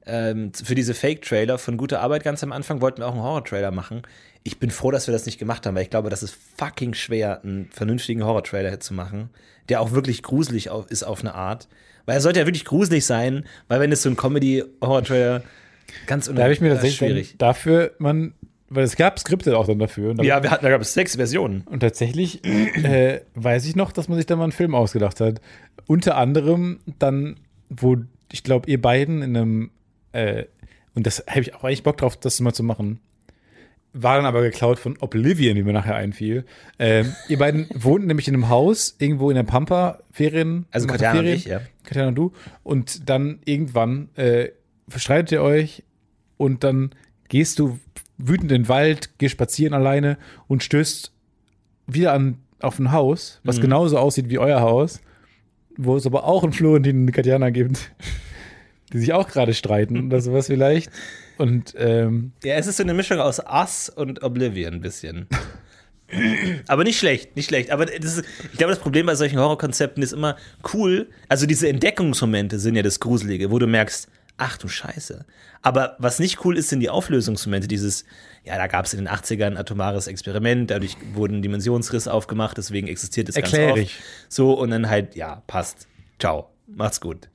ähm, 0.05 0.51
für 0.53 0.75
diese 0.75 0.93
Fake-Trailer 0.93 1.57
von 1.57 1.77
Gute 1.77 1.99
Arbeit 1.99 2.23
ganz 2.23 2.43
am 2.43 2.51
Anfang 2.51 2.81
wollten 2.81 3.01
wir 3.01 3.07
auch 3.07 3.13
einen 3.13 3.23
Horror-Trailer 3.23 3.71
machen. 3.71 4.01
Ich 4.43 4.59
bin 4.59 4.71
froh, 4.71 4.91
dass 4.91 5.07
wir 5.07 5.11
das 5.11 5.25
nicht 5.25 5.37
gemacht 5.37 5.65
haben, 5.65 5.75
weil 5.75 5.83
ich 5.83 5.89
glaube, 5.89 6.09
das 6.09 6.23
ist 6.23 6.35
fucking 6.57 6.93
schwer, 6.93 7.41
einen 7.43 7.69
vernünftigen 7.71 8.23
Horror-Trailer 8.23 8.79
zu 8.79 8.93
machen, 8.93 9.29
der 9.67 9.81
auch 9.81 9.91
wirklich 9.91 10.23
gruselig 10.23 10.69
auf, 10.69 10.89
ist 10.89 11.03
auf 11.03 11.21
eine 11.21 11.35
Art. 11.35 11.67
Weil 12.05 12.15
er 12.15 12.21
sollte 12.21 12.39
ja 12.39 12.45
wirklich 12.47 12.65
gruselig 12.65 13.05
sein, 13.05 13.45
weil 13.67 13.79
wenn 13.79 13.91
es 13.91 14.01
so 14.01 14.09
ein 14.09 14.15
Comedy-Horror-Trailer 14.15 15.43
ganz 16.07 16.25
Da 16.25 16.43
habe 16.43 16.53
ich 16.53 16.61
mir 16.61 16.69
das 16.69 16.83
ist 16.83 16.83
tatsächlich 16.83 17.27
schwierig. 17.27 17.35
dafür, 17.37 17.91
man, 17.99 18.33
weil 18.69 18.83
es 18.83 18.95
gab 18.95 19.19
Skripte 19.19 19.57
auch 19.57 19.67
dann 19.67 19.79
dafür. 19.79 20.15
Ja, 20.23 20.41
wir 20.41 20.49
hatten, 20.49 20.63
da 20.63 20.71
gab 20.71 20.81
es 20.81 20.93
sechs 20.93 21.15
Versionen. 21.15 21.61
Und 21.61 21.81
tatsächlich 21.81 22.43
äh, 22.45 23.21
weiß 23.35 23.65
ich 23.65 23.75
noch, 23.75 23.91
dass 23.91 24.07
man 24.07 24.17
sich 24.17 24.25
da 24.25 24.35
mal 24.35 24.43
einen 24.43 24.51
Film 24.51 24.73
ausgedacht 24.73 25.19
hat. 25.19 25.41
Unter 25.85 26.17
anderem 26.17 26.79
dann, 26.97 27.35
wo 27.69 27.97
ich 28.31 28.43
glaube, 28.43 28.69
ihr 28.69 28.81
beiden 28.81 29.21
in 29.21 29.35
einem, 29.35 29.71
äh, 30.11 30.45
und 30.95 31.07
das 31.07 31.23
habe 31.27 31.41
ich 31.41 31.55
auch 31.55 31.63
eigentlich 31.63 31.83
Bock 31.83 31.97
drauf, 31.97 32.17
das 32.17 32.39
mal 32.39 32.53
zu 32.53 32.63
machen. 32.63 32.99
War 33.91 34.17
dann 34.17 34.25
aber 34.25 34.41
geklaut 34.41 34.77
von 34.77 34.97
Oblivion, 34.99 35.55
wie 35.55 35.63
mir 35.63 35.73
nachher 35.73 35.95
einfiel. 35.95 36.45
Ähm, 36.77 37.13
ihr 37.27 37.39
beiden 37.39 37.67
wohnten 37.73 38.07
nämlich 38.07 38.27
in 38.27 38.35
einem 38.35 38.49
Haus 38.49 38.95
irgendwo 38.99 39.29
in 39.31 39.35
der 39.35 39.43
Pampa, 39.43 39.99
Ferien. 40.11 40.67
Also 40.71 40.87
Katjana 40.87 41.19
und 41.19 41.25
ich, 41.25 41.45
ja. 41.45 41.61
Katjana 41.83 42.09
und 42.09 42.15
du. 42.15 42.33
Und 42.63 43.09
dann 43.09 43.39
irgendwann 43.45 44.09
äh, 44.15 44.49
verstreitet 44.87 45.31
ihr 45.31 45.41
euch 45.41 45.83
und 46.37 46.63
dann 46.63 46.91
gehst 47.29 47.57
du 47.59 47.79
wütend 48.17 48.51
in 48.51 48.63
den 48.63 48.67
Wald, 48.67 49.17
gehst 49.17 49.31
spazieren 49.31 49.73
alleine 49.73 50.17
und 50.47 50.63
stößt 50.63 51.11
wieder 51.87 52.13
an, 52.13 52.37
auf 52.61 52.77
ein 52.77 52.91
Haus, 52.91 53.39
was 53.43 53.61
genauso 53.61 53.97
aussieht 53.97 54.29
wie 54.29 54.37
euer 54.37 54.61
Haus, 54.61 55.01
wo 55.81 55.95
es 55.95 56.05
aber 56.05 56.25
auch 56.25 56.43
einen 56.43 56.51
Florentin 56.51 56.97
und 56.97 57.01
eine 57.03 57.11
Katjana 57.11 57.49
gibt, 57.49 57.91
die 58.91 58.99
sich 58.99 59.13
auch 59.13 59.27
gerade 59.27 59.53
streiten 59.53 60.07
oder 60.07 60.19
sowas 60.19 60.47
vielleicht. 60.47 60.91
Und 61.37 61.73
ähm, 61.77 62.33
Ja, 62.43 62.55
es 62.55 62.67
ist 62.67 62.77
so 62.77 62.83
eine 62.83 62.93
Mischung 62.93 63.19
aus 63.19 63.39
Us 63.39 63.89
und 63.89 64.21
Oblivion 64.21 64.73
ein 64.75 64.81
bisschen. 64.81 65.27
Aber 66.67 66.83
nicht 66.83 66.99
schlecht, 66.99 67.35
nicht 67.35 67.47
schlecht. 67.47 67.71
Aber 67.71 67.91
ist, 67.91 68.23
ich 68.51 68.57
glaube, 68.57 68.71
das 68.73 68.79
Problem 68.79 69.05
bei 69.05 69.15
solchen 69.15 69.39
Horrorkonzepten 69.39 70.03
ist 70.03 70.11
immer 70.11 70.35
cool. 70.73 71.07
Also 71.29 71.45
diese 71.45 71.69
Entdeckungsmomente 71.69 72.59
sind 72.59 72.75
ja 72.75 72.81
das 72.81 72.99
Gruselige, 72.99 73.51
wo 73.51 73.59
du 73.59 73.67
merkst, 73.67 74.09
ach 74.39 74.57
du 74.57 74.67
Scheiße. 74.67 75.25
Aber 75.61 75.95
was 75.99 76.19
nicht 76.19 76.43
cool 76.45 76.57
ist, 76.57 76.69
sind 76.69 76.79
die 76.79 76.89
Auflösungsmomente. 76.89 77.67
Dieses, 77.67 78.05
ja, 78.43 78.55
da 78.57 78.67
gab 78.67 78.85
es 78.85 78.93
in 78.93 78.99
den 79.05 79.07
80ern 79.09 79.45
ein 79.47 79.57
atomares 79.57 80.07
Experiment, 80.07 80.71
dadurch 80.71 80.95
wurden 81.13 81.37
ein 81.37 81.41
Dimensionsriss 81.41 82.07
aufgemacht, 82.07 82.57
deswegen 82.57 82.87
existiert 82.87 83.29
es 83.29 83.35
ganz 83.35 83.53
oft. 83.53 83.77
ich. 83.77 83.95
So, 84.29 84.53
und 84.53 84.71
dann 84.71 84.89
halt, 84.89 85.15
ja, 85.15 85.43
passt. 85.47 85.87
Ciao. 86.19 86.49
Macht's 86.67 87.01
gut. 87.01 87.29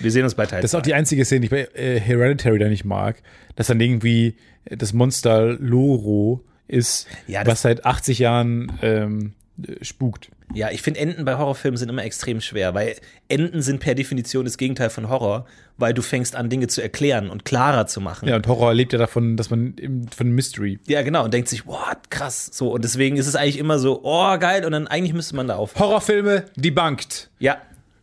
Wir 0.00 0.10
sehen 0.12 0.24
uns 0.24 0.34
bei 0.34 0.44
Teil 0.46 0.60
das 0.60 0.72
ist 0.72 0.74
auch 0.74 0.82
die 0.82 0.92
einzige 0.94 1.24
Szene, 1.24 1.40
die 1.40 1.44
ich 1.46 1.50
bei 1.50 1.68
äh, 1.80 1.98
Hereditary 1.98 2.58
da 2.58 2.68
nicht 2.68 2.84
mag, 2.84 3.22
dass 3.56 3.68
dann 3.68 3.80
irgendwie 3.80 4.36
das 4.66 4.92
Monster 4.92 5.54
Loro 5.54 6.44
ist, 6.66 7.06
Ja, 7.26 7.42
das- 7.42 7.52
was 7.52 7.62
seit 7.62 7.86
80 7.86 8.18
Jahren 8.18 8.78
ähm, 8.82 9.32
äh, 9.32 9.47
spukt. 9.82 10.30
Ja, 10.54 10.70
ich 10.70 10.82
finde 10.82 11.00
Enden 11.00 11.24
bei 11.24 11.36
Horrorfilmen 11.36 11.76
sind 11.76 11.88
immer 11.88 12.04
extrem 12.04 12.40
schwer, 12.40 12.74
weil 12.74 12.96
Enden 13.28 13.60
sind 13.60 13.80
per 13.80 13.94
Definition 13.94 14.44
das 14.44 14.56
Gegenteil 14.56 14.90
von 14.90 15.08
Horror, 15.08 15.46
weil 15.76 15.92
du 15.94 16.02
fängst 16.02 16.36
an, 16.36 16.48
Dinge 16.48 16.68
zu 16.68 16.80
erklären 16.80 17.28
und 17.28 17.44
klarer 17.44 17.86
zu 17.86 18.00
machen. 18.00 18.28
Ja, 18.28 18.36
und 18.36 18.46
Horror 18.46 18.72
lebt 18.74 18.92
ja 18.92 18.98
davon, 18.98 19.36
dass 19.36 19.50
man 19.50 19.74
im, 19.74 20.08
von 20.08 20.30
Mystery. 20.30 20.78
Ja, 20.86 21.02
genau, 21.02 21.24
und 21.24 21.34
denkt 21.34 21.48
sich, 21.48 21.66
what, 21.66 22.10
krass. 22.10 22.50
So, 22.52 22.72
und 22.72 22.84
deswegen 22.84 23.16
ist 23.16 23.26
es 23.26 23.36
eigentlich 23.36 23.58
immer 23.58 23.78
so, 23.78 24.00
oh, 24.04 24.38
geil, 24.38 24.64
und 24.64 24.72
dann 24.72 24.86
eigentlich 24.86 25.14
müsste 25.14 25.36
man 25.36 25.48
da 25.48 25.56
auf. 25.56 25.78
Horrorfilme 25.78 26.46
debunked. 26.56 27.30
Ja, 27.38 27.58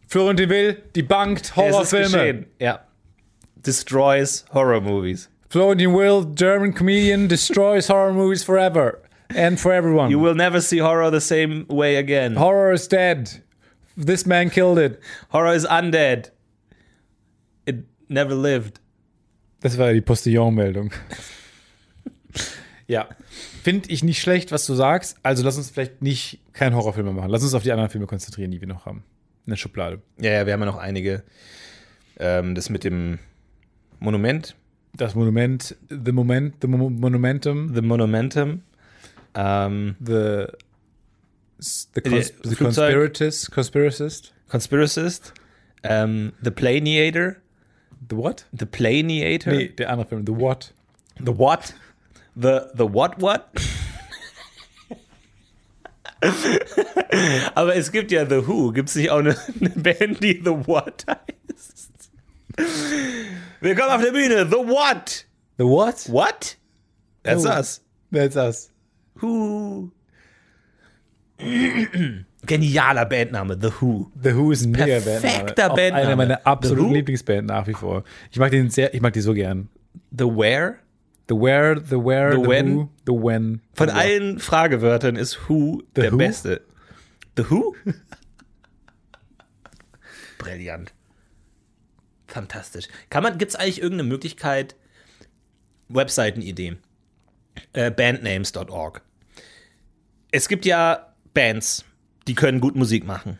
Florentin 0.07 0.49
Will 0.49 0.77
debunked 0.95 1.41
es 1.41 1.49
ist 1.49 1.55
Horrorfilme. 1.55 2.05
geschehen. 2.05 2.45
Ja. 2.59 2.81
Destroys 3.65 4.45
Horror 4.53 4.81
Movies. 4.81 5.29
Florentin 5.49 5.93
Will, 5.93 6.25
German 6.35 6.73
comedian, 6.73 7.27
destroys 7.27 7.87
horror 7.87 8.11
movies 8.11 8.43
forever 8.43 8.99
and 9.35 9.59
for 9.59 9.71
everyone. 9.73 10.11
You 10.11 10.19
will 10.19 10.35
never 10.35 10.61
see 10.61 10.79
horror 10.79 11.09
the 11.11 11.21
same 11.21 11.65
way 11.67 11.97
again. 11.97 12.35
horror 12.35 12.73
is 12.73 12.87
dead. 12.87 13.41
This 13.97 14.25
man 14.25 14.49
killed 14.49 14.77
it. 14.77 14.99
Horror 15.31 15.53
is 15.55 15.65
undead. 15.65 16.31
It 17.65 17.85
never 18.09 18.35
lived. 18.35 18.79
Das 19.61 19.77
war 19.77 19.93
die 19.93 20.01
Postillon-Meldung. 20.01 20.91
Ja. 22.87 23.07
Finde 23.63 23.89
ich 23.89 24.03
nicht 24.03 24.21
schlecht, 24.21 24.51
was 24.51 24.65
du 24.67 24.75
sagst. 24.75 25.17
Also 25.23 25.43
lass 25.43 25.57
uns 25.57 25.71
vielleicht 25.71 26.01
nicht 26.01 26.39
keinen 26.53 26.75
Horrorfilm 26.75 27.05
mehr 27.05 27.15
machen. 27.15 27.29
Lass 27.31 27.41
uns 27.41 27.53
auf 27.55 27.63
die 27.63 27.71
anderen 27.71 27.89
Filme 27.89 28.05
konzentrieren, 28.05 28.51
die 28.51 28.61
wir 28.61 28.67
noch 28.67 28.85
haben. 28.85 29.03
In 29.45 29.51
der 29.51 29.57
Schublade. 29.57 30.01
Ja, 30.19 30.31
ja, 30.31 30.45
wir 30.45 30.53
haben 30.53 30.59
ja 30.59 30.65
noch 30.67 30.77
einige. 30.77 31.23
Ähm, 32.19 32.53
das 32.53 32.69
mit 32.69 32.83
dem 32.83 33.19
Monument, 33.99 34.55
Das 34.95 35.15
Monument, 35.15 35.75
The 35.89 36.11
Moment, 36.11 36.55
The 36.61 36.67
Mo 36.67 36.89
Monumentum, 36.89 37.73
The 37.73 37.81
Monumentum. 37.81 38.61
Ähm, 39.35 39.95
The, 39.99 40.47
the, 41.59 42.01
cons 42.01 42.31
das 42.31 42.49
the. 42.49 42.55
Conspiratist, 42.55 43.51
Conspiracist. 43.51 44.33
Conspiracist. 44.49 45.33
Ähm, 45.83 46.33
The 46.41 46.51
Planiator. 46.51 47.37
The 48.09 48.15
what? 48.17 48.45
The 48.57 48.65
Planiator. 48.65 49.51
Nee, 49.53 49.69
der 49.69 49.89
andere 49.89 50.07
Film. 50.07 50.25
The 50.25 50.33
What? 50.35 50.73
The 51.19 51.37
What? 51.37 51.73
The, 52.35 52.61
the 52.77 52.85
What 52.93 53.21
What? 53.21 53.45
Aber 57.55 57.75
es 57.75 57.91
gibt 57.91 58.11
ja 58.11 58.25
The 58.25 58.47
Who. 58.47 58.71
Gibt 58.71 58.89
es 58.89 58.95
nicht 58.95 59.09
auch 59.09 59.19
eine, 59.19 59.35
eine 59.59 59.69
Band, 59.69 60.23
die 60.23 60.41
The 60.43 60.51
What 60.67 61.05
heißt? 61.07 62.09
Willkommen 63.61 63.89
auf 63.91 64.01
der 64.01 64.11
Bühne. 64.11 64.45
The 64.49 64.55
What? 64.57 65.25
The 65.57 65.63
What? 65.65 66.09
What? 66.09 66.57
That's 67.23 67.45
Oh. 67.45 67.49
us. 67.49 67.81
That's 68.11 68.35
us. 68.35 68.69
Who. 69.21 69.91
Genialer 72.45 73.05
Bandname, 73.05 73.57
The 73.61 73.69
Who. 73.81 74.11
The 74.21 74.33
Who 74.35 74.51
ist 74.51 74.65
ein 74.65 74.71
mega 74.71 74.85
Perfekter 74.99 75.69
Bandname. 75.69 75.71
Auch 75.71 75.75
Bandname. 75.75 76.01
Einer 76.07 76.15
meiner 76.15 76.35
The 76.37 76.45
absoluten? 76.45 76.93
Lieblingsband 76.93 77.47
nach 77.47 77.67
wie 77.67 77.73
vor. 77.73 78.03
Ich 78.31 78.37
mag 78.39 78.51
den 78.51 78.69
sehr, 78.69 78.93
ich 78.93 79.01
mag 79.01 79.13
die 79.13 79.21
so 79.21 79.33
gern. 79.33 79.69
The 80.11 80.25
Where? 80.25 80.75
The 81.27 81.35
Where, 81.35 81.81
The 81.83 81.95
Where, 81.97 82.35
The 82.35 82.41
The, 82.41 82.47
When? 82.47 82.75
Who, 82.75 82.89
The 83.05 83.13
When. 83.13 83.61
Von 83.73 83.89
The 83.89 83.95
What. 83.95 84.01
allen 84.01 84.39
Fragewörtern 84.39 85.15
ist 85.15 85.49
Who 85.49 85.81
der 85.95 86.11
Who? 86.11 86.17
beste. 86.17 86.61
The 87.35 87.49
Who? 87.49 87.75
Brillant. 90.37 90.93
Fantastisch. 92.27 92.87
Kann 93.09 93.23
man, 93.23 93.37
gibt 93.37 93.49
es 93.51 93.55
eigentlich 93.55 93.81
irgendeine 93.81 94.09
Möglichkeit, 94.09 94.75
Webseitenidee, 95.89 96.77
äh, 97.73 97.89
bandnames.org. 97.91 99.01
Es 100.35 100.47
gibt 100.49 100.65
ja 100.65 101.13
Bands, 101.33 101.85
die 102.27 102.35
können 102.35 102.59
gut 102.59 102.75
Musik 102.75 103.05
machen. 103.05 103.39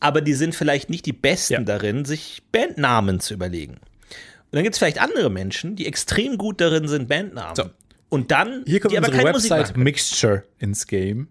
Aber 0.00 0.20
die 0.20 0.34
sind 0.34 0.54
vielleicht 0.54 0.90
nicht 0.90 1.06
die 1.06 1.12
Besten 1.12 1.54
Ja. 1.54 1.60
darin, 1.60 2.04
sich 2.04 2.42
Bandnamen 2.52 3.18
zu 3.20 3.34
überlegen. 3.34 3.74
Und 3.74 4.52
dann 4.52 4.62
gibt 4.62 4.74
es 4.74 4.78
vielleicht 4.78 5.00
andere 5.00 5.30
Menschen, 5.30 5.74
die 5.76 5.86
extrem 5.86 6.38
gut 6.38 6.60
darin 6.60 6.86
sind, 6.88 7.08
Bandnamen. 7.08 7.56
So. 7.56 7.70
Und 8.08 8.30
dann, 8.30 8.62
Hier 8.66 8.80
kommt 8.80 8.92
die 8.92 8.98
aber 8.98 9.08
unsere 9.08 9.24
Website. 9.24 9.76
Mixture 9.76 10.44
ins 10.58 10.86
Game. 10.86 11.28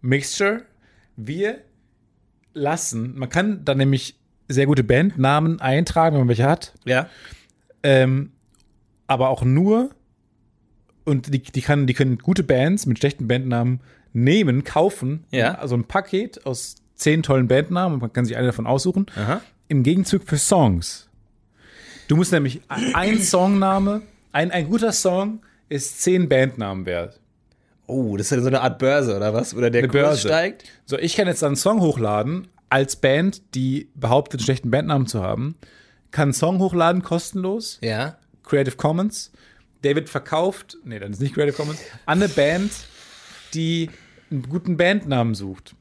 Mixture, 0.00 0.62
wir 1.16 1.58
lassen, 2.54 3.18
man 3.18 3.28
kann 3.28 3.64
da 3.64 3.74
nämlich 3.74 4.16
sehr 4.48 4.66
gute 4.66 4.84
Bandnamen 4.84 5.60
eintragen, 5.60 6.14
wenn 6.14 6.20
man 6.22 6.28
welche 6.28 6.44
hat, 6.44 6.72
Ja. 6.84 7.08
ähm, 7.82 8.32
aber 9.06 9.28
auch 9.28 9.42
nur, 9.42 9.90
und 11.04 11.32
die, 11.32 11.40
die, 11.42 11.60
kann, 11.62 11.86
die 11.86 11.94
können 11.94 12.18
gute 12.18 12.42
Bands 12.44 12.86
mit 12.86 12.98
schlechten 12.98 13.26
Bandnamen 13.28 13.80
nehmen, 14.24 14.64
kaufen, 14.64 15.24
Ja. 15.30 15.54
also 15.56 15.74
ein 15.76 15.84
Paket 15.84 16.44
aus 16.46 16.76
zehn 16.94 17.22
tollen 17.22 17.48
Bandnamen 17.48 17.94
und 17.94 18.00
man 18.00 18.12
kann 18.12 18.24
sich 18.24 18.36
eine 18.36 18.46
davon 18.48 18.66
aussuchen, 18.66 19.06
Aha. 19.16 19.40
im 19.68 19.82
Gegenzug 19.82 20.22
für 20.26 20.36
Songs. 20.38 21.08
Du 22.08 22.16
musst 22.16 22.32
nämlich 22.32 22.60
ein 22.68 23.18
Songname, 23.20 24.02
ein, 24.32 24.50
ein 24.50 24.68
guter 24.68 24.92
Song 24.92 25.40
ist 25.68 26.00
zehn 26.02 26.28
Bandnamen 26.28 26.86
wert. 26.86 27.20
Oh, 27.86 28.16
das 28.16 28.26
ist 28.26 28.36
ja 28.36 28.40
so 28.42 28.48
eine 28.48 28.60
Art 28.60 28.78
Börse, 28.78 29.16
oder 29.16 29.32
was? 29.32 29.54
Oder 29.54 29.70
der 29.70 29.80
Eine 29.80 29.88
Kurs 29.88 30.02
Börse. 30.02 30.28
steigt? 30.28 30.64
So, 30.84 30.98
ich 30.98 31.16
kann 31.16 31.26
jetzt 31.26 31.42
einen 31.42 31.56
Song 31.56 31.80
hochladen 31.80 32.48
als 32.68 32.96
Band, 32.96 33.54
die 33.54 33.88
behauptet, 33.94 34.40
einen 34.40 34.44
schlechten 34.44 34.70
Bandnamen 34.70 35.06
zu 35.06 35.22
haben. 35.22 35.54
Kann 36.10 36.24
einen 36.24 36.32
Song 36.34 36.58
hochladen, 36.58 37.02
kostenlos. 37.02 37.78
Ja. 37.82 38.18
Creative 38.42 38.76
Commons. 38.76 39.30
Der 39.84 39.94
wird 39.94 40.08
verkauft, 40.10 40.76
nee, 40.84 40.98
dann 40.98 41.12
ist 41.12 41.20
nicht 41.20 41.34
Creative 41.34 41.54
Commons, 41.56 41.78
an 42.04 42.18
eine 42.22 42.28
Band, 42.28 42.70
die 43.54 43.88
einen 44.30 44.42
guten 44.48 44.76
Bandnamen 44.76 45.34
sucht. 45.34 45.74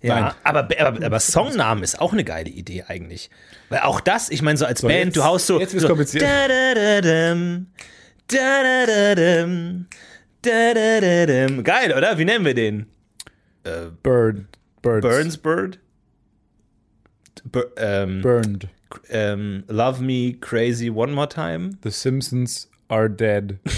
Ja, 0.00 0.20
Nein. 0.20 0.32
aber, 0.42 0.68
aber, 0.80 1.06
aber 1.06 1.20
Songnamen 1.20 1.84
ist 1.84 2.00
auch 2.00 2.12
eine 2.12 2.24
geile 2.24 2.50
Idee 2.50 2.84
eigentlich. 2.88 3.30
Weil 3.68 3.80
auch 3.80 4.00
das, 4.00 4.30
ich 4.30 4.42
meine, 4.42 4.58
so 4.58 4.66
als 4.66 4.82
Band, 4.82 4.92
jetzt- 5.06 5.16
du 5.16 5.22
haust 5.24 5.46
so. 5.46 5.60
jetzt 5.60 5.72
wird's 5.72 5.82
so 5.82 5.88
kompliziert. 5.88 6.24
Geil, 11.64 11.94
oder? 11.96 12.18
Wie 12.18 12.24
nennen 12.24 12.44
wir 12.44 12.54
den? 12.54 12.86
Bird. 14.02 14.46
Birds. 14.82 15.06
Burns 15.06 15.36
Bird? 15.38 15.78
Bur 17.44 17.70
ähm, 17.76 18.20
Burned. 18.22 18.68
ähm, 19.08 19.64
Love 19.68 20.02
Me 20.02 20.34
Crazy 20.40 20.90
One 20.90 21.12
More 21.12 21.28
Time? 21.28 21.78
The 21.84 21.90
Simpsons 21.90 22.68
are 22.88 23.08
dead. 23.08 23.58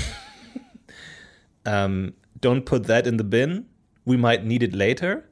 Ähm, 1.66 2.12
Don't 2.42 2.66
Put 2.66 2.88
That 2.88 3.06
in 3.06 3.16
the 3.16 3.24
Bin. 3.24 3.64
We 4.04 4.16
Might 4.16 4.44
Need 4.44 4.62
It 4.62 4.74
Later. 4.74 5.22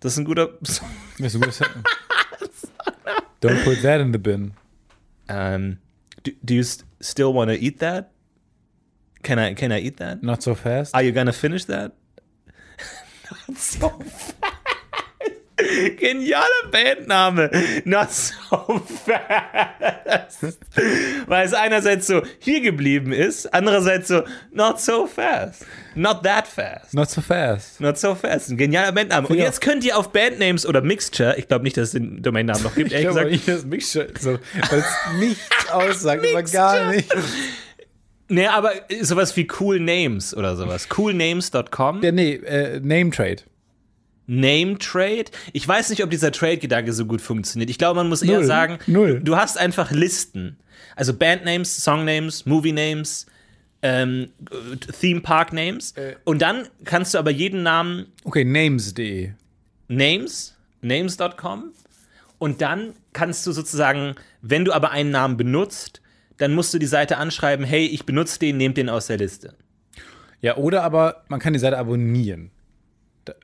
Das 0.00 0.12
ist 0.12 0.18
ein 0.18 0.24
guter 0.24 0.50
Song. 0.64 0.88
Das 1.18 1.34
ist 1.34 1.36
ein 1.36 1.40
gutes 1.42 1.60
Don't 3.40 3.62
put 3.64 3.82
that 3.82 4.00
in 4.00 4.12
the 4.12 4.18
bin. 4.18 4.52
Um, 5.28 5.78
do, 6.24 6.32
do 6.42 6.54
you 6.54 6.62
st 6.62 6.84
still 7.00 7.32
want 7.32 7.50
to 7.50 7.56
eat 7.56 7.78
that? 7.80 8.10
Can 9.22 9.38
I 9.38 9.54
can 9.54 9.70
I 9.70 9.78
eat 9.80 9.98
that? 9.98 10.22
Not 10.22 10.42
so 10.42 10.54
fast. 10.54 10.94
Are 10.94 11.02
you 11.02 11.12
gonna 11.12 11.32
finish 11.32 11.64
that? 11.66 11.92
Not 13.48 13.58
so 13.58 13.88
fast. 13.90 14.34
Genialer 15.98 16.44
Bandname. 16.70 17.50
Not 17.84 18.10
so 18.10 18.80
fast. 19.04 20.56
Weil 21.26 21.46
es 21.46 21.54
einerseits 21.54 22.06
so 22.06 22.22
hier 22.38 22.60
geblieben 22.60 23.12
ist, 23.12 23.52
andererseits 23.52 24.08
so 24.08 24.22
not 24.52 24.80
so 24.80 25.06
fast. 25.06 25.66
Not 25.94 26.22
that 26.22 26.46
fast. 26.46 26.94
Not 26.94 27.10
so 27.10 27.20
fast. 27.20 27.80
Not 27.80 27.98
so 27.98 28.14
fast. 28.14 28.50
Ein 28.50 28.56
genialer 28.56 28.92
Bandname. 28.92 29.26
Und 29.28 29.38
jetzt 29.38 29.60
könnt 29.60 29.84
ihr 29.84 29.96
auf 29.98 30.12
Bandnames 30.12 30.64
oder 30.66 30.80
Mixture, 30.80 31.36
ich 31.38 31.48
glaube 31.48 31.64
nicht, 31.64 31.76
dass 31.76 31.88
es 31.88 31.92
den 31.92 32.22
Domainnamen 32.22 32.62
noch 32.62 32.74
gibt, 32.74 32.88
Ich 32.88 32.94
ehrlich 32.94 33.10
glaube 33.10 33.30
gesagt, 33.30 33.46
nicht, 33.46 33.48
das 33.48 33.64
Mixture, 33.64 34.08
so, 34.18 34.38
weil 34.70 34.78
es 34.78 35.18
nichts 35.18 35.48
aussagt, 35.70 36.24
aber 36.30 36.42
gar 36.44 36.90
nicht. 36.92 37.08
Nee, 38.28 38.46
aber 38.46 38.72
sowas 39.00 39.34
wie 39.36 39.48
Cool 39.58 39.80
Names 39.80 40.36
oder 40.36 40.54
sowas. 40.54 40.88
Coolnames.com. 40.90 42.02
Ja, 42.02 42.12
nee, 42.12 42.34
äh, 42.34 42.78
Name 42.80 43.10
Trade. 43.10 43.42
Name 44.28 44.78
Trade. 44.78 45.24
Ich 45.52 45.66
weiß 45.66 45.88
nicht, 45.90 46.04
ob 46.04 46.10
dieser 46.10 46.30
Trade-Gedanke 46.30 46.92
so 46.92 47.06
gut 47.06 47.20
funktioniert. 47.20 47.70
Ich 47.70 47.78
glaube, 47.78 47.96
man 47.96 48.08
muss 48.08 48.22
eher 48.22 48.36
Null. 48.38 48.44
sagen, 48.44 48.78
Null. 48.86 49.20
du 49.24 49.36
hast 49.36 49.58
einfach 49.58 49.90
Listen. 49.90 50.58
Also 50.94 51.14
Bandnames, 51.14 51.82
Songnames, 51.82 52.44
Movie-Names, 52.44 53.26
ähm, 53.82 54.28
Theme 55.00 55.22
Park 55.22 55.52
Names. 55.52 55.92
Äh. 55.92 56.16
Und 56.24 56.42
dann 56.42 56.68
kannst 56.84 57.14
du 57.14 57.18
aber 57.18 57.30
jeden 57.30 57.62
Namen 57.62 58.06
Okay, 58.24 58.44
names.de. 58.44 59.30
Names, 59.88 60.54
names.com. 60.82 61.72
Und 62.38 62.60
dann 62.60 62.92
kannst 63.14 63.46
du 63.46 63.52
sozusagen, 63.52 64.14
wenn 64.42 64.64
du 64.64 64.72
aber 64.72 64.90
einen 64.90 65.10
Namen 65.10 65.36
benutzt, 65.38 66.02
dann 66.36 66.54
musst 66.54 66.74
du 66.74 66.78
die 66.78 66.86
Seite 66.86 67.16
anschreiben, 67.16 67.64
hey, 67.64 67.86
ich 67.86 68.04
benutze 68.04 68.38
den, 68.38 68.58
nehmt 68.58 68.76
den 68.76 68.90
aus 68.90 69.06
der 69.06 69.16
Liste. 69.16 69.54
Ja, 70.40 70.56
oder 70.56 70.82
aber 70.84 71.24
man 71.28 71.40
kann 71.40 71.54
die 71.54 71.58
Seite 71.58 71.78
abonnieren. 71.78 72.50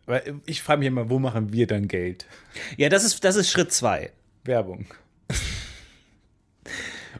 Weil 0.07 0.41
ich 0.47 0.63
frage 0.63 0.81
mich 0.81 0.89
immer, 0.89 1.09
wo 1.11 1.19
machen 1.19 1.53
wir 1.53 1.67
dann 1.67 1.89
Geld? 1.89 2.27
Ja, 2.77 2.89
das 2.89 3.05
ist, 3.05 3.23
das 3.25 3.37
ist 3.37 3.51
Schritt 3.51 3.73
zwei. 3.73 4.11
Werbung. 4.45 4.87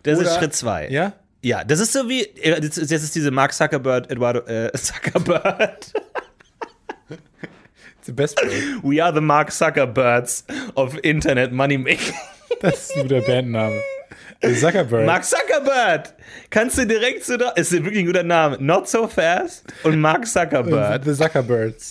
Das 0.03 0.19
ist 0.19 0.27
Oder- 0.27 0.39
Schritt 0.39 0.55
zwei. 0.55 0.89
Ja? 0.91 1.15
Ja, 1.43 1.65
das 1.65 1.81
ist 1.81 1.93
so 1.95 2.09
wie, 2.11 2.23
äh, 2.23 2.61
das 2.61 2.77
ist, 2.79 2.91
ist 2.91 3.15
diese 3.15 3.31
Mark 3.31 3.53
Zuckerberg, 3.55 4.11
Eduardo, 4.11 4.41
äh, 4.41 4.71
Zuckerberg. 4.75 5.79
The 8.03 8.13
best. 8.13 8.39
We 8.83 9.03
are 9.03 9.15
the 9.15 9.21
Mark 9.23 9.51
Zuckerbergs 9.51 10.45
of 10.75 10.99
Internet 11.03 11.53
Money 11.53 11.79
Making. 11.79 12.15
Das 12.61 12.91
ist 12.91 12.97
ein 12.97 13.03
guter 13.09 13.21
Bandname. 13.23 13.81
Zuckerberg. 14.61 15.07
Mark 15.07 15.25
Zuckerberg! 15.25 16.15
Kannst 16.51 16.79
du 16.79 16.87
direkt 16.87 17.25
so 17.25 17.37
da, 17.37 17.51
ist 17.51 17.73
wirklich 17.73 17.99
ein 18.01 18.07
guter 18.07 18.23
Name. 18.23 18.59
Not 18.61 18.89
so 18.89 19.09
fast 19.09 19.65
und 19.83 20.01
Mark 20.01 20.27
Zuckerberg. 20.27 21.03
The 21.05 21.15
Zuckerbirds. 21.15 21.91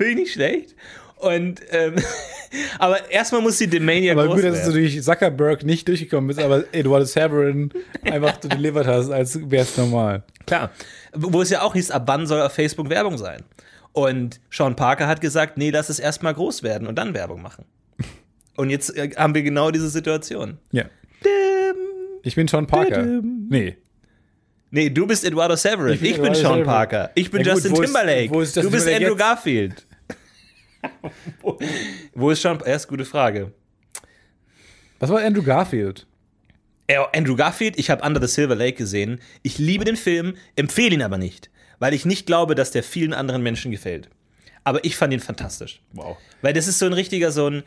Finde 0.00 0.12
ich 0.12 0.16
nicht 0.16 0.32
schlecht. 0.32 0.74
Und, 1.16 1.60
ähm, 1.70 1.96
aber 2.78 3.10
erstmal 3.10 3.42
muss 3.42 3.58
die 3.58 3.68
Domain 3.68 4.02
ja 4.02 4.14
Aber 4.14 4.26
gut, 4.28 4.42
dass 4.42 4.62
du 4.64 4.68
werden. 4.68 4.72
durch 4.72 5.02
Zuckerberg 5.02 5.62
nicht 5.64 5.86
durchgekommen 5.86 6.28
bist, 6.28 6.40
aber 6.40 6.64
Eduardo 6.72 7.04
Severin 7.04 7.70
einfach 8.02 8.38
du 8.38 8.48
delivered 8.48 8.86
hast, 8.86 9.10
als 9.10 9.38
wäre 9.50 9.64
es 9.64 9.76
normal. 9.76 10.22
Klar. 10.46 10.70
Wo 11.12 11.42
es 11.42 11.50
ja 11.50 11.60
auch 11.60 11.74
hieß, 11.74 11.90
ab 11.90 12.04
wann 12.06 12.26
soll 12.26 12.40
auf 12.40 12.52
Facebook 12.54 12.88
Werbung 12.88 13.18
sein? 13.18 13.42
Und 13.92 14.40
Sean 14.50 14.76
Parker 14.76 15.06
hat 15.08 15.20
gesagt, 15.20 15.58
nee, 15.58 15.68
lass 15.70 15.90
es 15.90 15.98
erstmal 15.98 16.32
groß 16.32 16.62
werden 16.62 16.86
und 16.88 16.96
dann 16.96 17.12
Werbung 17.12 17.42
machen. 17.42 17.66
Und 18.56 18.70
jetzt 18.70 18.96
äh, 18.96 19.10
haben 19.16 19.34
wir 19.34 19.42
genau 19.42 19.70
diese 19.70 19.90
Situation. 19.90 20.56
Ja. 20.72 20.84
Ich 22.22 22.34
bin 22.34 22.48
Sean 22.48 22.66
Parker. 22.66 23.02
Nee. 23.02 23.76
Nee, 24.70 24.88
du 24.90 25.06
bist 25.06 25.24
Eduardo 25.24 25.56
Severin. 25.56 25.94
Ich, 25.94 26.00
bin 26.00 26.12
bin 26.12 26.20
Eduardo 26.20 26.34
Sean 26.34 26.50
Severin. 26.52 26.64
Parker. 26.64 27.10
Ich 27.14 27.30
bin 27.30 27.42
Ja 27.44 27.52
gut, 27.54 27.62
Justin 27.64 27.72
ist- 27.72 27.80
Timberlake. 27.92 28.22
ist 28.22 28.30
du 28.56 28.60
Justin 28.60 28.70
bist 28.70 28.86
Timberlake 28.86 28.96
Andrew 28.96 29.10
jetzt? 29.10 29.18
Garfield. 29.18 29.86
Wo, 32.14 32.30
ist 32.30 32.42
Sean 32.42 32.60
Erst 32.64 32.88
gute 32.88 33.04
Frage. 33.04 33.52
Was 34.98 35.10
war 35.10 35.20
Andrew 35.20 35.42
Garfield? 35.42 36.06
Äh, 36.86 36.98
Andrew 37.14 37.36
Garfield, 37.36 37.78
ich 37.78 37.90
habe 37.90 38.04
Under 38.04 38.20
the 38.20 38.32
Silver 38.32 38.54
Lake 38.54 38.76
gesehen. 38.76 39.20
Ich 39.42 39.58
liebe 39.58 39.84
den 39.84 39.96
Film, 39.96 40.34
empfehle 40.56 40.94
ihn 40.94 41.02
aber 41.02 41.18
nicht, 41.18 41.50
weil 41.78 41.94
ich 41.94 42.04
nicht 42.04 42.26
glaube, 42.26 42.54
dass 42.54 42.70
der 42.70 42.82
vielen 42.82 43.14
anderen 43.14 43.42
Menschen 43.42 43.70
gefällt. 43.70 44.10
Aber 44.64 44.84
ich 44.84 44.96
fand 44.96 45.12
ihn 45.12 45.20
fantastisch. 45.20 45.80
Wow. 45.92 46.16
Weil 46.42 46.52
das 46.52 46.66
ist 46.66 46.78
so 46.78 46.86
ein 46.86 46.92
richtiger, 46.92 47.32
so 47.32 47.48
ein 47.48 47.62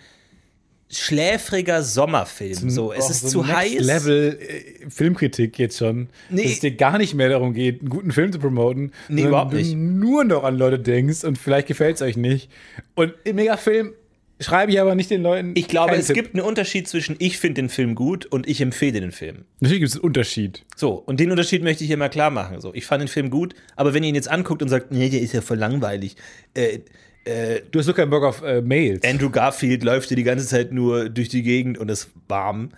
schläfriger 0.94 1.84
Sommerfilm. 1.84 2.70
So, 2.70 2.94
es 2.94 3.10
ist 3.10 3.22
so 3.22 3.42
zu 3.42 3.48
heiß. 3.48 3.82
Level 3.82 4.40
äh, 4.40 4.90
Filmkritik 4.90 5.60
jetzt 5.60 5.78
schon. 5.78 6.10
Nee. 6.30 6.44
Dass 6.44 6.52
es 6.54 6.60
dir 6.60 6.76
gar 6.76 6.98
nicht 6.98 7.14
mehr 7.14 7.30
darum 7.30 7.54
geht, 7.54 7.82
einen 7.82 7.90
guten 7.90 8.12
Film 8.12 8.32
zu 8.32 8.40
promoten. 8.40 8.92
Nee, 9.10 9.24
überhaupt 9.24 9.54
du 9.54 9.58
nicht. 9.58 9.76
nur 9.76 10.24
noch 10.24 10.44
an 10.44 10.58
Leute 10.58 10.80
denkst 10.80 11.24
und 11.24 11.38
vielleicht 11.38 11.68
gefällt 11.68 11.98
es 11.98 12.02
euch 12.02 12.18
nicht. 12.18 12.50
Und 12.96 13.14
im 13.24 13.36
Megafilm 13.36 13.94
schreibe 14.40 14.72
ich 14.72 14.80
aber 14.80 14.96
nicht 14.96 15.10
den 15.10 15.24
Leuten. 15.24 15.54
Ich 15.56 15.68
glaube, 15.68 15.96
es 15.96 16.08
Tipp. 16.08 16.16
gibt 16.16 16.36
einen 16.36 16.44
Unterschied 16.44 16.88
zwischen 16.88 17.16
ich 17.20 17.38
finde 17.38 17.62
den 17.62 17.70
Film 17.70 17.96
gut 17.96 18.26
und 18.26 18.48
ich 18.48 18.62
empfehle 18.62 19.00
den 19.00 19.12
Film. 19.12 19.46
Natürlich 19.60 19.82
gibt 19.82 19.90
es 19.90 19.96
einen 19.96 20.04
Unterschied. 20.04 20.66
So, 20.76 20.94
und 20.94 21.20
den 21.20 21.32
Unterschied 21.32 21.64
möchte 21.64 21.84
ich 21.84 21.88
hier 21.88 21.98
mal 21.98 22.10
klar 22.10 22.30
machen. 22.30 22.60
So, 22.62 22.74
ich 22.74 22.86
fand 22.86 23.02
den 23.02 23.08
Film 23.08 23.30
gut, 23.30 23.56
aber 23.76 23.94
wenn 23.94 24.04
ihr 24.04 24.10
ihn 24.10 24.16
jetzt 24.16 24.30
anguckt 24.30 24.62
und 24.62 24.70
sagt, 24.70 24.92
nee, 24.92 25.10
der 25.10 25.22
ist 25.22 25.34
ja 25.34 25.42
voll 25.42 25.58
langweilig, 25.58 26.16
äh, 26.54 26.80
Du 27.26 27.80
hast 27.80 27.88
doch 27.88 27.96
keinen 27.96 28.10
Bock 28.10 28.24
auf 28.24 28.42
äh, 28.42 28.62
Mails. 28.62 29.06
Andrew 29.06 29.30
Garfield 29.30 29.84
läuft 29.84 30.10
hier 30.10 30.18
die 30.18 30.24
ganze 30.24 30.46
Zeit 30.46 30.72
nur 30.72 31.10
durch 31.10 31.30
die 31.30 31.42
Gegend 31.42 31.78
und 31.78 31.90
ist 31.90 32.10
warm, 32.28 32.72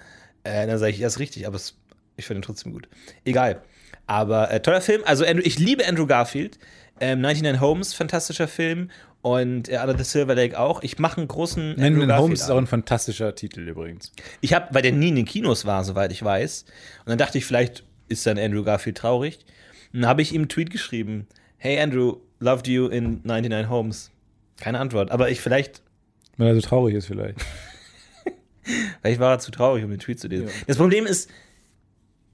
äh, 0.43 0.67
dann 0.67 0.77
sage 0.77 0.91
ich, 0.91 0.99
ja, 0.99 1.07
ist 1.07 1.19
richtig, 1.19 1.47
aber 1.47 1.55
es, 1.55 1.75
ich 2.15 2.25
finde 2.25 2.39
ihn 2.39 2.43
trotzdem 2.43 2.71
gut. 2.71 2.87
Egal. 3.25 3.61
Aber 4.07 4.51
äh, 4.51 4.61
toller 4.61 4.81
Film. 4.81 5.01
Also, 5.05 5.25
Andrew, 5.25 5.43
ich 5.43 5.59
liebe 5.59 5.85
Andrew 5.87 6.05
Garfield. 6.05 6.59
Ähm, 6.99 7.21
99 7.21 7.61
Homes, 7.61 7.93
fantastischer 7.93 8.47
Film. 8.47 8.89
Und 9.21 9.69
äh, 9.69 9.77
Under 9.77 9.97
the 9.97 10.03
Silver 10.03 10.35
Lake 10.35 10.57
auch. 10.57 10.83
Ich 10.83 10.99
mache 10.99 11.17
einen 11.17 11.27
großen 11.27 11.81
Andrew 11.81 12.01
Garfield 12.01 12.19
Holmes 12.19 12.41
ist 12.41 12.49
auch 12.51 12.59
ein 12.59 12.67
fantastischer 12.67 13.33
Titel 13.33 13.67
übrigens. 13.67 14.11
Ich 14.41 14.53
habe, 14.53 14.67
weil 14.71 14.83
der 14.83 14.91
nie 14.91 15.09
in 15.09 15.15
den 15.15 15.25
Kinos 15.25 15.65
war, 15.65 15.83
soweit 15.83 16.11
ich 16.11 16.23
weiß. 16.23 16.65
Und 17.05 17.09
dann 17.09 17.17
dachte 17.17 17.39
ich, 17.39 17.45
vielleicht 17.45 17.83
ist 18.07 18.25
dann 18.27 18.37
Andrew 18.37 18.63
Garfield 18.63 18.97
traurig. 18.97 19.39
Und 19.91 20.01
dann 20.01 20.09
habe 20.09 20.21
ich 20.21 20.31
ihm 20.31 20.41
einen 20.41 20.49
Tweet 20.49 20.69
geschrieben: 20.69 21.25
Hey 21.57 21.79
Andrew, 21.79 22.17
loved 22.39 22.67
you 22.67 22.87
in 22.87 23.21
99 23.23 23.67
Homes. 23.67 24.11
Keine 24.59 24.79
Antwort, 24.79 25.11
aber 25.11 25.29
ich 25.29 25.41
vielleicht, 25.41 25.81
Weil 26.37 26.47
er 26.47 26.55
so 26.55 26.61
traurig 26.61 26.95
ist 26.95 27.07
vielleicht. 27.07 27.37
vielleicht 29.01 29.19
war 29.19 29.33
er 29.33 29.39
zu 29.39 29.51
traurig, 29.51 29.83
um 29.83 29.89
den 29.89 29.99
Tweet 29.99 30.19
zu 30.19 30.27
lesen. 30.27 30.49
Das 30.67 30.77
Problem 30.77 31.05
ist, 31.05 31.29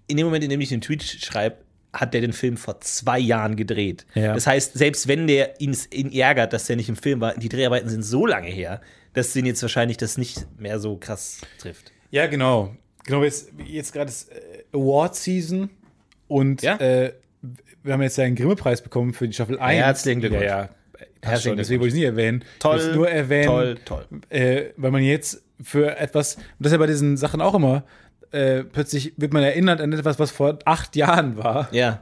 in 0.07 0.17
dem 0.17 0.26
Moment, 0.26 0.43
in 0.43 0.49
dem 0.49 0.61
ich 0.61 0.69
den 0.69 0.82
Tweet 0.82 1.03
schreibe, 1.03 1.57
hat 1.93 2.13
der 2.13 2.22
den 2.22 2.32
Film 2.34 2.55
vor 2.55 2.80
zwei 2.80 3.19
Jahren 3.19 3.55
gedreht. 3.57 4.05
Ja. 4.15 4.34
Das 4.34 4.47
heißt, 4.47 4.76
selbst 4.78 5.07
wenn 5.07 5.28
der 5.28 5.59
ihn, 5.59 5.76
ihn 5.91 6.11
ärgert, 6.13 6.53
dass 6.53 6.65
der 6.65 6.78
nicht 6.78 6.88
im 6.89 6.95
Film 6.95 7.19
war, 7.19 7.34
die 7.36 7.49
Dreharbeiten 7.49 7.89
sind 7.89 8.03
so 8.03 8.26
lange 8.26 8.47
her, 8.47 8.80
dass 9.13 9.34
den 9.34 9.45
jetzt 9.45 9.61
wahrscheinlich 9.61 9.97
das 9.97 10.17
nicht 10.17 10.47
mehr 10.57 10.80
so 10.80 10.95
krass 10.97 11.41
trifft. 11.59 11.91
Ja, 12.11 12.28
genau. 12.28 12.76
Genau, 13.05 13.24
jetzt, 13.24 13.51
jetzt 13.65 13.91
gerade 13.93 14.09
ist 14.09 14.32
äh, 14.32 14.63
Award-Season 14.74 15.69
und 16.28 16.61
Ja? 16.61 16.78
äh, 16.78 17.13
wir 17.84 17.93
haben 17.93 18.01
jetzt 18.03 18.17
ja 18.17 18.24
einen 18.26 18.36
Grimme-Preis 18.36 18.82
bekommen 18.82 19.13
für 19.13 19.28
die 19.28 19.34
Staffel 19.34 19.59
1. 19.59 19.84
Herzlichen 19.84 20.19
Glückwunsch. 20.22 20.43
Ja, 20.45 20.61
ja. 20.63 20.69
Schon, 21.39 21.57
deswegen 21.57 21.82
wollte 21.82 21.89
ich 21.89 21.93
es 21.93 21.99
nicht 21.99 22.05
erwähnen. 22.05 22.43
Toll, 22.59 22.80
Ich 22.80 22.95
nur 22.95 23.09
erwähnen, 23.09 23.45
toll, 23.45 23.78
toll. 23.86 24.05
Äh, 24.30 24.72
weil 24.78 24.91
man 24.91 25.03
jetzt 25.03 25.43
für 25.61 25.97
etwas, 25.97 26.36
und 26.36 26.43
das 26.59 26.67
ist 26.67 26.74
ja 26.74 26.78
bei 26.80 26.88
diesen 26.88 27.17
Sachen 27.17 27.41
auch 27.41 27.53
immer, 27.53 27.84
äh, 28.32 28.63
plötzlich 28.63 29.13
wird 29.17 29.34
man 29.34 29.43
erinnert 29.43 29.82
an 29.82 29.93
etwas, 29.93 30.17
was 30.17 30.32
vor 30.32 30.59
acht 30.65 30.95
Jahren 30.95 31.38
war. 31.38 31.67
Ja. 31.74 32.01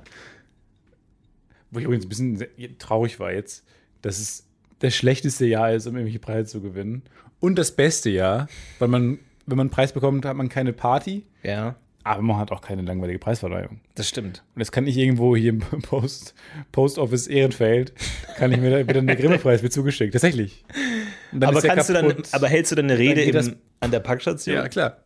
Wo 1.72 1.80
ich 1.80 1.86
übrigens 1.86 2.06
ein 2.06 2.10
bisschen 2.10 2.78
traurig 2.80 3.20
war 3.20 3.32
jetzt, 3.34 3.66
dass 4.02 4.20
es 4.20 4.46
das 4.80 4.96
schlechteste 4.96 5.46
Jahr 5.46 5.74
ist, 5.74 5.86
um 5.88 5.96
irgendwelche 5.96 6.20
Preise 6.20 6.50
zu 6.50 6.62
gewinnen. 6.62 7.04
Und 7.40 7.58
das 7.58 7.76
beste 7.76 8.10
Jahr, 8.10 8.48
weil 8.80 8.88
man, 8.88 9.20
wenn 9.46 9.58
man 9.58 9.66
einen 9.66 9.70
Preis 9.70 9.92
bekommt, 9.92 10.26
hat 10.26 10.36
man 10.36 10.50
keine 10.50 10.74
Party, 10.74 11.26
Ja, 11.44 11.76
aber 12.04 12.22
man 12.22 12.38
hat 12.38 12.52
auch 12.52 12.62
keine 12.62 12.82
langweilige 12.82 13.20
Preisverleihung. 13.20 13.82
das 13.96 14.08
stimmt. 14.08 14.44
Und 14.56 14.60
das 14.60 14.72
kann 14.72 14.88
ich 14.88 14.98
irgendwo 14.98 15.36
hier 15.36 15.50
im 15.50 15.60
Post, 15.82 16.34
Post 16.72 16.98
Office 16.98 17.28
Ehrenfeld, 17.28 17.94
kann 18.38 18.52
ich 18.52 18.60
mir 18.60 18.72
da 18.72 18.88
wieder 18.88 19.00
einen 19.00 19.16
Grimme-Preis 19.18 19.62
mit 19.62 19.74
zugeschickt. 19.74 20.14
Tatsächlich. 20.14 20.64
Dann 21.32 21.50
Aber 21.50 21.62
der 21.62 21.76
kannst 21.76 21.90
du 21.90 21.94
dann, 21.94 22.16
aber 22.32 22.48
hältst 22.48 22.72
du 22.72 22.76
dann 22.76 22.86
eine 22.86 22.98
Rede 22.98 23.24
geht 23.24 23.36
im, 23.36 23.58
an 23.80 23.92
der 23.92 24.00
Packstation? 24.00 24.56
Ja, 24.56 24.68
klar. 24.68 24.98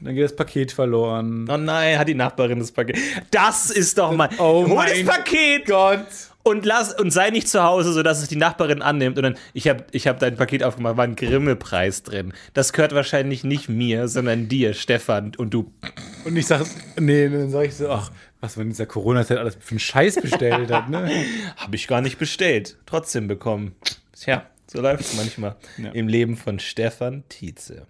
Und 0.00 0.06
dann 0.06 0.14
geht 0.14 0.24
das 0.24 0.34
Paket 0.34 0.72
verloren. 0.72 1.48
Oh 1.48 1.56
nein, 1.56 1.98
hat 1.98 2.08
die 2.08 2.14
Nachbarin 2.14 2.58
das 2.58 2.72
Paket. 2.72 2.98
Das 3.30 3.70
ist 3.70 3.96
doch 3.96 4.12
mal. 4.12 4.28
Oh 4.38 4.66
hol 4.66 4.74
mein 4.74 5.06
das 5.06 5.16
Paket 5.16 5.66
Gott! 5.66 6.06
Und 6.44 6.64
lass 6.66 6.94
und 6.94 7.10
sei 7.10 7.30
nicht 7.30 7.48
zu 7.48 7.62
Hause, 7.64 7.92
sodass 7.92 8.22
es 8.22 8.28
die 8.28 8.36
Nachbarin 8.36 8.82
annimmt. 8.82 9.16
Und 9.16 9.22
dann, 9.24 9.36
ich 9.54 9.66
habe 9.66 9.84
ich 9.90 10.06
hab 10.06 10.20
dein 10.20 10.36
Paket 10.36 10.62
aufgemacht, 10.62 10.96
war 10.96 11.04
ein 11.04 11.16
Grimme-Preis 11.16 12.02
drin. 12.04 12.32
Das 12.52 12.72
gehört 12.72 12.94
wahrscheinlich 12.94 13.42
nicht 13.44 13.68
mir, 13.68 14.06
sondern 14.08 14.46
dir, 14.48 14.74
Stefan. 14.74 15.32
Und 15.36 15.52
du. 15.54 15.72
Und 16.24 16.36
ich 16.36 16.46
sag, 16.46 16.64
nee, 17.00 17.28
dann 17.28 17.50
sag 17.50 17.64
ich 17.66 17.74
so, 17.74 17.88
ach, 17.90 18.12
was 18.40 18.56
man 18.56 18.66
in 18.66 18.70
dieser 18.70 18.86
Corona-Zeit 18.86 19.38
alles 19.38 19.56
für 19.58 19.70
einen 19.72 19.78
Scheiß 19.80 20.16
bestellt 20.20 20.70
hat, 20.70 20.90
ne? 20.90 21.10
Habe 21.56 21.74
ich 21.76 21.88
gar 21.88 22.02
nicht 22.02 22.18
bestellt. 22.18 22.76
Trotzdem 22.86 23.26
bekommen. 23.26 23.74
Tja, 24.12 24.46
so 24.66 24.80
läuft 24.82 25.00
es 25.00 25.16
manchmal 25.16 25.56
Ja. 25.78 25.90
im 25.92 26.08
Leben 26.08 26.36
von 26.36 26.58
Stefan 26.58 27.24
Tietze. 27.30 27.86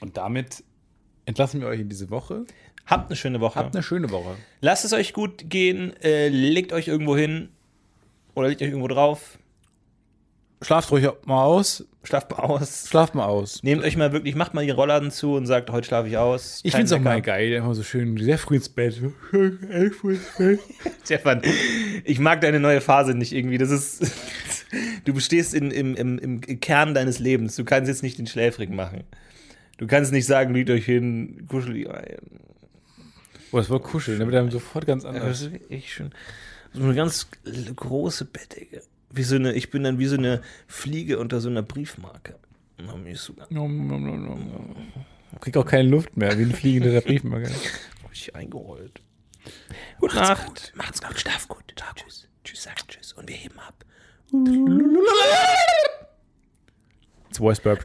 Und 0.00 0.16
damit 0.16 0.64
entlassen 1.26 1.60
wir 1.60 1.68
euch 1.68 1.80
in 1.80 1.88
diese 1.88 2.08
Woche. 2.10 2.44
Habt 2.88 3.10
eine 3.10 3.16
schöne 3.16 3.40
Woche. 3.40 3.58
Habt 3.58 3.76
eine 3.76 3.82
schöne 3.82 4.10
Woche. 4.10 4.36
Lasst 4.62 4.84
es 4.86 4.94
euch 4.94 5.12
gut 5.12 5.50
gehen. 5.50 5.94
Äh, 6.02 6.28
legt 6.28 6.72
euch 6.72 6.88
irgendwo 6.88 7.16
hin. 7.16 7.50
Oder 8.34 8.48
legt 8.48 8.62
euch 8.62 8.68
irgendwo 8.68 8.88
drauf. 8.88 9.38
Schlaft 10.62 10.90
ruhig 10.90 11.06
mal 11.26 11.44
aus. 11.44 11.84
Schlaft 12.02 12.30
mal 12.30 12.38
aus. 12.38 12.88
Schlaft 12.88 13.14
mal 13.14 13.26
aus. 13.26 13.62
Nehmt 13.62 13.84
euch 13.84 13.96
mal 13.96 14.12
wirklich, 14.12 14.34
macht 14.34 14.54
mal 14.54 14.64
die 14.64 14.70
Rollladen 14.70 15.10
zu 15.10 15.34
und 15.34 15.46
sagt, 15.46 15.70
heute 15.70 15.86
schlafe 15.86 16.08
ich 16.08 16.16
aus. 16.16 16.60
Ich 16.64 16.72
Kein 16.72 16.80
find's 16.80 16.92
auch 16.92 17.00
mal 17.00 17.20
geil, 17.20 17.52
immer 17.52 17.74
so 17.74 17.82
schön, 17.82 18.16
sehr 18.16 18.38
früh 18.38 18.56
ins 18.56 18.68
Bett. 18.70 19.00
Elf 19.70 20.02
Uhr 20.02 20.12
ins 20.12 20.36
Bett. 20.36 20.60
Stefan, 21.04 21.42
ich 22.04 22.18
mag 22.18 22.40
deine 22.40 22.58
neue 22.58 22.80
Phase 22.80 23.14
nicht 23.14 23.32
irgendwie. 23.32 23.58
Das 23.58 23.70
ist. 23.70 24.10
Du 25.06 25.14
bestehst 25.14 25.54
in, 25.54 25.70
im, 25.70 25.94
im, 25.94 26.18
im 26.18 26.60
Kern 26.60 26.92
deines 26.92 27.18
Lebens. 27.18 27.56
Du 27.56 27.64
kannst 27.64 27.88
jetzt 27.88 28.02
nicht 28.02 28.18
den 28.18 28.26
Schläfrig 28.26 28.68
machen. 28.68 29.04
Du 29.78 29.86
kannst 29.86 30.12
nicht 30.12 30.26
sagen, 30.26 30.52
liegt 30.52 30.68
euch 30.68 30.84
hin, 30.84 31.46
kuschelig 31.48 31.88
Oh, 33.52 33.56
das 33.58 33.70
war 33.70 33.80
kuscheln, 33.80 34.18
da 34.20 34.26
wird 34.26 34.36
einem 34.36 34.50
sofort 34.50 34.86
ganz 34.86 35.04
Das 35.04 35.14
anders. 35.14 35.40
ist 35.42 35.52
echt 35.70 35.88
schön. 35.88 36.10
So 36.72 36.82
eine 36.82 36.94
ganz 36.94 37.28
große 37.76 38.26
Bettdecke. 38.26 38.82
Wie 39.10 39.22
so 39.22 39.36
eine, 39.36 39.54
ich 39.54 39.70
bin 39.70 39.84
dann 39.84 39.98
wie 39.98 40.06
so 40.06 40.16
eine 40.16 40.42
Fliege 40.66 41.18
unter 41.18 41.40
so 41.40 41.48
einer 41.48 41.62
Briefmarke. 41.62 42.36
Nom, 42.78 43.86
nom, 43.88 44.04
nom, 44.04 44.24
nom. 44.24 44.76
Krieg 45.40 45.56
auch 45.56 45.66
keine 45.66 45.88
Luft 45.88 46.16
mehr, 46.16 46.38
wie 46.38 46.42
ein 46.42 46.52
fliegender 46.52 46.90
der 46.90 47.00
Briefmarke. 47.00 47.50
richtig 48.10 48.36
eingerollt. 48.36 49.00
Gute 50.00 50.16
Nacht. 50.16 50.72
Macht's 50.76 51.00
gut. 51.00 51.18
Schlaf 51.18 51.48
gut. 51.48 51.64
Tschüss. 51.96 52.28
Tschüss, 52.44 52.62
sag 52.64 52.86
Tschüss. 52.88 53.12
Und 53.14 53.28
wir 53.28 53.36
heben 53.36 53.58
ab. 53.58 53.84
It's 57.28 57.38
Voice 57.38 57.60
Burp 57.60 57.84